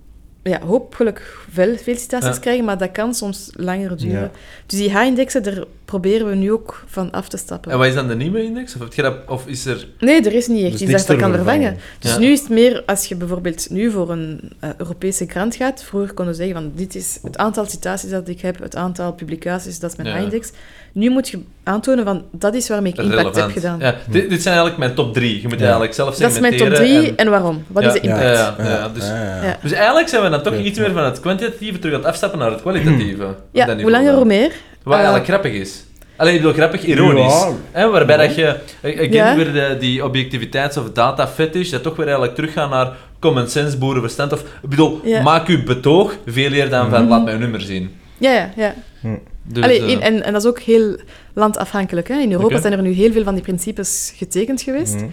ja, 0.49 0.61
hopelijk 0.61 1.37
wel 1.55 1.77
veel 1.77 1.97
citaties 1.97 2.35
Ja. 2.35 2.41
krijgen, 2.41 2.65
maar 2.65 2.79
dat 2.79 2.93
kan 2.93 3.15
soms 3.15 3.51
langer 3.53 3.97
duren. 3.97 4.21
Ja. 4.21 4.31
Dus 4.67 4.79
die 4.79 4.93
H-indexen, 4.93 5.43
daar 5.43 5.65
proberen 5.87 6.29
we 6.29 6.35
nu 6.35 6.53
ook 6.53 6.85
van 6.87 7.11
af 7.11 7.29
te 7.29 7.37
stappen. 7.37 7.73
En 7.73 7.79
wat 7.79 7.87
is 7.87 7.95
dan 7.95 8.09
de 8.09 8.17
nieuwe 8.17 8.43
index? 8.45 8.75
Of, 8.75 8.81
heb 8.81 8.93
je 8.95 9.03
dat, 9.03 9.15
of 9.29 9.47
is 9.47 9.67
er... 9.67 9.87
Nee, 9.99 10.23
er 10.23 10.33
is 10.35 10.47
niet 10.47 10.63
echt 10.63 10.73
Dus 10.73 10.81
iets 10.81 10.91
niks 10.91 11.07
dat 11.07 11.19
dat 11.21 11.29
kan 11.29 11.35
vervangen. 11.35 11.77
Dus 11.99 12.13
Ja. 12.13 12.19
nu 12.19 12.27
is 12.27 12.41
het 12.41 12.49
meer, 12.49 12.83
als 12.87 13.07
je 13.07 13.17
bijvoorbeeld 13.17 13.71
nu 13.71 13.91
voor 13.91 14.11
een 14.11 14.41
eh, 14.61 14.71
Europese 14.79 15.27
krant 15.27 15.55
gaat, 15.57 15.83
vroeger 15.85 16.15
konden 16.15 16.35
we 16.35 16.41
zeggen 16.43 16.63
van 16.63 16.73
dit 16.75 16.95
is 16.95 17.19
het 17.23 17.37
aantal 17.37 17.67
citaties 17.67 18.11
dat 18.11 18.29
ik 18.29 18.41
heb, 18.41 18.59
het 18.63 18.77
aantal 18.77 19.13
publicaties, 19.13 19.79
dat 19.79 19.91
is 19.91 19.97
mijn 19.97 20.09
Ja. 20.09 20.17
index. 20.23 20.53
Nu 20.93 21.11
moet 21.11 21.29
je 21.29 21.39
aantonen 21.63 22.05
van 22.05 22.25
dat 22.33 22.55
is 22.55 22.69
waarmee 22.69 22.93
ik 22.93 22.99
impact 22.99 23.37
heb 23.37 23.51
gedaan. 23.51 23.79
Ja, 23.79 23.95
dit, 24.11 24.31
dit 24.31 24.43
zijn 24.43 24.55
eigenlijk 24.57 24.79
mijn 24.79 24.95
top 24.95 25.15
drie. 25.15 25.41
Je 25.43 25.49
moet 25.49 25.59
Ja. 25.59 25.63
eigenlijk 25.65 25.95
zelf 25.95 26.17
Dat 26.17 26.31
is 26.33 26.41
mijn 26.41 26.57
top 26.57 26.67
segmenteren 26.67 27.01
drie 27.05 27.15
en, 27.17 27.31
waarom? 27.31 27.65
Wat 27.67 27.83
Ja, 27.83 27.89
is 27.89 27.95
de 27.95 28.01
impact? 28.01 28.23
ja, 28.23 28.55
ja, 28.59 28.65
ja, 28.69 28.89
dus, 28.89 29.07
Ja. 29.07 29.59
dus 29.63 29.73
eigenlijk 29.73 30.09
zijn 30.09 30.23
we 30.23 30.29
dan 30.29 30.43
toch 30.43 30.55
Ja. 30.55 30.61
iets 30.61 30.79
meer 30.79 30.93
van 30.93 31.05
het 31.05 31.21
kwantitatieve 31.21 31.79
terug 31.79 31.95
aan 31.95 32.01
het 32.01 32.09
afstappen 32.09 32.39
naar 32.39 32.51
het 32.51 32.61
kwalitatieve. 32.61 33.35
Ja, 33.53 33.77
hoe 33.81 33.91
langer 33.91 34.15
hoe 34.15 34.25
meer. 34.25 34.53
Wat 34.87 34.95
Eh, 34.95 35.05
eigenlijk 35.05 35.29
grappig 35.29 35.53
is. 35.53 35.85
Alleen, 36.17 36.35
ik 36.35 36.41
bedoel, 36.41 36.55
grappig, 36.57 36.85
ironisch. 36.85 37.33
Ja. 37.33 37.53
Hè, 37.71 37.91
waarbij 37.91 38.17
dat 38.17 38.35
je, 38.35 38.57
again, 38.85 39.13
Ja. 39.13 39.37
weer 39.37 39.53
de, 39.53 39.77
die 39.81 40.05
objectiviteits- 40.05 40.77
of 40.77 40.91
data-fetish, 40.93 41.71
dat 41.71 41.83
toch 41.83 41.97
weer 41.97 42.07
eigenlijk 42.07 42.35
teruggaan 42.35 42.71
naar 42.71 42.93
common 43.21 43.49
sense, 43.49 43.79
boerenverstand. 43.79 44.33
Of, 44.33 44.41
ik 44.41 44.69
bedoel, 44.69 45.01
maak 45.23 45.47
uw 45.49 45.65
betoog 45.65 46.17
veel 46.27 46.53
eerder 46.53 46.71
dan 46.71 46.91
van, 46.91 47.09
laat 47.09 47.25
mij 47.25 47.33
uw 47.33 47.39
nummer 47.39 47.61
zien. 47.61 47.91
Ja, 48.19 48.33
ja, 48.33 48.51
ja. 48.57 48.75
Dus, 49.43 49.63
Allee, 49.65 49.81
eh, 49.83 49.89
in- 49.91 50.01
en, 50.01 50.23
en 50.25 50.33
dat 50.33 50.43
is 50.43 50.49
ook 50.49 50.61
heel 50.61 50.97
landafhankelijk. 51.35 52.09
Hè. 52.09 52.19
In 52.19 52.33
Europa 52.33 52.61
zijn 52.61 52.73
er 52.73 52.83
nu 52.83 52.91
heel 52.93 53.13
veel 53.13 53.25
van 53.25 53.35
die 53.35 53.43
principes 53.43 54.13
getekend 54.17 54.63
geweest. 54.63 54.95
Mhm. 54.95 55.07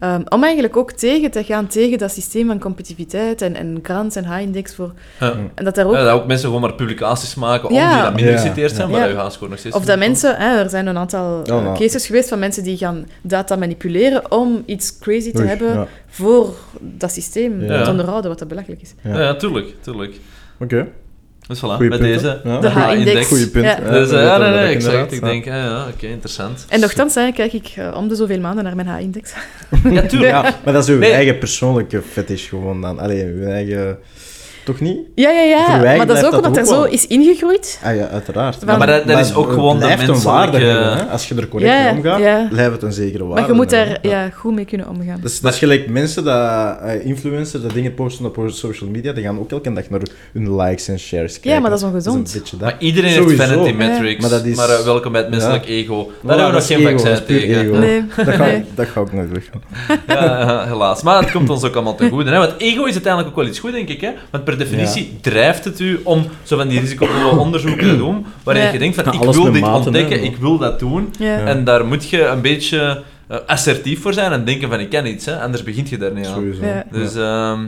Ehm, 0.00 0.20
om 0.28 0.42
eigenlijk 0.44 0.76
ook 0.76 0.92
tegen 0.92 1.30
te 1.30 1.44
gaan 1.44 1.66
tegen 1.66 1.98
dat 1.98 2.10
systeem 2.12 2.46
van 2.46 2.58
competitiviteit 2.58 3.42
en, 3.42 3.54
en 3.56 3.78
grants 3.82 4.16
en 4.16 4.24
high-index 4.24 4.74
voor... 4.74 4.92
ja. 5.20 5.34
En 5.54 5.64
dat 5.64 5.74
daar 5.74 5.86
ook... 5.86 5.92
Ja, 5.92 6.04
dat 6.04 6.12
ook 6.12 6.26
mensen 6.26 6.46
gewoon 6.46 6.60
maar 6.60 6.74
publicaties 6.74 7.34
maken 7.34 7.68
om 7.68 7.74
die 7.74 7.84
dan 8.02 8.14
minder 8.14 8.32
Ja. 8.32 8.38
geciteerd 8.40 8.70
zijn, 8.74 8.90
Ja. 8.90 8.98
maar 8.98 9.08
je 9.08 9.14
gaat 9.14 9.32
gewoon 9.34 9.50
nog 9.50 9.58
steeds... 9.58 9.76
Of 9.76 9.84
dat 9.84 9.98
mensen, 9.98 10.36
hè, 10.36 10.58
er 10.58 10.68
zijn 10.70 10.86
een 10.86 10.96
aantal 10.98 11.42
eh, 11.44 11.74
cases 11.74 12.06
geweest 12.06 12.28
van 12.28 12.38
mensen 12.38 12.62
die 12.62 12.76
gaan 12.76 13.06
data 13.22 13.56
manipuleren 13.56 14.30
om 14.32 14.62
iets 14.66 14.98
crazy 14.98 15.32
te 15.32 15.38
Oei, 15.38 15.48
hebben 15.48 15.72
ja. 15.72 15.86
voor 16.06 16.54
dat 16.80 17.12
systeem 17.12 17.60
Ja. 17.64 17.82
te 17.84 17.90
onderhouden, 17.90 18.30
wat 18.30 18.38
dat 18.38 18.48
belachelijk 18.48 18.82
is. 18.82 18.94
Ja, 19.02 19.20
ja, 19.20 19.34
tuurlijk, 19.34 19.74
tuurlijk. 19.80 20.14
Oké, 20.60 20.86
Dus 21.50 21.58
voilà, 21.58 21.62
Goeie 21.76 21.88
bij 21.88 21.98
punten. 21.98 22.22
deze. 22.22 22.40
Ja. 22.44 22.60
De 22.60 22.68
H-index. 22.68 23.26
goeie 23.26 23.48
punt. 23.48 23.64
Ja. 23.64 23.74
Dus 23.74 24.10
ja, 24.10 24.36
nee, 24.38 24.48
we 24.50 24.54
nee, 24.56 24.64
ook 24.68 24.74
exact. 24.74 24.94
inderdaad. 24.94 25.12
Ik 25.12 25.20
denk, 25.20 25.44
ja, 25.44 25.56
ja 25.56 25.86
oké, 25.94 26.06
interessant. 26.06 26.64
En 26.68 26.80
nogthans 26.80 27.14
hè, 27.14 27.32
kijk 27.32 27.52
ik 27.52 27.72
eh, 27.76 27.94
om 27.96 28.08
de 28.08 28.14
zoveel 28.14 28.40
maanden 28.40 28.64
naar 28.64 28.76
mijn 28.76 28.88
H-index. 28.88 29.32
Ja, 29.90 30.02
tuurlijk. 30.06 30.30
Ja, 30.30 30.42
maar 30.64 30.72
dat 30.72 30.82
is 30.82 30.88
uw 30.88 30.98
Nee. 30.98 31.12
eigen 31.12 31.38
persoonlijke 31.38 32.02
fetish 32.12 32.48
gewoon 32.48 32.80
dan. 32.80 32.98
Allee, 32.98 33.24
uw 33.24 33.46
eigen... 33.46 33.98
Toch 34.70 34.80
niet? 34.80 34.98
Ja, 35.14 35.30
ja, 35.30 35.42
ja. 35.42 35.96
Maar 35.96 36.06
dat 36.06 36.16
is 36.16 36.24
ook 36.24 36.30
dat 36.30 36.46
omdat 36.46 36.56
er 36.56 36.66
zo 36.66 36.72
wel. 36.80 36.86
is 36.86 37.06
ingegroeid. 37.06 37.80
Ah 37.84 37.96
ja, 37.96 38.06
uiteraard. 38.08 38.56
Ja, 38.66 38.76
maar 38.76 38.86
dat- 38.86 39.06
dat 39.06 39.18
is 39.18 39.34
ook 39.34 39.50
gewoon 39.52 39.78
de 39.78 39.84
een 39.84 39.88
waarde 39.88 40.06
menselijke- 40.12 40.56
hebben, 40.66 40.96
hè. 40.96 41.04
Als 41.12 41.28
je 41.28 41.34
er 41.34 41.48
correct 41.48 41.72
Ja, 41.72 41.82
mee 41.82 41.92
omgaat, 41.92 42.18
ja. 42.20 42.46
blijft 42.50 42.72
het 42.72 42.82
een 42.82 42.92
zekere 42.92 43.24
waarde. 43.24 43.40
Maar 43.40 43.50
je 43.50 43.56
moet 43.56 43.70
daar 43.70 43.98
ja, 44.02 44.30
goed 44.30 44.54
mee 44.54 44.64
kunnen 44.64 44.88
omgaan. 44.88 45.18
Dat 45.22 45.30
is, 45.30 45.40
dat 45.40 45.52
is 45.52 45.58
gelijk 45.58 45.88
mensen, 45.88 46.24
dat, 46.24 46.78
eh, 46.82 47.04
influencers, 47.06 47.62
dat 47.62 47.72
dingen 47.72 47.94
posten 47.94 48.24
op 48.24 48.38
social 48.46 48.90
media, 48.90 49.12
die 49.12 49.24
gaan 49.24 49.38
ook 49.38 49.50
elke 49.50 49.72
dag 49.72 49.88
naar 49.90 50.00
hun 50.32 50.56
likes 50.56 50.88
en 50.88 50.98
shares 50.98 51.32
kijken. 51.32 51.50
Ja, 51.50 51.60
maar 51.60 51.70
dat 51.70 51.78
is 51.78 51.84
ongezond. 51.84 52.34
een 52.34 52.40
dat. 52.50 52.60
Maar 52.60 52.76
iedereen 52.78 53.12
Sowieso. 53.12 53.42
heeft 53.42 53.52
vanity 53.52 53.76
metrics. 53.76 54.20
Maar 54.20 54.30
Maar, 54.30 54.38
dat 54.38 54.48
is- 54.48 54.58
eh, 54.78 54.84
welkom 54.84 55.12
bij 55.12 55.20
het 55.20 55.30
menselijk 55.30 55.64
Ja. 55.64 55.70
ego. 55.74 56.10
Daar 56.22 56.38
hebben 56.38 56.46
we 56.46 56.52
nog 56.52 56.66
geen 56.66 56.98
vaccin 56.98 57.24
tegen. 57.26 57.78
Nee. 57.80 58.64
Dat, 58.74 58.86
ga, 58.88 59.00
ook 59.00 59.12
nooit 59.12 59.30
weggaan. 59.32 59.62
Ja, 60.06 60.40
ja, 60.40 60.66
helaas. 60.66 61.02
Maar 61.02 61.20
het 61.22 61.30
komt 61.30 61.50
ons 61.50 61.64
ook 61.64 61.74
allemaal 61.74 61.94
ten 61.94 62.10
goede. 62.10 62.30
Hè? 62.30 62.38
Want 62.38 62.54
ego 62.58 62.84
is 62.84 62.92
uiteindelijk 62.92 63.28
ook 63.32 63.40
wel 63.42 63.46
iets 63.50 63.58
goed, 63.58 63.72
denk 63.72 63.88
ik. 63.88 64.00
Hè? 64.00 64.10
Want 64.30 64.44
per 64.44 64.58
definitie 64.64 65.18
drijft 65.20 65.64
het 65.64 65.80
u 65.80 66.00
om 66.04 66.26
zo 66.42 66.56
van 66.56 66.68
die 66.68 66.80
risicovolle 66.80 67.38
onderzoeken 67.44 67.88
te 67.88 67.96
doen, 67.96 68.26
waarin 68.42 68.64
Ja. 68.64 68.72
je 68.72 68.78
denkt 68.78 68.94
van, 69.02 69.12
ik 69.12 69.20
wil 69.32 69.52
dit 69.52 69.62
ontdekken, 69.62 70.24
ik 70.24 70.36
wil 70.36 70.58
dat 70.58 70.78
doen. 70.78 71.12
En 71.20 71.64
daar 71.64 71.84
moet 71.86 72.08
je 72.08 72.24
een 72.26 72.40
beetje 72.40 73.02
assertief 73.46 74.02
voor 74.02 74.12
zijn 74.12 74.32
en 74.32 74.44
denken 74.44 74.68
van, 74.68 74.80
ik 74.80 74.90
kan 74.90 75.06
iets. 75.06 75.26
Hè? 75.26 75.40
Anders 75.40 75.62
begint 75.62 75.88
je 75.88 75.98
daar 75.98 76.12
niet 76.12 76.26
aan. 76.26 76.34
Sowieso. 76.34 76.64
Ja. 76.64 76.84
Dus, 76.90 77.14
ehm 77.14 77.60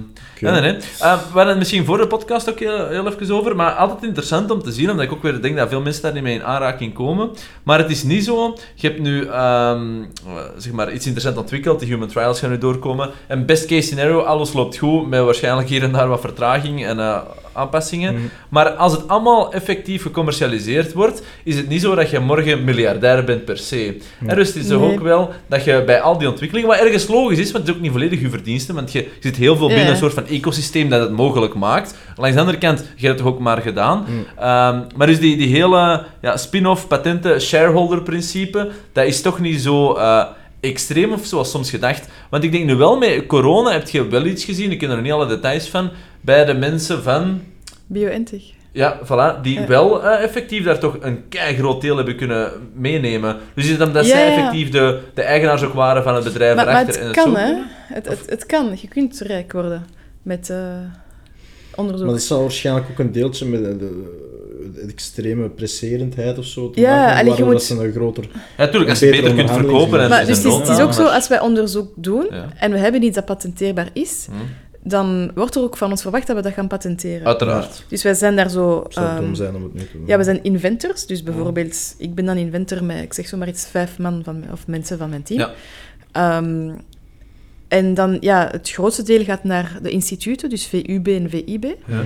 nee, 0.51 0.61
nee. 0.61 0.77
Eh, 1.01 1.13
we 1.13 1.33
hadden 1.33 1.49
het 1.49 1.59
misschien 1.59 1.85
voor 1.85 1.99
de 1.99 2.07
podcast 2.07 2.51
ook 2.51 2.59
heel, 2.59 2.89
heel 2.89 3.07
even 3.07 3.35
over, 3.35 3.57
maar 3.57 3.73
altijd 3.73 4.03
interessant 4.03 4.51
om 4.51 4.63
te 4.63 4.73
zien, 4.73 4.91
omdat 4.91 5.05
ik 5.05 5.13
ook 5.13 5.23
weer 5.23 5.43
denk 5.43 5.57
dat 5.57 5.69
veel 5.69 5.81
mensen 5.81 6.03
daar 6.03 6.13
niet 6.13 6.23
mee 6.23 6.35
in 6.35 6.45
aanraking 6.45 6.95
komen. 6.95 7.31
Maar 7.63 7.79
het 7.79 7.91
is 7.91 8.03
niet 8.03 8.25
zo, 8.25 8.57
je 8.75 8.87
hebt 8.87 9.01
nu 9.01 9.25
ehm, 9.25 10.03
eh, 10.27 10.33
zeg 10.57 10.73
maar 10.73 10.93
iets 10.93 11.07
interessants 11.07 11.41
ontwikkeld, 11.41 11.81
de 11.81 11.87
human 11.87 12.09
trials 12.09 12.41
gaan 12.41 12.51
nu 12.51 12.59
doorkomen. 12.59 13.11
En 13.27 13.47
best 13.47 13.67
case 13.67 13.83
scenario, 13.83 14.21
alles 14.21 14.53
loopt 14.53 14.77
goed, 14.77 15.09
met 15.09 15.25
waarschijnlijk 15.25 15.69
hier 15.69 15.83
en 15.83 15.93
daar 15.93 16.09
wat 16.09 16.21
vertraging 16.21 16.87
en 16.87 16.99
eh, 16.99 17.21
aanpassingen. 17.53 18.15
Mhm. 18.15 18.23
Maar 18.49 18.71
als 18.71 18.93
het 18.93 19.09
allemaal 19.09 19.53
effectief 19.53 20.03
gecommercialiseerd 20.03 20.93
wordt, 20.93 21.23
is 21.45 21.57
het 21.57 21.69
niet 21.69 21.81
zo 21.81 21.95
dat 21.95 22.11
je 22.11 22.19
morgen 22.19 22.65
miljardair 22.65 23.25
bent 23.25 23.45
per 23.45 23.59
se. 23.59 23.97
En 24.27 24.37
dus 24.37 24.47
het 24.49 24.57
is 24.57 24.67
toch 24.69 24.81
Nee. 24.81 24.93
ook 24.93 25.01
wel 25.01 25.31
dat 25.47 25.65
je 25.65 25.83
bij 25.87 26.01
al 26.01 26.19
die 26.19 26.29
ontwikkelingen, 26.29 26.69
wat 26.71 26.79
ergens 26.79 27.07
logisch 27.09 27.39
is, 27.39 27.51
want 27.53 27.59
het 27.59 27.69
is 27.69 27.75
ook 27.75 27.81
niet 27.83 27.93
volledig 27.93 28.21
je 28.21 28.31
verdienste, 28.31 28.73
want 28.73 28.93
je, 28.93 28.99
je 28.99 29.09
zit 29.21 29.37
heel 29.37 29.57
veel 29.57 29.67
binnen 29.69 29.89
een 29.89 29.97
soort 29.97 30.15
van 30.15 30.27
ecosysteem 30.27 30.89
dat 30.89 31.01
het 31.01 31.11
mogelijk 31.11 31.55
maakt. 31.55 31.95
Langs 32.17 32.35
de 32.35 32.41
andere 32.41 32.59
kant, 32.59 32.79
je 32.79 33.07
hebt 33.07 33.19
het 33.19 33.27
toch 33.27 33.27
ook 33.37 33.41
maar 33.41 33.59
gedaan. 33.63 34.05
Mm. 34.09 34.25
Ehm, 34.39 34.81
maar 34.97 35.07
dus 35.07 35.19
die, 35.21 35.37
die 35.37 35.49
hele 35.49 36.05
ja, 36.23 36.37
spin-off, 36.37 36.87
patenten, 36.87 37.41
shareholder-principe, 37.41 38.71
dat 38.93 39.05
is 39.07 39.21
toch 39.23 39.41
niet 39.41 39.61
zo... 39.61 39.93
eh, 39.95 40.25
extreem 40.61 41.13
of 41.13 41.25
zoals 41.25 41.51
soms 41.51 41.71
gedacht. 41.71 42.09
Want 42.31 42.45
ik 42.45 42.53
denk 42.53 42.65
nu 42.65 42.75
wel, 42.77 42.99
met 42.99 43.27
corona 43.27 43.71
heb 43.73 43.89
je 43.89 44.07
wel 44.09 44.25
iets 44.25 44.45
gezien, 44.45 44.71
ik 44.71 44.79
ken 44.79 44.91
er 44.91 45.01
niet 45.03 45.13
alle 45.13 45.27
details 45.27 45.69
van, 45.69 45.91
bij 46.23 46.45
de 46.45 46.55
mensen 46.55 47.03
van... 47.03 47.41
BioNTech. 47.87 48.43
Ja, 48.73 48.99
voilà, 49.05 49.41
die 49.43 49.61
Ja. 49.61 49.67
wel 49.67 50.05
eh, 50.05 50.23
effectief 50.25 50.65
daar 50.65 50.79
toch 50.79 50.97
een 51.01 51.25
groot 51.57 51.81
deel 51.81 51.97
hebben 51.97 52.17
kunnen 52.17 52.51
meenemen. 52.75 53.37
Dus 53.55 53.65
is 53.65 53.71
het 53.71 53.81
omdat 53.87 54.05
Ja, 54.07 54.11
zij 54.11 54.27
ja. 54.31 54.37
effectief 54.37 54.71
de, 54.71 55.01
de 55.15 55.23
eigenaars 55.23 55.63
ook 55.63 55.73
waren 55.73 56.03
van 56.03 56.15
het 56.15 56.25
bedrijf 56.25 56.57
Maar, 56.57 56.65
maar 56.65 56.75
erachter. 56.75 57.07
het 57.07 57.17
en 57.17 57.23
kan, 57.23 57.33
zo. 57.33 57.39
hè. 57.39 57.55
Het, 57.95 58.09
het, 58.09 58.23
het 58.31 58.47
kan. 58.47 58.77
Je 58.81 58.89
kunt 58.89 59.19
rijk 59.21 59.53
worden 59.53 59.85
met 60.23 60.51
eh, 60.51 60.57
onderzoek. 61.75 62.05
Maar 62.05 62.15
dat 62.15 62.25
zal 62.25 62.41
waarschijnlijk 62.41 62.87
ook 62.91 62.99
een 62.99 63.13
deeltje 63.13 63.47
met 63.47 63.65
de, 63.65 63.77
de- 63.79 64.21
extreme 64.89 65.49
presserendheid 65.49 66.39
of 66.39 66.45
zo 66.45 66.71
te 66.71 66.81
Ja, 66.81 66.97
maken, 66.97 67.11
allee, 67.13 67.23
je 67.23 67.29
waardoor 67.29 67.47
moet- 67.47 67.55
dat 67.55 67.65
ze 67.65 67.85
een 67.85 67.93
groter... 67.93 68.25
Ja, 68.57 68.69
tuurlijk, 68.69 68.91
als 68.91 68.99
je 68.99 69.11
beter 69.11 69.35
kunt 69.35 69.51
verkopen 69.51 70.01
en 70.01 70.09
Maar 70.09 70.21
en 70.21 70.27
dus 70.27 70.37
het 70.37 70.47
is, 70.47 70.55
het 70.55 70.69
is 70.69 70.79
ook 70.81 70.93
zo, 70.93 71.03
maar- 71.03 71.13
als 71.13 71.29
wij 71.29 71.41
onderzoek 71.41 71.93
doen 71.97 72.27
Ja. 72.31 72.49
en 72.59 72.73
we 72.73 72.79
hebben 72.79 73.03
iets 73.03 73.15
dat 73.15 73.25
patenteerbaar 73.25 73.89
is, 73.93 74.27
Hm, 74.31 74.37
dan 74.85 75.31
wordt 75.35 75.55
er 75.55 75.63
ook 75.63 75.77
van 75.77 75.91
ons 75.91 76.03
verwacht 76.03 76.27
dat 76.27 76.37
we 76.37 76.43
dat 76.43 76.53
gaan 76.53 76.69
patenteren. 76.69 77.27
Uiteraard. 77.27 77.85
Dus 77.89 78.03
wij 78.03 78.15
zijn 78.15 78.37
daar 78.37 78.51
zo... 78.51 78.83
Het 78.83 78.93
zou 78.93 79.07
ehm, 79.07 79.21
dom 79.21 79.35
zijn 79.35 79.55
om 79.55 79.63
het 79.63 79.75
niet 79.75 79.91
te 79.91 79.97
doen. 79.97 80.07
ja, 80.07 80.17
we 80.17 80.25
zijn 80.25 80.43
inventors. 80.43 81.07
Dus 81.07 81.23
bijvoorbeeld, 81.23 81.95
ik 81.99 82.15
ben 82.15 82.25
dan 82.25 82.37
inventor 82.37 82.85
met, 82.85 83.03
ik 83.03 83.13
zeg 83.13 83.27
zo 83.27 83.37
maar 83.37 83.49
iets, 83.49 83.67
vijf 83.67 83.99
man 83.99 84.21
van, 84.25 84.45
of 84.53 84.67
mensen 84.67 84.99
van 84.99 85.11
mijn 85.11 85.23
team. 85.23 85.41
Ja. 85.41 85.53
Ehm, 86.13 86.71
en 87.69 87.95
dan, 87.95 88.17
ja, 88.21 88.49
het 88.51 88.71
grootste 88.71 89.03
deel 89.03 89.25
gaat 89.25 89.45
naar 89.45 89.79
de 89.83 89.91
instituten, 89.91 90.49
dus 90.49 90.67
VUB 90.67 91.09
en 91.09 91.31
VIB. 91.31 91.65
Mhm. 91.85 92.01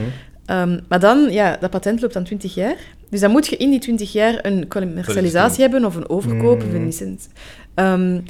Ehm, 0.44 0.80
maar 0.88 1.00
dan, 1.00 1.30
ja, 1.30 1.56
dat 1.60 1.70
patent 1.70 2.00
loopt 2.00 2.14
dan 2.14 2.24
20 2.24 2.54
jaar. 2.54 2.76
Dus 3.08 3.20
dan 3.20 3.30
moet 3.30 3.46
je 3.46 3.56
in 3.56 3.70
die 3.70 3.80
20 3.80 4.12
jaar 4.12 4.38
een 4.42 4.68
commercialisatie 4.68 5.62
hebben, 5.62 5.84
of 5.84 5.94
een 5.94 6.08
overkoop, 6.08 6.62
of 6.62 6.72
een 6.72 6.84
licentie. 6.84 7.30
Ehm, 7.74 8.20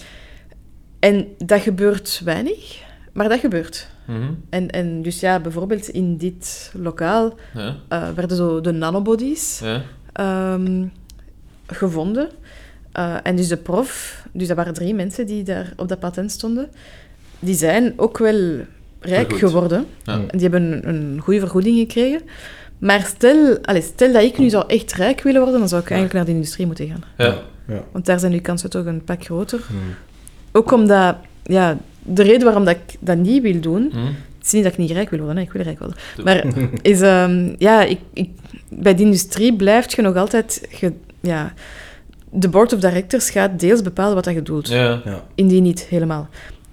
en 0.98 1.26
dat 1.38 1.60
gebeurt 1.60 2.20
weinig, 2.24 2.82
maar 3.12 3.28
dat 3.28 3.40
gebeurt. 3.40 3.94
Mhm, 4.06 4.32
En, 4.50 4.70
en 4.70 5.02
dus 5.02 5.20
ja, 5.20 5.40
bijvoorbeeld 5.40 5.88
in 5.88 6.16
dit 6.16 6.70
lokaal 6.74 7.34
Ja, 7.54 7.76
eh, 7.88 8.08
werden 8.14 8.36
zo 8.36 8.60
de 8.60 8.72
nanobodies 8.72 9.60
ja. 9.64 9.82
ehm, 10.12 10.84
gevonden. 11.66 12.28
Eh, 12.92 13.14
en 13.22 13.36
dus 13.36 13.48
de 13.48 13.56
prof, 13.56 14.22
dus 14.32 14.48
dat 14.48 14.56
waren 14.56 14.74
drie 14.74 14.94
mensen 14.94 15.26
die 15.26 15.42
daar 15.42 15.72
op 15.76 15.88
dat 15.88 15.98
patent 15.98 16.30
stonden, 16.30 16.68
die 17.38 17.54
zijn 17.54 17.92
ook 17.96 18.18
wel 18.18 18.58
rijk 19.00 19.32
geworden. 19.32 19.86
Ja. 20.02 20.12
En 20.12 20.38
die 20.38 20.48
hebben 20.48 20.72
een, 20.72 20.88
een 20.88 21.20
goede 21.20 21.40
vergoeding 21.40 21.78
gekregen. 21.78 22.20
Maar 22.78 23.00
stel, 23.16 23.58
allez, 23.62 23.84
stel 23.86 24.12
dat 24.12 24.22
ik 24.22 24.38
nu 24.38 24.48
zou 24.48 24.64
echt 24.66 24.92
rijk 24.92 25.22
willen 25.22 25.40
worden, 25.40 25.58
dan 25.60 25.68
zou 25.68 25.82
ik 25.82 25.90
eigenlijk 25.90 26.18
naar 26.18 26.28
de 26.28 26.36
industrie 26.38 26.66
moeten 26.66 26.86
gaan. 26.86 27.02
Ja. 27.16 27.38
Ja. 27.68 27.82
Want 27.92 28.06
daar 28.06 28.18
zijn 28.18 28.32
uw 28.32 28.40
kansen 28.40 28.70
toch 28.70 28.84
een 28.84 29.04
pak 29.04 29.24
groter. 29.24 29.58
Mhm. 29.58 29.78
Ook 30.52 30.72
omdat, 30.72 31.16
ja, 31.42 31.78
de 32.06 32.22
reden 32.22 32.44
waarom 32.44 32.64
dat 32.64 32.74
ik 32.76 32.96
dat 33.00 33.16
niet 33.16 33.42
wil 33.42 33.60
doen, 33.60 33.82
Mhm. 33.92 34.04
het 34.06 34.46
is 34.46 34.52
niet 34.52 34.62
dat 34.62 34.72
ik 34.72 34.78
niet 34.78 34.90
rijk 34.90 35.10
wil 35.10 35.18
worden, 35.20 35.38
ik 35.42 35.52
wil 35.52 35.62
rijk 35.62 35.78
worden. 35.78 35.96
Maar 36.24 36.44
is, 36.82 37.00
ehm, 37.00 37.54
ja, 37.58 37.82
ik, 37.82 37.98
ik, 38.12 38.30
bij 38.68 38.94
de 38.94 39.02
industrie 39.02 39.56
blijft 39.56 39.92
je 39.92 40.02
nog 40.02 40.16
altijd... 40.16 40.66
ge- 40.70 40.92
ja, 41.20 41.52
de 42.30 42.48
board 42.48 42.72
of 42.72 42.80
directors 42.80 43.30
gaat 43.30 43.60
deels 43.60 43.82
bepalen 43.82 44.14
wat 44.14 44.24
dat 44.24 44.34
je 44.34 44.42
doet. 44.42 44.68
Ja. 44.68 45.00
Ja. 45.04 45.22
Indien 45.34 45.62
niet 45.62 45.80
helemaal. 45.90 46.28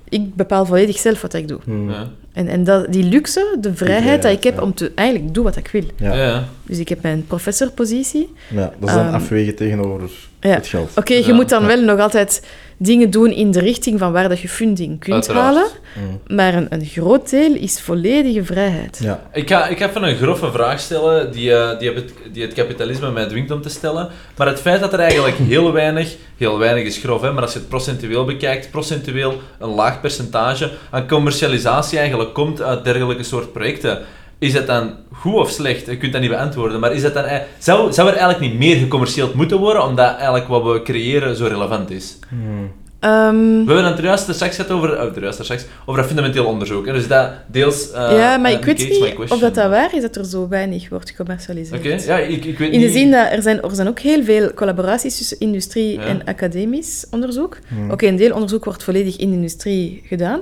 Ik 0.09 0.35
bepaal 0.35 0.65
volledig 0.65 0.97
zelf 0.97 1.21
wat 1.21 1.33
ik 1.33 1.47
doe. 1.47 1.59
Hmm. 1.63 1.89
Ja. 1.89 2.09
En, 2.33 2.47
en 2.47 2.63
dat, 2.63 2.91
die 2.93 3.03
luxe, 3.03 3.57
de 3.59 3.75
vrijheid 3.75 4.21
dat 4.21 4.31
ik 4.31 4.43
heb 4.43 4.55
ja. 4.55 4.61
om 4.61 4.73
te 4.73 4.91
eigenlijk 4.95 5.33
doen 5.33 5.43
wat 5.43 5.55
ik 5.55 5.67
wil. 5.67 5.83
Ja. 5.95 6.43
Dus 6.65 6.77
ik 6.79 6.89
heb 6.89 7.01
mijn 7.01 7.25
professorpositie. 7.27 8.29
Ja, 8.49 8.73
dat 8.79 8.89
is 8.89 8.95
dan 8.95 9.05
Ehm, 9.05 9.13
afwegen 9.13 9.55
tegenover 9.55 10.09
ja. 10.39 10.49
het 10.49 10.67
geld. 10.67 10.91
Oké, 10.97 11.13
je 11.13 11.25
Ja. 11.25 11.33
moet 11.33 11.49
dan 11.49 11.65
wel 11.65 11.81
nog 11.81 11.99
altijd 11.99 12.43
dingen 12.77 13.09
doen 13.09 13.31
in 13.31 13.51
de 13.51 13.59
richting 13.59 13.99
van 13.99 14.11
waar 14.11 14.29
dat 14.29 14.39
je 14.39 14.49
funding 14.49 14.99
kunt 14.99 15.13
Uiteraard. 15.13 15.45
halen. 15.45 15.67
Mm. 15.95 16.35
Maar 16.35 16.53
een, 16.53 16.67
een 16.69 16.85
groot 16.85 17.29
deel 17.29 17.53
is 17.55 17.81
volledige 17.81 18.43
vrijheid. 18.43 18.99
Ja. 19.01 19.29
Ik 19.33 19.49
ga, 19.49 19.67
ik 19.67 19.77
ga 19.77 19.89
even 19.89 20.03
een 20.03 20.15
grove 20.15 20.51
vraag 20.51 20.79
stellen 20.79 21.31
die, 21.31 21.53
eh, 21.53 21.79
die, 21.79 21.91
het, 21.91 22.13
die 22.31 22.41
het 22.43 22.53
kapitalisme 22.53 23.11
mij 23.11 23.25
dwingt 23.25 23.51
om 23.51 23.61
te 23.61 23.69
stellen. 23.69 24.09
Maar 24.37 24.47
het 24.47 24.61
feit 24.61 24.79
dat 24.79 24.93
er 24.93 24.99
eigenlijk 24.99 25.37
heel 25.37 25.71
weinig, 25.71 26.15
heel 26.37 26.57
weinig 26.57 26.83
is 26.83 26.97
grof, 26.97 27.21
hè, 27.21 27.31
maar 27.31 27.43
als 27.43 27.53
je 27.53 27.59
het 27.59 27.69
procentueel 27.69 28.25
bekijkt, 28.25 28.71
procentueel 28.71 29.41
een 29.59 29.69
laag 29.69 30.01
percentage 30.01 30.71
aan 30.89 31.07
commercialisatie 31.07 31.97
eigenlijk 31.97 32.33
komt 32.33 32.61
uit 32.61 32.83
dergelijke 32.83 33.23
soort 33.23 33.53
projecten. 33.53 33.99
Is 34.39 34.53
het 34.53 34.67
dan 34.67 34.93
goed 35.11 35.33
of 35.33 35.49
slecht? 35.49 35.85
Je 35.85 35.97
kunt 35.97 36.11
dat 36.11 36.21
niet 36.21 36.29
beantwoorden, 36.29 36.79
maar 36.79 36.93
is 36.93 37.01
dat 37.01 37.13
dan, 37.13 37.25
zou, 37.57 37.93
zou 37.93 38.07
er 38.09 38.15
eigenlijk 38.15 38.51
niet 38.51 38.59
meer 38.59 38.75
gecommercieeld 38.77 39.33
moeten 39.33 39.57
worden, 39.57 39.83
omdat 39.83 40.15
eigenlijk 40.15 40.47
wat 40.47 40.63
we 40.63 40.81
creëren 40.81 41.35
zo 41.35 41.45
relevant 41.45 41.91
is? 41.91 42.17
Hmm. 42.29 42.71
Ehm, 42.99 43.35
We 43.65 43.73
hebben 43.73 43.85
het 43.85 43.97
er 43.97 44.03
juist 44.03 44.33
straks 44.33 44.55
gehad 44.55 44.71
over, 44.71 44.91
oh, 45.01 45.15
er 45.15 45.21
juist 45.21 45.43
straks, 45.43 45.65
over 45.85 45.99
dat 45.99 46.05
fundamenteel 46.09 46.45
onderzoek. 46.45 46.85
hè. 46.85 46.93
Dus 46.93 47.07
dat 47.07 47.29
deels... 47.47 47.91
eh, 47.91 48.17
ja, 48.17 48.37
maar 48.37 48.51
eh, 48.51 48.57
ik 48.57 48.63
weet 48.65 48.77
niet 48.77 49.13
of 49.31 49.39
dat, 49.39 49.55
dat 49.55 49.69
waar 49.69 49.95
is 49.95 50.01
dat 50.01 50.15
er 50.15 50.25
zo 50.25 50.47
weinig 50.47 50.89
wordt 50.89 51.09
gecommercialiseerd. 51.09 51.79
Oké, 51.85 52.03
ja, 52.05 52.17
ik, 52.17 52.45
ik 52.45 52.57
weet 52.57 52.71
In 52.71 52.79
de 52.79 52.85
niet... 52.85 52.95
zin 52.95 53.11
dat 53.11 53.31
er 53.31 53.41
zijn, 53.41 53.61
er 53.61 53.75
zijn 53.75 53.87
ook 53.87 53.99
heel 53.99 54.23
veel 54.23 54.53
collaboraties 54.53 55.17
tussen 55.17 55.39
industrie 55.39 55.93
Ja. 55.99 56.01
en 56.05 56.21
academisch 56.25 57.05
onderzoek. 57.11 57.57
Hmm. 57.67 57.91
Oké, 57.91 58.07
een 58.07 58.15
deel 58.15 58.33
onderzoek 58.33 58.65
wordt 58.65 58.83
volledig 58.83 59.17
in 59.17 59.29
de 59.29 59.35
industrie 59.35 60.01
gedaan. 60.05 60.39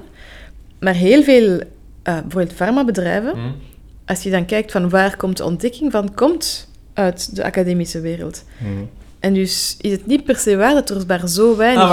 Maar 0.79 0.93
heel 0.93 1.23
veel, 1.23 1.59
eh, 2.03 2.13
bijvoorbeeld 2.21 2.53
farmabedrijven, 2.53 3.31
Hm. 3.31 3.39
Als 4.11 4.23
je 4.23 4.29
dan 4.29 4.45
kijkt 4.45 4.71
van 4.71 4.89
waar 4.89 5.17
komt 5.17 5.37
de 5.37 5.43
ontdekking 5.43 5.91
van, 5.91 6.13
komt 6.13 6.67
uit 6.93 7.35
de 7.35 7.43
academische 7.43 8.01
wereld. 8.01 8.43
Hmm. 8.57 8.89
En 9.19 9.33
dus 9.33 9.77
is 9.81 9.91
het 9.91 10.05
niet 10.05 10.23
per 10.23 10.35
se 10.35 10.55
waar 10.57 10.73
dat 10.73 10.89
er 10.89 11.03
maar 11.07 11.27
zo 11.27 11.55
weinig 11.57 11.83
Ah. 11.83 11.89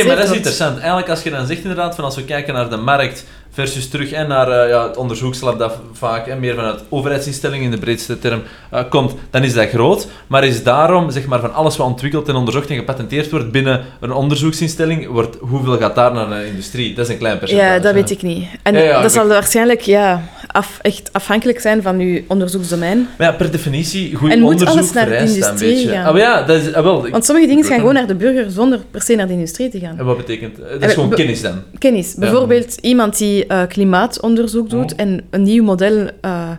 Oké, 0.00 0.06
maar 0.06 0.16
dat 0.16 0.30
is 0.30 0.36
interessant. 0.36 0.78
Eigenlijk 0.78 1.08
als 1.08 1.22
je 1.22 1.30
dan 1.30 1.46
zegt 1.46 1.60
inderdaad, 1.60 1.94
van 1.94 2.04
als 2.04 2.16
we 2.16 2.24
kijken 2.24 2.54
naar 2.54 2.70
de 2.70 2.76
markt 2.76 3.24
versus 3.50 3.88
terug 3.88 4.12
en 4.12 4.28
naar 4.28 4.48
eh, 4.50 4.68
ja, 4.68 4.86
het 4.86 4.96
onderzoekslab 4.96 5.58
dat 5.58 5.72
vaak 5.92 6.26
en 6.26 6.40
meer 6.40 6.54
vanuit 6.54 6.80
overheidsinstellingen 6.88 7.64
in 7.64 7.70
de 7.70 7.78
breedste 7.78 8.18
term 8.18 8.42
eh, 8.70 8.82
komt, 8.88 9.14
dan 9.30 9.42
is 9.42 9.54
dat 9.54 9.68
groot. 9.68 10.08
Maar 10.26 10.44
is 10.44 10.62
daarom, 10.62 11.10
zeg 11.10 11.26
maar, 11.26 11.40
van 11.40 11.54
alles 11.54 11.76
wat 11.76 11.86
ontwikkeld 11.86 12.28
en 12.28 12.34
onderzocht 12.34 12.70
en 12.70 12.76
gepatenteerd 12.76 13.30
wordt 13.30 13.50
binnen 13.50 13.80
een 14.00 14.12
onderzoeksinstelling, 14.12 15.06
wordt, 15.06 15.36
hoeveel 15.40 15.78
gaat 15.78 15.94
daar 15.94 16.12
naar 16.12 16.28
de 16.28 16.46
industrie? 16.46 16.94
Dat 16.94 17.06
is 17.06 17.12
een 17.12 17.18
klein 17.18 17.38
percentage. 17.38 17.72
Ja, 17.72 17.78
dat 17.78 17.94
weet 17.94 18.10
ik 18.10 18.22
niet. 18.22 18.44
En 18.62 18.74
Ja, 18.74 18.80
ja, 18.80 19.02
dat 19.02 19.12
zal 19.12 19.26
waarschijnlijk 19.26 19.80
ja, 19.80 20.22
af, 20.46 20.78
echt 20.82 21.12
afhankelijk 21.12 21.60
zijn 21.60 21.82
van 21.82 21.98
uw 21.98 22.20
onderzoeksdomein. 22.26 23.08
Maar 23.18 23.26
ja, 23.26 23.32
per 23.32 23.50
definitie, 23.50 24.14
goed 24.14 24.30
En 24.30 24.40
moet 24.40 24.50
onderzoek 24.50 24.76
alles 24.76 24.92
naar 24.92 25.08
de 25.08 25.16
industrie 25.16 25.88
gaan? 25.88 26.06
Ah, 26.06 26.18
ja, 26.18 26.42
dat 26.42 26.60
is... 26.62 26.72
ah, 26.72 26.82
wel, 26.82 27.08
Want 27.10 27.24
sommige 27.24 27.46
dingen 27.48 27.64
gaan 27.64 27.78
gewoon 27.78 27.94
naar 27.94 28.06
de 28.06 28.14
burger 28.14 28.50
zonder 28.50 28.80
per 28.90 29.02
se 29.02 29.14
naar 29.14 29.26
de 29.26 29.32
industrie 29.32 29.68
te 29.70 29.78
gaan. 29.78 29.98
En 29.98 30.04
wat 30.04 30.16
betekent... 30.16 30.60
eh, 30.60 30.70
Dat 30.80 30.88
is 30.88 30.94
gewoon 30.94 31.10
kennis 31.10 31.40
dan. 31.42 31.62
Kennis. 31.78 32.14
Bijvoorbeeld 32.14 32.76
iemand 32.80 33.18
die 33.18 33.39
eh, 33.46 33.62
klimaatonderzoek 33.68 34.70
doet 34.70 34.92
Oh. 34.92 35.00
en 35.00 35.24
een 35.30 35.42
nieuw 35.42 35.64
model 35.64 36.10
eh, 36.20 36.50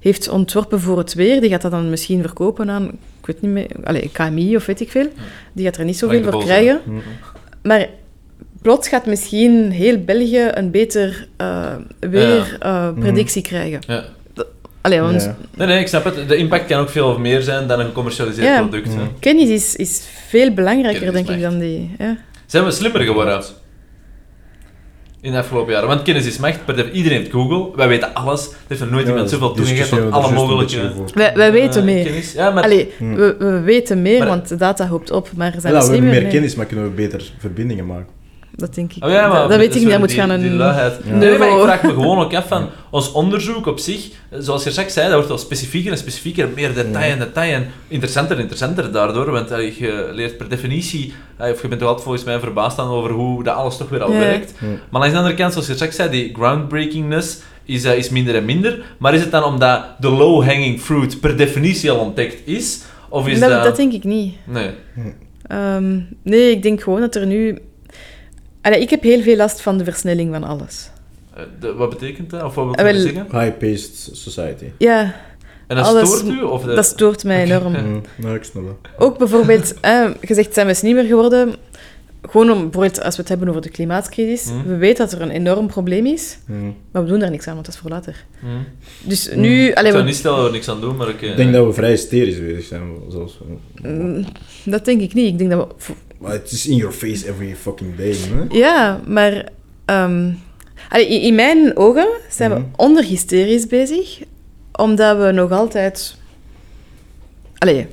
heeft 0.00 0.28
ontworpen 0.28 0.80
voor 0.80 0.98
het 0.98 1.14
weer, 1.14 1.40
die 1.40 1.50
gaat 1.50 1.62
dat 1.62 1.70
dan 1.70 1.90
misschien 1.90 2.20
verkopen 2.22 2.70
aan, 2.70 2.84
ik 3.20 3.26
weet 3.26 3.40
niet 3.42 3.50
meer, 3.50 3.66
allez, 3.84 4.12
KMI 4.12 4.56
of 4.56 4.66
weet 4.66 4.80
ik 4.80 4.90
veel. 4.90 5.06
Die 5.52 5.64
gaat 5.64 5.76
er 5.76 5.84
niet 5.84 5.98
zoveel 5.98 6.22
voor 6.22 6.42
krijgen. 6.44 6.80
Hmm. 6.84 7.02
Maar 7.62 7.86
plots 8.62 8.88
gaat 8.88 9.06
misschien 9.06 9.70
heel 9.70 9.98
België 10.04 10.48
een 10.54 10.70
beter 10.70 11.28
eh 11.36 11.74
weerpredictie 12.00 13.42
krijgen. 13.42 13.80
Ja. 13.86 14.04
Allee, 14.80 15.00
want 15.00 15.22
Ja. 15.22 15.36
Nee, 15.56 15.66
nee, 15.66 15.80
ik 15.80 15.88
snap 15.88 16.04
het. 16.04 16.28
De 16.28 16.36
impact 16.36 16.66
kan 16.66 16.80
ook 16.80 16.88
veel 16.88 17.18
meer 17.18 17.42
zijn 17.42 17.66
dan 17.66 17.80
een 17.80 17.86
gecommercialiseerd 17.86 18.46
Ja. 18.46 18.60
product. 18.66 18.92
Ja. 18.92 19.08
kennis 19.18 19.48
is, 19.48 19.76
is 19.76 20.02
veel 20.28 20.50
belangrijker, 20.52 21.00
Kennis 21.00 21.26
denk 21.26 21.36
ik, 21.38 21.42
dan 21.42 21.58
die... 21.58 21.90
Ja. 21.98 22.16
Zijn 22.46 22.64
we 22.64 22.70
slimmer 22.70 23.00
geworden? 23.00 23.42
In 25.22 25.32
de 25.32 25.38
afgelopen 25.38 25.72
jaren. 25.72 25.88
Want 25.88 26.02
kennis 26.02 26.26
is 26.26 26.38
macht. 26.38 26.64
per 26.64 26.76
def- 26.76 26.92
Iedereen 26.92 27.18
heeft 27.18 27.30
Google. 27.30 27.76
Wij 27.76 27.88
weten 27.88 28.14
alles. 28.14 28.46
Er 28.48 28.54
heeft 28.68 28.80
nog 28.80 28.90
nooit 28.90 29.04
Ja, 29.06 29.10
iemand 29.10 29.30
zoveel 29.30 29.52
toegang 29.52 29.78
gehad 29.84 30.02
tot 30.02 30.12
alle 30.12 30.26
er 30.28 30.32
mogelijke... 30.34 30.92
Wij, 31.14 31.32
wij 31.34 31.52
weten 31.52 31.78
eh, 31.80 31.84
meer. 31.86 32.04
kennis. 32.04 32.32
Ja, 32.32 32.50
maar... 32.50 32.62
Allee, 32.64 32.92
Hmm. 32.98 33.14
we, 33.14 33.36
we 33.38 33.60
weten 33.60 34.02
meer, 34.02 34.18
Maar- 34.18 34.28
want 34.28 34.48
de 34.48 34.56
data 34.56 34.86
hoopt 34.88 35.10
op, 35.10 35.28
maar 35.36 35.54
zijn 35.58 35.74
Ja, 35.74 35.80
we 35.80 35.86
we 35.86 35.92
hebben 35.92 36.10
meer 36.10 36.26
kennis, 36.26 36.54
maar 36.54 36.66
kunnen 36.66 36.84
we 36.84 36.90
beter 36.90 37.32
verbindingen 37.38 37.86
maken. 37.86 38.06
Dat 38.60 38.74
denk 38.74 38.92
ik. 38.92 39.04
Oh 39.04 39.10
ja, 39.10 39.28
maar 39.28 39.40
dat, 39.40 39.48
dat 39.48 39.58
weet 39.58 39.74
ik 39.74 39.80
niet, 39.80 39.90
dat 39.90 39.98
moet 39.98 40.08
die, 40.08 40.18
gaan 40.18 40.30
een... 40.30 40.56
Ja. 40.56 40.98
Nee, 41.04 41.38
maar 41.38 41.48
ik 41.48 41.62
vraag 41.62 41.82
me 41.82 41.88
gewoon 41.92 42.18
ook 42.18 42.34
af 42.34 42.48
van 42.48 42.68
ons 42.90 43.12
onderzoek 43.12 43.66
op 43.66 43.78
zich, 43.78 44.08
zoals 44.38 44.64
je 44.64 44.70
straks 44.70 44.92
zei, 44.92 45.04
dat 45.04 45.14
wordt 45.14 45.28
wel 45.28 45.38
specifieker 45.38 45.92
en 45.92 45.98
specifieker, 45.98 46.48
meer 46.54 46.74
detail 46.74 47.12
en 47.12 47.18
detail 47.18 47.54
en 47.54 47.66
interessanter 47.88 48.36
en 48.36 48.40
interessanter 48.42 48.92
daardoor, 48.92 49.30
want 49.30 49.50
eh, 49.50 49.78
je 49.78 50.08
leert 50.12 50.36
per 50.36 50.48
definitie, 50.48 51.12
eh, 51.36 51.50
of 51.50 51.62
je 51.62 51.68
bent 51.68 51.80
toch 51.80 51.88
altijd 51.88 52.06
volgens 52.06 52.24
mij 52.24 52.38
verbaasd 52.38 52.76
dan 52.76 52.88
over 52.88 53.10
hoe 53.10 53.44
dat 53.44 53.54
alles 53.54 53.76
toch 53.76 53.88
weer 53.88 54.02
al 54.02 54.12
Ja. 54.12 54.18
werkt. 54.18 54.54
Ja. 54.60 54.66
Maar 54.66 55.00
langs 55.00 55.10
de 55.10 55.18
andere 55.18 55.34
kant, 55.36 55.52
zoals 55.52 55.66
je 55.66 55.74
straks 55.74 55.96
zei, 55.96 56.10
die 56.10 56.34
groundbreakingness 56.34 57.38
is, 57.64 57.84
eh, 57.84 57.96
is 57.96 58.10
minder 58.10 58.34
en 58.34 58.44
minder, 58.44 58.84
maar 58.98 59.14
is 59.14 59.20
het 59.20 59.30
dan 59.30 59.44
omdat 59.44 59.84
de 59.98 60.10
low-hanging 60.10 60.80
fruit 60.80 61.20
per 61.20 61.36
definitie 61.36 61.90
al 61.90 61.98
ontdekt 61.98 62.46
is, 62.46 62.82
of 63.08 63.28
is 63.28 63.40
dat, 63.40 63.50
dat... 63.50 63.64
dat 63.64 63.76
denk 63.76 63.92
ik 63.92 64.04
niet. 64.04 64.34
Nee. 64.44 64.70
Ehm, 65.46 65.98
nee, 66.22 66.50
ik 66.50 66.62
denk 66.62 66.80
gewoon 66.80 67.00
dat 67.00 67.14
er 67.14 67.26
nu... 67.26 67.58
Allee, 68.62 68.80
ik 68.80 68.90
heb 68.90 69.02
heel 69.02 69.22
veel 69.22 69.36
last 69.36 69.60
van 69.60 69.78
de 69.78 69.84
versnelling 69.84 70.32
van 70.32 70.44
alles. 70.44 70.90
Eh, 71.34 71.42
de- 71.60 71.74
wat 71.74 71.90
betekent 71.90 72.30
dat? 72.30 72.42
Of 72.42 72.54
wat 72.54 72.76
wil 72.76 72.86
Ah, 72.86 72.92
je 72.92 73.00
zeggen? 73.00 73.26
High-paced 73.40 74.08
society. 74.12 74.64
Ja, 74.78 75.14
En 75.66 75.76
dat 75.76 75.86
alles- 75.86 76.08
stoort 76.18 76.28
u? 76.34 76.42
Of 76.42 76.62
de... 76.62 76.74
dat 76.74 76.84
stoort 76.84 77.24
mij 77.24 77.42
enorm. 77.44 77.74
Hmm. 77.74 78.00
Nou, 78.16 78.34
ik 78.34 78.44
snap 78.44 78.64
dat. 78.66 78.76
Ook 78.98 79.18
bijvoorbeeld, 79.18 79.74
eh, 79.80 80.10
gezegd 80.20 80.54
zijn 80.54 80.66
we 80.66 80.74
slimmer 80.74 81.04
geworden. 81.04 81.54
Gewoon 82.22 82.50
om, 82.50 82.62
bijvoorbeeld 82.62 83.02
als 83.02 83.14
we 83.16 83.20
het 83.20 83.28
hebben 83.30 83.48
over 83.48 83.60
de 83.60 83.68
klimaatcrisis. 83.68 84.44
Mhm. 84.52 84.68
We 84.68 84.76
weten 84.76 85.04
dat 85.08 85.12
er 85.14 85.20
een 85.22 85.30
enorm 85.30 85.66
probleem 85.66 86.06
is, 86.06 86.38
Hmm. 86.46 86.74
maar 86.92 87.02
we 87.02 87.08
doen 87.08 87.18
daar 87.18 87.30
niks 87.30 87.46
aan, 87.46 87.54
want 87.54 87.66
dat 87.66 87.74
is 87.74 87.80
voor 87.80 87.90
later. 87.90 88.24
Dus 89.04 89.30
nu... 89.34 89.66
Ik 89.68 89.74
Allee, 89.74 89.90
zou 89.90 90.02
we- 90.02 90.08
niet 90.08 90.18
stellen 90.18 90.36
dat 90.38 90.46
we 90.46 90.52
niks 90.52 90.68
aan 90.68 90.80
doen, 90.80 90.96
maar 90.96 91.08
ik... 91.08 91.20
Ik 91.20 91.36
denk 91.36 91.52
dat 91.52 91.66
we 91.66 91.72
vrij 91.72 91.90
hysterisch 91.90 92.38
bezig 92.40 92.64
zijn. 92.64 92.82
Zoals, 93.08 93.38
Mm, 93.82 94.24
dat 94.64 94.84
denk 94.84 95.00
ik 95.00 95.14
niet. 95.14 95.26
Ik 95.26 95.38
denk 95.38 95.50
dat 95.50 95.74
we... 95.86 95.92
maar 96.20 96.32
het 96.32 96.50
is 96.50 96.66
in 96.66 96.76
your 96.76 96.92
face 96.94 97.28
every 97.28 97.56
fucking 97.56 97.96
day. 97.96 98.14
Hè? 98.32 98.58
Ja, 98.58 99.00
maar... 99.06 99.48
ehm, 99.84 100.30
allee, 100.88 101.08
in, 101.08 101.20
in 101.20 101.34
mijn 101.34 101.76
ogen 101.76 102.08
zijn 102.28 102.50
we 102.50 102.56
Mhm. 102.58 102.66
onderhysterisch 102.76 103.66
bezig, 103.66 104.18
omdat 104.72 105.18
we 105.18 105.30
nog 105.32 105.50
altijd... 105.52 106.16
Allee, 107.58 107.86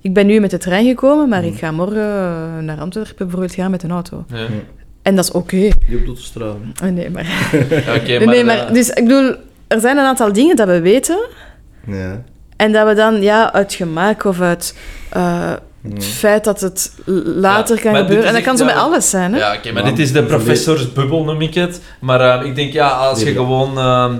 ik 0.00 0.12
ben 0.14 0.26
nu 0.26 0.40
met 0.40 0.50
de 0.50 0.58
trein 0.58 0.86
gekomen, 0.86 1.28
maar 1.28 1.42
Mhm. 1.42 1.52
ik 1.52 1.58
ga 1.58 1.70
morgen 1.70 2.64
naar 2.64 2.78
Antwerpen 2.78 3.14
bijvoorbeeld 3.16 3.54
gaan 3.54 3.70
met 3.70 3.82
een 3.82 3.90
auto. 3.90 4.24
Ja. 4.28 4.46
En 5.02 5.16
dat 5.16 5.24
is 5.24 5.30
oké. 5.30 5.56
Die 5.88 5.98
op 5.98 6.06
de 6.06 6.16
straat. 6.16 6.56
Oh, 6.82 6.88
nee, 6.90 7.10
maar... 7.10 7.24
Ja, 7.26 7.94
Oké, 7.96 8.18
maar... 8.18 8.26
nee, 8.34 8.44
maar 8.44 8.66
eh, 8.66 8.72
dus 8.72 8.88
ik 8.90 9.02
bedoel, 9.04 9.34
er 9.66 9.80
zijn 9.80 9.96
een 9.96 10.04
aantal 10.04 10.32
dingen 10.32 10.56
dat 10.56 10.66
we 10.68 10.80
weten 10.80 11.18
Ja. 11.86 12.22
en 12.56 12.72
dat 12.72 12.88
we 12.88 12.94
dan 12.94 13.22
ja, 13.22 13.52
uit 13.52 13.74
gemak 13.74 14.24
of 14.24 14.40
uit 14.40 14.74
eh. 15.10 15.52
Het 15.92 16.04
feit 16.04 16.44
dat 16.44 16.60
het 16.60 16.92
later 17.24 17.76
Ja, 17.76 17.82
kan 17.82 17.96
gebeuren. 17.96 18.26
En 18.26 18.32
dat 18.32 18.42
kan 18.42 18.56
zo 18.56 18.64
met 18.64 18.74
alles 18.74 19.10
zijn, 19.10 19.32
hè? 19.32 19.38
Ja, 19.38 19.54
oké, 19.54 19.72
maar 19.72 19.84
dit 19.84 19.98
is 19.98 20.12
de 20.12 20.22
professorsbubbel, 20.22 21.24
noem 21.24 21.40
ik 21.40 21.54
het. 21.54 21.80
Maar 22.00 22.20
eh, 22.40 22.46
ik 22.46 22.54
denk, 22.54 22.72
ja, 22.72 22.88
als 22.88 23.22
je 23.22 23.32
gewoon... 23.32 23.78
ehm, 23.78 24.16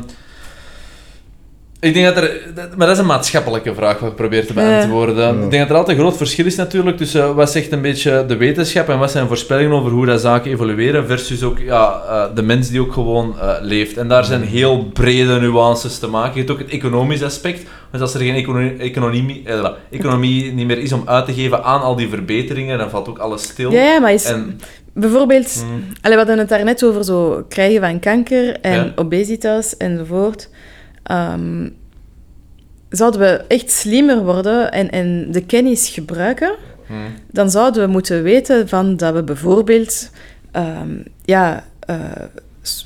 ik 1.84 1.94
denk 1.94 2.14
dat 2.14 2.16
er... 2.24 2.40
dat- 2.54 2.76
maar 2.76 2.86
dat 2.86 2.96
is 2.96 3.02
een 3.02 3.08
maatschappelijke 3.08 3.74
vraag 3.74 3.98
wat 3.98 4.10
ik 4.10 4.16
probeer 4.16 4.46
te 4.46 4.52
beantwoorden. 4.52 5.38
Ja. 5.38 5.44
Ik 5.44 5.50
denk 5.50 5.62
dat 5.62 5.70
er 5.70 5.76
altijd 5.76 5.96
een 5.98 6.02
groot 6.04 6.16
verschil 6.16 6.46
is 6.46 6.56
natuurlijk 6.56 6.96
tussen 6.96 7.34
wat 7.34 7.50
zegt 7.50 7.72
een 7.72 7.80
beetje 7.82 8.24
de 8.26 8.36
wetenschap 8.36 8.88
en 8.88 8.98
wat 8.98 9.10
zijn 9.10 9.26
voorspellingen 9.26 9.72
over 9.72 9.90
hoe 9.90 10.06
dat 10.06 10.20
zaken 10.20 10.50
evolueren 10.50 11.06
versus 11.06 11.42
ook 11.42 11.58
ja, 11.58 12.02
eh, 12.08 12.24
de 12.34 12.42
mens 12.42 12.68
die 12.68 12.80
ook 12.80 12.92
gewoon 12.92 13.38
eh, 13.40 13.52
leeft. 13.60 13.96
En 13.96 14.08
daar 14.08 14.24
zijn 14.24 14.42
heel 14.42 14.84
brede 14.84 15.40
nuances 15.40 15.98
te 15.98 16.06
maken. 16.06 16.32
Je 16.32 16.38
hebt 16.38 16.50
ook 16.50 16.58
het 16.58 16.68
economisch 16.70 17.22
aspect. 17.22 17.62
Want 17.90 18.02
als 18.02 18.14
er 18.14 18.20
geen 18.20 18.34
economie, 18.34 18.76
economie, 18.76 19.42
eh, 19.44 19.68
economie 19.90 20.52
niet 20.52 20.66
meer 20.66 20.78
is 20.78 20.92
om 20.92 21.02
uit 21.06 21.26
te 21.26 21.32
geven 21.34 21.64
aan 21.64 21.80
al 21.80 21.96
die 21.96 22.08
verbeteringen, 22.08 22.78
dan 22.78 22.90
valt 22.90 23.08
ook 23.08 23.18
alles 23.18 23.42
stil. 23.42 23.72
Ja, 23.72 23.82
ja, 23.82 24.00
maar 24.00 24.12
is, 24.12 24.24
En, 24.24 24.60
bijvoorbeeld... 24.94 25.64
mm, 25.66 25.70
Allee, 26.00 26.16
we 26.16 26.22
hadden 26.24 26.38
het 26.38 26.48
daarnet 26.48 26.84
over 26.84 27.04
zo 27.04 27.44
krijgen 27.48 27.80
van 27.80 27.98
kanker 28.00 28.60
en 28.60 28.74
Ja. 28.74 28.92
obesitas 28.96 29.76
enzovoort. 29.76 30.48
Ehm, 31.04 31.68
zouden 32.88 33.20
we 33.20 33.44
echt 33.48 33.70
slimmer 33.70 34.24
worden 34.24 34.72
en, 34.72 34.90
en 34.90 35.26
de 35.32 35.40
kennis 35.44 35.88
gebruiken, 35.88 36.54
mm. 36.86 36.96
dan 37.30 37.50
zouden 37.50 37.82
we 37.86 37.88
moeten 37.92 38.22
weten 38.22 38.68
van 38.68 38.96
dat 38.96 39.14
we 39.14 39.22
bijvoorbeeld... 39.22 40.10
ehm, 40.52 40.90
ja, 41.24 41.64
eh, 41.80 41.96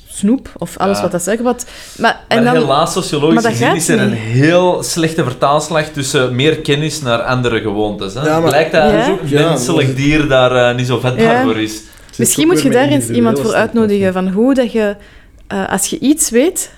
snoep 0.07 0.49
of 0.57 0.77
alles 0.77 0.95
Ja. 0.97 1.01
wat 1.03 1.11
dat 1.11 1.21
suikerbevat. 1.21 1.65
Maar, 1.97 2.19
en 2.27 2.43
maar 2.43 2.53
dan, 2.53 2.61
helaas, 2.63 2.93
sociologisch 2.93 3.33
maar 3.33 3.43
dat 3.43 3.51
gezien, 3.51 3.75
is 3.75 3.87
er 3.89 3.99
een 3.99 4.11
heel 4.11 4.83
slechte 4.83 5.23
vertaalslag 5.23 5.85
tussen 5.87 6.35
meer 6.35 6.57
kennis 6.59 7.01
naar 7.01 7.21
andere 7.21 7.61
gewoontes. 7.61 8.13
Hè? 8.13 8.25
Ja, 8.25 8.39
maar- 8.39 8.49
Blijkt 8.49 8.71
dat 8.71 8.91
Ja. 8.91 9.07
een 9.07 9.17
Ja, 9.29 9.49
menselijk 9.49 9.95
dier 9.95 10.27
daar 10.27 10.69
eh, 10.69 10.75
niet 10.75 10.87
zo 10.87 10.99
vet 10.99 11.19
Ja. 11.21 11.43
voor 11.43 11.57
is. 11.59 11.81
misschien 12.17 12.47
moet 12.47 12.61
je 12.61 12.69
daar 12.69 12.87
eens 12.87 13.09
iemand 13.09 13.39
voor 13.39 13.53
uitnodigen 13.53 14.13
van 14.13 14.27
hoe 14.29 14.53
dat 14.53 14.71
je, 14.71 14.95
eh, 15.47 15.69
als 15.69 15.85
je 15.85 15.99
iets 15.99 16.29
weet, 16.29 16.71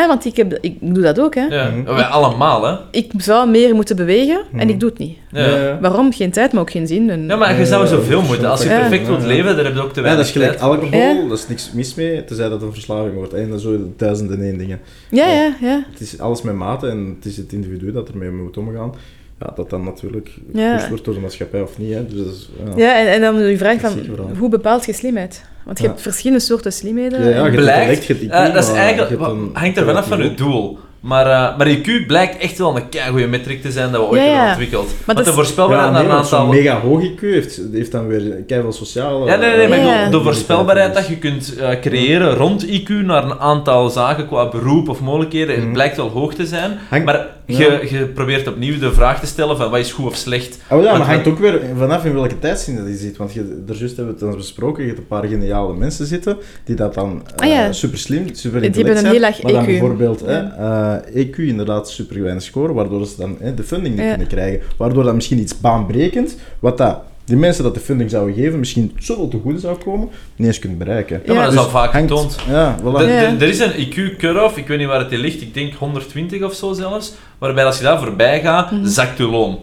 hè, 0.00 0.06
want 0.06 0.24
ik, 0.24 0.36
heb, 0.36 0.58
ik 0.60 0.76
doe 0.80 1.02
dat 1.02 1.20
ook, 1.20 1.34
hè. 1.34 1.44
Ja. 1.46 1.70
Mhm. 1.70 1.94
Wij 1.94 2.04
allemaal, 2.04 2.64
hè. 2.64 2.76
ik 2.90 3.12
zou 3.16 3.50
meer 3.50 3.74
moeten 3.74 3.96
bewegen 3.96 4.36
en 4.52 4.56
Mhm. 4.58 4.68
ik 4.68 4.80
doe 4.80 4.88
het 4.88 4.98
niet. 4.98 5.16
Ja. 5.30 5.78
Waarom? 5.80 6.12
Geen 6.12 6.30
tijd, 6.30 6.52
maar 6.52 6.60
ook 6.62 6.70
geen 6.70 6.86
zin. 6.86 7.10
En, 7.10 7.26
Ja, 7.26 7.36
maar 7.36 7.58
je 7.58 7.66
zou 7.66 7.86
zoveel 7.86 8.22
moeten. 8.22 8.50
Als 8.50 8.62
je 8.62 8.68
Ja. 8.68 8.78
perfect 8.80 9.06
wilt 9.06 9.20
Ja. 9.20 9.26
leven, 9.26 9.56
daar 9.56 9.64
heb 9.64 9.74
je 9.74 9.82
ook 9.82 9.92
te 9.92 10.00
Ja, 10.00 10.06
weinig 10.06 10.16
dat 10.26 10.34
is 10.36 10.40
gelijk 10.42 10.58
tijd. 10.58 10.70
alcohol, 10.70 10.98
Ja. 11.22 11.28
dat 11.28 11.38
is 11.38 11.48
niks 11.48 11.72
mis 11.72 11.94
mee, 11.94 12.24
tenzij 12.24 12.48
dat 12.48 12.62
een 12.62 12.72
verslaving 12.72 13.14
wordt. 13.14 13.32
En 13.34 13.48
dat 13.48 13.58
is 13.58 13.64
zo 13.64 13.92
duizend 13.96 14.30
en 14.30 14.42
één 14.42 14.58
dingen. 14.58 14.80
ja, 15.10 15.26
ja, 15.28 15.54
ja. 15.60 15.84
Het 15.90 16.00
is 16.00 16.18
alles 16.20 16.42
met 16.42 16.54
mate 16.54 16.86
en 16.88 17.14
het 17.16 17.24
is 17.24 17.36
het 17.36 17.52
individu 17.52 17.92
dat 17.92 18.08
ermee 18.08 18.30
moet 18.30 18.56
omgaan. 18.56 18.94
Ja, 19.42 19.52
dat 19.54 19.70
dan 19.70 19.84
natuurlijk 19.84 20.30
gepusht 20.54 20.88
wordt 20.88 21.04
door 21.04 21.14
de 21.14 21.20
maatschappij 21.20 21.60
of 21.62 21.78
niet. 21.78 21.94
Hè. 21.94 22.06
Dus 22.06 22.48
ja. 22.64 22.72
Ja, 22.76 22.98
en, 23.00 23.06
en 23.12 23.20
dan 23.20 23.48
je 23.48 23.58
vraag 23.58 23.80
van, 23.80 23.92
hoe 24.38 24.48
bepaalt 24.48 24.84
je 24.86 24.92
slimheid? 24.92 25.44
Want 25.64 25.78
je 25.78 25.84
Ja. 25.84 25.90
hebt 25.90 26.02
verschillende 26.02 26.42
soorten 26.42 26.72
slimheden. 26.72 27.20
Ja, 27.20 27.28
ja, 27.28 27.36
je 27.36 27.42
hebt 27.42 27.56
Blijkt, 27.56 28.04
je 28.06 28.28
eh, 28.28 28.54
dat 28.54 28.64
is 28.64 28.70
eigenlijk, 28.72 29.20
hangt 29.52 29.76
er 29.76 29.86
wel 29.86 29.96
af 29.96 30.06
van 30.08 30.22
je 30.22 30.34
doel. 30.34 30.78
Maar, 31.00 31.26
eh, 31.26 31.58
maar 31.58 31.68
IQ 31.68 32.06
blijkt 32.06 32.38
echt 32.38 32.58
wel 32.58 32.76
een 32.76 32.82
goede 33.10 33.26
metric 33.26 33.62
te 33.62 33.70
zijn 33.72 33.92
dat 33.92 34.00
we 34.00 34.06
ooit 34.06 34.20
Ja, 34.22 34.26
hebben 34.28 34.48
ontwikkeld. 34.48 34.86
Maar 34.86 34.94
Want 35.04 35.18
dat 35.18 35.26
de 35.26 35.32
voorspelbaarheid 35.32 35.86
Ja, 35.88 35.92
naar 35.92 36.02
nee, 36.02 36.12
een 36.12 36.18
aantal... 36.18 36.46
mega 36.46 36.80
hoog 36.80 37.02
IQ 37.02 37.20
heeft, 37.20 37.60
heeft 37.72 37.92
dan 37.92 38.06
weer 38.06 38.20
keihard 38.46 38.74
sociale... 38.74 39.26
Ja, 39.26 39.36
nee, 39.36 39.56
nee, 39.56 39.68
maar 39.68 39.78
ik 39.78 39.84
Ja. 39.84 40.04
bedoel, 40.04 40.18
de 40.18 40.24
voorspelbaarheid 40.24 40.94
dat 40.94 41.06
je 41.06 41.16
kunt 41.18 41.56
eh, 41.56 41.80
creëren 41.80 42.34
rond 42.34 42.66
IQ 42.66 42.88
naar 42.88 43.24
een 43.24 43.38
aantal 43.40 43.90
zaken 43.90 44.26
qua 44.26 44.48
beroep 44.48 44.88
of 44.88 45.00
mogelijkheden, 45.00 45.54
het 45.54 45.64
Mhm. 45.64 45.72
blijkt 45.72 45.96
wel 45.96 46.08
hoog 46.08 46.34
te 46.34 46.46
zijn. 46.46 46.78
Maar 47.04 47.26
je, 47.56 47.86
je 47.90 48.06
probeert 48.06 48.48
opnieuw 48.48 48.78
de 48.78 48.92
vraag 48.92 49.20
te 49.20 49.26
stellen 49.26 49.56
van 49.56 49.70
wat 49.70 49.80
is 49.80 49.92
goed 49.92 50.06
of 50.06 50.16
slecht. 50.16 50.58
Oh 50.70 50.82
ja, 50.82 50.98
maar 50.98 51.06
hangt 51.06 51.24
we- 51.24 51.30
ook 51.30 51.38
weer 51.38 51.60
vanaf 51.76 52.04
in 52.04 52.12
welke 52.14 52.38
tijdzin 52.38 52.76
dat 52.76 52.86
je 52.86 52.96
zit. 52.96 53.16
Want 53.16 53.32
je, 53.32 53.62
daar 53.66 53.76
juist 53.76 53.96
hebben 53.96 54.18
we 54.18 54.26
het 54.26 54.36
besproken, 54.36 54.82
je 54.82 54.88
hebt 54.88 55.00
een 55.00 55.06
paar 55.06 55.24
geniale 55.24 55.74
mensen 55.74 56.06
zitten, 56.06 56.36
die 56.64 56.76
dat 56.76 56.94
dan 56.94 57.22
Ah 57.36 57.48
ja. 57.48 57.72
super 57.72 57.98
slim, 57.98 58.24
super 58.34 58.60
Die 58.60 58.70
hebben 58.84 59.04
een 59.04 59.10
heel 59.10 59.20
laag 59.20 59.42
maar 59.42 59.52
dan 59.52 59.62
EQ. 59.62 59.66
bijvoorbeeld 59.66 60.20
hè, 60.20 60.38
Ja. 60.38 61.02
eh, 61.14 61.26
EQ 61.26 61.36
inderdaad 61.36 61.90
super 61.90 62.22
weinig 62.22 62.42
scoren, 62.42 62.74
waardoor 62.74 63.06
ze 63.06 63.14
dan 63.18 63.36
hè, 63.40 63.54
de 63.54 63.62
funding 63.62 63.94
niet 63.94 64.04
Ja. 64.04 64.08
kunnen 64.10 64.26
krijgen. 64.28 64.60
Waardoor 64.76 65.04
dat 65.04 65.14
misschien 65.14 65.38
iets 65.38 65.60
baanbrekend, 65.60 66.36
wat 66.58 66.78
dat 66.78 66.98
die 67.24 67.36
mensen 67.36 67.64
dat 67.64 67.74
de 67.74 67.80
funding 67.80 68.10
zouden 68.10 68.34
geven, 68.34 68.58
misschien 68.58 68.92
zoveel 68.98 69.28
te 69.28 69.38
goede 69.42 69.58
zou 69.58 69.76
komen, 69.84 70.08
niet 70.36 70.46
eens 70.46 70.58
kunnen 70.58 70.78
bereiken. 70.78 71.22
Ja, 71.24 71.32
maar 71.34 71.42
dat 71.44 71.52
is 71.52 71.58
Dus 71.58 71.64
al 71.66 71.70
vaak 71.70 71.92
hangt- 71.92 72.10
getoond. 72.10 72.36
Ja, 72.48 72.78
voilà. 72.80 72.82
De- 72.82 73.04
Ja. 73.04 73.30
de- 73.30 73.44
er 73.44 73.48
is 73.48 73.58
een 73.58 73.80
IQ-cut-off, 73.80 74.56
ik 74.56 74.66
weet 74.66 74.78
niet 74.78 74.86
waar 74.86 74.98
het 75.00 75.12
in 75.12 75.18
ligt, 75.18 75.40
ik 75.42 75.54
denk 75.54 75.72
120 75.74 76.42
of 76.42 76.54
zo 76.54 76.72
zelfs, 76.72 77.12
waarbij 77.38 77.64
als 77.64 77.76
je 77.78 77.82
daar 77.84 77.98
voorbij 78.02 78.40
gaat, 78.40 78.70
Mhm. 78.70 78.86
zakt 78.86 79.18
je 79.18 79.24
loon. 79.28 79.58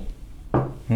Hm. 0.87 0.95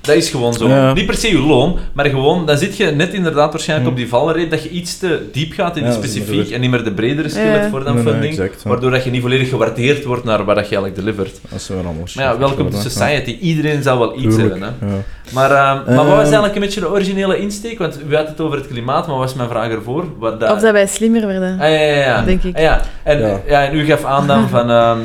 Dat 0.00 0.14
is 0.16 0.30
gewoon 0.30 0.54
zo. 0.54 0.68
Ja. 0.68 0.92
Niet 0.92 1.06
per 1.06 1.14
se 1.14 1.28
je 1.28 1.38
loon, 1.38 1.78
maar 1.92 2.04
gewoon, 2.06 2.46
dan 2.46 2.58
zit 2.58 2.76
je 2.76 2.84
net 2.90 3.12
inderdaad 3.12 3.52
waarschijnlijk 3.52 3.88
Hm. 3.90 3.94
op 3.94 4.00
die 4.00 4.08
valreep 4.08 4.50
dat 4.50 4.62
je 4.62 4.68
iets 4.68 4.98
te 4.98 5.28
diep 5.32 5.52
gaat 5.52 5.76
in 5.76 5.82
Ja, 5.84 5.88
die 5.90 5.98
specifiek 5.98 6.50
en 6.50 6.60
niet 6.60 6.70
meer 6.70 6.84
de 6.84 6.92
bredere 6.92 7.28
skillet 7.28 7.62
Ja. 7.62 7.68
voor 7.70 7.84
dan 7.84 7.94
Nee, 7.94 8.04
nee, 8.04 8.12
funding, 8.12 8.52
waardoor 8.64 8.90
dat 8.90 9.04
je 9.04 9.10
niet 9.10 9.20
volledig 9.20 9.48
gewaardeerd 9.48 10.04
wordt 10.04 10.24
naar 10.24 10.44
wat 10.44 10.56
dat 10.56 10.68
je 10.68 10.76
eigenlijk 10.76 11.04
delivert. 11.04 11.40
Dat 11.50 11.60
is 11.60 11.68
wel 11.68 11.84
anders. 11.86 12.14
Maar 12.14 12.24
ja, 12.24 12.38
welkom 12.38 12.70
to 12.70 12.78
society. 12.80 13.36
Iedereen 13.40 13.82
zou 13.82 13.98
wel 13.98 14.18
iets 14.18 14.34
Tuurlijk, 14.36 14.60
hebben. 14.60 14.88
Hè. 14.88 14.94
ja. 14.96 15.02
Maar, 15.32 15.50
eh, 15.50 15.56
maar 15.86 15.94
wat 15.96 16.06
was 16.06 16.14
Ehm. 16.14 16.22
eigenlijk 16.24 16.54
een 16.54 16.60
beetje 16.60 16.80
de 16.80 16.90
originele 16.90 17.38
insteek? 17.38 17.78
Want 17.78 17.98
u 18.10 18.16
had 18.16 18.28
het 18.28 18.40
over 18.40 18.58
het 18.58 18.66
klimaat, 18.68 19.06
maar 19.06 19.16
wat 19.16 19.24
was 19.24 19.34
mijn 19.34 19.48
vraag 19.48 19.70
ervoor? 19.70 20.04
Wat 20.18 20.40
dat... 20.40 20.50
Of 20.52 20.60
dat 20.60 20.72
wij 20.72 20.86
slimmer 20.86 21.26
werden. 21.26 21.52
Ah, 21.52 21.58
ja, 21.58 21.66
ja, 21.80 21.94
ja. 21.96 22.22
Denk 22.22 22.42
ik. 22.42 22.56
Ah, 22.56 22.62
ja. 22.62 22.80
En, 23.02 23.20
Ja. 23.20 23.40
ja. 23.46 23.64
en 23.68 23.76
u 23.76 23.84
gaf 23.84 24.04
aan 24.04 24.26
dan 24.26 24.48
van... 24.54 24.70
ehm, 24.70 24.98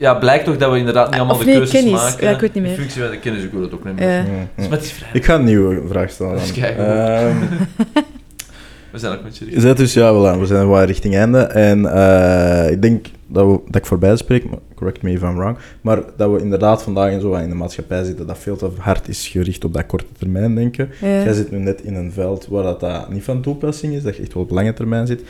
ja, 0.00 0.14
blijkt 0.14 0.44
toch 0.44 0.56
dat 0.56 0.70
we 0.72 0.78
inderdaad 0.78 1.04
niet 1.04 1.14
Ah, 1.14 1.20
allemaal 1.20 1.36
of 1.36 1.42
de 1.44 1.48
nee, 1.50 1.56
keuzes 1.56 1.80
kennis. 1.80 2.00
maken. 2.00 2.24
Ja, 2.26 2.30
ik 2.34 2.40
weet 2.40 2.54
niet 2.54 2.62
meer. 2.62 2.72
In 2.72 2.78
functie 2.78 3.02
van 3.02 3.10
de 3.10 3.18
kennis, 3.18 3.42
ik 3.42 3.52
wil 3.52 3.62
het 3.62 3.74
ook 3.74 3.84
niet 3.84 3.94
meer. 3.98 4.08
Ja. 4.08 4.24
Dus 4.56 4.68
met 4.68 4.80
die 4.80 4.90
vrij. 4.92 5.08
Ik 5.12 5.24
ga 5.24 5.34
een 5.34 5.44
nieuwe 5.44 5.82
vraag 5.88 6.10
stellen. 6.10 6.38
Ehm, 6.38 7.36
We 8.92 8.98
zijn 8.98 9.12
ook 9.12 9.22
met 9.22 9.36
je 9.38 9.60
zet 9.60 9.76
dus, 9.76 9.94
ja, 9.94 10.12
voilà, 10.12 10.38
we 10.38 10.46
zijn 10.46 10.68
wel 10.68 10.82
richting 10.84 11.16
einde. 11.16 11.38
En 11.38 11.92
eh, 11.92 12.70
ik 12.70 12.82
denk 12.82 13.06
dat, 13.32 13.46
we, 13.46 13.60
dat 13.66 13.76
ik 13.76 13.86
voorbij 13.86 14.16
spreek, 14.16 14.50
maar 14.50 14.58
correct 14.74 15.02
me 15.02 15.12
if 15.12 15.22
I'm 15.22 15.36
wrong, 15.36 15.56
maar 15.80 16.02
dat 16.16 16.32
we 16.32 16.40
inderdaad 16.40 16.82
vandaag 16.82 17.12
in, 17.12 17.20
zo 17.20 17.34
in 17.34 17.48
de 17.48 17.54
maatschappij 17.54 18.04
zitten 18.04 18.26
dat 18.26 18.38
veel 18.38 18.56
te 18.56 18.70
hard 18.78 19.08
is 19.08 19.28
gericht 19.28 19.64
op 19.64 19.74
dat 19.74 19.86
korte 19.86 20.04
termijn 20.18 20.54
denken. 20.54 20.88
Ja. 21.00 21.06
Jij 21.08 21.32
zit 21.32 21.50
nu 21.50 21.58
net 21.58 21.82
in 21.82 21.94
een 21.94 22.12
veld 22.12 22.46
waar 22.46 22.62
dat, 22.62 22.80
dat 22.80 23.12
niet 23.12 23.24
van 23.24 23.42
toepassing 23.42 23.94
is, 23.94 24.02
dat 24.02 24.16
je 24.16 24.22
echt 24.22 24.34
wel 24.34 24.42
op 24.42 24.50
lange 24.50 24.72
termijn 24.72 25.06
zit. 25.06 25.22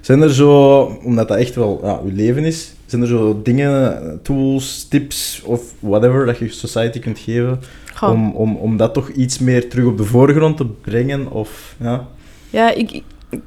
Zijn 0.00 0.22
er 0.22 0.34
zo, 0.34 0.80
omdat 1.04 1.28
dat 1.28 1.38
echt 1.38 1.54
wel 1.54 1.80
ja, 1.82 2.00
je 2.04 2.12
leven 2.12 2.44
is, 2.44 2.72
zijn 2.86 3.02
er 3.02 3.08
zo 3.08 3.40
dingen, 3.42 4.18
tools, 4.22 4.84
tips 4.88 5.42
of 5.44 5.74
whatever 5.80 6.26
dat 6.26 6.38
je 6.38 6.48
society 6.48 6.98
kunt 6.98 7.18
geven 7.18 7.60
Goh. 7.94 8.10
om, 8.10 8.30
om, 8.30 8.56
om 8.56 8.76
dat 8.76 8.94
toch 8.94 9.08
iets 9.08 9.38
meer 9.38 9.68
terug 9.68 9.86
op 9.86 9.96
de 9.96 10.04
voorgrond 10.04 10.56
te 10.56 10.66
brengen? 10.66 11.30
Of, 11.30 11.76
ja, 11.80 12.08
Ja, 12.50 12.74
ik, 12.74 13.02
ik, 13.30 13.40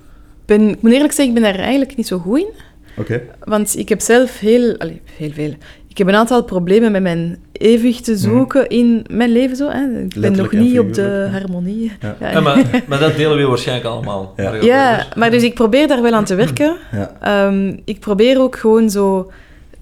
ben, 0.45 0.70
ik 0.70 0.82
moet 0.82 0.91
eerlijk 0.91 1.14
zeggen, 1.14 1.36
ik 1.36 1.41
ben 1.41 1.51
daar 1.51 1.62
eigenlijk 1.62 1.95
niet 1.95 2.07
zo 2.07 2.18
goed 2.18 2.39
in. 2.39 2.49
Oké. 2.98 3.22
Want 3.44 3.78
ik 3.78 3.89
heb 3.89 4.02
zelf 4.02 4.39
heel, 4.39 4.76
allee, 4.78 5.02
heel 5.18 5.32
veel. 5.32 5.54
Ik 5.88 5.98
heb 5.98 6.08
een 6.08 6.16
aantal 6.16 6.44
problemen 6.44 6.92
met 6.92 7.02
mijn 7.02 7.38
evenwicht 7.52 8.04
te 8.04 8.16
zoeken 8.18 8.68
in 8.70 9.06
mijn 9.10 9.32
leven. 9.32 9.56
Zo, 9.58 9.70
hè. 9.70 10.00
Ik 10.00 10.20
ben 10.20 10.32
nog 10.36 10.52
Mhm. 10.52 10.62
Niet 10.62 10.80
op 10.80 10.94
de 10.94 11.28
harmonie. 11.32 11.92
Ja. 12.02 12.16
Ja. 12.20 12.32
Ja, 12.32 12.39
maar, 12.39 12.84
maar 12.88 13.00
dat 13.00 13.16
delen 13.16 13.38
we 13.38 13.44
waarschijnlijk 13.46 13.88
allemaal. 13.88 14.34
Ja. 14.62 15.08
Maar 15.16 15.32
dus 15.32 15.44
ik 15.44 15.54
probeer 15.54 15.88
daar 15.88 16.02
wel 16.02 16.14
aan 16.14 16.26
te 16.26 16.36
werken. 16.36 16.76
Ja. 16.92 17.16
Ehm, 17.22 17.78
ik 17.86 18.00
probeer 18.00 18.39
ook 18.42 18.56
gewoon 18.58 18.89
zo 18.89 19.32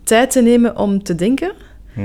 tijd 0.04 0.32
te 0.32 0.42
nemen 0.42 0.78
om 0.78 1.04
te 1.04 1.16
denken. 1.16 1.52
Hm. 1.94 2.02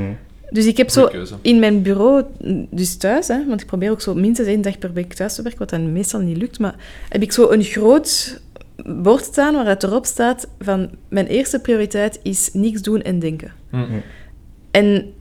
Dus 0.51 0.67
ik 0.67 0.77
heb 0.77 0.91
Goeie 0.91 1.09
zo 1.11 1.17
keuze. 1.17 1.35
in 1.43 1.59
mijn 1.59 1.83
bureau, 1.83 2.23
dus 2.71 2.97
thuis, 2.97 3.29
hè, 3.29 3.47
want 3.49 3.61
ik 3.61 3.67
probeer 3.67 3.91
ook 3.91 4.01
zo 4.01 4.15
minstens 4.15 4.49
één 4.49 4.63
dag 4.63 4.79
per 4.79 4.93
week 4.93 5.13
thuis 5.13 5.35
te 5.35 5.43
werken, 5.43 5.61
wat 5.61 5.71
dan 5.71 5.93
meestal 5.93 6.21
niet 6.21 6.37
lukt, 6.37 6.59
maar 6.59 6.75
heb 7.09 7.23
ik 7.23 7.33
zo 7.33 7.51
een 7.51 7.63
groot 7.63 8.41
bord 8.83 9.25
staan 9.25 9.55
waaruit 9.55 9.83
erop 9.83 10.07
staat 10.07 10.49
van 10.59 10.91
mijn 11.09 11.27
eerste 11.27 11.61
prioriteit 11.61 12.21
is 12.23 12.51
niks 12.53 12.83
doen 12.83 13.03
en 13.03 13.19
denken. 13.19 13.53
Hm. 13.71 14.01
En 14.71 15.13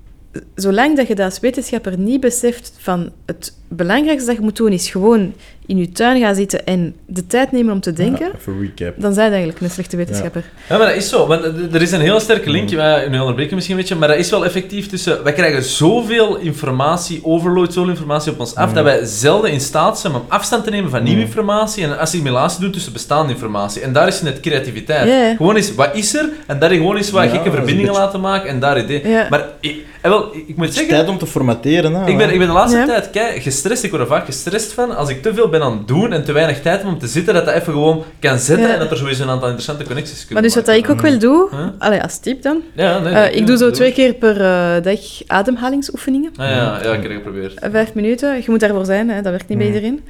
zolang 0.56 0.98
dat 0.98 1.08
je 1.08 1.16
dat 1.16 1.26
als 1.26 1.40
wetenschapper 1.40 1.98
niet 1.98 2.20
beseft 2.22 2.76
van 2.78 3.12
het 3.26 3.58
belangrijkste 3.76 4.28
dat 4.28 4.36
je 4.38 4.42
moet 4.44 4.56
doen 4.58 4.72
is 4.72 4.90
gewoon 4.90 5.34
in 5.66 5.78
je 5.78 5.92
tuin 5.92 6.20
gaan 6.22 6.36
zitten 6.36 6.66
en 6.66 6.96
de 7.06 7.28
tijd 7.28 7.52
nemen 7.52 7.74
om 7.74 7.80
te 7.80 7.94
denken, 7.94 8.26
Ja, 8.26 8.32
even 8.40 8.60
recap. 8.62 8.94
dan 9.02 9.14
zijn 9.14 9.26
je 9.26 9.32
eigenlijk 9.32 9.62
een 9.64 9.70
slechte 9.70 9.98
wetenschapper. 9.98 10.44
Ja, 10.70 10.78
maar 10.78 10.88
dat 10.88 10.96
is 10.96 11.10
zo. 11.10 11.28
Want 11.28 11.44
er 11.74 11.82
is 11.82 11.92
een 11.92 12.02
heel 12.02 12.20
sterke 12.20 12.50
link, 12.50 12.70
wij 12.70 13.08
nu 13.10 13.20
onderbreken 13.20 13.56
misschien 13.56 13.76
een 13.76 13.82
beetje, 13.82 13.96
maar 13.98 14.08
dat 14.08 14.18
is 14.18 14.30
wel 14.30 14.46
effectief 14.46 14.88
tussen... 14.88 15.24
Wij 15.24 15.34
krijgen 15.34 15.64
zoveel 15.64 16.38
informatie, 16.38 17.20
overload, 17.26 17.74
zoveel 17.74 17.90
informatie 17.90 18.32
op 18.32 18.40
ons 18.40 18.56
af, 18.56 18.74
dat 18.74 18.84
wij 18.84 19.06
zelden 19.06 19.52
in 19.52 19.62
staat 19.62 20.00
zijn 20.00 20.14
om 20.16 20.24
afstand 20.28 20.64
te 20.64 20.70
nemen 20.70 20.90
van 20.90 21.04
nieuwe 21.04 21.22
informatie 21.22 21.84
en 21.84 21.90
een 21.92 21.98
assimilatie 21.98 22.60
doen 22.62 22.72
tussen 22.72 22.94
bestaande 22.94 23.34
informatie. 23.34 23.82
En 23.82 23.94
daar 23.94 24.08
is 24.08 24.22
net 24.22 24.40
creativiteit. 24.40 25.36
Gewoon 25.38 25.56
eens, 25.56 25.76
wat 25.76 25.90
is 25.96 26.16
er? 26.16 26.30
En 26.48 26.60
daar 26.60 26.70
gewoon 26.72 26.98
eens 26.98 27.12
wat 27.12 27.24
Ja, 27.24 27.30
gekke 27.30 27.46
is 27.50 27.54
verbindingen 27.56 27.86
beetje- 27.92 28.02
laten 28.06 28.20
maken 28.22 28.50
en 28.50 28.60
daar 28.60 28.80
idee. 28.80 29.04
Maar 29.30 29.46
ik, 29.60 29.76
en 30.02 30.10
wel, 30.10 30.36
ik 30.36 30.48
moet 30.48 30.58
Het 30.58 30.70
is 30.70 30.74
zeggen... 30.76 30.94
tijd 30.96 31.08
om 31.10 31.18
te 31.18 31.26
formateren. 31.28 31.94
Hè, 31.94 32.08
Ik 32.10 32.18
ben, 32.18 32.30
ik 32.34 32.38
ben 32.38 32.48
de 32.48 32.54
laatste 32.54 32.84
tijd 32.86 33.10
kei 33.10 33.42
gestrest. 33.64 33.84
Ik 33.84 33.90
word 33.90 34.02
er 34.02 34.08
vaak 34.08 34.26
gestrest 34.26 34.74
van. 34.74 34.96
Als 34.96 35.10
ik 35.10 35.22
te 35.22 35.34
veel 35.34 35.50
ben 35.50 35.62
aan 35.62 35.78
het 35.78 35.88
doen 35.88 36.12
en 36.14 36.24
te 36.24 36.32
weinig 36.32 36.62
tijd 36.62 36.82
heb 36.82 36.88
om 36.92 36.98
te 37.00 37.08
zitten, 37.08 37.34
dat 37.34 37.46
dat 37.46 37.54
even 37.56 37.74
gewoon 37.74 38.04
kan 38.20 38.40
zetten 38.40 38.68
Ja. 38.68 38.74
en 38.74 38.80
dat 38.80 38.92
er 38.92 38.98
sowieso 38.98 39.24
een 39.24 39.30
aantal 39.30 39.48
interessante 39.48 39.84
connecties 39.86 40.18
kunnen 40.18 40.34
Maar 40.34 40.44
dus 40.44 40.56
wat 40.56 40.66
maken. 40.66 40.84
ik 40.84 40.90
ook 40.90 41.02
wel 41.02 41.20
doe, 41.20 41.48
Huh? 41.52 41.60
allee, 41.78 42.02
als 42.02 42.18
tip 42.20 42.42
dan, 42.42 42.62
Ja, 42.76 43.00
nee, 43.00 43.14
eh, 43.14 43.36
ik 43.38 43.48
doe 43.48 43.58
zo 43.58 43.72
twee 43.72 43.92
keer 43.94 44.14
per 44.14 44.42
eh, 44.42 44.84
dag 44.84 45.00
ademhalingsoefeningen. 45.28 46.32
Ah, 46.38 46.46
ja, 46.48 46.56
ja, 46.56 46.78
ik 46.78 46.84
heb 46.84 47.04
het 47.04 47.12
geprobeerd. 47.12 47.60
Eh, 47.60 47.72
Vijf 47.72 47.94
minuten. 47.94 48.36
Je 48.36 48.44
moet 48.48 48.60
daarvoor 48.60 48.86
zijn, 48.86 49.10
hè. 49.10 49.22
dat 49.22 49.32
werkt 49.32 49.48
niet 49.50 49.58
bij 49.58 49.68
Mhm. 49.68 49.76
iedereen. 49.76 50.02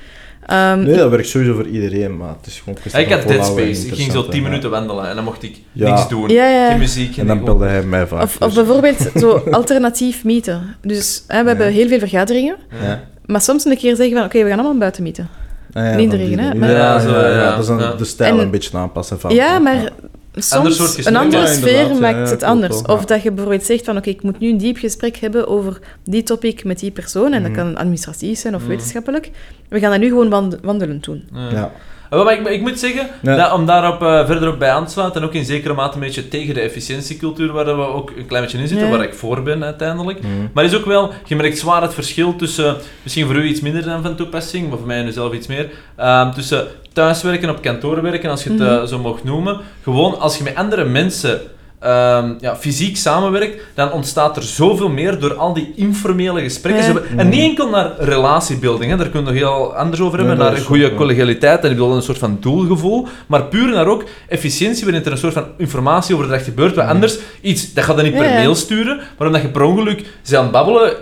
Ehm, 0.45 0.83
Nee, 0.83 0.95
dat 0.97 1.09
werkt 1.09 1.27
sowieso 1.27 1.53
voor 1.53 1.67
iedereen, 1.67 2.17
maar 2.17 2.29
het 2.37 2.45
is 2.47 2.59
gewoon 2.63 2.77
ik 3.03 3.09
had 3.11 3.27
Dead 3.27 3.45
Space. 3.45 3.61
Ik 3.61 3.75
ging 3.75 3.87
zo 3.87 3.95
interessant, 3.95 4.31
10 4.31 4.43
hè. 4.43 4.49
minuten 4.49 4.69
wandelen 4.69 5.09
en 5.09 5.15
dan 5.15 5.23
mocht 5.23 5.43
ik 5.43 5.55
Ja. 5.71 5.89
niks 5.89 6.07
doen. 6.09 6.29
Ja, 6.29 6.47
ja. 6.49 6.69
Geen 6.69 6.77
muziek. 6.79 7.17
En 7.17 7.27
dan 7.27 7.43
belde 7.43 7.65
hij 7.65 7.83
mij 7.83 8.07
vaak. 8.07 8.21
Of, 8.23 8.35
of 8.39 8.53
dus- 8.53 8.53
bijvoorbeeld 8.53 8.97
zo 9.15 9.43
alternatief 9.51 10.23
meeten. 10.23 10.75
Dus 10.81 11.23
hè, 11.27 11.41
we 11.41 11.47
hebben 11.47 11.67
heel 11.67 11.87
veel 11.87 11.99
vergaderingen, 11.99 12.55
Ja. 12.83 13.03
Maar 13.25 13.41
soms 13.41 13.65
een 13.65 13.77
keer 13.77 13.95
zeggen 13.95 14.15
van 14.17 14.25
oké, 14.25 14.43
we 14.43 14.49
gaan 14.49 14.59
allemaal 14.59 14.77
buiten 14.77 15.03
meeten. 15.03 15.27
Ah, 15.73 15.83
ja, 15.85 15.95
Niet 15.95 16.11
iedereen, 16.13 16.39
hè, 16.39 16.53
maar- 16.55 16.69
Ja, 16.69 16.75
Ja, 16.77 16.99
zo, 16.99 17.09
ja, 17.09 17.61
dan 17.61 17.79
Ja. 17.79 17.93
de 17.93 18.05
stijl 18.05 18.33
En- 18.37 18.39
een 18.43 18.51
beetje 18.51 18.77
aanpassen 18.77 19.19
van. 19.19 19.35
ja, 19.35 19.59
maar 19.59 19.91
soms 20.35 21.05
een 21.05 21.15
andere 21.15 21.47
sfeer 21.47 21.87
ja, 21.87 21.99
maakt 21.99 22.27
ja, 22.27 22.33
het 22.33 22.43
anders. 22.43 22.81
Of 22.81 22.99
ja. 22.99 23.05
dat 23.05 23.21
je 23.23 23.31
bijvoorbeeld 23.31 23.63
zegt 23.65 23.85
van 23.85 23.97
oké, 23.97 24.09
ik 24.09 24.23
moet 24.23 24.39
nu 24.39 24.49
een 24.49 24.57
diep 24.57 24.77
gesprek 24.77 25.15
hebben 25.17 25.47
over 25.47 25.79
die 26.03 26.23
topic 26.23 26.63
met 26.63 26.79
die 26.79 26.91
persoon, 26.91 27.33
en 27.33 27.41
dat 27.41 27.51
Mhm. 27.51 27.59
kan 27.61 27.77
administratief 27.77 28.39
zijn 28.39 28.55
of 28.55 28.61
Mhm. 28.61 28.69
wetenschappelijk. 28.69 29.29
We 29.69 29.79
gaan 29.79 29.91
dat 29.91 29.99
nu 29.99 30.07
gewoon 30.07 30.29
wand- 30.29 30.57
wandelen 30.61 30.99
doen. 31.01 31.23
Ja. 31.51 31.71
Ja. 32.13 32.19
Ah, 32.19 32.25
Maar 32.25 32.33
ik, 32.33 32.47
ik 32.47 32.61
moet 32.61 32.79
zeggen, 32.79 33.07
Ja. 33.21 33.35
dat, 33.35 33.51
om 33.53 33.65
daarop 33.65 34.01
eh, 34.01 34.25
verder 34.25 34.49
op 34.49 34.59
bij 34.59 34.69
aan 34.71 34.85
te 34.85 34.91
sluiten, 34.91 35.21
en 35.21 35.27
ook 35.27 35.33
in 35.33 35.45
zekere 35.45 35.73
mate 35.73 35.93
een 35.93 35.99
beetje 35.99 36.27
tegen 36.27 36.53
de 36.53 36.59
efficiëntiecultuur 36.61 37.51
waar 37.51 37.65
we 37.65 37.71
ook 37.87 38.11
een 38.17 38.25
klein 38.27 38.43
beetje 38.43 38.57
in 38.57 38.67
zitten, 38.67 38.87
Ja. 38.87 38.95
waar 38.97 39.03
ik 39.05 39.13
voor 39.13 39.43
ben 39.43 39.63
uiteindelijk. 39.63 40.19
Maar 40.53 40.63
is 40.63 40.75
ook 40.75 40.85
wel, 40.85 41.11
je 41.25 41.35
merkt 41.35 41.57
zwaar 41.57 41.81
het 41.81 41.93
verschil 41.93 42.35
tussen, 42.35 42.75
misschien 43.03 43.25
voor 43.25 43.35
u 43.35 43.43
iets 43.43 43.61
minder 43.61 43.83
dan 43.83 44.01
van 44.01 44.15
toepassing, 44.15 44.69
maar 44.69 44.77
voor 44.77 44.87
mij 44.87 45.03
nu 45.03 45.11
zelf 45.11 45.33
iets 45.33 45.47
meer, 45.47 45.69
ehm, 45.95 46.31
tussen 46.31 46.67
thuiswerken, 46.93 47.49
op 47.49 47.61
kantoor 47.61 48.01
werken, 48.01 48.29
als 48.29 48.43
je 48.43 48.49
het 48.49 48.59
Mhm. 48.59 48.69
eh, 48.69 48.83
zo 48.83 48.99
mag 48.99 49.23
noemen. 49.23 49.57
Gewoon, 49.83 50.19
als 50.19 50.37
je 50.37 50.43
met 50.43 50.55
andere 50.55 50.83
mensen 50.85 51.41
ehm, 51.83 52.33
ja, 52.39 52.55
fysiek 52.55 52.97
samenwerkt, 52.97 53.61
dan 53.73 53.91
ontstaat 53.91 54.37
er 54.37 54.43
zoveel 54.43 54.89
meer 54.89 55.19
door 55.19 55.33
al 55.35 55.53
die 55.53 55.73
informele 55.75 56.41
gesprekken. 56.41 57.01
En 57.17 57.29
niet 57.29 57.39
enkel 57.41 57.69
naar 57.69 57.91
relatiebuilding, 57.99 58.91
hè, 58.91 58.97
daar 58.97 59.09
kunnen 59.09 59.33
we 59.33 59.39
nog 59.39 59.49
heel 59.49 59.75
anders 59.75 60.01
over 60.01 60.17
hebben, 60.19 60.37
Nee, 60.37 60.47
naar 60.49 60.57
goede 60.57 60.93
collegialiteit 60.93 61.63
en 61.63 61.69
ik 61.69 61.75
bedoel 61.75 61.95
een 61.95 62.01
soort 62.01 62.17
van 62.17 62.37
doelgevoel, 62.39 63.07
maar 63.27 63.43
puur 63.43 63.69
naar 63.69 63.87
ook 63.87 64.03
efficiëntie, 64.27 64.83
waarin 64.83 65.05
er 65.05 65.11
een 65.11 65.17
soort 65.17 65.33
van 65.33 65.45
informatieoverdracht 65.57 66.43
gebeurt, 66.43 66.75
wat 66.75 66.85
anders 66.85 67.17
iets, 67.41 67.73
dat 67.73 67.83
gaat 67.83 67.95
dan 67.95 68.05
niet 68.05 68.15
per 68.17 68.29
mail 68.33 68.55
sturen, 68.55 68.99
maar 69.17 69.27
omdat 69.27 69.41
je 69.41 69.47
per 69.47 69.61
ongeluk 69.61 70.03
ze 70.21 70.37
aan 70.37 70.43
het 70.43 70.51
babbelen, 70.51 70.93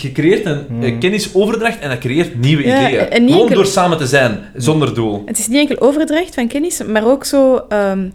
je 0.00 0.12
creëert 0.12 0.44
een 0.46 0.62
Mm. 0.68 0.98
kennisoverdracht 0.98 1.78
en 1.78 1.88
dat 1.88 1.98
creëert 1.98 2.40
nieuwe 2.40 2.66
Ja, 2.66 2.88
ideeën. 2.88 3.06
Gewoon 3.12 3.40
enkel- 3.40 3.54
door 3.54 3.66
samen 3.66 3.98
te 3.98 4.06
zijn, 4.06 4.38
zonder 4.56 4.94
doel. 4.94 5.22
Het 5.26 5.38
is 5.38 5.48
niet 5.48 5.58
enkel 5.68 5.86
overdracht 5.88 6.34
van 6.34 6.48
kennis, 6.48 6.80
maar 6.86 7.06
ook 7.06 7.24
zo 7.24 7.64
ehm, 7.68 8.08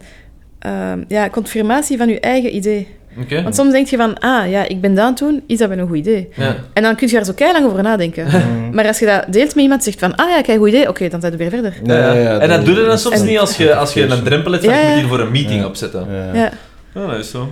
ehm, 0.60 1.02
ja, 1.08 1.28
confirmatie 1.30 1.96
van 1.96 2.08
je 2.08 2.20
eigen 2.20 2.56
idee. 2.56 2.88
Oké? 3.18 3.42
Want 3.42 3.54
soms 3.54 3.72
denk 3.72 3.86
je 3.86 3.96
van, 3.96 4.18
ah 4.18 4.50
ja, 4.50 4.68
ik 4.68 4.80
ben 4.80 4.94
dat 4.94 5.04
aan 5.04 5.10
het 5.10 5.18
doen, 5.18 5.42
is 5.46 5.58
dat 5.58 5.68
wel 5.68 5.78
een 5.78 5.86
goed 5.88 5.96
idee? 5.96 6.28
Ja. 6.36 6.56
En 6.72 6.82
dan 6.82 6.96
kun 6.96 7.06
je 7.08 7.14
daar 7.14 7.24
zo 7.24 7.32
lang 7.38 7.66
over 7.66 7.82
nadenken. 7.82 8.26
Mm. 8.70 8.76
Maar 8.76 8.86
als 8.86 8.98
je 8.98 9.06
dat 9.06 9.24
deelt 9.32 9.54
met 9.54 9.62
iemand, 9.64 9.84
zegt 9.84 9.98
van, 9.98 10.14
ah 10.16 10.28
ja, 10.30 10.40
kijk, 10.40 10.58
goed 10.58 10.68
idee, 10.68 10.88
oké, 10.88 11.08
dan 11.08 11.20
zijn 11.20 11.32
we 11.32 11.38
weer 11.38 11.50
verder. 11.50 11.74
Ja, 11.84 11.94
ja, 11.96 12.12
ja, 12.12 12.38
en 12.38 12.48
dat 12.48 12.64
doe 12.64 12.74
je 12.74 12.84
dan 12.84 12.98
soms 12.98 13.20
en- 13.20 13.26
niet 13.26 13.38
als 13.38 13.56
je, 13.56 13.74
als 13.74 13.92
je 13.92 14.02
een 14.06 14.22
drempel 14.22 14.52
hebt 14.52 14.64
van 14.64 14.74
Ja, 14.74 14.80
ik 14.80 14.86
moet 14.88 14.98
hier 14.98 15.08
voor 15.08 15.20
een 15.20 15.30
meeting 15.30 15.60
Ja. 15.60 15.66
opzetten. 15.66 16.06
Ja, 16.10 16.24
ja. 16.24 16.34
Ja. 16.34 16.50
Ja, 16.94 17.06
dat 17.06 17.18
is 17.18 17.30
zo. 17.30 17.48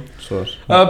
Eh, 0.66 0.88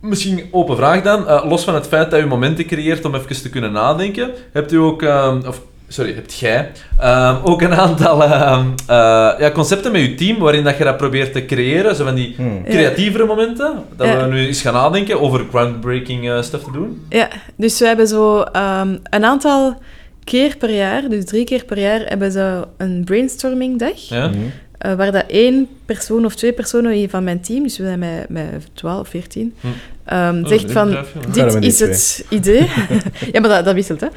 misschien 0.00 0.48
open 0.50 0.76
vraag 0.76 1.02
dan. 1.02 1.28
Eh, 1.28 1.44
los 1.48 1.64
van 1.64 1.74
het 1.74 1.86
feit 1.86 2.10
dat 2.10 2.20
je 2.20 2.26
momenten 2.26 2.66
creëert 2.66 3.04
om 3.04 3.14
even 3.14 3.42
te 3.42 3.50
kunnen 3.50 3.72
nadenken, 3.72 4.30
hebt 4.52 4.72
u 4.72 4.76
ook, 4.76 5.02
ehm, 5.02 5.40
of 5.46 5.62
sorry, 5.88 6.14
hebt 6.14 6.34
jij 6.38 6.70
ehm, 6.98 7.36
ook 7.44 7.62
een 7.62 7.74
aantal 7.74 8.22
ehm, 8.24 8.66
eh, 8.86 8.96
ja, 9.38 9.50
concepten 9.54 9.92
met 9.92 10.00
je 10.00 10.14
team 10.14 10.38
waarin 10.38 10.64
dat 10.64 10.78
je 10.78 10.84
dat 10.84 10.96
probeert 10.96 11.32
te 11.32 11.44
creëren, 11.44 11.96
zo 11.96 12.04
van 12.04 12.14
die 12.14 12.34
Hmm. 12.36 12.64
creatievere 12.64 13.24
momenten, 13.26 13.72
dat 13.96 14.06
Ja. 14.06 14.16
we 14.28 14.34
nu 14.34 14.46
eens 14.46 14.60
gaan 14.60 14.74
nadenken 14.74 15.20
over 15.20 15.44
groundbreaking 15.50 16.28
eh, 16.30 16.42
stuff 16.42 16.64
te 16.64 16.72
doen. 16.72 17.06
Ja, 17.08 17.28
dus 17.56 17.78
we 17.78 17.86
hebben 17.86 18.06
zo 18.08 18.40
ehm, 18.40 18.96
een 19.02 19.24
aantal 19.24 19.78
keer 20.24 20.56
per 20.56 20.70
jaar, 20.74 21.08
dus 21.08 21.24
drie 21.24 21.44
keer 21.44 21.64
per 21.64 21.78
jaar, 21.78 22.00
hebben 22.00 22.32
ze 22.32 22.66
een 22.76 23.02
brainstorming 23.04 23.78
dag. 23.78 24.08
Ja? 24.08 24.28
Mhm. 24.28 24.38
eh, 24.78 24.94
waar 24.94 25.12
dat 25.12 25.24
één 25.28 25.68
persoon 25.86 26.24
of 26.24 26.34
twee 26.34 26.52
personen 26.52 27.10
van 27.10 27.24
mijn 27.24 27.40
team, 27.40 27.62
dus 27.62 27.78
we 27.78 27.84
zijn 27.84 27.98
met, 27.98 28.28
met 28.28 28.68
12, 28.74 29.08
14, 29.08 29.54
Hm. 29.60 29.66
Ehm, 30.08 30.42
Oh, 30.42 30.48
zegt 30.48 30.72
van, 30.72 30.96
dit 31.32 31.54
is 31.64 31.80
het 31.80 32.24
idee. 32.28 32.60
ja, 33.32 33.40
maar 33.40 33.50
dat, 33.50 33.64
dat 33.64 33.74
wisselt, 33.74 34.00
hè. 34.00 34.08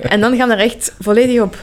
En 0.00 0.20
dan 0.20 0.36
gaan 0.36 0.48
we 0.48 0.54
er 0.54 0.60
echt 0.60 0.94
volledig 0.98 1.40
op 1.40 1.56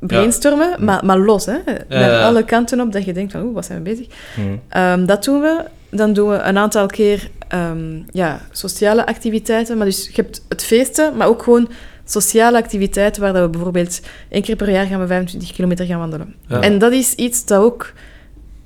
brainstormen, 0.00 0.84
maar, 0.84 1.04
maar 1.04 1.18
los, 1.18 1.46
hè. 1.46 1.58
Naar 1.88 2.22
alle 2.22 2.44
kanten 2.44 2.80
op, 2.80 2.92
dat 2.92 3.04
je 3.04 3.12
denkt 3.12 3.32
van, 3.32 3.42
oeh, 3.42 3.54
wat 3.54 3.66
zijn 3.66 3.82
we 3.82 3.90
bezig? 3.90 4.06
Mhm. 4.36 4.48
Ehm, 4.68 5.06
dat 5.06 5.24
doen 5.24 5.40
we. 5.40 5.64
Dan 5.90 6.12
doen 6.12 6.28
we 6.28 6.36
een 6.36 6.58
aantal 6.58 6.86
keer 6.86 7.30
ehm, 7.48 8.00
ja, 8.10 8.40
sociale 8.50 9.06
activiteiten. 9.06 9.76
Maar 9.76 9.86
dus 9.86 10.06
je 10.06 10.12
hebt 10.14 10.44
het 10.48 10.64
feesten, 10.64 11.16
maar 11.16 11.28
ook 11.28 11.42
gewoon 11.42 11.68
sociale 12.04 12.58
activiteiten, 12.58 13.22
waar 13.22 13.32
dat 13.32 13.42
we 13.42 13.48
bijvoorbeeld 13.48 14.00
één 14.28 14.42
keer 14.42 14.56
per 14.56 14.70
jaar 14.70 14.86
gaan 14.86 15.00
we 15.00 15.06
25 15.06 15.52
kilometer 15.52 15.86
gaan 15.86 15.98
wandelen. 15.98 16.34
Ja. 16.46 16.60
En 16.60 16.78
dat 16.78 16.92
is 16.92 17.14
iets 17.14 17.44
dat 17.44 17.62
ook 17.62 17.92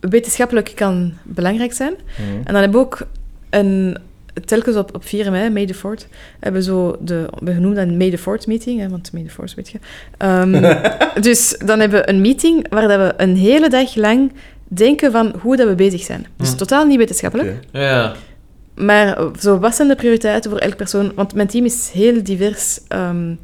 wetenschappelijk 0.01 0.73
kan 0.75 1.13
belangrijk 1.23 1.73
zijn. 1.73 1.93
Mhm. 1.93 2.37
En 2.37 2.53
dan 2.53 2.63
hebben 2.63 2.81
we 2.81 2.87
ook 2.87 3.07
een, 3.51 3.99
telkens 4.45 4.77
op, 4.77 4.95
op 4.95 5.05
4 5.05 5.31
mei, 5.31 5.51
May 5.51 5.67
the 5.67 5.75
4th, 5.75 6.09
hebben 6.41 6.61
we 6.61 6.67
zo 6.67 6.97
de, 7.01 7.27
we 7.39 7.53
genoemd 7.53 7.77
dat 7.77 7.87
een 7.87 7.97
May 7.97 8.11
the 8.11 8.19
4th 8.19 8.47
meeting, 8.47 8.81
hè, 8.81 8.89
want 8.89 9.13
May 9.13 9.23
the 9.23 9.31
4th 9.31 9.55
weet 9.55 9.69
je. 9.69 9.79
Ehm, 10.19 10.75
dus 11.29 11.57
dan 11.65 11.81
hebben 11.81 12.01
we 12.01 12.09
een 12.09 12.21
meeting 12.21 12.67
waar 12.69 12.89
dat 12.89 12.99
we 12.99 13.15
een 13.17 13.37
hele 13.37 13.69
dag 13.69 13.95
lang 13.95 14.33
denken 14.69 15.13
van 15.13 15.35
hoe 15.41 15.57
dat 15.57 15.69
we 15.69 15.75
bezig 15.75 16.03
zijn. 16.03 16.27
Dus 16.37 16.51
Hm. 16.51 16.57
totaal 16.57 16.87
niet 16.87 16.99
wetenschappelijk. 16.99 17.59
Ja. 17.73 18.13
Maar 18.75 19.17
eh, 19.17 19.27
zo, 19.41 19.59
wat 19.59 19.75
zijn 19.75 19.89
de 19.89 19.95
prioriteiten 19.95 20.51
voor 20.51 20.61
elke 20.61 20.77
persoon? 20.77 21.13
Want 21.15 21.35
mijn 21.35 21.49
team 21.49 21.65
is 21.65 21.91
heel 21.93 22.23
divers 22.23 22.81
ehm, 22.89 23.35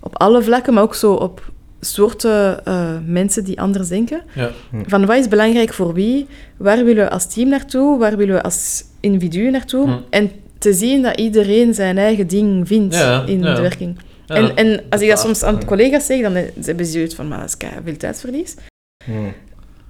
op 0.00 0.18
alle 0.18 0.42
vlakken, 0.42 0.74
maar 0.74 0.82
ook 0.82 0.94
zo 0.94 1.12
op 1.12 1.50
soorten 1.80 2.64
eh, 2.64 2.90
mensen 3.06 3.44
die 3.44 3.60
anders 3.60 3.88
denken. 3.88 4.20
Ja. 4.34 4.50
Van 4.86 5.06
wat 5.06 5.16
is 5.16 5.28
belangrijk 5.28 5.72
voor 5.72 5.94
wie? 5.94 6.26
Waar 6.56 6.84
willen 6.84 7.04
we 7.04 7.10
als 7.10 7.26
team 7.34 7.48
naartoe? 7.48 7.98
Waar 7.98 8.16
willen 8.16 8.34
we 8.34 8.42
als 8.42 8.84
individu 9.06 9.50
naartoe? 9.50 9.86
Hm. 9.86 9.96
En 10.10 10.30
te 10.58 10.72
zien 10.72 11.02
dat 11.02 11.16
iedereen 11.16 11.74
zijn 11.74 11.98
eigen 11.98 12.26
ding 12.26 12.66
vindt 12.66 12.94
Ja, 12.94 13.24
in 13.26 13.42
ja. 13.42 13.54
de 13.54 13.60
werking. 13.60 13.98
Ja, 14.26 14.34
en, 14.34 14.56
en 14.56 14.82
als 14.90 15.00
ik 15.00 15.08
dat 15.08 15.18
soms 15.20 15.42
aan 15.42 15.64
collega's 15.64 16.06
zeg, 16.06 16.20
dan 16.20 16.34
hebben 16.34 16.86
ze 16.86 16.92
zoiets 16.92 17.14
van, 17.14 17.28
maar 17.28 17.40
dat 17.40 17.56
is 17.60 17.68
veel 17.84 17.96
tijdsverlies. 17.96 18.54
Mhm. 19.06 19.18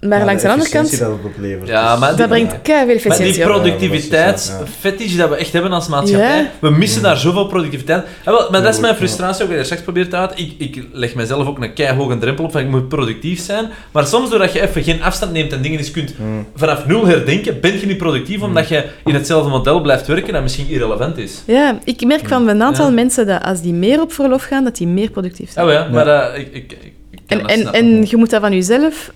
Maar 0.01 0.19
Ja, 0.19 0.25
langs 0.25 0.41
de 0.41 0.49
andere 0.49 0.69
kant, 0.69 0.85
efficiëntie 0.85 1.15
dat 1.23 1.31
oplevert. 1.33 1.67
Ja, 1.67 1.95
maar 1.95 2.09
dat 2.09 2.17
die- 2.17 2.27
brengt 2.27 2.61
kei 2.61 2.77
veel 2.77 2.85
Maar 2.85 2.95
die 2.95 2.95
efficiëntie 2.95 3.43
productiviteitsfetish 3.43 5.15
dat 5.15 5.29
we 5.29 5.35
echt 5.35 5.53
hebben 5.53 5.71
als 5.71 5.87
maatschappij, 5.87 6.37
Ja. 6.37 6.49
we 6.59 6.69
missen 6.69 7.01
daar 7.01 7.17
zoveel 7.17 7.45
productiviteit. 7.47 8.05
Ja, 8.25 8.31
wel, 8.31 8.47
maar 8.51 8.61
dat 8.61 8.73
is 8.73 8.79
mijn 8.79 8.91
Ja. 8.93 8.97
frustratie 8.99 9.43
ook, 9.43 9.49
wat 9.49 9.57
je 9.57 9.63
straks 9.63 9.81
probeert 9.81 10.13
uit. 10.13 10.31
Ik, 10.35 10.53
ik 10.57 10.83
leg 10.91 11.15
mezelf 11.15 11.47
ook 11.47 11.61
een 11.63 11.73
keihoge 11.73 12.17
drempel 12.17 12.45
op 12.45 12.51
van 12.51 12.61
ik 12.61 12.67
moet 12.69 12.87
productief 12.87 13.39
zijn. 13.41 13.69
Maar 13.91 14.07
soms 14.07 14.29
doordat 14.29 14.53
je 14.53 14.61
even 14.61 14.83
geen 14.83 15.01
afstand 15.03 15.31
neemt 15.31 15.51
en 15.53 15.61
dingen 15.61 15.77
eens 15.79 15.91
kunt 15.91 16.13
vanaf 16.55 16.85
nul 16.85 17.05
herdenken, 17.07 17.59
ben 17.59 17.79
je 17.79 17.85
niet 17.85 17.97
productief 17.97 18.41
omdat 18.41 18.67
je 18.67 18.85
in 19.05 19.13
hetzelfde 19.13 19.49
model 19.49 19.81
blijft 19.81 20.07
werken 20.07 20.33
dat 20.33 20.41
misschien 20.41 20.67
irrelevant 20.69 21.17
is. 21.17 21.41
Ja, 21.45 21.79
ik 21.83 22.05
merk 22.05 22.27
van 22.27 22.47
een 22.47 22.61
aantal 22.63 22.85
Ja. 22.87 22.91
mensen 22.93 23.27
dat 23.27 23.43
als 23.43 23.61
die 23.61 23.73
meer 23.73 24.01
op 24.01 24.11
verlof 24.13 24.43
gaan, 24.43 24.63
dat 24.63 24.75
die 24.77 24.87
meer 24.87 25.09
productief 25.11 25.51
zijn. 25.51 25.65
Oh 25.65 25.71
ja, 25.71 25.87
maar 25.91 26.07
eh, 26.07 26.39
ik, 26.39 26.47
ik, 26.53 26.71
ik, 26.71 26.93
en, 27.27 27.39
dat 27.39 27.51
en, 27.51 27.73
en 27.73 28.05
je 28.09 28.17
moet 28.17 28.29
dat 28.29 28.41
van 28.41 28.53
jezelf 28.53 29.11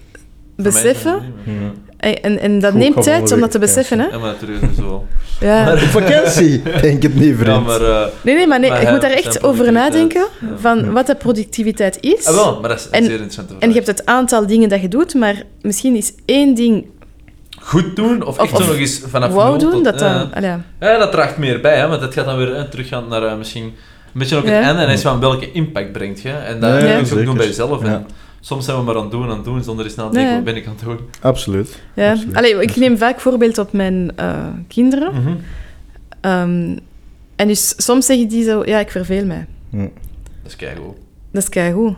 beseffen. 0.62 1.22
Mhm. 1.44 1.56
En, 1.98 2.22
en, 2.24 2.40
en 2.40 2.60
dat 2.60 2.72
Goed, 2.72 2.80
neemt 2.80 3.04
tijd 3.04 3.32
om 3.32 3.40
dat 3.40 3.52
te 3.52 3.60
beseffen, 3.60 4.00
hè? 4.00 4.06
Ja, 4.06 4.18
maar 4.18 4.32
natuurlijk 4.32 4.62
is 4.72 4.76
zo. 4.78 5.06
Ja. 5.40 5.64
Maar- 5.64 5.78
Vakantie? 5.80 6.62
Denk 6.82 7.04
het 7.04 7.16
niet, 7.16 7.36
vriend. 7.36 7.48
Ja, 7.48 7.60
maar... 7.60 7.82
eh, 7.82 8.06
Nee, 8.22 8.36
nee, 8.36 8.48
maar, 8.48 8.60
nee, 8.60 8.70
Maar 8.70 8.82
je 8.86 8.92
moet 8.92 9.02
daar 9.02 9.12
echt 9.12 9.44
over 9.44 9.72
nadenken, 9.72 10.22
ja. 10.42 10.48
van 10.58 10.92
wat 10.92 11.08
de 11.08 11.16
productiviteit 11.16 11.98
is. 12.02 12.26
ah, 12.26 12.36
wel, 12.36 12.60
maar 12.60 12.70
dat 12.70 12.80
is 12.80 12.86
een 12.86 12.92
En- 12.92 13.04
zeer 13.04 13.12
interessante 13.12 13.50
vraag. 13.50 13.62
En 13.62 13.70
je 13.70 13.76
hebt 13.76 13.88
het 13.88 14.06
aantal 14.06 14.48
dingen 14.48 14.70
dat 14.70 14.82
je 14.82 14.88
doet, 14.88 15.14
maar 15.14 15.44
misschien 15.62 15.96
is 15.96 16.14
één 16.26 16.54
ding 16.56 16.86
Goed 17.60 17.96
doen, 17.96 18.24
of, 18.24 18.28
Of- 18.28 18.38
echt 18.44 18.50
zo 18.50 18.62
of 18.62 18.68
nog 18.68 18.76
eens 18.78 19.02
vanaf 19.08 19.34
nul 19.34 19.58
doen, 19.58 19.72
tot- 19.72 19.84
dat 19.84 20.00
ja. 20.00 20.18
dan... 20.18 20.34
allee, 20.34 20.50
ja. 20.50 20.62
Ja, 20.80 20.98
dat 20.98 21.12
draagt 21.12 21.38
meer 21.38 21.62
bij, 21.62 21.78
hè, 21.78 21.88
want 21.88 22.02
dat 22.02 22.14
gaat 22.14 22.26
dan 22.26 22.38
weer 22.38 22.56
eh, 22.56 22.62
teruggaan 22.64 23.08
naar 23.08 23.24
eh, 23.24 23.38
misschien 23.38 23.64
een 23.64 23.74
beetje 24.14 24.36
ook 24.36 24.44
het 24.44 24.54
Ja. 24.54 24.62
einde 24.62 24.82
en 24.82 24.90
is 24.90 25.02
van 25.02 25.20
welke 25.20 25.52
impact 25.52 25.92
brengt 25.92 26.22
je. 26.22 26.30
En 26.30 26.60
dat 26.60 26.70
Ja, 26.72 26.78
kun 26.80 27.06
je 27.06 27.20
ook 27.20 27.26
doen 27.26 27.38
bij 27.38 27.46
jezelf. 27.46 27.84
En. 27.84 28.06
Soms 28.44 28.66
zijn 28.66 28.78
we 28.78 28.84
maar 28.84 28.96
aan 28.96 29.02
het 29.02 29.12
doen, 29.12 29.24
aan 29.24 29.36
het 29.36 29.44
doen, 29.44 29.64
zonder 29.64 29.86
eens 29.86 29.96
na 29.96 30.06
te 30.08 30.12
denken, 30.14 30.30
Ja. 30.30 30.36
wat 30.36 30.44
ben 30.46 30.56
ik 30.56 30.66
aan 30.68 30.74
het 30.76 30.84
doen? 30.84 31.00
Absoluut. 31.22 31.82
Ja. 31.96 32.12
Absoluut. 32.12 32.36
Allee, 32.36 32.62
ik 32.62 32.76
neem 32.76 32.98
vaak 32.98 33.20
voorbeeld 33.20 33.58
op 33.58 33.74
mijn 33.74 34.12
eh, 34.16 34.48
kinderen. 34.68 35.14
Mhm. 35.14 35.34
Ehm, 36.22 36.78
en 37.36 37.48
dus 37.48 37.74
soms 37.78 38.06
zeggen 38.06 38.28
die 38.28 38.44
zo, 38.44 38.66
ja, 38.66 38.80
ik 38.80 38.92
verveel 38.92 39.26
mij. 39.26 39.46
Dat 39.72 39.90
is 40.46 40.56
keigoed. 40.56 40.96
Dat 41.32 41.42
is 41.42 41.50
keigoed. 41.50 41.96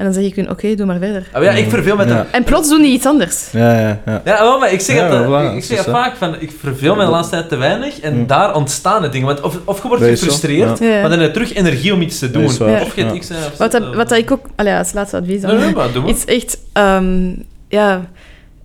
En 0.00 0.06
dan 0.06 0.14
zeg 0.14 0.24
ik 0.24 0.34
hun, 0.34 0.50
oké, 0.50 0.74
doe 0.74 0.86
maar 0.86 0.98
verder. 0.98 1.28
Ah, 1.32 1.42
ja, 1.42 1.50
ik 1.50 1.68
verveel 1.70 1.96
me 1.96 2.04
Ja. 2.06 2.14
dan. 2.14 2.24
En 2.30 2.44
plots 2.44 2.68
doen 2.68 2.82
die 2.82 2.92
iets 2.92 3.06
anders. 3.06 3.50
Ja, 3.52 3.80
ja, 3.80 4.00
ja. 4.06 4.22
Ja, 4.24 4.40
wel, 4.40 4.58
maar 4.58 4.72
ik 4.72 4.80
zeg 4.80 4.96
Ja, 4.96 5.08
eh, 5.10 5.26
voilà, 5.26 5.50
ik, 5.50 5.56
ik 5.56 5.64
zeg 5.64 5.76
dat 5.76 5.94
vaak, 5.94 6.16
van, 6.16 6.40
ik 6.40 6.52
verveel 6.60 6.94
me 6.94 7.04
de 7.04 7.10
laatste 7.10 7.36
tijd 7.36 7.48
te 7.48 7.56
weinig 7.56 8.00
en 8.00 8.26
daar 8.26 8.54
ontstaan 8.54 9.02
de 9.02 9.08
dingen. 9.08 9.26
Want 9.26 9.40
of, 9.40 9.58
of 9.64 9.82
je 9.82 9.88
wordt 9.88 10.02
Dat 10.02 10.12
gefrustreerd, 10.18 10.80
maar 10.80 11.02
dan 11.02 11.10
heb 11.10 11.20
je 11.20 11.30
terug 11.30 11.54
energie 11.54 11.94
om 11.94 12.00
iets 12.00 12.18
te 12.18 12.30
doen. 12.30 12.42
Dat 12.42 12.60
Of 12.82 12.96
je 12.96 13.04
het. 13.04 13.18
X 13.18 13.30
of 13.30 13.58
Wat, 13.58 13.72
dat, 13.72 13.82
eh, 13.82 13.94
wat 13.94 14.08
dat 14.08 14.18
ik 14.18 14.30
ook... 14.30 14.46
Allee, 14.56 14.74
als 14.74 14.92
laatste 14.92 15.16
advies 15.16 15.40
dan. 15.40 15.50
Nee, 15.54 15.64
nee, 15.64 15.74
maar 15.74 15.92
doe 15.92 16.02
maar. 16.02 16.10
Iets 16.10 16.24
echt... 16.24 16.58
ehm, 16.72 17.32
ja, 17.68 18.04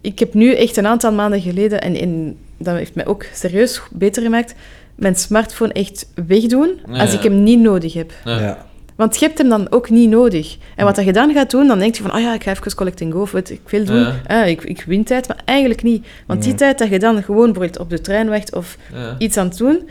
ik 0.01 0.19
heb 0.19 0.33
nu 0.33 0.53
echt 0.53 0.77
een 0.77 0.87
aantal 0.87 1.11
maanden 1.11 1.41
geleden, 1.41 1.81
en, 1.81 1.95
en 1.95 2.37
dat 2.57 2.75
heeft 2.75 2.95
mij 2.95 3.05
ook 3.05 3.25
serieus 3.33 3.81
beter 3.91 4.23
gemaakt, 4.23 4.55
mijn 4.95 5.15
smartphone 5.15 5.73
echt 5.73 6.07
wegdoen 6.27 6.79
Ja, 6.91 6.99
als 6.99 7.11
ja. 7.11 7.17
ik 7.17 7.23
hem 7.23 7.43
niet 7.43 7.59
nodig 7.59 7.93
heb. 7.93 8.11
Ja. 8.23 8.57
Want 8.95 9.17
je 9.19 9.25
hebt 9.25 9.37
hem 9.37 9.49
dan 9.49 9.67
ook 9.71 9.89
niet 9.89 10.09
nodig. 10.09 10.57
En 10.75 10.85
wat 10.85 10.95
dat 10.95 11.05
je 11.05 11.13
dan 11.13 11.33
gaat 11.33 11.51
doen, 11.51 11.67
dan 11.67 11.79
denk 11.79 11.95
je 11.95 12.01
van, 12.03 12.13
oh 12.15 12.19
ja, 12.19 12.33
ik 12.33 12.43
ga 12.43 12.51
even 12.51 12.75
collect 12.75 13.01
and 13.01 13.13
go, 13.13 13.21
of 13.21 13.31
weet 13.31 13.49
ik 13.49 13.61
veel 13.65 13.85
doen. 13.85 13.99
Ja. 13.99 14.13
Ah, 14.27 14.47
ik, 14.47 14.63
ik 14.63 14.83
win 14.87 15.03
tijd, 15.03 15.27
maar 15.27 15.37
eigenlijk 15.45 15.83
niet. 15.83 16.05
Want 16.27 16.41
die 16.41 16.51
Ja. 16.51 16.57
tijd 16.57 16.77
dat 16.79 16.89
je 16.89 16.99
dan 16.99 17.23
gewoon 17.23 17.45
bijvoorbeeld 17.45 17.79
op 17.79 17.89
de 17.89 18.01
trein 18.01 18.29
wacht 18.29 18.55
of 18.55 18.77
Ja. 18.93 19.15
iets 19.17 19.37
aan 19.37 19.47
het 19.47 19.57
doen, 19.57 19.89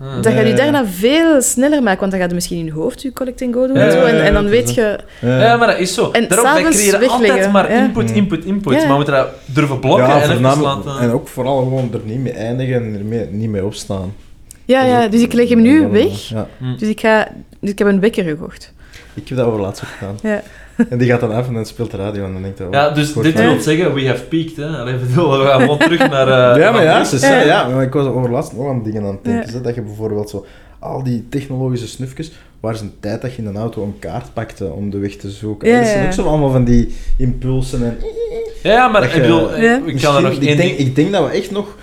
Ah. 0.00 0.22
dat 0.22 0.32
gaat 0.32 0.42
je 0.42 0.48
ja. 0.48 0.54
daarna 0.56 0.86
veel 0.86 1.42
sneller 1.42 1.82
maken. 1.82 2.00
Want 2.00 2.10
dan 2.10 2.20
gaat 2.20 2.28
je 2.28 2.34
misschien 2.34 2.58
in 2.58 2.64
je 2.64 2.72
hoofd 2.72 3.02
je 3.02 3.12
collect 3.12 3.42
and 3.42 3.54
go 3.54 3.66
doen 3.66 3.76
Ja, 3.76 3.82
en 3.86 3.92
zo. 3.92 3.98
En, 4.04 4.24
en 4.24 4.32
dan 4.32 4.46
weet 4.48 4.74
je... 4.74 4.98
Ja, 5.20 5.56
maar 5.56 5.66
dat 5.66 5.78
is 5.78 5.94
zo. 5.94 6.10
En 6.10 6.28
Daarom, 6.28 6.52
wij 6.52 6.62
creëren 6.62 7.08
altijd 7.08 7.52
maar 7.52 7.70
input, 7.70 8.10
input, 8.10 8.44
input. 8.44 8.72
Ja. 8.72 8.78
Maar 8.78 8.88
we 8.88 8.94
moeten 8.94 9.14
dat 9.14 9.28
durven 9.44 9.80
blokken 9.80 10.06
Ja, 10.06 10.20
en 10.22 10.30
even 10.30 10.60
laten... 10.60 10.98
En 11.00 11.10
ook 11.10 11.28
vooral 11.28 11.58
gewoon 11.58 11.90
er 11.92 12.00
niet 12.04 12.18
mee 12.20 12.32
eindigen 12.32 12.74
en 12.74 12.94
er 12.98 13.04
mee- 13.04 13.26
niet 13.30 13.50
mee 13.50 13.64
opstaan. 13.64 14.12
Ja, 14.68 14.82
is 14.82 14.90
ja, 14.90 15.04
ook- 15.04 15.10
dus 15.10 15.20
ik 15.22 15.32
leg 15.32 15.48
hem 15.48 15.60
nu 15.62 15.88
weg. 15.88 16.28
Ja. 16.28 16.48
Hm. 16.58 16.76
Dus 16.76 16.88
ik, 16.88 17.00
ga, 17.00 17.28
dus 17.60 17.70
ik 17.70 17.78
heb 17.78 17.88
een 17.88 18.00
wekker 18.00 18.24
gekocht. 18.24 18.72
Ik 19.14 19.28
heb 19.28 19.38
dat 19.38 19.46
over 19.46 19.60
laatst 19.60 19.82
ook 19.82 19.88
gedaan. 19.98 20.16
Ja. 20.22 20.42
En 20.90 20.98
die 20.98 21.08
gaat 21.08 21.20
dan 21.20 21.32
af 21.32 21.46
en 21.48 21.54
dan 21.54 21.66
speelt 21.66 21.90
de 21.90 21.96
radio 21.96 22.24
en 22.24 22.32
dan 22.32 22.42
denkt 22.42 22.58
hij... 22.58 22.66
oh, 22.66 22.72
Ja, 22.72 22.90
dus 22.90 23.12
dit 23.12 23.34
wil 23.40 23.60
zeggen, 23.60 23.94
we 23.94 24.06
have 24.06 24.24
peaked. 24.24 24.56
Hè? 24.56 24.66
Allee, 24.66 24.94
bedoel, 24.96 25.38
we 25.38 25.44
gaan 25.44 25.60
gewoon 25.60 25.78
terug 25.78 26.10
naar... 26.10 26.52
eh, 26.54 26.62
ja, 26.62 26.70
maar 26.72 26.82
ja, 26.82 27.04
ze 27.04 27.18
zei, 27.18 27.46
Ja. 27.46 27.46
ja, 27.46 27.68
maar 27.68 27.82
ik 27.84 27.92
was 27.92 28.06
over 28.06 28.30
laatst 28.30 28.52
nog 28.52 28.68
aan 28.68 28.82
dingen 28.82 29.02
aan 29.02 29.08
het 29.22 29.24
denken. 29.24 29.62
Dat 29.62 29.74
je 29.74 29.82
bijvoorbeeld 29.82 30.30
zo... 30.30 30.46
Al 30.78 31.02
die 31.02 31.26
technologische 31.28 31.88
snufjes, 31.88 32.32
waar 32.60 32.74
is 32.74 32.80
een 32.80 32.92
tijd 33.00 33.22
dat 33.22 33.34
je 33.34 33.42
in 33.42 33.48
een 33.48 33.56
auto 33.56 33.82
een 33.82 33.98
kaart 33.98 34.32
pakte 34.32 34.64
om 34.72 34.90
de 34.90 34.98
weg 34.98 35.16
te 35.16 35.30
zoeken. 35.30 35.68
Ja, 35.68 35.78
dat 35.78 35.86
zijn 35.86 36.00
ja. 36.00 36.06
ook 36.06 36.12
zo 36.12 36.24
allemaal 36.24 36.50
van 36.50 36.64
die 36.64 36.94
impulsen 37.16 37.84
en... 37.84 37.96
Ja, 38.62 38.88
maar 38.88 39.02
ik 39.04 39.14
je- 39.14 39.20
bedoel, 39.20 39.60
Ja. 39.60 39.80
ik 39.84 40.00
kan 40.00 40.16
er 40.16 40.22
nog 40.22 40.30
één 40.32 40.40
ik, 40.42 40.46
denk, 40.56 40.58
ding... 40.76 40.88
ik 40.88 40.96
denk 40.96 41.12
dat 41.12 41.24
we 41.30 41.30
echt 41.36 41.50
nog 41.50 41.76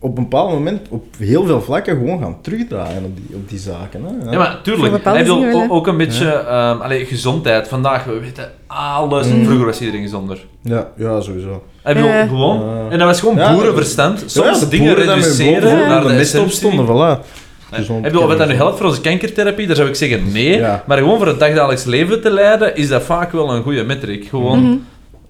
op 0.00 0.16
een 0.18 0.22
bepaald 0.22 0.50
moment 0.50 0.88
op 0.90 1.04
heel 1.18 1.44
veel 1.46 1.60
vlakken 1.62 1.96
gewoon 1.96 2.20
gaan 2.22 2.40
terugdraaien 2.42 3.04
op 3.04 3.16
die, 3.16 3.36
op 3.36 3.48
die 3.48 3.58
zaken. 3.58 4.04
Hè? 4.04 4.30
Ja, 4.30 4.38
maar 4.38 4.60
tuurlijk. 4.62 5.06
o- 5.08 5.58
hè. 5.58 5.66
ook 5.70 5.86
een 5.86 5.96
beetje... 5.96 6.30
ehm, 6.32 6.80
allee, 6.80 7.04
gezondheid. 7.06 7.68
Vandaag, 7.68 8.04
we 8.04 8.18
weten 8.20 8.50
alles. 8.66 9.26
Mm. 9.26 9.44
Vroeger 9.44 9.66
was 9.66 9.80
iedereen 9.80 10.02
gezonder. 10.02 10.46
ja, 10.62 10.88
ja, 10.96 11.20
sowieso. 11.20 11.62
Bedoel, 11.84 12.04
Ja. 12.08 12.26
gewoon... 12.26 12.90
En 12.90 12.98
dat 12.98 13.06
was 13.08 13.20
gewoon 13.20 13.36
Ja, 13.36 13.52
boerenverstand. 13.54 14.24
Soms 14.26 14.46
Ja, 14.58 14.58
de 14.64 14.68
dingen 14.68 14.94
reduceren 14.94 15.62
boven 15.70 15.88
naar 15.88 16.02
de 16.02 16.08
de 16.08 16.14
mest 16.14 16.34
op 16.38 16.44
essentie. 16.46 16.70
stonden, 16.72 16.86
voilà. 16.86 17.24
Nee. 17.70 18.00
Het 18.02 18.12
dat 18.38 18.48
nu 18.48 18.54
helpt 18.54 18.76
voor 18.78 18.86
onze 18.86 19.00
kankertherapie, 19.00 19.66
daar 19.66 19.76
zou 19.76 19.88
ik 19.88 19.94
zeggen 19.94 20.32
nee. 20.32 20.56
Ja. 20.58 20.84
Maar 20.86 20.98
gewoon 20.98 21.18
voor 21.18 21.26
het 21.26 21.38
dagdagelijks 21.38 21.84
leven 21.84 22.20
te 22.20 22.30
leiden, 22.30 22.76
is 22.76 22.88
dat 22.88 23.02
vaak 23.02 23.32
wel 23.32 23.50
een 23.54 23.62
goede 23.62 23.84
metric. 23.84 24.24
Gewoon 24.28 24.62
Mhm. 24.62 24.76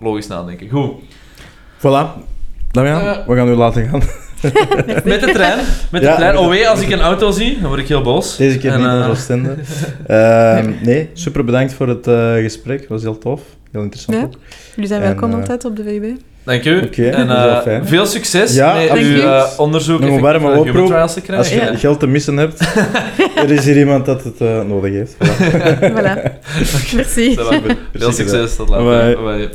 logisch 0.01 0.27
nadenken. 0.27 0.69
Goed. 0.69 0.91
Voilà. 1.79 2.23
Damian, 2.71 3.01
Eh. 3.01 3.17
we 3.27 3.35
gaan 3.37 3.49
u 3.49 3.55
laten 3.55 3.89
gaan. 3.89 4.03
Met 5.05 5.21
de 5.21 5.31
trein. 5.33 5.59
Met 5.91 6.01
de 6.03 6.07
Ja, 6.09 6.17
trein. 6.17 6.37
Oh 6.39 6.49
wee, 6.49 6.69
als 6.69 6.81
ik 6.81 6.91
een 6.91 7.01
auto 7.01 7.31
zie, 7.31 7.59
dan 7.61 7.69
word 7.69 7.81
ik 7.81 7.89
heel 7.89 8.03
boos. 8.03 8.37
Deze 8.37 8.59
keer 8.59 8.71
En, 8.73 8.77
niet 8.79 8.87
naar 8.87 9.11
Oostende. 9.11 9.55
Ehm 10.07 10.71
nee, 10.83 11.11
super 11.13 11.45
bedankt 11.45 11.73
voor 11.73 11.89
het 11.89 12.07
eh, 12.07 12.33
gesprek. 12.35 12.81
Het 12.81 12.89
was 12.89 13.03
heel 13.03 13.19
tof. 13.19 13.41
Heel 13.73 13.83
interessant 13.83 14.19
Ja. 14.19 14.25
ook. 14.25 14.33
Jullie 14.75 14.89
zijn 14.89 15.03
En, 15.03 15.09
welkom 15.09 15.31
eh, 15.31 15.37
altijd 15.37 15.65
op 15.65 15.77
de 15.77 15.83
VUB. 15.83 16.17
Dank 16.45 16.65
u. 16.65 16.83
Oké, 16.83 17.09
en 17.09 17.87
veel 17.87 18.07
succes 18.07 18.55
Ja, 18.55 18.75
met 18.75 18.93
uw 18.93 19.21
eh, 19.21 19.45
onderzoek 19.57 20.01
Nog 20.01 20.11
een 20.11 20.21
warme 20.21 20.51
oproep. 20.59 20.93
Als 20.93 21.15
je 21.49 21.55
Ja. 21.55 21.77
geld 21.77 22.01
te 22.01 22.07
missen 22.07 22.37
hebt, 22.37 22.61
er 23.45 23.51
is 23.51 23.65
hier 23.65 23.79
iemand 23.79 24.07
dat 24.07 24.25
het 24.25 24.41
eh, 24.41 24.63
nodig 24.63 24.93
heeft. 24.93 25.15
Voilà. 25.15 25.79
voilà. 25.81 26.39
Merci. 26.95 27.39
Veel 27.95 28.13
succes. 28.13 28.57
Tot 28.57 28.69
later. 28.69 29.15
Bye. 29.17 29.25
Bye. 29.25 29.47